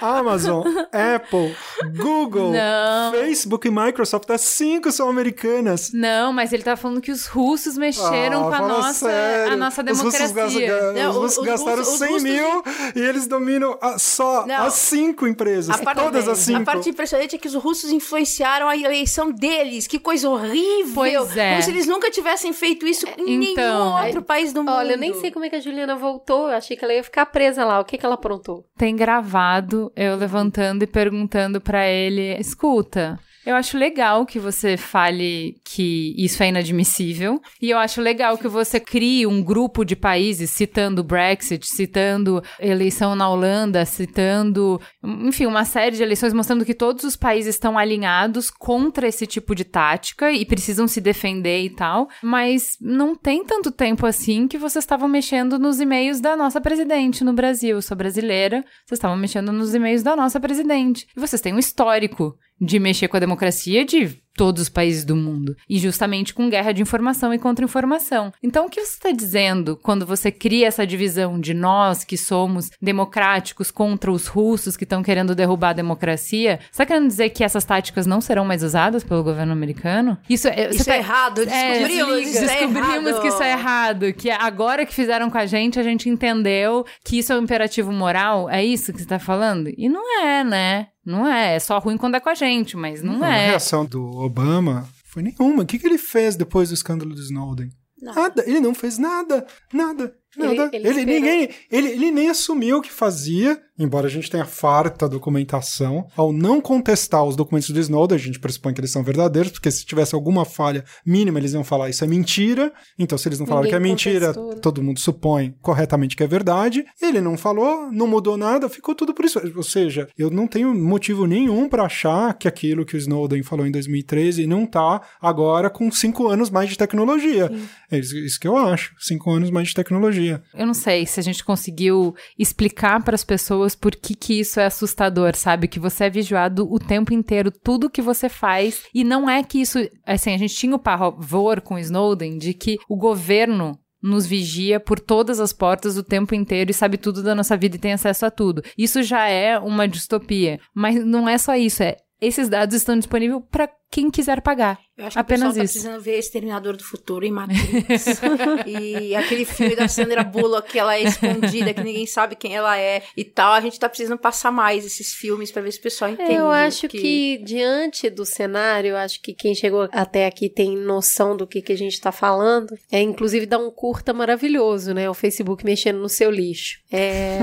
Amazon, 0.01 0.65
Apple, 0.91 1.55
Google, 1.95 2.51
Não. 2.51 3.11
Facebook 3.11 3.67
e 3.67 3.71
Microsoft. 3.71 4.29
As 4.29 4.41
cinco 4.41 4.62
são 4.91 5.09
americanas. 5.09 5.91
Não, 5.93 6.31
mas 6.33 6.53
ele 6.53 6.63
tá 6.63 6.75
falando 6.75 7.01
que 7.01 7.11
os 7.11 7.25
russos 7.27 7.77
mexeram 7.77 8.47
Ah, 8.47 8.57
com 8.57 8.63
a 8.63 8.67
nossa, 8.67 9.09
sério. 9.09 9.53
a 9.53 9.55
nossa 9.57 9.81
Os 9.83 10.01
russos, 10.01 10.21
democracia. 10.31 10.67
gastam- 10.67 10.93
Não, 10.93 11.09
os 11.11 11.15
russos 11.17 11.37
os- 11.39 11.45
gastaram 11.45 11.81
os- 11.81 11.87
os 11.87 11.97
100 11.99 12.07
russos- 12.13 12.23
mil 12.23 12.63
e 12.95 12.99
eles 12.99 13.27
dominam 13.27 13.77
a- 13.81 13.97
só 13.97 14.45
Não. 14.45 14.63
as 14.65 14.73
cinco 14.75 15.27
empresas. 15.27 15.79
Parte- 15.81 16.01
Todas 16.03 16.27
as 16.27 16.37
cinco. 16.39 16.61
A 16.61 16.65
parte 16.65 16.89
impressionante 16.89 17.35
é 17.35 17.39
que 17.39 17.47
os 17.47 17.55
russos 17.55 17.91
influenciaram 17.91 18.67
a 18.67 18.75
eleição 18.77 19.31
deles. 19.31 19.87
Que 19.87 19.99
coisa 19.99 20.29
horrível. 20.29 20.93
Pois 20.93 21.37
é. 21.37 21.51
Como 21.51 21.63
se 21.63 21.71
eles 21.71 21.87
nunca 21.87 22.09
tivessem 22.11 22.51
feito 22.53 22.85
isso 22.85 23.05
em 23.17 23.51
Então. 23.51 23.85
nenhum 23.95 24.05
outro 24.05 24.21
país 24.21 24.51
do 24.53 24.61
mundo. 24.61 24.73
Olha, 24.73 24.93
eu 24.93 24.97
nem 24.97 25.13
sei 25.19 25.31
como 25.31 25.45
é 25.45 25.49
que 25.49 25.55
a 25.55 25.59
Juliana 25.59 25.95
voltou. 25.95 26.49
Eu 26.49 26.55
achei 26.57 26.75
que 26.77 26.83
ela 26.83 26.93
ia 26.93 27.03
ficar 27.03 27.25
presa 27.27 27.63
lá. 27.65 27.79
O 27.79 27.85
que, 27.85 27.97
que 27.97 28.05
ela 28.05 28.15
aprontou? 28.15 28.65
Tem 28.77 28.95
gravado 28.95 29.91
eu 29.95 30.15
levantando 30.15 30.83
e 30.83 30.87
perguntando 30.87 31.59
pra 31.61 31.87
ele: 31.87 32.35
escuta. 32.39 33.19
Eu 33.45 33.55
acho 33.55 33.77
legal 33.77 34.25
que 34.25 34.39
você 34.39 34.77
fale 34.77 35.57
que 35.65 36.15
isso 36.17 36.41
é 36.41 36.49
inadmissível. 36.49 37.41
E 37.61 37.69
eu 37.69 37.77
acho 37.77 38.01
legal 38.01 38.37
que 38.37 38.47
você 38.47 38.79
crie 38.79 39.27
um 39.27 39.43
grupo 39.43 39.83
de 39.83 39.95
países 39.95 40.49
citando 40.49 41.03
Brexit, 41.03 41.67
citando 41.67 42.41
eleição 42.59 43.15
na 43.15 43.29
Holanda, 43.29 43.85
citando, 43.85 44.79
enfim, 45.03 45.45
uma 45.45 45.65
série 45.65 45.95
de 45.95 46.03
eleições 46.03 46.33
mostrando 46.33 46.65
que 46.65 46.73
todos 46.73 47.03
os 47.03 47.15
países 47.15 47.55
estão 47.55 47.77
alinhados 47.77 48.49
contra 48.49 49.07
esse 49.07 49.27
tipo 49.27 49.53
de 49.53 49.65
tática 49.65 50.31
e 50.31 50.45
precisam 50.45 50.87
se 50.87 51.01
defender 51.01 51.63
e 51.63 51.69
tal. 51.69 52.07
Mas 52.21 52.77
não 52.79 53.15
tem 53.15 53.43
tanto 53.43 53.71
tempo 53.71 54.05
assim 54.05 54.47
que 54.47 54.57
vocês 54.57 54.83
estavam 54.83 55.09
mexendo 55.09 55.59
nos 55.59 55.79
e-mails 55.79 56.21
da 56.21 56.37
nossa 56.37 56.61
presidente 56.61 57.23
no 57.23 57.33
Brasil. 57.33 57.75
Eu 57.75 57.81
sou 57.81 57.97
brasileira, 57.97 58.61
vocês 58.85 58.97
estavam 58.97 59.17
mexendo 59.17 59.51
nos 59.51 59.75
e-mails 59.75 60.03
da 60.03 60.15
nossa 60.15 60.39
presidente. 60.39 61.07
E 61.15 61.19
vocês 61.19 61.41
têm 61.41 61.53
um 61.53 61.59
histórico 61.59 62.37
de 62.63 62.79
mexer 62.79 63.07
com 63.07 63.17
a 63.17 63.19
democracia 63.19 63.85
de 63.85 64.22
todos 64.35 64.63
os 64.63 64.69
países 64.69 65.05
do 65.05 65.15
mundo. 65.15 65.55
E 65.69 65.77
justamente 65.79 66.33
com 66.33 66.49
guerra 66.49 66.71
de 66.71 66.81
informação 66.81 67.33
e 67.33 67.39
contra-informação. 67.39 68.31
Então, 68.41 68.65
o 68.65 68.69
que 68.69 68.81
você 68.83 68.93
está 68.93 69.11
dizendo 69.11 69.77
quando 69.81 70.05
você 70.05 70.31
cria 70.31 70.67
essa 70.67 70.85
divisão 70.87 71.39
de 71.39 71.53
nós 71.53 72.03
que 72.03 72.17
somos 72.17 72.69
democráticos 72.81 73.69
contra 73.71 74.11
os 74.11 74.27
russos 74.27 74.77
que 74.77 74.83
estão 74.83 75.03
querendo 75.03 75.35
derrubar 75.35 75.69
a 75.69 75.73
democracia? 75.73 76.57
Você 76.61 76.69
está 76.71 76.85
querendo 76.85 77.07
dizer 77.07 77.29
que 77.29 77.43
essas 77.43 77.65
táticas 77.65 78.05
não 78.05 78.21
serão 78.21 78.45
mais 78.45 78.63
usadas 78.63 79.03
pelo 79.03 79.23
governo 79.23 79.51
americano? 79.53 80.17
Isso 80.29 80.47
é, 80.47 80.69
Isso 80.69 80.83
você 80.83 80.91
é 80.91 80.93
tá- 80.93 80.97
errado, 80.99 81.41
é, 81.41 81.45
descobrimos, 81.45 82.27
isso 82.27 82.37
é 82.37 82.45
descobrimos 82.47 83.07
errado. 83.07 83.21
que 83.21 83.27
isso 83.27 83.43
é 83.43 83.51
errado. 83.51 84.13
Que 84.13 84.31
agora 84.31 84.85
que 84.85 84.93
fizeram 84.93 85.29
com 85.29 85.37
a 85.37 85.45
gente, 85.45 85.79
a 85.79 85.83
gente 85.83 86.09
entendeu 86.09 86.85
que 87.03 87.19
isso 87.19 87.33
é 87.33 87.37
um 87.37 87.43
imperativo 87.43 87.91
moral. 87.91 88.49
É 88.49 88.63
isso 88.63 88.91
que 88.93 88.99
você 88.99 89.05
tá 89.07 89.19
falando? 89.19 89.69
E 89.77 89.89
não 89.89 90.21
é, 90.23 90.43
né? 90.43 90.87
Não 91.05 91.27
é. 91.27 91.55
É 91.55 91.59
só 91.59 91.79
ruim 91.79 91.97
quando 91.97 92.15
é 92.15 92.19
com 92.21 92.29
a 92.29 92.33
gente, 92.35 92.77
mas 92.77 93.03
não, 93.03 93.21
A 93.23 93.35
é. 93.35 93.47
reação 93.47 93.85
do 93.85 94.01
Obama 94.23 94.87
foi 95.03 95.21
nenhuma. 95.21 95.63
O 95.63 95.65
que, 95.65 95.77
que 95.77 95.85
ele 95.85 95.97
fez 95.97 96.35
depois 96.35 96.69
do 96.69 96.75
escândalo 96.75 97.13
do 97.13 97.21
Snowden? 97.21 97.69
Nada. 98.01 98.43
Ele 98.47 98.59
não 98.59 98.73
fez 98.73 98.97
nada. 98.97 99.45
Nada. 99.71 100.15
Ele- 100.37 100.55
Nada. 100.57 100.69
ele 100.75 100.87
Ele, 100.87 100.99
esperou. 100.99 101.13
ninguém, 101.21 101.49
ele, 101.71 101.87
ele 101.89 102.11
nem 102.11 102.29
assumiu 102.29 102.77
o 102.77 102.81
que 102.81 102.91
fazia, 102.91 103.61
embora 103.77 104.07
a 104.07 104.09
gente 104.09 104.29
tenha 104.29 104.45
farta 104.45 105.07
documentação. 105.09 106.07
Ao 106.15 106.31
não 106.31 106.61
contestar 106.61 107.23
os 107.23 107.35
documentos 107.35 107.69
do 107.69 107.79
Snowden, 107.79 108.15
a 108.15 108.19
gente 108.19 108.39
pressupõe 108.39 108.73
que 108.73 108.79
eles 108.81 108.91
são 108.91 109.03
verdadeiros, 109.03 109.51
porque 109.51 109.69
se 109.71 109.85
tivesse 109.85 110.15
alguma 110.15 110.45
falha 110.45 110.83
mínima, 111.05 111.39
eles 111.39 111.53
iam 111.53 111.63
falar 111.63 111.89
isso 111.89 112.03
é 112.03 112.07
mentira. 112.07 112.71
Então, 112.97 113.17
se 113.17 113.27
eles 113.27 113.39
não 113.39 113.45
falaram 113.47 113.67
que 113.67 113.75
é 113.75 113.79
Ninguém 113.79 113.91
mentira, 113.91 114.27
contestou, 114.27 114.49
né? 114.55 114.59
todo 114.61 114.83
mundo 114.83 114.99
supõe 114.99 115.55
corretamente 115.61 116.15
que 116.15 116.23
é 116.23 116.27
verdade. 116.27 116.83
Ele 117.01 117.19
não 117.21 117.37
falou, 117.37 117.91
não 117.91 118.07
mudou 118.07 118.37
nada, 118.37 118.69
ficou 118.69 118.95
tudo 118.95 119.13
por 119.13 119.25
isso. 119.25 119.39
Ou 119.55 119.63
seja, 119.63 120.07
eu 120.17 120.29
não 120.29 120.47
tenho 120.47 120.73
motivo 120.73 121.25
nenhum 121.25 121.67
para 121.67 121.83
achar 121.83 122.33
que 122.37 122.47
aquilo 122.47 122.85
que 122.85 122.95
o 122.95 122.97
Snowden 122.97 123.43
falou 123.43 123.65
em 123.65 123.71
2013 123.71 124.45
não 124.47 124.65
tá 124.65 125.01
agora 125.21 125.69
com 125.69 125.91
cinco 125.91 126.27
anos 126.27 126.49
mais 126.49 126.69
de 126.69 126.77
tecnologia. 126.77 127.51
É 127.91 127.97
isso, 127.99 128.17
isso 128.17 128.39
que 128.39 128.47
eu 128.47 128.55
acho. 128.57 128.93
Cinco 128.99 129.31
anos 129.31 129.49
mais 129.51 129.67
de 129.69 129.73
tecnologia. 129.73 130.22
Eu 130.53 130.65
não 130.65 130.73
sei 130.73 131.05
se 131.05 131.19
a 131.19 131.23
gente 131.23 131.43
conseguiu 131.43 132.15
explicar 132.37 133.03
para 133.03 133.15
as 133.15 133.23
pessoas 133.23 133.75
por 133.75 133.95
que, 133.95 134.15
que 134.15 134.39
isso 134.39 134.59
é 134.59 134.65
assustador, 134.65 135.35
sabe? 135.35 135.67
Que 135.67 135.79
você 135.79 136.05
é 136.05 136.09
vigiado 136.09 136.71
o 136.71 136.79
tempo 136.79 137.13
inteiro, 137.13 137.51
tudo 137.51 137.89
que 137.89 138.01
você 138.01 138.29
faz. 138.29 138.83
E 138.93 139.03
não 139.03 139.29
é 139.29 139.43
que 139.43 139.59
isso. 139.61 139.79
Assim, 140.05 140.33
a 140.33 140.37
gente 140.37 140.55
tinha 140.55 140.75
o 140.75 140.79
pavor 140.79 141.61
com 141.61 141.77
Snowden 141.77 142.37
de 142.37 142.53
que 142.53 142.77
o 142.87 142.95
governo 142.95 143.77
nos 144.03 144.25
vigia 144.25 144.81
por 144.81 144.99
todas 144.99 145.39
as 145.39 145.53
portas 145.53 145.97
o 145.97 146.03
tempo 146.03 146.35
inteiro 146.35 146.69
e 146.69 146.73
sabe 146.73 146.97
tudo 146.97 147.23
da 147.23 147.33
nossa 147.33 147.55
vida 147.55 147.77
e 147.77 147.79
tem 147.79 147.93
acesso 147.93 148.25
a 148.25 148.31
tudo. 148.31 148.61
Isso 148.77 149.01
já 149.01 149.27
é 149.27 149.57
uma 149.57 149.87
distopia. 149.87 150.59
Mas 150.75 151.03
não 151.05 151.27
é 151.27 151.37
só 151.37 151.55
isso, 151.55 151.81
é. 151.81 151.95
Esses 152.19 152.49
dados 152.49 152.75
estão 152.75 152.97
disponíveis 152.97 153.41
para 153.49 153.69
quem 153.89 154.09
quiser 154.09 154.41
pagar. 154.41 154.79
Eu 154.95 155.07
acho 155.07 155.15
que 155.15 155.19
Apenas 155.19 155.41
o 155.41 155.45
pessoal 155.45 155.53
tá 155.57 155.63
isso. 155.63 155.73
precisando 155.73 156.01
ver 156.03 156.19
Exterminador 156.19 156.77
do 156.77 156.83
Futuro 156.83 157.25
e 157.25 157.31
Matrix. 157.31 158.05
e 158.67 159.15
aquele 159.15 159.43
filme 159.43 159.75
da 159.75 159.87
Sandra 159.87 160.23
Bullock, 160.23 160.71
que 160.71 160.77
ela 160.77 160.95
é 160.95 161.01
escondida, 161.03 161.73
que 161.73 161.81
ninguém 161.83 162.05
sabe 162.05 162.35
quem 162.35 162.55
ela 162.55 162.77
é 162.77 163.01
e 163.17 163.23
tal. 163.23 163.53
A 163.53 163.61
gente 163.61 163.79
tá 163.79 163.89
precisando 163.89 164.19
passar 164.19 164.51
mais 164.51 164.85
esses 164.85 165.11
filmes 165.13 165.51
pra 165.51 165.63
ver 165.63 165.71
se 165.71 165.79
o 165.79 165.81
pessoal 165.81 166.11
entende. 166.11 166.33
Eu 166.33 166.47
acho 166.47 166.87
que... 166.87 167.39
diante 167.43 168.07
do 168.09 168.23
cenário, 168.23 168.91
eu 168.91 168.97
acho 168.97 169.19
que 169.21 169.33
quem 169.33 169.55
chegou 169.55 169.89
até 169.91 170.27
aqui 170.27 170.47
tem 170.47 170.77
noção 170.77 171.35
do 171.35 171.47
que, 171.47 171.61
que 171.61 171.71
a 171.73 171.77
gente 171.77 171.99
tá 171.99 172.11
falando. 172.11 172.77
É, 172.91 173.01
inclusive, 173.01 173.47
dá 173.47 173.57
um 173.57 173.71
curta 173.71 174.13
maravilhoso, 174.13 174.93
né? 174.93 175.09
O 175.09 175.13
Facebook 175.15 175.65
mexendo 175.65 175.97
no 175.99 176.09
seu 176.09 176.29
lixo. 176.29 176.77
É, 176.91 177.39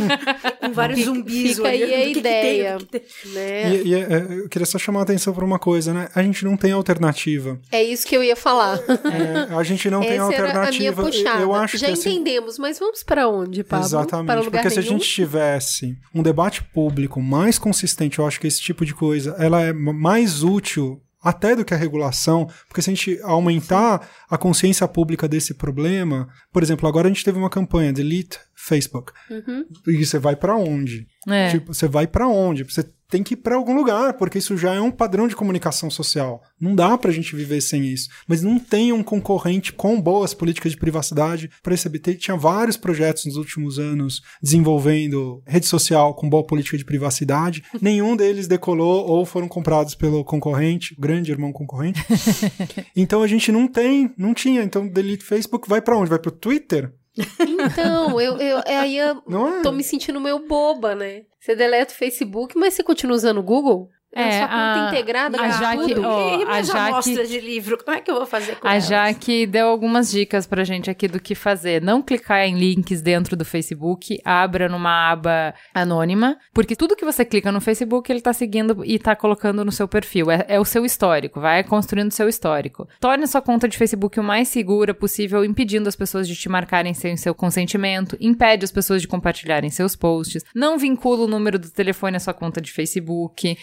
Com 0.66 0.72
vários 0.72 0.98
Fica- 1.00 1.10
zumbis 1.12 1.56
fica 1.56 1.68
aí 1.68 1.82
a 1.82 1.86
que 1.86 1.92
que 1.92 1.98
tem, 2.14 2.18
ideia. 2.20 2.76
que 2.78 2.86
que 2.86 3.00
tem. 3.00 3.32
né? 3.32 3.74
E, 3.76 3.88
e, 3.88 3.94
é, 3.94 4.26
eu 4.44 4.48
queria 4.48 4.64
só 4.66 4.78
chamar 4.78 5.00
a 5.00 5.02
atenção 5.02 5.34
para 5.34 5.44
uma 5.44 5.58
coisa, 5.58 5.92
né? 5.92 6.08
A 6.14 6.22
gente 6.22 6.42
não 6.44 6.56
tem 6.56 6.72
alternativa. 6.86 7.60
É 7.72 7.82
isso 7.82 8.06
que 8.06 8.16
eu 8.16 8.22
ia 8.22 8.36
falar. 8.36 8.78
É, 8.78 9.54
a 9.54 9.62
gente 9.62 9.90
não 9.90 10.00
tem 10.00 10.18
alternativa. 10.18 11.02
Eu 11.40 11.54
acho 11.54 11.78
Já 11.78 11.86
que 11.86 11.92
assim, 11.92 12.10
entendemos, 12.10 12.58
mas 12.58 12.78
vamos 12.78 13.02
para 13.02 13.28
onde, 13.28 13.64
Pablo? 13.64 13.86
Exatamente, 13.86 14.26
para 14.26 14.40
lugar 14.40 14.62
porque 14.62 14.70
se 14.70 14.78
a 14.78 14.82
nenhum? 14.82 14.98
gente 14.98 15.08
tivesse 15.08 15.96
um 16.14 16.22
debate 16.22 16.62
público 16.62 17.20
mais 17.20 17.58
consistente, 17.58 18.18
eu 18.18 18.26
acho 18.26 18.40
que 18.40 18.46
esse 18.46 18.60
tipo 18.60 18.84
de 18.84 18.94
coisa 18.94 19.34
ela 19.38 19.62
é 19.62 19.72
mais 19.72 20.42
útil 20.42 21.00
até 21.22 21.56
do 21.56 21.64
que 21.64 21.74
a 21.74 21.76
regulação, 21.76 22.48
porque 22.68 22.80
se 22.80 22.88
a 22.88 22.94
gente 22.94 23.20
aumentar 23.22 24.08
a 24.30 24.38
consciência 24.38 24.86
pública 24.86 25.26
desse 25.26 25.54
problema, 25.54 26.28
por 26.52 26.62
exemplo, 26.62 26.88
agora 26.88 27.08
a 27.08 27.10
gente 27.10 27.24
teve 27.24 27.36
uma 27.36 27.50
campanha 27.50 27.92
Delete 27.92 28.38
Facebook. 28.54 29.12
Uhum. 29.28 29.64
E 29.88 30.04
você 30.04 30.20
vai 30.20 30.36
pra 30.36 30.56
onde? 30.56 31.06
É. 31.28 31.50
Tipo, 31.50 31.74
você 31.74 31.88
vai 31.88 32.06
pra 32.06 32.28
onde? 32.28 32.62
Você 32.62 32.84
tem 33.08 33.22
que 33.22 33.34
ir 33.34 33.38
pra 33.38 33.56
algum 33.56 33.74
lugar, 33.74 34.14
porque 34.14 34.38
isso 34.38 34.56
já 34.56 34.74
é 34.74 34.80
um 34.80 34.90
padrão 34.90 35.28
de 35.28 35.36
comunicação 35.36 35.90
social. 35.90 36.42
Não 36.60 36.74
dá 36.74 36.96
pra 36.98 37.12
gente 37.12 37.34
viver 37.36 37.60
sem 37.60 37.84
isso. 37.84 38.08
Mas 38.26 38.42
não 38.42 38.58
tem 38.58 38.92
um 38.92 39.02
concorrente 39.02 39.72
com 39.72 40.00
boas 40.00 40.34
políticas 40.34 40.72
de 40.72 40.78
privacidade 40.78 41.50
para 41.62 41.74
esse 41.74 41.88
BT. 41.88 42.14
Tinha 42.16 42.36
vários 42.36 42.76
projetos 42.76 43.26
nos 43.26 43.36
últimos 43.36 43.78
anos 43.78 44.22
desenvolvendo 44.42 45.42
rede 45.46 45.66
social 45.66 46.14
com 46.14 46.28
boa 46.28 46.44
política 46.44 46.76
de 46.76 46.84
privacidade. 46.84 47.62
Nenhum 47.80 48.16
deles 48.16 48.46
decolou 48.46 49.06
ou 49.06 49.24
foram 49.24 49.48
comprados 49.48 49.94
pelo 49.94 50.24
concorrente, 50.24 50.94
o 50.94 51.00
grande 51.00 51.30
irmão 51.30 51.52
concorrente. 51.52 52.04
então 52.96 53.22
a 53.22 53.26
gente 53.26 53.52
não 53.52 53.68
tem, 53.68 54.12
não 54.16 54.34
tinha. 54.34 54.62
Então 54.62 54.86
delete 54.86 55.24
Facebook 55.24 55.68
vai 55.68 55.80
pra 55.80 55.96
onde? 55.96 56.10
Vai 56.10 56.18
pro 56.18 56.30
Twitter? 56.30 56.92
Então, 57.40 58.20
eu, 58.20 58.36
eu, 58.38 58.62
aí 58.66 58.98
eu 58.98 59.22
é? 59.48 59.62
tô 59.62 59.72
me 59.72 59.82
sentindo 59.82 60.20
meio 60.20 60.46
boba, 60.46 60.94
né? 60.94 61.24
Você 61.40 61.54
deleta 61.54 61.92
o 61.92 61.96
Facebook, 61.96 62.56
mas 62.58 62.74
você 62.74 62.82
continua 62.82 63.16
usando 63.16 63.38
o 63.38 63.42
Google? 63.42 63.90
É, 64.18 64.38
sua 64.38 64.48
conta 64.48 64.56
a- 64.56 64.88
integrada 64.88 65.36
a 65.40 65.44
com 65.44 65.58
Jaque- 65.58 65.94
tudo. 65.94 66.06
ó, 66.06 66.38
e 66.38 66.42
a 66.44 66.62
Jaque- 66.62 67.26
de 67.26 67.40
livro, 67.40 67.78
como 67.82 67.96
é 67.96 68.00
que 68.00 68.10
eu 68.10 68.14
vou 68.16 68.26
fazer 68.26 68.56
com 68.56 68.66
A 68.66 68.72
elas? 68.72 68.86
Jaque 68.86 69.46
deu 69.46 69.68
algumas 69.68 70.10
dicas 70.10 70.46
pra 70.46 70.64
gente 70.64 70.90
aqui 70.90 71.06
do 71.08 71.20
que 71.20 71.34
fazer. 71.34 71.82
Não 71.82 72.00
clicar 72.02 72.40
em 72.46 72.56
links 72.58 73.00
dentro 73.02 73.36
do 73.36 73.44
Facebook, 73.44 74.18
abra 74.24 74.68
numa 74.68 75.10
aba 75.12 75.54
anônima, 75.74 76.38
porque 76.52 76.74
tudo 76.74 76.96
que 76.96 77.04
você 77.04 77.24
clica 77.24 77.52
no 77.52 77.60
Facebook, 77.60 78.10
ele 78.10 78.20
tá 78.20 78.32
seguindo 78.32 78.84
e 78.84 78.98
tá 78.98 79.14
colocando 79.14 79.64
no 79.64 79.72
seu 79.72 79.86
perfil. 79.86 80.30
É, 80.30 80.44
é 80.48 80.60
o 80.60 80.64
seu 80.64 80.84
histórico, 80.84 81.40
vai 81.40 81.62
construindo 81.62 82.10
o 82.10 82.14
seu 82.14 82.28
histórico. 82.28 82.88
Torne 83.00 83.24
a 83.24 83.26
sua 83.26 83.42
conta 83.42 83.68
de 83.68 83.76
Facebook 83.76 84.18
o 84.18 84.22
mais 84.22 84.48
segura 84.48 84.94
possível, 84.94 85.44
impedindo 85.44 85.88
as 85.88 85.96
pessoas 85.96 86.26
de 86.26 86.34
te 86.34 86.48
marcarem 86.48 86.94
sem 86.94 87.14
o 87.14 87.18
seu 87.18 87.34
consentimento, 87.34 88.16
impede 88.20 88.64
as 88.64 88.72
pessoas 88.72 89.02
de 89.02 89.08
compartilharem 89.08 89.70
seus 89.70 89.94
posts, 89.94 90.42
não 90.54 90.78
vincula 90.78 91.24
o 91.24 91.28
número 91.28 91.58
do 91.58 91.70
telefone 91.70 92.16
à 92.16 92.20
sua 92.20 92.34
conta 92.34 92.60
de 92.60 92.72
Facebook, 92.72 93.56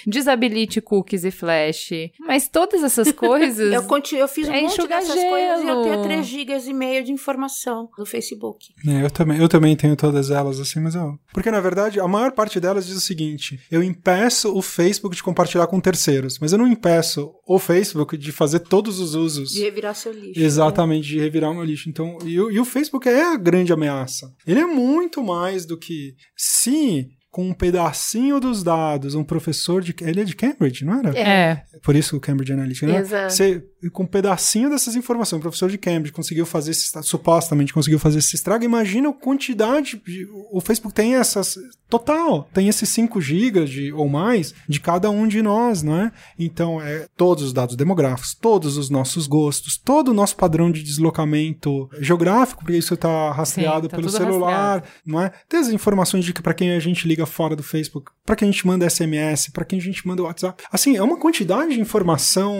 inabilite 0.43 0.81
cookies 0.81 1.23
e 1.23 1.31
flash. 1.31 1.89
Mas 2.19 2.47
todas 2.47 2.83
essas 2.83 3.11
coisas. 3.13 3.73
eu, 3.73 3.83
continuo, 3.83 4.21
eu 4.21 4.27
fiz 4.27 4.47
um 4.47 4.53
é 4.53 4.61
monte 4.61 4.87
dessas 4.87 5.13
gelo. 5.13 5.29
coisas 5.29 5.63
e 5.63 5.67
eu 5.67 5.81
tenho 5.83 6.03
3 6.03 6.25
gigas 6.25 6.67
e 6.67 6.73
meio 6.73 7.03
de 7.03 7.11
informação 7.11 7.89
no 7.97 8.05
Facebook. 8.05 8.73
É, 8.87 9.03
eu, 9.03 9.09
também, 9.09 9.39
eu 9.39 9.49
também 9.49 9.75
tenho 9.75 9.95
todas 9.95 10.29
elas, 10.29 10.59
assim, 10.59 10.79
mas 10.79 10.95
eu. 10.95 11.17
Porque, 11.33 11.51
na 11.51 11.59
verdade, 11.59 11.99
a 11.99 12.07
maior 12.07 12.31
parte 12.31 12.59
delas 12.59 12.85
diz 12.85 12.95
o 12.95 13.01
seguinte: 13.01 13.59
eu 13.71 13.83
impeço 13.83 14.55
o 14.55 14.61
Facebook 14.61 15.15
de 15.15 15.23
compartilhar 15.23 15.67
com 15.67 15.79
terceiros, 15.79 16.39
mas 16.39 16.51
eu 16.51 16.57
não 16.57 16.67
impeço 16.67 17.33
o 17.45 17.59
Facebook 17.59 18.17
de 18.17 18.31
fazer 18.31 18.59
todos 18.59 18.99
os 18.99 19.15
usos. 19.15 19.51
De 19.51 19.61
revirar 19.61 19.95
seu 19.95 20.11
lixo. 20.11 20.39
né? 20.39 20.45
Exatamente, 20.45 21.05
né? 21.09 21.17
de 21.17 21.19
revirar 21.19 21.51
o 21.51 21.55
meu 21.55 21.63
lixo. 21.63 21.89
Então, 21.89 22.17
e, 22.23 22.33
e 22.33 22.59
o 22.59 22.65
Facebook 22.65 23.07
é 23.07 23.33
a 23.33 23.37
grande 23.37 23.73
ameaça. 23.73 24.33
Ele 24.45 24.59
é 24.59 24.65
muito 24.65 25.23
mais 25.23 25.65
do 25.65 25.77
que. 25.77 26.15
Se 26.35 27.07
com 27.33 27.49
um 27.49 27.53
pedacinho 27.53 28.39
dos 28.39 28.61
dados, 28.61 29.15
um 29.15 29.23
professor 29.23 29.81
de. 29.81 29.95
Ele 30.01 30.21
é 30.21 30.23
de 30.23 30.35
Cambridge, 30.35 30.85
não 30.85 30.99
era? 30.99 31.17
É. 31.17 31.63
Por 31.81 31.95
isso 31.95 32.15
o 32.15 32.19
Cambridge 32.19 32.53
Analytica, 32.53 32.85
né? 32.85 32.99
Exato. 32.99 33.33
Você, 33.33 33.63
com 33.91 34.03
um 34.03 34.05
pedacinho 34.05 34.69
dessas 34.69 34.95
informações, 34.95 35.39
o 35.39 35.41
professor 35.41 35.67
de 35.67 35.79
Cambridge 35.79 36.13
conseguiu 36.13 36.45
fazer 36.45 36.69
esse. 36.69 36.91
supostamente 37.01 37.73
conseguiu 37.73 37.97
fazer 37.97 38.19
esse 38.19 38.35
estrago. 38.35 38.63
Imagina 38.63 39.09
a 39.09 39.13
quantidade. 39.13 39.99
De, 40.05 40.27
o 40.51 40.61
Facebook 40.61 40.95
tem 40.95 41.15
essas. 41.15 41.57
Total, 41.89 42.49
tem 42.53 42.67
esses 42.67 42.89
5 42.89 43.21
gigas 43.21 43.69
de, 43.69 43.93
ou 43.93 44.09
mais 44.09 44.53
de 44.67 44.79
cada 44.79 45.11
um 45.11 45.27
de 45.27 45.43
nós, 45.43 45.83
não 45.83 45.95
é? 45.95 46.11
Então, 46.39 46.81
é 46.81 47.07
todos 47.15 47.43
os 47.43 47.53
dados 47.53 47.75
demográficos, 47.75 48.33
todos 48.33 48.77
os 48.77 48.89
nossos 48.89 49.27
gostos, 49.27 49.77
todo 49.77 50.09
o 50.09 50.13
nosso 50.13 50.35
padrão 50.35 50.71
de 50.71 50.81
deslocamento 50.81 51.87
geográfico, 51.99 52.63
porque 52.63 52.77
isso 52.77 52.95
está 52.95 53.31
rastreado 53.31 53.85
Sim, 53.85 53.89
tá 53.89 53.97
pelo 53.97 54.09
celular, 54.09 54.79
rastreado. 54.79 54.87
não 55.05 55.21
é? 55.21 55.31
Tem 55.47 55.59
as 55.59 55.69
informações 55.69 56.25
de 56.25 56.33
que 56.33 56.41
para 56.41 56.55
quem 56.55 56.71
a 56.71 56.79
gente 56.79 57.07
liga 57.07 57.22
fora 57.25 57.55
do 57.55 57.63
Facebook, 57.63 58.11
para 58.25 58.35
quem 58.35 58.47
a 58.49 58.51
gente 58.51 58.65
manda 58.65 58.89
SMS, 58.89 59.49
para 59.51 59.65
quem 59.65 59.79
a 59.79 59.81
gente 59.81 60.07
manda 60.07 60.23
WhatsApp. 60.23 60.63
Assim, 60.71 60.95
é 60.95 61.03
uma 61.03 61.17
quantidade 61.17 61.73
de 61.73 61.79
informação 61.81 62.55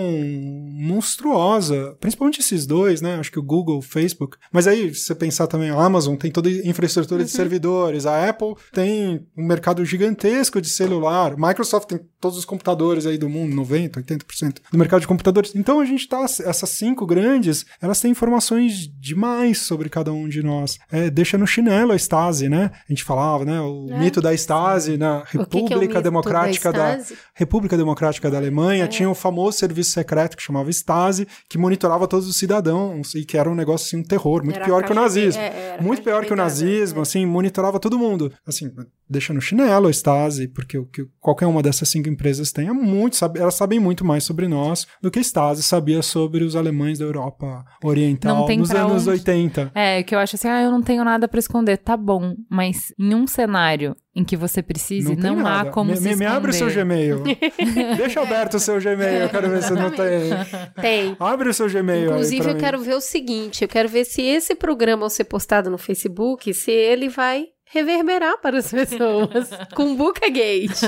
monstruosa, 0.84 1.96
principalmente 2.00 2.40
esses 2.40 2.66
dois, 2.66 3.00
né? 3.00 3.16
Acho 3.16 3.30
que 3.32 3.38
o 3.38 3.42
Google, 3.42 3.78
o 3.78 3.82
Facebook. 3.82 4.36
Mas 4.52 4.66
aí, 4.66 4.94
se 4.94 5.00
você 5.06 5.14
pensar 5.14 5.46
também, 5.46 5.70
a 5.70 5.74
Amazon 5.82 6.16
tem 6.16 6.30
toda 6.30 6.48
a 6.48 6.52
infraestrutura 6.68 7.20
Uhum. 7.20 7.26
de 7.26 7.30
servidores, 7.32 8.06
a 8.06 8.28
Apple 8.28 8.54
tem 8.72 9.26
um 9.36 9.46
mercado 9.46 9.84
gigantesco 9.84 10.60
de 10.60 10.68
celular, 10.68 11.36
Microsoft 11.36 11.88
tem 11.88 12.00
todos 12.20 12.38
os 12.38 12.44
computadores 12.44 13.06
aí 13.06 13.18
do 13.18 13.28
mundo, 13.28 13.54
90, 13.54 14.00
80% 14.00 14.56
do 14.72 14.78
mercado 14.78 15.00
de 15.02 15.06
computadores. 15.06 15.54
Então 15.54 15.80
a 15.80 15.84
gente 15.84 16.08
tá, 16.08 16.22
essas 16.24 16.70
cinco 16.70 17.06
grandes, 17.06 17.64
elas 17.80 18.00
têm 18.00 18.10
informações 18.10 18.88
demais 18.98 19.58
sobre 19.58 19.88
cada 19.88 20.12
um 20.12 20.28
de 20.28 20.42
nós. 20.42 20.78
É, 20.90 21.10
deixa 21.10 21.36
no 21.36 21.46
chinelo 21.46 21.92
a 21.92 21.96
Stasi, 21.96 22.48
né? 22.48 22.70
A 22.88 22.92
gente 22.92 23.04
falava, 23.04 23.44
né? 23.44 23.60
O 23.60 23.88
É. 23.90 23.98
mito 23.98 24.20
da 24.20 24.32
Stasi 24.32 24.53
na 24.96 25.18
O 25.18 25.22
que 25.22 25.30
que 25.30 25.36
é 25.38 25.40
República 25.40 26.00
Democrática 26.02 26.72
da 26.72 26.78
da, 26.94 26.98
Stasi? 26.98 27.18
República 27.34 27.76
Democrática 27.76 28.30
da 28.30 28.36
É. 28.36 28.40
Alemanha 28.40 28.88
tinha 28.88 29.08
um 29.08 29.14
famoso 29.14 29.58
serviço 29.58 29.90
secreto 29.90 30.36
que 30.36 30.42
chamava 30.42 30.70
Stasi, 30.70 31.26
que 31.48 31.58
monitorava 31.58 32.06
todos 32.06 32.28
os 32.28 32.36
cidadãos 32.36 33.14
e 33.14 33.24
que 33.24 33.36
era 33.36 33.50
um 33.50 33.54
negócio 33.54 33.86
assim, 33.86 33.96
um 33.98 34.02
terror, 34.04 34.42
muito 34.44 34.56
Era 34.56 34.64
pior 34.64 34.84
que 34.84 34.92
o 34.92 34.94
nazismo. 34.94 35.40
é, 35.42 35.68
era 35.74 35.82
muito 35.82 36.02
pior 36.02 36.24
que 36.24 36.32
o 36.32 36.36
nazismo, 36.36 36.98
é. 37.00 37.02
assim, 37.02 37.26
monitorava 37.26 37.78
todo 37.80 37.98
mundo. 37.98 38.32
Assim, 38.46 38.72
deixa 39.08 39.32
no 39.32 39.40
chinelo 39.40 39.86
a 39.86 39.90
Stasi, 39.90 40.48
porque 40.48 40.78
o 40.78 40.86
que 40.86 41.06
qualquer 41.20 41.46
uma 41.46 41.62
dessas 41.62 41.88
cinco 41.88 42.08
empresas 42.08 42.52
tem 42.52 42.68
é 42.68 42.72
muito, 42.72 43.16
sabe, 43.16 43.38
elas 43.38 43.54
sabem 43.54 43.78
muito 43.78 44.04
mais 44.04 44.24
sobre 44.24 44.48
nós 44.48 44.86
do 45.00 45.10
que 45.10 45.18
a 45.18 45.22
Stasi 45.22 45.62
sabia 45.62 46.02
sobre 46.02 46.44
os 46.44 46.56
alemães 46.56 46.98
da 46.98 47.04
Europa 47.04 47.64
Oriental 47.82 48.36
Não 48.36 48.46
tem 48.46 48.58
nos 48.58 48.70
anos 48.70 49.06
onde. 49.06 49.10
80. 49.10 49.72
É, 49.74 50.02
que 50.02 50.14
eu 50.14 50.18
acho 50.18 50.36
assim, 50.36 50.48
ah, 50.48 50.62
eu 50.62 50.70
não 50.70 50.82
tenho 50.82 51.04
nada 51.04 51.28
pra 51.28 51.38
esconder. 51.38 51.78
Tá 51.78 51.96
bom, 51.96 52.34
mas 52.48 52.92
em 52.98 53.14
um 53.14 53.26
cenário 53.26 53.96
em 54.16 54.22
que 54.22 54.36
você 54.36 54.62
precise, 54.62 55.16
Não, 55.16 55.36
não, 55.36 55.46
há 55.46 55.66
como 55.66 55.90
me, 55.90 55.96
se 55.96 56.16
me, 56.16 56.24
abre 56.24 56.50
o 56.50 56.54
seu 56.54 56.72
Gmail. 56.72 57.24
Deixa 57.96 58.22
aberto 58.22 58.54
o 58.54 58.60
seu 58.60 58.80
Gmail, 58.80 59.22
eu 59.22 59.28
quero 59.28 59.50
ver 59.50 59.62
se 59.62 59.72
não 59.72 59.90
tem. 59.90 60.30
Tem. 60.80 61.16
Abre 61.18 61.48
o 61.48 61.54
seu 61.54 61.68
Gmail 61.68 62.12
Inclusive, 62.12 62.48
eu 62.48 62.54
mim. 62.54 62.60
quero 62.60 62.80
ver 62.80 62.94
o 62.94 63.00
seguinte: 63.00 63.62
eu 63.62 63.68
quero 63.68 63.88
ver 63.88 64.04
se 64.04 64.22
esse 64.22 64.54
programa, 64.54 65.04
ao 65.04 65.10
ser 65.10 65.24
postado 65.24 65.68
no 65.68 65.78
Facebook, 65.78 66.54
se 66.54 66.70
ele 66.70 67.08
vai 67.08 67.46
reverberar 67.66 68.40
para 68.40 68.58
as 68.58 68.70
pessoas. 68.70 69.50
Cumbuca 69.74 70.28
Gate. 70.28 70.82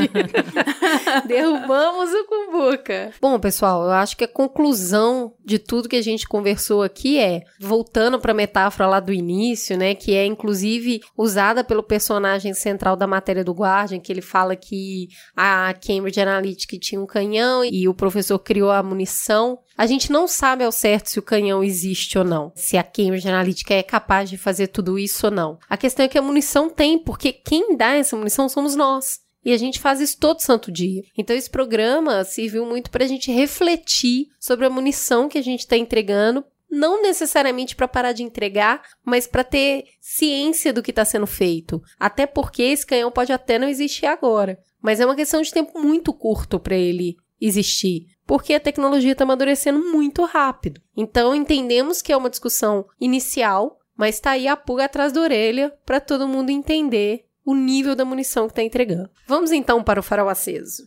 Derrubamos 1.27 2.11
o 2.13 2.25
Cumbuca. 2.27 3.13
Bom, 3.21 3.39
pessoal, 3.39 3.85
eu 3.85 3.91
acho 3.91 4.17
que 4.17 4.25
a 4.25 4.29
conclusão 4.29 5.35
de 5.45 5.59
tudo 5.59 5.89
que 5.89 5.97
a 5.97 6.03
gente 6.03 6.29
conversou 6.29 6.83
aqui 6.83 7.19
é, 7.19 7.43
voltando 7.61 8.21
para 8.21 8.33
a 8.33 8.35
metáfora 8.35 8.89
lá 8.89 9.01
do 9.01 9.13
início, 9.13 9.77
né, 9.77 9.95
que 9.95 10.15
é 10.15 10.25
inclusive 10.25 11.01
usada 11.17 11.65
pelo 11.65 11.83
personagem 11.83 12.55
central 12.55 12.97
da 12.97 13.07
matéria 13.07 13.45
do 13.45 13.53
Guardian, 13.53 14.01
que 14.01 14.13
ele 14.13 14.23
fala 14.23 14.55
que 14.55 15.09
a 15.37 15.75
Cambridge 15.75 16.21
Analytica 16.21 16.79
tinha 16.79 17.01
um 17.01 17.07
canhão 17.07 17.65
e 17.65 17.89
o 17.89 17.95
professor 17.95 18.39
criou 18.39 18.71
a 18.71 18.83
munição. 18.83 19.59
A 19.77 19.87
gente 19.87 20.11
não 20.11 20.27
sabe 20.27 20.65
ao 20.65 20.73
certo 20.73 21.11
se 21.11 21.19
o 21.19 21.23
canhão 21.23 21.63
existe 21.63 22.17
ou 22.17 22.25
não, 22.25 22.51
se 22.55 22.79
a 22.79 22.83
Cambridge 22.83 23.29
Analytica 23.29 23.75
é 23.75 23.83
capaz 23.83 24.31
de 24.31 24.39
fazer 24.39 24.69
tudo 24.69 24.99
isso 24.99 25.27
ou 25.27 25.33
não. 25.33 25.59
A 25.69 25.77
questão 25.77 26.07
é 26.07 26.09
que 26.09 26.17
a 26.17 26.23
munição 26.23 26.71
tem, 26.71 26.99
porque 26.99 27.31
quem 27.33 27.77
dá 27.77 27.93
essa 27.93 28.17
munição 28.17 28.49
somos 28.49 28.75
nós. 28.75 29.21
E 29.45 29.53
a 29.53 29.57
gente 29.59 29.79
faz 29.79 30.01
isso 30.01 30.19
todo 30.19 30.41
santo 30.41 30.73
dia. 30.73 31.03
Então 31.17 31.37
esse 31.37 31.51
programa 31.51 32.25
serviu 32.25 32.65
muito 32.65 32.91
para 32.91 33.05
a 33.05 33.07
gente 33.07 33.31
refletir 33.31 34.29
sobre 34.41 34.67
a 34.67 34.71
munição 34.71 35.29
que 35.29 35.39
a 35.39 35.43
gente 35.43 35.61
está 35.61 35.77
entregando 35.77 36.45
não 36.71 37.01
necessariamente 37.01 37.77
para 37.77 37.87
parar 37.87 38.13
de 38.13 38.23
entregar, 38.23 38.83
mas 39.05 39.27
para 39.27 39.45
ter 39.45 39.85
ciência 40.01 40.73
do 40.73 40.83
que 40.83 40.91
está 40.91 41.05
sendo 41.05 41.27
feito. 41.27 41.81
Até 41.99 42.27
porque 42.27 42.63
esse 42.63 42.85
canhão 42.85 43.11
pode 43.11 43.33
até 43.33 43.59
não 43.59 43.69
existir 43.69 44.07
agora, 44.07 44.59
mas 44.83 45.01
é 45.01 45.07
uma 45.07 45.15
questão 45.15 45.41
de 45.41 45.53
tempo 45.53 45.79
muito 45.79 46.13
curto 46.13 46.59
para 46.59 46.75
ele 46.77 47.17
existir, 47.41 48.07
porque 48.27 48.55
a 48.55 48.61
tecnologia 48.61 49.13
está 49.13 49.25
amadurecendo 49.25 49.79
muito 49.79 50.25
rápido. 50.25 50.81
Então 50.97 51.35
entendemos 51.35 52.03
que 52.03 52.13
é 52.13 52.17
uma 52.17 52.31
discussão 52.31 52.87
inicial, 53.01 53.79
mas 53.97 54.17
está 54.17 54.33
aí 54.33 54.49
a 54.49 54.57
pulga 54.57 54.85
atrás 54.85 55.13
da 55.13 55.21
orelha 55.21 55.73
para 55.85 56.01
todo 56.01 56.29
mundo 56.29 56.51
entender 56.51 57.27
o 57.45 57.55
nível 57.55 57.95
da 57.95 58.05
munição 58.05 58.47
que 58.47 58.53
está 58.53 58.63
entregando. 58.63 59.09
Vamos 59.27 59.53
então 59.53 59.83
para 59.83 60.01
o 60.01 60.03
farol 60.03 60.29
aceso. 60.29 60.85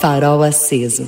Farol 0.00 0.42
aceso. 0.42 1.06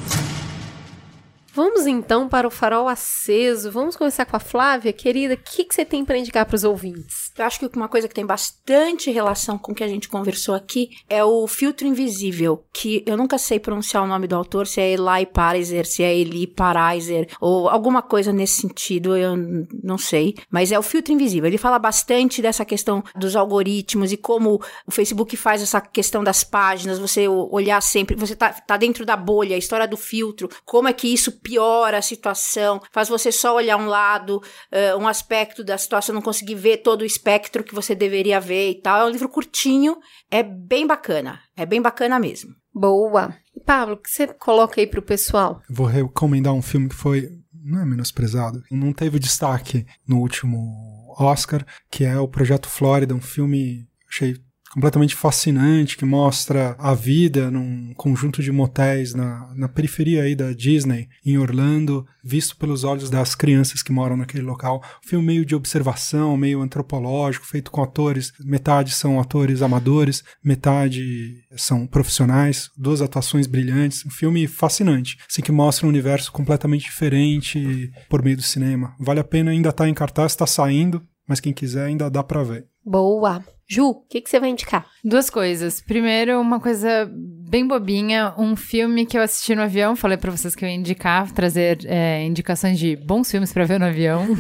Vamos 1.53 1.87
então 1.87 2.29
para 2.29 2.47
o 2.47 2.51
farol 2.51 2.87
aceso. 2.87 3.73
Vamos 3.73 3.97
começar 3.97 4.25
com 4.25 4.37
a 4.37 4.41
Flávia, 4.41 4.93
querida. 4.93 5.35
O 5.35 5.37
que, 5.37 5.65
que 5.65 5.75
você 5.75 5.85
tem 5.85 6.05
para 6.05 6.17
indicar 6.17 6.47
para 6.47 6.55
os 6.55 6.63
ouvintes? 6.63 7.33
Eu 7.37 7.45
acho 7.45 7.59
que 7.59 7.77
uma 7.77 7.89
coisa 7.89 8.07
que 8.07 8.15
tem 8.15 8.25
bastante 8.25 9.11
relação 9.11 9.59
com 9.59 9.73
o 9.73 9.75
que 9.75 9.83
a 9.83 9.89
gente 9.89 10.09
conversou 10.09 10.55
aqui 10.55 10.91
é 11.09 11.25
o 11.25 11.47
filtro 11.49 11.87
invisível, 11.87 12.65
que 12.73 13.03
eu 13.05 13.17
nunca 13.17 13.37
sei 13.37 13.59
pronunciar 13.59 14.05
o 14.05 14.07
nome 14.07 14.29
do 14.29 14.37
autor, 14.37 14.67
se 14.67 14.81
é 14.81 14.93
Eli 14.93 15.27
Pariser, 15.33 15.87
se 15.87 16.05
é 16.05 16.17
Eli 16.17 16.47
Paraiser, 16.47 17.29
ou 17.41 17.69
alguma 17.69 18.01
coisa 18.01 18.33
nesse 18.33 18.61
sentido, 18.61 19.17
eu 19.17 19.37
não 19.83 19.99
sei. 19.99 20.37
Mas 20.51 20.71
é 20.71 20.79
o 20.79 20.83
filtro 20.83 21.13
invisível. 21.13 21.49
Ele 21.49 21.59
fala 21.59 21.79
bastante 21.79 22.41
dessa 22.41 22.65
questão 22.65 23.03
dos 23.17 23.35
algoritmos 23.35 24.13
e 24.13 24.17
como 24.17 24.61
o 24.87 24.91
Facebook 24.91 25.37
faz 25.37 25.63
essa 25.63 25.81
questão 25.81 26.23
das 26.23 26.45
páginas, 26.45 26.99
você 26.99 27.27
olhar 27.27 27.81
sempre, 27.81 28.15
você 28.15 28.37
tá, 28.37 28.53
tá 28.53 28.77
dentro 28.77 29.05
da 29.05 29.17
bolha, 29.17 29.57
a 29.57 29.59
história 29.59 29.89
do 29.89 29.97
filtro, 29.97 30.49
como 30.65 30.87
é 30.87 30.93
que 30.93 31.13
isso 31.13 31.40
piora 31.43 31.99
a 31.99 32.03
situação, 32.03 32.81
faz 32.93 33.09
você 33.09 33.33
só 33.33 33.55
olhar 33.55 33.77
um 33.77 33.87
lado, 33.87 34.43
eh, 34.71 34.95
um 34.97 35.07
aspecto 35.07 35.65
da 35.65 35.77
situação, 35.77 36.15
não 36.15 36.23
conseguir 36.23 36.55
ver 36.55 36.79
todo 36.79 37.03
o 37.03 37.07
espectro 37.07 37.65
que 37.65 37.75
você 37.75 37.95
deveria 37.95 38.41
ver 38.41 38.71
e 38.71 38.81
tal. 38.81 39.01
É 39.01 39.05
um 39.05 39.13
livro 39.13 39.29
curtinho, 39.29 39.97
é 40.31 40.43
bem 40.43 40.87
bacana, 40.87 41.41
é 41.57 41.65
bem 41.65 41.81
bacana 41.81 42.19
mesmo. 42.19 42.55
Boa. 42.73 43.35
E, 43.55 43.61
Pablo, 43.61 43.95
o 43.95 43.99
que 43.99 44.11
você 44.11 44.27
coloca 44.27 44.81
aí 44.81 44.87
pro 44.87 45.03
pessoal? 45.03 45.61
Vou 45.69 45.87
recomendar 45.87 46.53
um 46.53 46.63
filme 46.63 46.89
que 46.89 46.95
foi, 46.95 47.29
não 47.53 47.81
é 47.81 47.85
menosprezado, 47.85 48.63
não 48.71 48.93
teve 48.93 49.19
destaque 49.19 49.87
no 50.07 50.19
último 50.19 51.15
Oscar, 51.19 51.67
que 51.91 52.05
é 52.05 52.19
o 52.19 52.29
Projeto 52.29 52.69
Flórida, 52.69 53.15
um 53.15 53.21
filme, 53.21 53.87
achei 54.09 54.37
completamente 54.73 55.15
fascinante, 55.15 55.97
que 55.97 56.05
mostra 56.05 56.77
a 56.79 56.95
vida 56.95 57.51
num 57.51 57.93
conjunto 57.95 58.43
de 58.43 58.53
motéis 58.53 59.15
na, 59.15 59.53
na 59.55 59.69
periferia 59.69 60.23
aí 60.23 60.35
da 60.35 60.53
Disney, 60.53 61.09
em 61.25 61.37
Orlando, 61.39 62.07
visto 62.23 62.57
pelos 62.57 62.85
olhos 62.85 63.11
das 63.11 63.35
crianças 63.35 63.83
que 63.83 63.93
moram 63.93 64.17
naquele 64.17 64.45
local. 64.45 64.83
Um 65.05 65.09
filme 65.09 65.27
meio 65.27 65.45
de 65.45 65.55
observação, 65.55 66.37
meio 66.37 66.61
antropológico, 66.61 67.47
feito 67.47 67.71
com 67.71 67.83
atores, 67.83 68.33
metade 68.41 68.93
são 68.93 69.21
atores 69.21 69.63
amadores, 69.63 70.23
metade 70.43 71.45
são 71.57 71.87
profissionais, 71.87 72.71
duas 72.77 73.03
atuações 73.03 73.47
brilhantes, 73.47 74.07
um 74.07 74.11
filme 74.11 74.47
fascinante, 74.47 75.19
assim 75.29 75.43
que 75.43 75.53
mostra 75.53 75.87
um 75.87 75.91
universo 75.91 76.31
completamente 76.31 76.85
diferente 76.85 77.91
por 78.09 78.23
meio 78.23 78.37
do 78.37 78.43
cinema. 78.43 78.95
Vale 79.01 79.21
a 79.21 79.25
pena, 79.25 79.51
ainda 79.51 79.73
tá 79.73 79.89
em 79.89 79.95
cartaz, 79.95 80.33
está 80.33 80.47
saindo, 80.47 81.03
mas 81.27 81.41
quem 81.41 81.53
quiser 81.53 81.87
ainda 81.87 82.11
dá 82.11 82.23
para 82.23 82.43
ver. 82.43 82.67
Boa. 82.91 83.45
Ju, 83.69 83.87
o 83.91 83.95
que, 84.09 84.21
que 84.21 84.29
você 84.29 84.41
vai 84.41 84.51
indicar? 84.51 84.85
Duas 85.05 85.31
coisas. 85.31 85.81
Primeiro, 85.81 86.41
uma 86.41 86.59
coisa 86.59 87.09
bem 87.49 87.65
bobinha, 87.65 88.35
um 88.37 88.57
filme 88.57 89.07
que 89.07 89.17
eu 89.17 89.23
assisti 89.23 89.55
no 89.55 89.63
avião. 89.63 89.95
Falei 89.95 90.17
pra 90.19 90.33
vocês 90.33 90.57
que 90.57 90.65
eu 90.65 90.69
ia 90.69 90.75
indicar, 90.75 91.31
trazer 91.31 91.79
é, 91.87 92.25
indicações 92.25 92.81
de 92.81 92.97
bons 92.97 93.31
filmes 93.31 93.53
pra 93.53 93.65
ver 93.65 93.79
no 93.79 93.87
avião. 93.87 94.27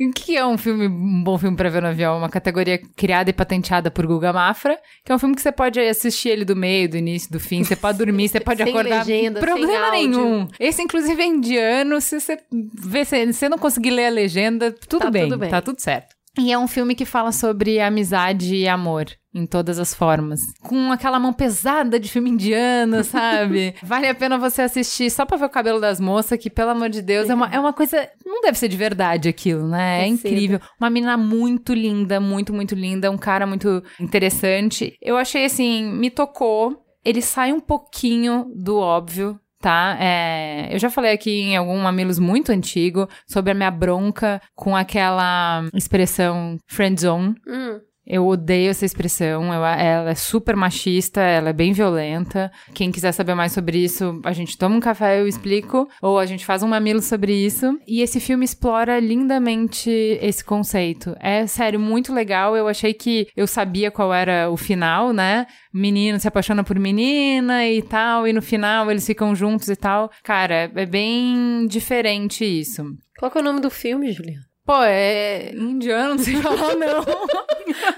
O 0.00 0.12
que 0.12 0.36
é 0.36 0.46
um 0.46 0.56
filme, 0.56 0.86
um 0.86 1.24
bom 1.24 1.36
filme 1.36 1.56
pra 1.56 1.68
ver 1.68 1.82
no 1.82 1.88
avião? 1.88 2.16
Uma 2.16 2.28
categoria 2.28 2.78
criada 2.96 3.30
e 3.30 3.32
patenteada 3.32 3.90
por 3.90 4.06
Guga 4.06 4.32
Mafra, 4.32 4.78
que 5.04 5.10
é 5.10 5.14
um 5.14 5.18
filme 5.18 5.34
que 5.34 5.42
você 5.42 5.50
pode 5.50 5.80
assistir 5.80 6.28
ele 6.28 6.44
do 6.44 6.54
meio, 6.54 6.88
do 6.88 6.96
início, 6.96 7.32
do 7.32 7.40
fim, 7.40 7.64
você 7.64 7.74
pode 7.74 7.98
dormir, 7.98 8.28
você 8.28 8.38
pode 8.38 8.62
Sem 8.62 8.72
acordar. 8.72 9.04
legenda, 9.04 9.40
problema 9.40 9.66
sem 9.72 9.76
áudio. 9.76 9.90
nenhum. 10.20 10.48
Esse, 10.60 10.82
inclusive, 10.82 11.20
é 11.20 11.26
indiano. 11.26 12.00
Se 12.00 12.20
você 12.20 12.38
vê, 12.78 13.04
se 13.04 13.32
você 13.32 13.48
não 13.48 13.58
conseguir 13.58 13.90
ler 13.90 14.06
a 14.06 14.10
legenda, 14.10 14.70
tudo, 14.70 15.02
Tá 15.02 15.10
bem, 15.10 15.24
tudo 15.24 15.36
bem. 15.36 15.50
tá 15.50 15.60
tudo 15.60 15.80
certo. 15.80 16.14
E 16.38 16.52
é 16.52 16.58
um 16.58 16.68
filme 16.68 16.94
que 16.94 17.04
fala 17.04 17.32
sobre 17.32 17.80
amizade 17.80 18.54
e 18.54 18.68
amor. 18.68 19.06
Em 19.34 19.46
todas 19.46 19.78
as 19.78 19.94
formas. 19.94 20.40
Com 20.62 20.90
aquela 20.90 21.20
mão 21.20 21.32
pesada 21.32 22.00
de 22.00 22.08
filme 22.08 22.30
indiano, 22.30 23.04
sabe? 23.04 23.74
vale 23.82 24.08
a 24.08 24.14
pena 24.14 24.38
você 24.38 24.62
assistir 24.62 25.10
só 25.10 25.24
pra 25.26 25.36
ver 25.36 25.44
o 25.44 25.50
cabelo 25.50 25.80
das 25.80 26.00
moças, 26.00 26.38
que, 26.38 26.48
pelo 26.48 26.70
amor 26.70 26.88
de 26.88 27.02
Deus, 27.02 27.28
é 27.28 27.34
uma, 27.34 27.46
é 27.48 27.60
uma 27.60 27.72
coisa. 27.72 28.08
Não 28.24 28.40
deve 28.40 28.58
ser 28.58 28.68
de 28.68 28.76
verdade 28.76 29.28
aquilo, 29.28 29.68
né? 29.68 30.00
É, 30.00 30.04
É 30.04 30.06
incrível. 30.06 30.60
Uma 30.80 30.88
menina 30.90 31.16
muito 31.16 31.74
linda, 31.74 32.18
muito, 32.18 32.52
muito 32.54 32.74
linda. 32.74 33.10
Um 33.10 33.18
cara 33.18 33.46
muito 33.46 33.82
interessante. 34.00 34.96
Eu 35.00 35.16
achei 35.16 35.44
assim, 35.44 35.84
me 35.84 36.10
tocou. 36.10 36.82
Ele 37.04 37.22
sai 37.22 37.52
um 37.52 37.60
pouquinho 37.60 38.50
do 38.56 38.76
óbvio, 38.78 39.38
tá? 39.60 39.96
É, 40.00 40.68
eu 40.72 40.78
já 40.78 40.90
falei 40.90 41.12
aqui 41.12 41.30
em 41.30 41.56
algum 41.56 41.78
Mamilos 41.78 42.18
muito 42.18 42.52
antigo 42.52 43.08
sobre 43.26 43.52
a 43.52 43.54
minha 43.54 43.70
bronca 43.70 44.40
com 44.54 44.76
aquela 44.76 45.64
expressão 45.74 46.58
friend 46.66 47.00
zone. 47.00 47.34
Hum, 47.46 47.80
Eu 48.08 48.26
odeio 48.26 48.70
essa 48.70 48.86
expressão, 48.86 49.52
eu- 49.52 49.64
ela 49.64 50.10
é 50.10 50.14
super 50.14 50.56
machista, 50.56 51.20
ela 51.20 51.50
é 51.50 51.52
bem 51.52 51.72
violenta. 51.72 52.50
Quem 52.74 52.90
quiser 52.90 53.12
saber 53.12 53.34
mais 53.34 53.52
sobre 53.52 53.78
isso, 53.78 54.18
a 54.24 54.32
gente 54.32 54.56
toma 54.56 54.76
um 54.76 54.80
café, 54.80 55.20
eu 55.20 55.28
explico, 55.28 55.86
ou 56.00 56.18
a 56.18 56.24
gente 56.24 56.46
faz 56.46 56.62
um 56.62 56.68
mamilo 56.68 57.02
sobre 57.02 57.34
isso. 57.34 57.78
E 57.86 58.00
esse 58.00 58.18
filme 58.18 58.44
explora 58.46 58.98
lindamente 58.98 59.90
esse 60.22 60.42
conceito. 60.42 61.14
É 61.20 61.46
sério, 61.46 61.78
muito 61.78 62.12
legal. 62.14 62.56
Eu 62.56 62.66
achei 62.66 62.94
que 62.94 63.26
eu 63.36 63.46
sabia 63.46 63.90
qual 63.90 64.12
era 64.14 64.50
o 64.50 64.56
final, 64.56 65.12
né? 65.12 65.46
Menino 65.72 66.18
se 66.18 66.26
apaixona 66.26 66.64
por 66.64 66.78
menina 66.78 67.66
e 67.68 67.82
tal, 67.82 68.26
e 68.26 68.32
no 68.32 68.40
final 68.40 68.90
eles 68.90 69.06
ficam 69.06 69.34
juntos 69.34 69.68
e 69.68 69.76
tal. 69.76 70.10
Cara, 70.24 70.70
é 70.74 70.86
bem 70.86 71.66
diferente 71.68 72.42
isso. 72.44 72.84
Qual 73.18 73.30
é 73.34 73.38
o 73.38 73.42
nome 73.42 73.60
do 73.60 73.68
filme, 73.70 74.12
Juliana? 74.12 74.47
Pô, 74.68 74.82
é 74.82 75.50
indiano, 75.54 76.16
não 76.16 76.22
sei 76.22 76.36
falar, 76.42 76.76
não. 76.76 77.02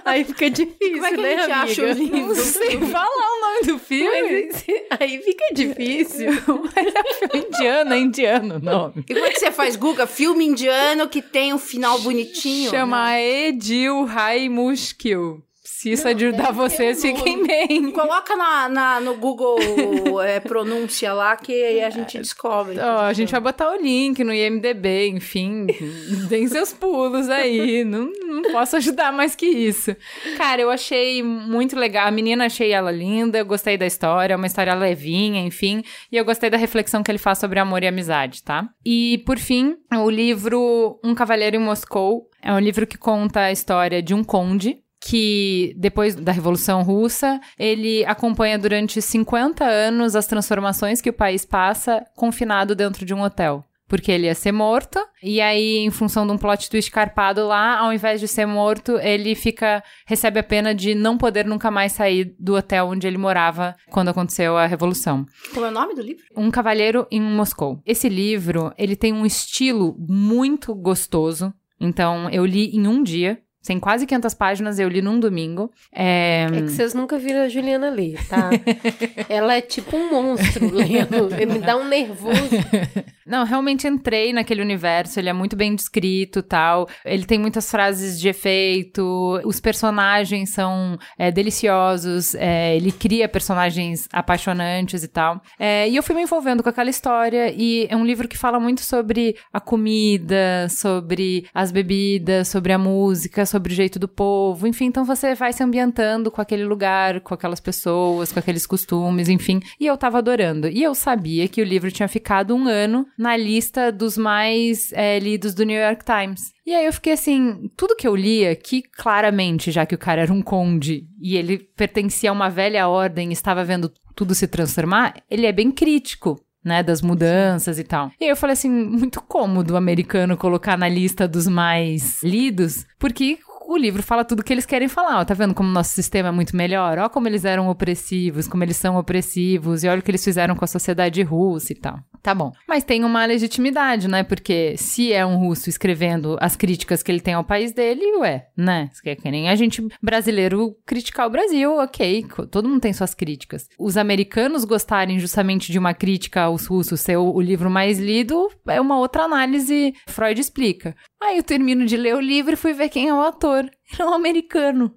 Aí 0.04 0.22
fica 0.22 0.48
difícil, 0.48 0.92
Como 1.00 1.04
é 1.06 1.10
que 1.10 1.18
a 1.18 1.22
né, 1.22 1.30
gente 1.30 1.40
amiga? 1.50 1.62
acha 1.62 1.82
o 1.82 1.90
link? 1.90 2.12
Não 2.12 2.34
sei 2.36 2.80
falar 2.82 3.08
o 3.08 3.40
nome 3.40 3.66
do 3.66 3.78
filme. 3.80 4.46
Mas 4.46 4.64
aí 5.00 5.18
fica 5.20 5.44
difícil. 5.52 6.28
Mas 6.76 6.86
é 6.94 7.14
filme 7.28 7.46
indiano, 7.48 7.92
é 7.92 7.98
indiano 7.98 8.54
o 8.54 8.60
nome. 8.60 9.04
E 9.08 9.12
como 9.14 9.26
é 9.26 9.30
que 9.30 9.40
você 9.40 9.50
faz, 9.50 9.74
Guga? 9.74 10.06
Filme 10.06 10.46
indiano 10.46 11.08
que 11.08 11.20
tem 11.20 11.52
um 11.52 11.58
final 11.58 11.98
bonitinho? 11.98 12.70
Chama 12.70 13.18
Edil 13.20 14.04
Rai 14.04 14.48
Mushkil. 14.48 15.42
Se 15.80 15.92
isso 15.92 16.06
ajudar 16.06 16.52
vocês, 16.52 17.00
fiquem 17.00 17.42
bem. 17.42 17.90
Coloca 17.92 18.36
na, 18.36 18.68
na- 18.68 19.00
no 19.00 19.14
Google 19.16 19.56
é, 20.20 20.38
pronúncia 20.38 21.10
lá 21.14 21.34
que 21.38 21.54
aí 21.54 21.82
a 21.82 21.88
gente 21.88 22.18
descobre. 22.18 22.78
Ó, 22.78 22.98
a 22.98 23.14
gente 23.14 23.32
vai 23.32 23.40
botar 23.40 23.72
o 23.72 23.80
link 23.80 24.22
no 24.22 24.30
IMDB, 24.30 25.08
enfim, 25.08 25.66
deem 26.28 26.46
seus 26.48 26.70
pulos 26.70 27.30
aí, 27.30 27.82
não, 27.82 28.12
não 28.26 28.42
posso 28.52 28.76
ajudar 28.76 29.10
mais 29.10 29.34
que 29.34 29.46
isso. 29.46 29.96
Cara, 30.36 30.60
eu 30.60 30.70
achei 30.70 31.22
muito 31.22 31.74
legal, 31.78 32.08
a 32.08 32.10
menina 32.10 32.44
achei 32.44 32.72
ela 32.72 32.90
linda, 32.90 33.38
eu 33.38 33.46
gostei 33.46 33.78
da 33.78 33.86
história, 33.86 34.34
é 34.34 34.36
uma 34.36 34.46
história 34.46 34.74
levinha, 34.74 35.40
enfim, 35.40 35.82
e 36.12 36.16
eu 36.18 36.26
gostei 36.26 36.50
da 36.50 36.58
reflexão 36.58 37.02
que 37.02 37.10
ele 37.10 37.16
faz 37.16 37.38
sobre 37.38 37.58
amor 37.58 37.82
e 37.82 37.86
amizade, 37.86 38.42
tá? 38.42 38.68
E, 38.84 39.22
por 39.24 39.38
fim, 39.38 39.78
o 39.90 40.10
livro 40.10 41.00
Um 41.02 41.14
Cavalheiro 41.14 41.56
em 41.56 41.60
Moscou 41.60 42.28
é 42.42 42.52
um 42.52 42.58
livro 42.58 42.86
que 42.86 42.98
conta 42.98 43.40
a 43.40 43.52
história 43.52 44.02
de 44.02 44.12
um 44.12 44.22
conde 44.22 44.79
que 45.00 45.74
depois 45.76 46.14
da 46.14 46.30
Revolução 46.30 46.82
Russa, 46.82 47.40
ele 47.58 48.04
acompanha 48.04 48.58
durante 48.58 49.00
50 49.00 49.64
anos 49.64 50.14
as 50.14 50.26
transformações 50.26 51.00
que 51.00 51.10
o 51.10 51.14
país 51.14 51.44
passa 51.44 52.04
confinado 52.14 52.74
dentro 52.74 53.06
de 53.06 53.14
um 53.14 53.22
hotel. 53.22 53.64
Porque 53.88 54.12
ele 54.12 54.26
ia 54.26 54.36
ser 54.36 54.52
morto, 54.52 55.00
e 55.20 55.40
aí, 55.40 55.78
em 55.78 55.90
função 55.90 56.24
de 56.24 56.32
um 56.32 56.38
plot 56.38 56.70
twist 56.70 56.92
carpado 56.92 57.44
lá, 57.44 57.76
ao 57.76 57.92
invés 57.92 58.20
de 58.20 58.28
ser 58.28 58.46
morto, 58.46 58.96
ele 58.98 59.34
fica. 59.34 59.82
recebe 60.06 60.38
a 60.38 60.44
pena 60.44 60.72
de 60.72 60.94
não 60.94 61.18
poder 61.18 61.44
nunca 61.44 61.72
mais 61.72 61.90
sair 61.90 62.36
do 62.38 62.54
hotel 62.54 62.86
onde 62.86 63.08
ele 63.08 63.18
morava 63.18 63.74
quando 63.90 64.10
aconteceu 64.10 64.56
a 64.56 64.64
Revolução. 64.64 65.26
Como 65.52 65.66
é 65.66 65.70
o 65.70 65.72
nome 65.72 65.96
do 65.96 66.02
livro? 66.02 66.22
Um 66.36 66.52
Cavalheiro 66.52 67.04
em 67.10 67.20
Moscou. 67.20 67.82
Esse 67.84 68.08
livro, 68.08 68.72
ele 68.78 68.94
tem 68.94 69.12
um 69.12 69.26
estilo 69.26 69.96
muito 69.98 70.72
gostoso. 70.72 71.52
Então, 71.80 72.30
eu 72.30 72.46
li 72.46 72.70
em 72.76 72.86
um 72.86 73.02
dia. 73.02 73.42
Tem 73.64 73.78
quase 73.78 74.06
500 74.06 74.34
páginas, 74.34 74.78
eu 74.78 74.88
li 74.88 75.02
num 75.02 75.20
domingo. 75.20 75.70
É... 75.92 76.46
É 76.50 76.62
que 76.62 76.70
vocês 76.70 76.94
nunca 76.94 77.18
viram 77.18 77.40
a 77.42 77.48
Juliana 77.48 77.90
ler, 77.90 78.18
tá? 78.26 78.50
Ela 79.28 79.56
é 79.56 79.60
tipo 79.60 79.96
um 79.96 80.10
monstro 80.10 80.72
lendo. 80.72 81.28
Me 81.46 81.58
dá 81.58 81.76
um 81.76 81.86
nervoso. 81.86 82.40
Não, 83.30 83.44
realmente 83.44 83.86
entrei 83.86 84.32
naquele 84.32 84.60
universo, 84.60 85.18
ele 85.18 85.28
é 85.28 85.32
muito 85.32 85.54
bem 85.54 85.74
descrito 85.74 86.42
tal. 86.42 86.88
Ele 87.04 87.24
tem 87.24 87.38
muitas 87.38 87.70
frases 87.70 88.20
de 88.20 88.28
efeito, 88.28 89.40
os 89.44 89.60
personagens 89.60 90.50
são 90.50 90.98
é, 91.16 91.30
deliciosos, 91.30 92.34
é, 92.34 92.76
ele 92.76 92.90
cria 92.90 93.28
personagens 93.28 94.08
apaixonantes 94.12 95.04
e 95.04 95.08
tal. 95.08 95.40
É, 95.58 95.88
e 95.88 95.94
eu 95.94 96.02
fui 96.02 96.14
me 96.14 96.22
envolvendo 96.22 96.62
com 96.62 96.68
aquela 96.68 96.90
história, 96.90 97.54
e 97.56 97.86
é 97.88 97.96
um 97.96 98.04
livro 98.04 98.26
que 98.26 98.36
fala 98.36 98.58
muito 98.58 98.80
sobre 98.80 99.36
a 99.52 99.60
comida, 99.60 100.68
sobre 100.68 101.46
as 101.54 101.70
bebidas, 101.70 102.48
sobre 102.48 102.72
a 102.72 102.78
música, 102.78 103.46
sobre 103.46 103.72
o 103.72 103.76
jeito 103.76 103.98
do 103.98 104.08
povo, 104.08 104.66
enfim, 104.66 104.86
então 104.86 105.04
você 105.04 105.34
vai 105.34 105.52
se 105.52 105.62
ambientando 105.62 106.30
com 106.30 106.40
aquele 106.40 106.64
lugar, 106.64 107.20
com 107.20 107.34
aquelas 107.34 107.60
pessoas, 107.60 108.32
com 108.32 108.38
aqueles 108.38 108.66
costumes, 108.66 109.28
enfim. 109.28 109.60
E 109.78 109.86
eu 109.86 109.96
tava 109.96 110.18
adorando. 110.18 110.66
E 110.68 110.82
eu 110.82 110.94
sabia 110.94 111.46
que 111.46 111.62
o 111.62 111.64
livro 111.64 111.90
tinha 111.92 112.08
ficado 112.08 112.54
um 112.54 112.66
ano 112.66 113.06
na 113.20 113.36
lista 113.36 113.92
dos 113.92 114.16
mais 114.16 114.90
é, 114.94 115.18
lidos 115.18 115.52
do 115.52 115.62
New 115.62 115.78
York 115.78 116.02
Times. 116.06 116.54
E 116.64 116.74
aí 116.74 116.86
eu 116.86 116.92
fiquei 116.92 117.12
assim, 117.12 117.70
tudo 117.76 117.94
que 117.94 118.08
eu 118.08 118.16
lia, 118.16 118.56
que 118.56 118.80
claramente, 118.80 119.70
já 119.70 119.84
que 119.84 119.94
o 119.94 119.98
cara 119.98 120.22
era 120.22 120.32
um 120.32 120.40
conde 120.40 121.06
e 121.20 121.36
ele 121.36 121.58
pertencia 121.58 122.30
a 122.30 122.32
uma 122.32 122.48
velha 122.48 122.88
ordem 122.88 123.30
estava 123.30 123.62
vendo 123.62 123.92
tudo 124.16 124.34
se 124.34 124.48
transformar, 124.48 125.16
ele 125.30 125.44
é 125.44 125.52
bem 125.52 125.70
crítico 125.70 126.40
né, 126.64 126.82
das 126.82 127.02
mudanças 127.02 127.78
e 127.78 127.84
tal. 127.84 128.10
E 128.18 128.24
eu 128.24 128.34
falei 128.34 128.54
assim, 128.54 128.70
muito 128.70 129.20
cômodo 129.20 129.74
o 129.74 129.76
americano 129.76 130.34
colocar 130.34 130.78
na 130.78 130.88
lista 130.88 131.28
dos 131.28 131.46
mais 131.46 132.22
lidos, 132.22 132.86
porque 132.98 133.38
o 133.68 133.76
livro 133.76 134.02
fala 134.02 134.24
tudo 134.24 134.42
que 134.42 134.52
eles 134.52 134.64
querem 134.64 134.88
falar. 134.88 135.20
Ó, 135.20 135.24
tá 135.26 135.34
vendo 135.34 135.52
como 135.52 135.70
nosso 135.70 135.90
sistema 135.90 136.30
é 136.30 136.32
muito 136.32 136.56
melhor? 136.56 136.98
Ó 136.98 137.08
como 137.10 137.28
eles 137.28 137.44
eram 137.44 137.68
opressivos, 137.68 138.48
como 138.48 138.64
eles 138.64 138.78
são 138.78 138.96
opressivos, 138.96 139.84
e 139.84 139.88
olha 139.88 140.00
o 140.00 140.02
que 140.02 140.10
eles 140.10 140.24
fizeram 140.24 140.56
com 140.56 140.64
a 140.64 140.68
sociedade 140.68 141.22
russa 141.22 141.72
e 141.72 141.76
tal. 141.76 142.00
Tá 142.22 142.34
bom. 142.34 142.52
Mas 142.68 142.84
tem 142.84 143.04
uma 143.04 143.24
legitimidade, 143.24 144.06
né? 144.06 144.22
Porque 144.22 144.76
se 144.76 145.12
é 145.12 145.24
um 145.24 145.36
russo 145.36 145.70
escrevendo 145.70 146.36
as 146.40 146.54
críticas 146.54 147.02
que 147.02 147.10
ele 147.10 147.20
tem 147.20 147.34
ao 147.34 147.44
país 147.44 147.72
dele, 147.72 148.04
ué, 148.18 148.48
né? 148.56 148.90
Que 149.02 149.10
é 149.10 149.16
que 149.16 149.30
nem 149.30 149.48
a 149.48 149.54
gente 149.54 149.86
brasileiro 150.02 150.76
criticar 150.84 151.26
o 151.26 151.30
Brasil, 151.30 151.76
ok. 151.78 152.26
Todo 152.50 152.68
mundo 152.68 152.80
tem 152.80 152.92
suas 152.92 153.14
críticas. 153.14 153.68
Os 153.78 153.96
americanos 153.96 154.64
gostarem 154.64 155.18
justamente 155.18 155.72
de 155.72 155.78
uma 155.78 155.94
crítica 155.94 156.42
aos 156.42 156.66
russos 156.66 157.00
ser 157.00 157.16
o, 157.16 157.32
o 157.34 157.40
livro 157.40 157.70
mais 157.70 157.98
lido 157.98 158.50
é 158.66 158.80
uma 158.80 158.98
outra 158.98 159.22
análise. 159.22 159.94
Freud 160.06 160.38
explica. 160.40 160.94
Aí 161.22 161.38
eu 161.38 161.42
termino 161.42 161.86
de 161.86 161.96
ler 161.96 162.14
o 162.14 162.20
livro 162.20 162.52
e 162.52 162.56
fui 162.56 162.72
ver 162.72 162.88
quem 162.90 163.08
é 163.08 163.14
o 163.14 163.22
ator. 163.22 163.64
Ele 163.64 164.02
é 164.02 164.04
um 164.04 164.14
americano. 164.14 164.94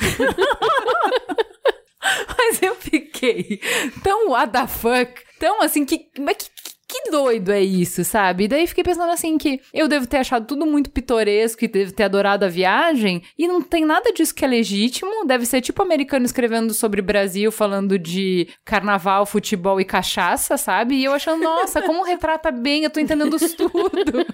Mas 2.02 2.62
eu 2.62 2.74
fiquei 2.76 3.60
tão 4.02 4.30
what 4.30 4.52
the 4.52 4.66
fuck, 4.66 5.22
tão 5.38 5.62
assim, 5.62 5.84
que, 5.84 6.08
mas 6.18 6.36
que, 6.36 6.50
que 6.90 7.10
doido 7.10 7.52
é 7.52 7.62
isso, 7.62 8.04
sabe? 8.04 8.44
E 8.44 8.48
daí 8.48 8.66
fiquei 8.66 8.82
pensando 8.82 9.12
assim 9.12 9.38
que 9.38 9.60
eu 9.72 9.86
devo 9.86 10.06
ter 10.06 10.16
achado 10.16 10.44
tudo 10.44 10.66
muito 10.66 10.90
pitoresco 10.90 11.64
e 11.64 11.68
devo 11.68 11.92
ter 11.92 12.02
adorado 12.02 12.44
a 12.44 12.48
viagem, 12.48 13.22
e 13.38 13.46
não 13.46 13.62
tem 13.62 13.84
nada 13.84 14.12
disso 14.12 14.34
que 14.34 14.44
é 14.44 14.48
legítimo, 14.48 15.24
deve 15.24 15.46
ser 15.46 15.60
tipo 15.60 15.82
americano 15.82 16.24
escrevendo 16.26 16.74
sobre 16.74 17.00
Brasil, 17.00 17.52
falando 17.52 17.96
de 17.98 18.48
carnaval, 18.64 19.24
futebol 19.24 19.80
e 19.80 19.84
cachaça, 19.84 20.56
sabe? 20.56 20.96
E 20.96 21.04
eu 21.04 21.12
achando, 21.12 21.42
nossa, 21.42 21.80
como 21.82 22.02
retrata 22.02 22.50
bem, 22.50 22.82
eu 22.84 22.90
tô 22.90 22.98
entendendo 22.98 23.36
tudo. 23.56 24.26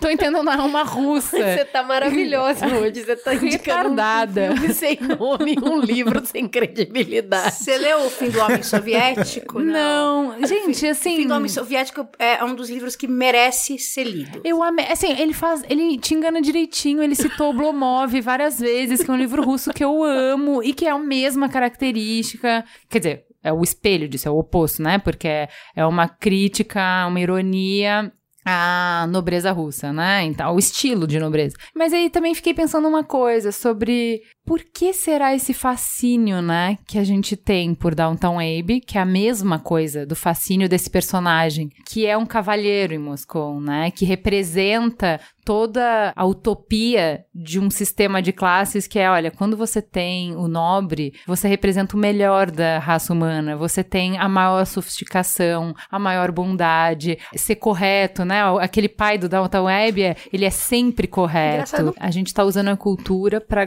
tô 0.00 0.10
entendendo 0.10 0.48
a 0.50 0.56
alma 0.56 0.82
russa. 0.82 1.36
Você 1.38 1.64
tá 1.64 1.82
maravilhosa 1.82 2.66
hoje. 2.66 3.04
Você 3.04 3.16
tá 3.16 3.34
indicando 3.36 3.90
Retardada. 3.90 4.50
um 4.52 4.56
filme 4.56 4.74
sem 4.74 4.98
nome, 5.00 5.56
um 5.62 5.78
livro 5.78 6.24
sem 6.26 6.48
credibilidade. 6.48 7.54
Você 7.54 7.78
leu 7.78 8.06
O 8.06 8.10
Fim 8.10 8.30
do 8.30 8.40
Homem 8.40 8.62
Soviético? 8.62 9.60
Não, 9.60 10.34
gente, 10.44 10.86
O 10.86 10.90
assim. 10.90 11.16
Fim 11.16 11.26
do 11.28 11.34
Homem 11.34 11.48
Soviético 11.48 11.99
é 12.18 12.42
um 12.44 12.54
dos 12.54 12.70
livros 12.70 12.96
que 12.96 13.08
merece 13.08 13.78
ser 13.78 14.04
lido. 14.04 14.40
Eu 14.44 14.62
amei. 14.62 14.86
Assim, 14.86 15.12
ele 15.18 15.32
faz. 15.32 15.62
Ele 15.68 15.98
te 15.98 16.14
engana 16.14 16.40
direitinho. 16.40 17.02
Ele 17.02 17.14
citou 17.14 17.50
Oblomov 17.50 18.20
várias 18.20 18.58
vezes, 18.58 19.02
que 19.02 19.10
é 19.10 19.14
um 19.14 19.16
livro 19.16 19.42
russo 19.42 19.72
que 19.72 19.84
eu 19.84 20.02
amo 20.04 20.62
e 20.62 20.72
que 20.72 20.86
é 20.86 20.90
a 20.90 20.98
mesma 20.98 21.48
característica. 21.48 22.64
Quer 22.88 22.98
dizer, 22.98 23.24
é 23.42 23.52
o 23.52 23.62
espelho 23.62 24.08
disso, 24.08 24.28
é 24.28 24.30
o 24.30 24.38
oposto, 24.38 24.82
né? 24.82 24.98
Porque 24.98 25.28
é, 25.28 25.48
é 25.74 25.86
uma 25.86 26.08
crítica, 26.08 27.06
uma 27.06 27.20
ironia 27.20 28.12
a 28.44 29.06
nobreza 29.08 29.52
russa, 29.52 29.92
né? 29.92 30.24
Então, 30.24 30.54
o 30.54 30.58
estilo 30.58 31.06
de 31.06 31.18
nobreza. 31.18 31.56
Mas 31.74 31.92
aí 31.92 32.08
também 32.08 32.34
fiquei 32.34 32.54
pensando 32.54 32.88
uma 32.88 33.04
coisa 33.04 33.52
sobre 33.52 34.22
por 34.50 34.64
que 34.64 34.92
será 34.92 35.32
esse 35.32 35.54
fascínio, 35.54 36.42
né, 36.42 36.76
que 36.84 36.98
a 36.98 37.04
gente 37.04 37.36
tem 37.36 37.72
por 37.72 37.94
Downtown 37.94 38.40
Abbey, 38.40 38.80
que 38.80 38.98
é 38.98 39.00
a 39.00 39.04
mesma 39.04 39.60
coisa 39.60 40.04
do 40.04 40.16
fascínio 40.16 40.68
desse 40.68 40.90
personagem, 40.90 41.70
que 41.86 42.04
é 42.04 42.16
um 42.16 42.26
cavalheiro 42.26 42.92
em 42.92 42.98
Moscou, 42.98 43.60
né, 43.60 43.92
que 43.92 44.04
representa 44.04 45.20
toda 45.44 46.12
a 46.14 46.24
utopia 46.24 47.24
de 47.34 47.58
um 47.58 47.70
sistema 47.70 48.20
de 48.20 48.32
classes 48.32 48.86
que 48.86 48.98
é, 48.98 49.10
olha, 49.10 49.30
quando 49.30 49.56
você 49.56 49.80
tem 49.80 50.36
o 50.36 50.46
nobre, 50.46 51.12
você 51.26 51.48
representa 51.48 51.96
o 51.96 51.98
melhor 51.98 52.50
da 52.50 52.78
raça 52.78 53.12
humana, 53.12 53.56
você 53.56 53.82
tem 53.82 54.18
a 54.18 54.28
maior 54.28 54.64
sofisticação, 54.64 55.74
a 55.90 55.98
maior 55.98 56.30
bondade, 56.30 57.18
ser 57.34 57.56
correto, 57.56 58.24
né? 58.24 58.42
Aquele 58.60 58.88
pai 58.88 59.18
do 59.18 59.28
Downtown 59.28 59.66
Abbey, 59.66 60.14
ele 60.32 60.44
é 60.44 60.50
sempre 60.50 61.06
correto. 61.06 61.54
Engraçado. 61.54 61.94
A 61.98 62.10
gente 62.10 62.32
tá 62.34 62.44
usando 62.44 62.68
a 62.68 62.76
cultura 62.76 63.40
para 63.40 63.64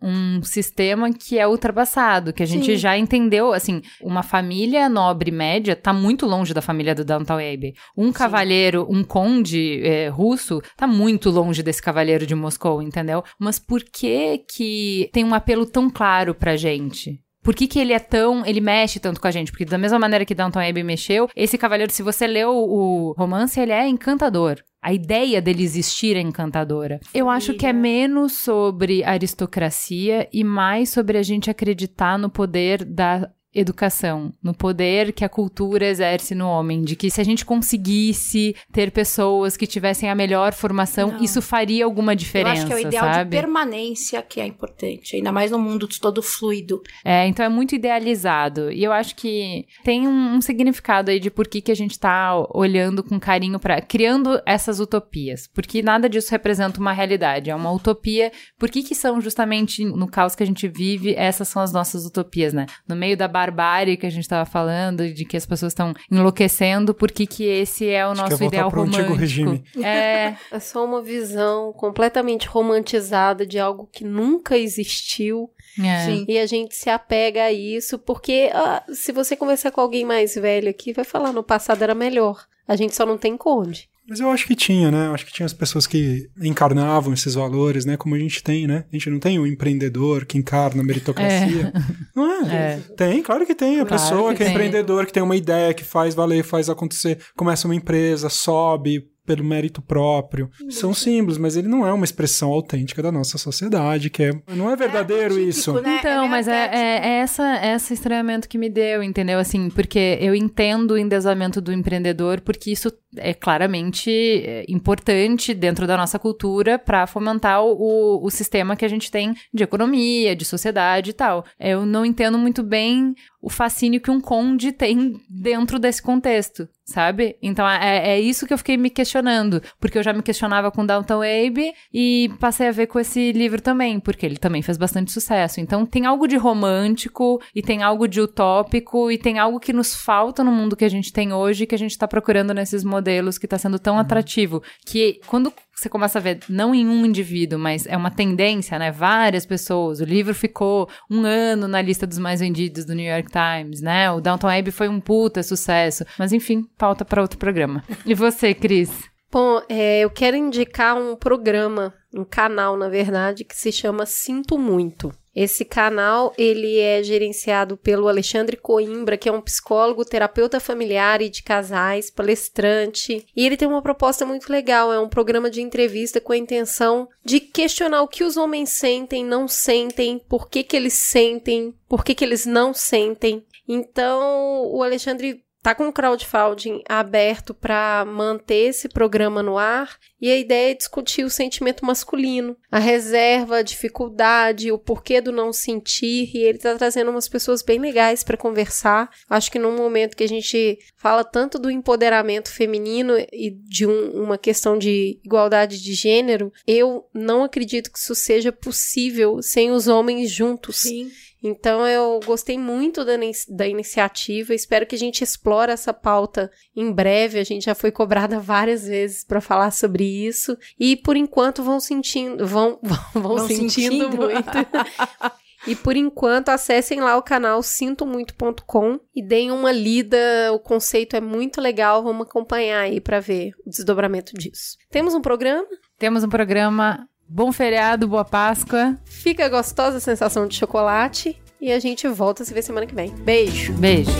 um 0.00 0.42
sistema 0.42 1.12
que 1.12 1.38
é 1.38 1.46
ultrapassado, 1.46 2.32
que 2.32 2.42
a 2.42 2.46
gente 2.46 2.66
Sim. 2.66 2.76
já 2.76 2.96
entendeu, 2.96 3.52
assim, 3.52 3.82
uma 4.00 4.22
família 4.22 4.88
nobre 4.88 5.30
média 5.30 5.74
tá 5.74 5.92
muito 5.92 6.26
longe 6.26 6.54
da 6.54 6.62
família 6.62 6.94
do 6.94 7.04
Downtown 7.04 7.36
Abbey. 7.36 7.74
Um 7.96 8.06
Sim. 8.06 8.12
cavalheiro, 8.12 8.86
um 8.88 9.02
conde 9.02 9.80
é, 9.84 10.08
russo 10.08 10.60
tá 10.76 10.86
muito 10.86 11.30
longe 11.30 11.62
desse 11.62 11.82
cavaleiro 11.82 12.26
de 12.26 12.34
Moscou, 12.34 12.82
entendeu? 12.82 13.22
Mas 13.38 13.58
por 13.58 13.82
que 13.82 14.38
que 14.38 15.10
tem 15.12 15.24
um 15.24 15.34
apelo 15.34 15.66
tão 15.66 15.90
claro 15.90 16.34
pra 16.34 16.56
gente? 16.56 17.20
Por 17.42 17.54
que, 17.54 17.66
que 17.66 17.78
ele 17.78 17.92
é 17.92 17.98
tão. 17.98 18.46
Ele 18.46 18.60
mexe 18.60 19.00
tanto 19.00 19.20
com 19.20 19.26
a 19.26 19.30
gente? 19.30 19.50
Porque 19.50 19.64
da 19.64 19.78
mesma 19.78 19.98
maneira 19.98 20.24
que 20.24 20.34
Downton 20.34 20.60
Abbey 20.60 20.84
mexeu, 20.84 21.28
esse 21.34 21.58
cavaleiro, 21.58 21.92
se 21.92 22.02
você 22.02 22.26
leu 22.26 22.50
o 22.50 23.12
romance, 23.18 23.58
ele 23.58 23.72
é 23.72 23.86
encantador. 23.86 24.62
A 24.80 24.92
ideia 24.92 25.40
dele 25.40 25.62
existir 25.62 26.16
é 26.16 26.20
encantadora. 26.20 26.98
Eu 27.14 27.28
acho 27.28 27.54
que 27.54 27.66
é 27.66 27.72
menos 27.72 28.32
sobre 28.32 29.04
aristocracia 29.04 30.28
e 30.32 30.42
mais 30.42 30.90
sobre 30.90 31.18
a 31.18 31.22
gente 31.22 31.50
acreditar 31.50 32.18
no 32.18 32.28
poder 32.28 32.84
da 32.84 33.30
educação, 33.54 34.32
no 34.42 34.54
poder 34.54 35.12
que 35.12 35.24
a 35.24 35.28
cultura 35.28 35.86
exerce 35.86 36.34
no 36.34 36.48
homem, 36.48 36.82
de 36.82 36.96
que 36.96 37.10
se 37.10 37.20
a 37.20 37.24
gente 37.24 37.44
conseguisse 37.44 38.56
ter 38.72 38.90
pessoas 38.90 39.56
que 39.56 39.66
tivessem 39.66 40.08
a 40.08 40.14
melhor 40.14 40.52
formação, 40.52 41.12
Não. 41.12 41.22
isso 41.22 41.42
faria 41.42 41.84
alguma 41.84 42.16
diferença, 42.16 42.62
Eu 42.62 42.62
acho 42.62 42.66
que 42.66 42.72
é 42.72 42.76
o 42.76 42.88
ideal 42.88 43.04
sabe? 43.04 43.30
de 43.30 43.36
permanência 43.36 44.22
que 44.22 44.40
é 44.40 44.46
importante, 44.46 45.16
ainda 45.16 45.30
mais 45.32 45.50
no 45.50 45.58
mundo 45.58 45.86
todo 46.00 46.22
fluido. 46.22 46.82
É, 47.04 47.26
então 47.26 47.44
é 47.44 47.48
muito 47.48 47.74
idealizado. 47.74 48.70
E 48.70 48.82
eu 48.82 48.92
acho 48.92 49.14
que 49.14 49.66
tem 49.84 50.08
um, 50.08 50.36
um 50.36 50.40
significado 50.40 51.10
aí 51.10 51.20
de 51.20 51.30
por 51.30 51.46
que, 51.46 51.60
que 51.60 51.72
a 51.72 51.76
gente 51.76 51.98
tá 51.98 52.34
olhando 52.54 53.02
com 53.02 53.20
carinho 53.20 53.58
para 53.58 53.80
criando 53.80 54.40
essas 54.46 54.80
utopias, 54.80 55.46
porque 55.52 55.82
nada 55.82 56.08
disso 56.08 56.30
representa 56.30 56.80
uma 56.80 56.92
realidade, 56.92 57.50
é 57.50 57.54
uma 57.54 57.70
utopia. 57.70 58.32
Por 58.58 58.70
que 58.70 58.82
que 58.82 58.94
são 58.94 59.20
justamente 59.20 59.84
no 59.84 60.08
caos 60.08 60.34
que 60.34 60.42
a 60.42 60.46
gente 60.46 60.66
vive, 60.68 61.14
essas 61.14 61.48
são 61.48 61.60
as 61.60 61.72
nossas 61.72 62.06
utopias, 62.06 62.52
né? 62.52 62.66
No 62.88 62.96
meio 62.96 63.16
da 63.16 63.28
barbárie 63.42 63.96
que 63.96 64.06
a 64.06 64.10
gente 64.10 64.22
estava 64.22 64.44
falando, 64.44 65.12
de 65.12 65.24
que 65.24 65.36
as 65.36 65.44
pessoas 65.44 65.72
estão 65.72 65.92
enlouquecendo, 66.10 66.94
porque 66.94 67.26
que 67.26 67.44
esse 67.44 67.88
é 67.88 68.06
o 68.06 68.10
Acho 68.10 68.22
nosso 68.22 68.38
que 68.38 68.44
ideal 68.44 68.68
romântico. 68.68 69.14
regime. 69.14 69.64
É. 69.82 70.34
é 70.50 70.60
só 70.60 70.84
uma 70.84 71.02
visão 71.02 71.72
completamente 71.72 72.46
romantizada 72.46 73.44
de 73.44 73.58
algo 73.58 73.88
que 73.92 74.04
nunca 74.04 74.56
existiu. 74.56 75.50
É. 75.78 76.30
E 76.30 76.38
a 76.38 76.46
gente 76.46 76.74
se 76.74 76.90
apega 76.90 77.44
a 77.44 77.52
isso, 77.52 77.98
porque 77.98 78.50
ah, 78.54 78.82
se 78.92 79.10
você 79.10 79.34
conversar 79.34 79.70
com 79.70 79.80
alguém 79.80 80.04
mais 80.04 80.34
velho 80.34 80.68
aqui, 80.68 80.92
vai 80.92 81.04
falar 81.04 81.32
no 81.32 81.42
passado 81.42 81.82
era 81.82 81.94
melhor. 81.94 82.46
A 82.68 82.76
gente 82.76 82.94
só 82.94 83.04
não 83.04 83.18
tem 83.18 83.36
conde. 83.36 83.90
Mas 84.08 84.20
eu 84.20 84.30
acho 84.30 84.46
que 84.46 84.54
tinha, 84.54 84.90
né? 84.90 85.06
Eu 85.06 85.14
acho 85.14 85.24
que 85.24 85.32
tinha 85.32 85.46
as 85.46 85.52
pessoas 85.52 85.86
que 85.86 86.28
encarnavam 86.40 87.12
esses 87.12 87.34
valores, 87.34 87.84
né? 87.84 87.96
Como 87.96 88.14
a 88.14 88.18
gente 88.18 88.42
tem, 88.42 88.66
né? 88.66 88.84
A 88.92 88.96
gente 88.96 89.08
não 89.08 89.18
tem 89.18 89.38
o 89.38 89.42
um 89.42 89.46
empreendedor 89.46 90.26
que 90.26 90.36
encarna 90.36 90.82
a 90.82 90.84
meritocracia. 90.84 91.72
É. 91.74 91.92
Não 92.14 92.30
é? 92.30 92.54
é? 92.54 92.80
Tem, 92.96 93.22
claro 93.22 93.46
que 93.46 93.54
tem. 93.54 93.80
A 93.80 93.86
claro 93.86 94.02
pessoa 94.02 94.32
que, 94.32 94.38
que 94.38 94.44
é 94.44 94.50
empreendedor, 94.50 95.06
que 95.06 95.12
tem 95.12 95.22
uma 95.22 95.36
ideia, 95.36 95.72
que 95.72 95.84
faz 95.84 96.14
valer, 96.14 96.44
faz 96.44 96.68
acontecer, 96.68 97.18
começa 97.34 97.66
uma 97.66 97.74
empresa, 97.74 98.28
sobe, 98.28 99.08
pelo 99.24 99.44
mérito 99.44 99.80
próprio. 99.80 100.50
São 100.68 100.92
símbolos, 100.92 101.38
mas 101.38 101.56
ele 101.56 101.68
não 101.68 101.86
é 101.86 101.92
uma 101.92 102.04
expressão 102.04 102.50
autêntica 102.50 103.02
da 103.02 103.12
nossa 103.12 103.38
sociedade, 103.38 104.10
que 104.10 104.24
é, 104.24 104.32
não 104.48 104.70
é 104.70 104.76
verdadeiro 104.76 105.38
é 105.38 105.42
isso. 105.42 105.72
Né? 105.80 105.98
Então, 105.98 106.24
é 106.24 106.28
mas 106.28 106.48
é, 106.48 106.70
é, 106.72 107.08
é, 107.08 107.18
essa, 107.20 107.58
é 107.58 107.74
esse 107.74 107.94
estranhamento 107.94 108.48
que 108.48 108.58
me 108.58 108.68
deu, 108.68 109.02
entendeu? 109.02 109.38
Assim, 109.38 109.70
porque 109.70 110.18
eu 110.20 110.34
entendo 110.34 110.92
o 110.92 110.98
endesamento 110.98 111.60
do 111.60 111.72
empreendedor, 111.72 112.40
porque 112.40 112.70
isso 112.70 112.92
é 113.16 113.34
claramente 113.34 114.10
é, 114.10 114.64
importante 114.68 115.54
dentro 115.54 115.86
da 115.86 115.96
nossa 115.96 116.18
cultura 116.18 116.78
para 116.78 117.06
fomentar 117.06 117.62
o, 117.62 118.24
o 118.24 118.30
sistema 118.30 118.76
que 118.76 118.84
a 118.84 118.88
gente 118.88 119.10
tem 119.10 119.34
de 119.52 119.62
economia, 119.62 120.34
de 120.34 120.44
sociedade 120.44 121.10
e 121.10 121.12
tal. 121.12 121.44
Eu 121.58 121.84
não 121.84 122.04
entendo 122.04 122.38
muito 122.38 122.62
bem 122.62 123.14
o 123.40 123.50
fascínio 123.50 124.00
que 124.00 124.10
um 124.10 124.20
conde 124.20 124.70
tem 124.70 125.20
dentro 125.28 125.78
desse 125.78 126.00
contexto, 126.00 126.68
sabe? 126.84 127.36
Então 127.42 127.68
é, 127.68 128.12
é 128.12 128.20
isso 128.20 128.46
que 128.46 128.54
eu 128.54 128.58
fiquei 128.58 128.76
me 128.76 128.88
questionando, 128.88 129.60
porque 129.80 129.98
eu 129.98 130.02
já 130.02 130.12
me 130.12 130.22
questionava 130.22 130.70
com 130.70 130.86
Downton 130.86 131.22
Abbey 131.22 131.72
e 131.92 132.30
passei 132.38 132.68
a 132.68 132.72
ver 132.72 132.86
com 132.86 133.00
esse 133.00 133.32
livro 133.32 133.60
também, 133.60 133.98
porque 133.98 134.24
ele 134.24 134.36
também 134.36 134.62
fez 134.62 134.78
bastante 134.78 135.10
sucesso. 135.10 135.60
Então 135.60 135.84
tem 135.84 136.06
algo 136.06 136.28
de 136.28 136.36
romântico 136.36 137.42
e 137.52 137.62
tem 137.62 137.82
algo 137.82 138.06
de 138.06 138.20
utópico 138.20 139.10
e 139.10 139.18
tem 139.18 139.40
algo 139.40 139.58
que 139.58 139.72
nos 139.72 139.94
falta 139.94 140.44
no 140.44 140.52
mundo 140.52 140.76
que 140.76 140.84
a 140.84 140.90
gente 140.90 141.12
tem 141.12 141.32
hoje 141.32 141.66
que 141.66 141.74
a 141.74 141.78
gente 141.78 141.98
tá 141.98 142.06
procurando 142.06 142.54
nesses 142.54 142.84
modelos 142.84 143.01
que 143.38 143.48
tá 143.48 143.58
sendo 143.58 143.78
tão 143.78 143.94
uhum. 143.94 144.00
atrativo, 144.00 144.62
que 144.84 145.20
quando 145.26 145.52
você 145.74 145.88
começa 145.88 146.18
a 146.18 146.22
ver, 146.22 146.40
não 146.48 146.74
em 146.74 146.86
um 146.86 147.04
indivíduo, 147.04 147.58
mas 147.58 147.86
é 147.86 147.96
uma 147.96 148.10
tendência, 148.10 148.78
né? 148.78 148.92
Várias 148.92 149.44
pessoas. 149.44 150.00
O 150.00 150.04
livro 150.04 150.32
ficou 150.34 150.88
um 151.10 151.24
ano 151.24 151.66
na 151.66 151.82
lista 151.82 152.06
dos 152.06 152.18
mais 152.18 152.40
vendidos 152.40 152.84
do 152.84 152.94
New 152.94 153.10
York 153.10 153.30
Times, 153.30 153.80
né? 153.80 154.10
O 154.10 154.20
Downton 154.20 154.48
Abbey 154.48 154.70
foi 154.70 154.88
um 154.88 155.00
puta 155.00 155.42
sucesso. 155.42 156.04
Mas 156.18 156.32
enfim, 156.32 156.64
pauta 156.78 157.04
para 157.04 157.20
outro 157.20 157.38
programa. 157.38 157.82
E 158.06 158.14
você, 158.14 158.54
Cris? 158.54 158.90
Bom, 159.30 159.62
é, 159.68 160.00
eu 160.00 160.10
quero 160.10 160.36
indicar 160.36 160.94
um 160.94 161.16
programa, 161.16 161.94
um 162.14 162.24
canal, 162.24 162.76
na 162.76 162.88
verdade, 162.88 163.44
que 163.44 163.56
se 163.56 163.72
chama 163.72 164.04
Sinto 164.04 164.58
Muito. 164.58 165.10
Esse 165.34 165.64
canal 165.64 166.32
ele 166.36 166.78
é 166.78 167.02
gerenciado 167.02 167.76
pelo 167.76 168.08
Alexandre 168.08 168.56
Coimbra, 168.56 169.16
que 169.16 169.28
é 169.28 169.32
um 169.32 169.40
psicólogo, 169.40 170.04
terapeuta 170.04 170.60
familiar 170.60 171.22
e 171.22 171.28
de 171.28 171.42
casais, 171.42 172.10
palestrante. 172.10 173.26
E 173.34 173.46
ele 173.46 173.56
tem 173.56 173.66
uma 173.66 173.82
proposta 173.82 174.26
muito 174.26 174.50
legal, 174.50 174.92
é 174.92 175.00
um 175.00 175.08
programa 175.08 175.50
de 175.50 175.62
entrevista 175.62 176.20
com 176.20 176.32
a 176.32 176.36
intenção 176.36 177.08
de 177.24 177.40
questionar 177.40 178.02
o 178.02 178.08
que 178.08 178.24
os 178.24 178.36
homens 178.36 178.70
sentem, 178.70 179.24
não 179.24 179.48
sentem, 179.48 180.20
por 180.28 180.48
que 180.48 180.62
que 180.62 180.76
eles 180.76 180.94
sentem, 180.94 181.74
por 181.88 182.04
que 182.04 182.14
que 182.14 182.24
eles 182.24 182.44
não 182.44 182.74
sentem. 182.74 183.44
Então, 183.66 184.66
o 184.66 184.82
Alexandre 184.82 185.42
tá 185.62 185.74
com 185.74 185.86
o 185.86 185.92
crowdfunding 185.92 186.82
aberto 186.88 187.54
para 187.54 188.04
manter 188.04 188.70
esse 188.70 188.88
programa 188.88 189.42
no 189.42 189.56
ar 189.56 189.96
e 190.20 190.30
a 190.30 190.36
ideia 190.36 190.72
é 190.72 190.74
discutir 190.74 191.24
o 191.24 191.30
sentimento 191.30 191.84
masculino, 191.84 192.56
a 192.70 192.78
reserva, 192.78 193.58
a 193.58 193.62
dificuldade, 193.62 194.72
o 194.72 194.78
porquê 194.78 195.20
do 195.20 195.30
não 195.30 195.52
sentir 195.52 196.30
e 196.34 196.38
ele 196.38 196.58
tá 196.58 196.74
trazendo 196.76 197.10
umas 197.10 197.28
pessoas 197.28 197.62
bem 197.62 197.78
legais 197.78 198.24
para 198.24 198.36
conversar. 198.36 199.10
Acho 199.28 199.50
que 199.50 199.58
num 199.58 199.76
momento 199.76 200.16
que 200.16 200.24
a 200.24 200.28
gente 200.28 200.78
fala 200.96 201.24
tanto 201.24 201.58
do 201.58 201.70
empoderamento 201.70 202.50
feminino 202.50 203.14
e 203.32 203.50
de 203.50 203.86
um, 203.86 204.22
uma 204.22 204.38
questão 204.38 204.76
de 204.76 205.20
igualdade 205.24 205.80
de 205.80 205.94
gênero, 205.94 206.52
eu 206.66 207.08
não 207.14 207.44
acredito 207.44 207.90
que 207.90 207.98
isso 207.98 208.14
seja 208.14 208.50
possível 208.50 209.40
sem 209.42 209.70
os 209.70 209.86
homens 209.86 210.30
juntos. 210.30 210.76
Sim. 210.78 211.10
Então 211.42 211.86
eu 211.86 212.20
gostei 212.24 212.56
muito 212.56 213.04
da, 213.04 213.14
da 213.48 213.66
iniciativa, 213.66 214.54
espero 214.54 214.86
que 214.86 214.94
a 214.94 214.98
gente 214.98 215.24
explore 215.24 215.72
essa 215.72 215.92
pauta 215.92 216.50
em 216.74 216.92
breve. 216.92 217.38
A 217.38 217.44
gente 217.44 217.64
já 217.64 217.74
foi 217.74 217.90
cobrada 217.90 218.38
várias 218.40 218.86
vezes 218.86 219.24
para 219.24 219.40
falar 219.40 219.70
sobre 219.72 220.04
isso 220.04 220.56
e 220.78 220.96
por 220.96 221.16
enquanto 221.16 221.62
vão 221.62 221.80
sentindo, 221.80 222.46
vão, 222.46 222.78
vão, 223.12 223.36
vão 223.36 223.48
sentindo, 223.48 223.70
sentindo 223.70 224.16
muito. 224.16 224.50
E 225.66 225.76
por 225.76 225.96
enquanto, 225.96 226.48
acessem 226.48 227.00
lá 227.00 227.16
o 227.16 227.22
canal 227.22 227.62
sintomuito.com 227.62 228.98
e 229.14 229.22
deem 229.22 229.52
uma 229.52 229.70
lida. 229.70 230.52
O 230.52 230.58
conceito 230.58 231.14
é 231.14 231.20
muito 231.20 231.60
legal. 231.60 232.02
Vamos 232.02 232.26
acompanhar 232.26 232.80
aí 232.80 233.00
para 233.00 233.20
ver 233.20 233.52
o 233.64 233.70
desdobramento 233.70 234.32
disso. 234.34 234.76
Temos 234.90 235.14
um 235.14 235.20
programa? 235.20 235.64
Temos 235.98 236.24
um 236.24 236.28
programa 236.28 237.08
Bom 237.34 237.50
feriado, 237.50 238.06
boa 238.06 238.26
Páscoa. 238.26 238.94
Fica 239.06 239.48
gostosa 239.48 239.96
a 239.96 240.00
sensação 240.00 240.46
de 240.46 240.54
chocolate. 240.54 241.34
E 241.58 241.72
a 241.72 241.80
gente 241.80 242.06
volta 242.06 242.42
a 242.42 242.46
se 242.46 242.52
ver 242.52 242.60
semana 242.60 242.86
que 242.86 242.94
vem. 242.94 243.08
Beijo. 243.08 243.72
Beijo. 243.72 244.10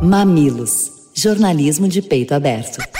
Mamilos. 0.00 0.92
Jornalismo 1.12 1.88
de 1.88 2.00
peito 2.00 2.36
aberto. 2.36 2.99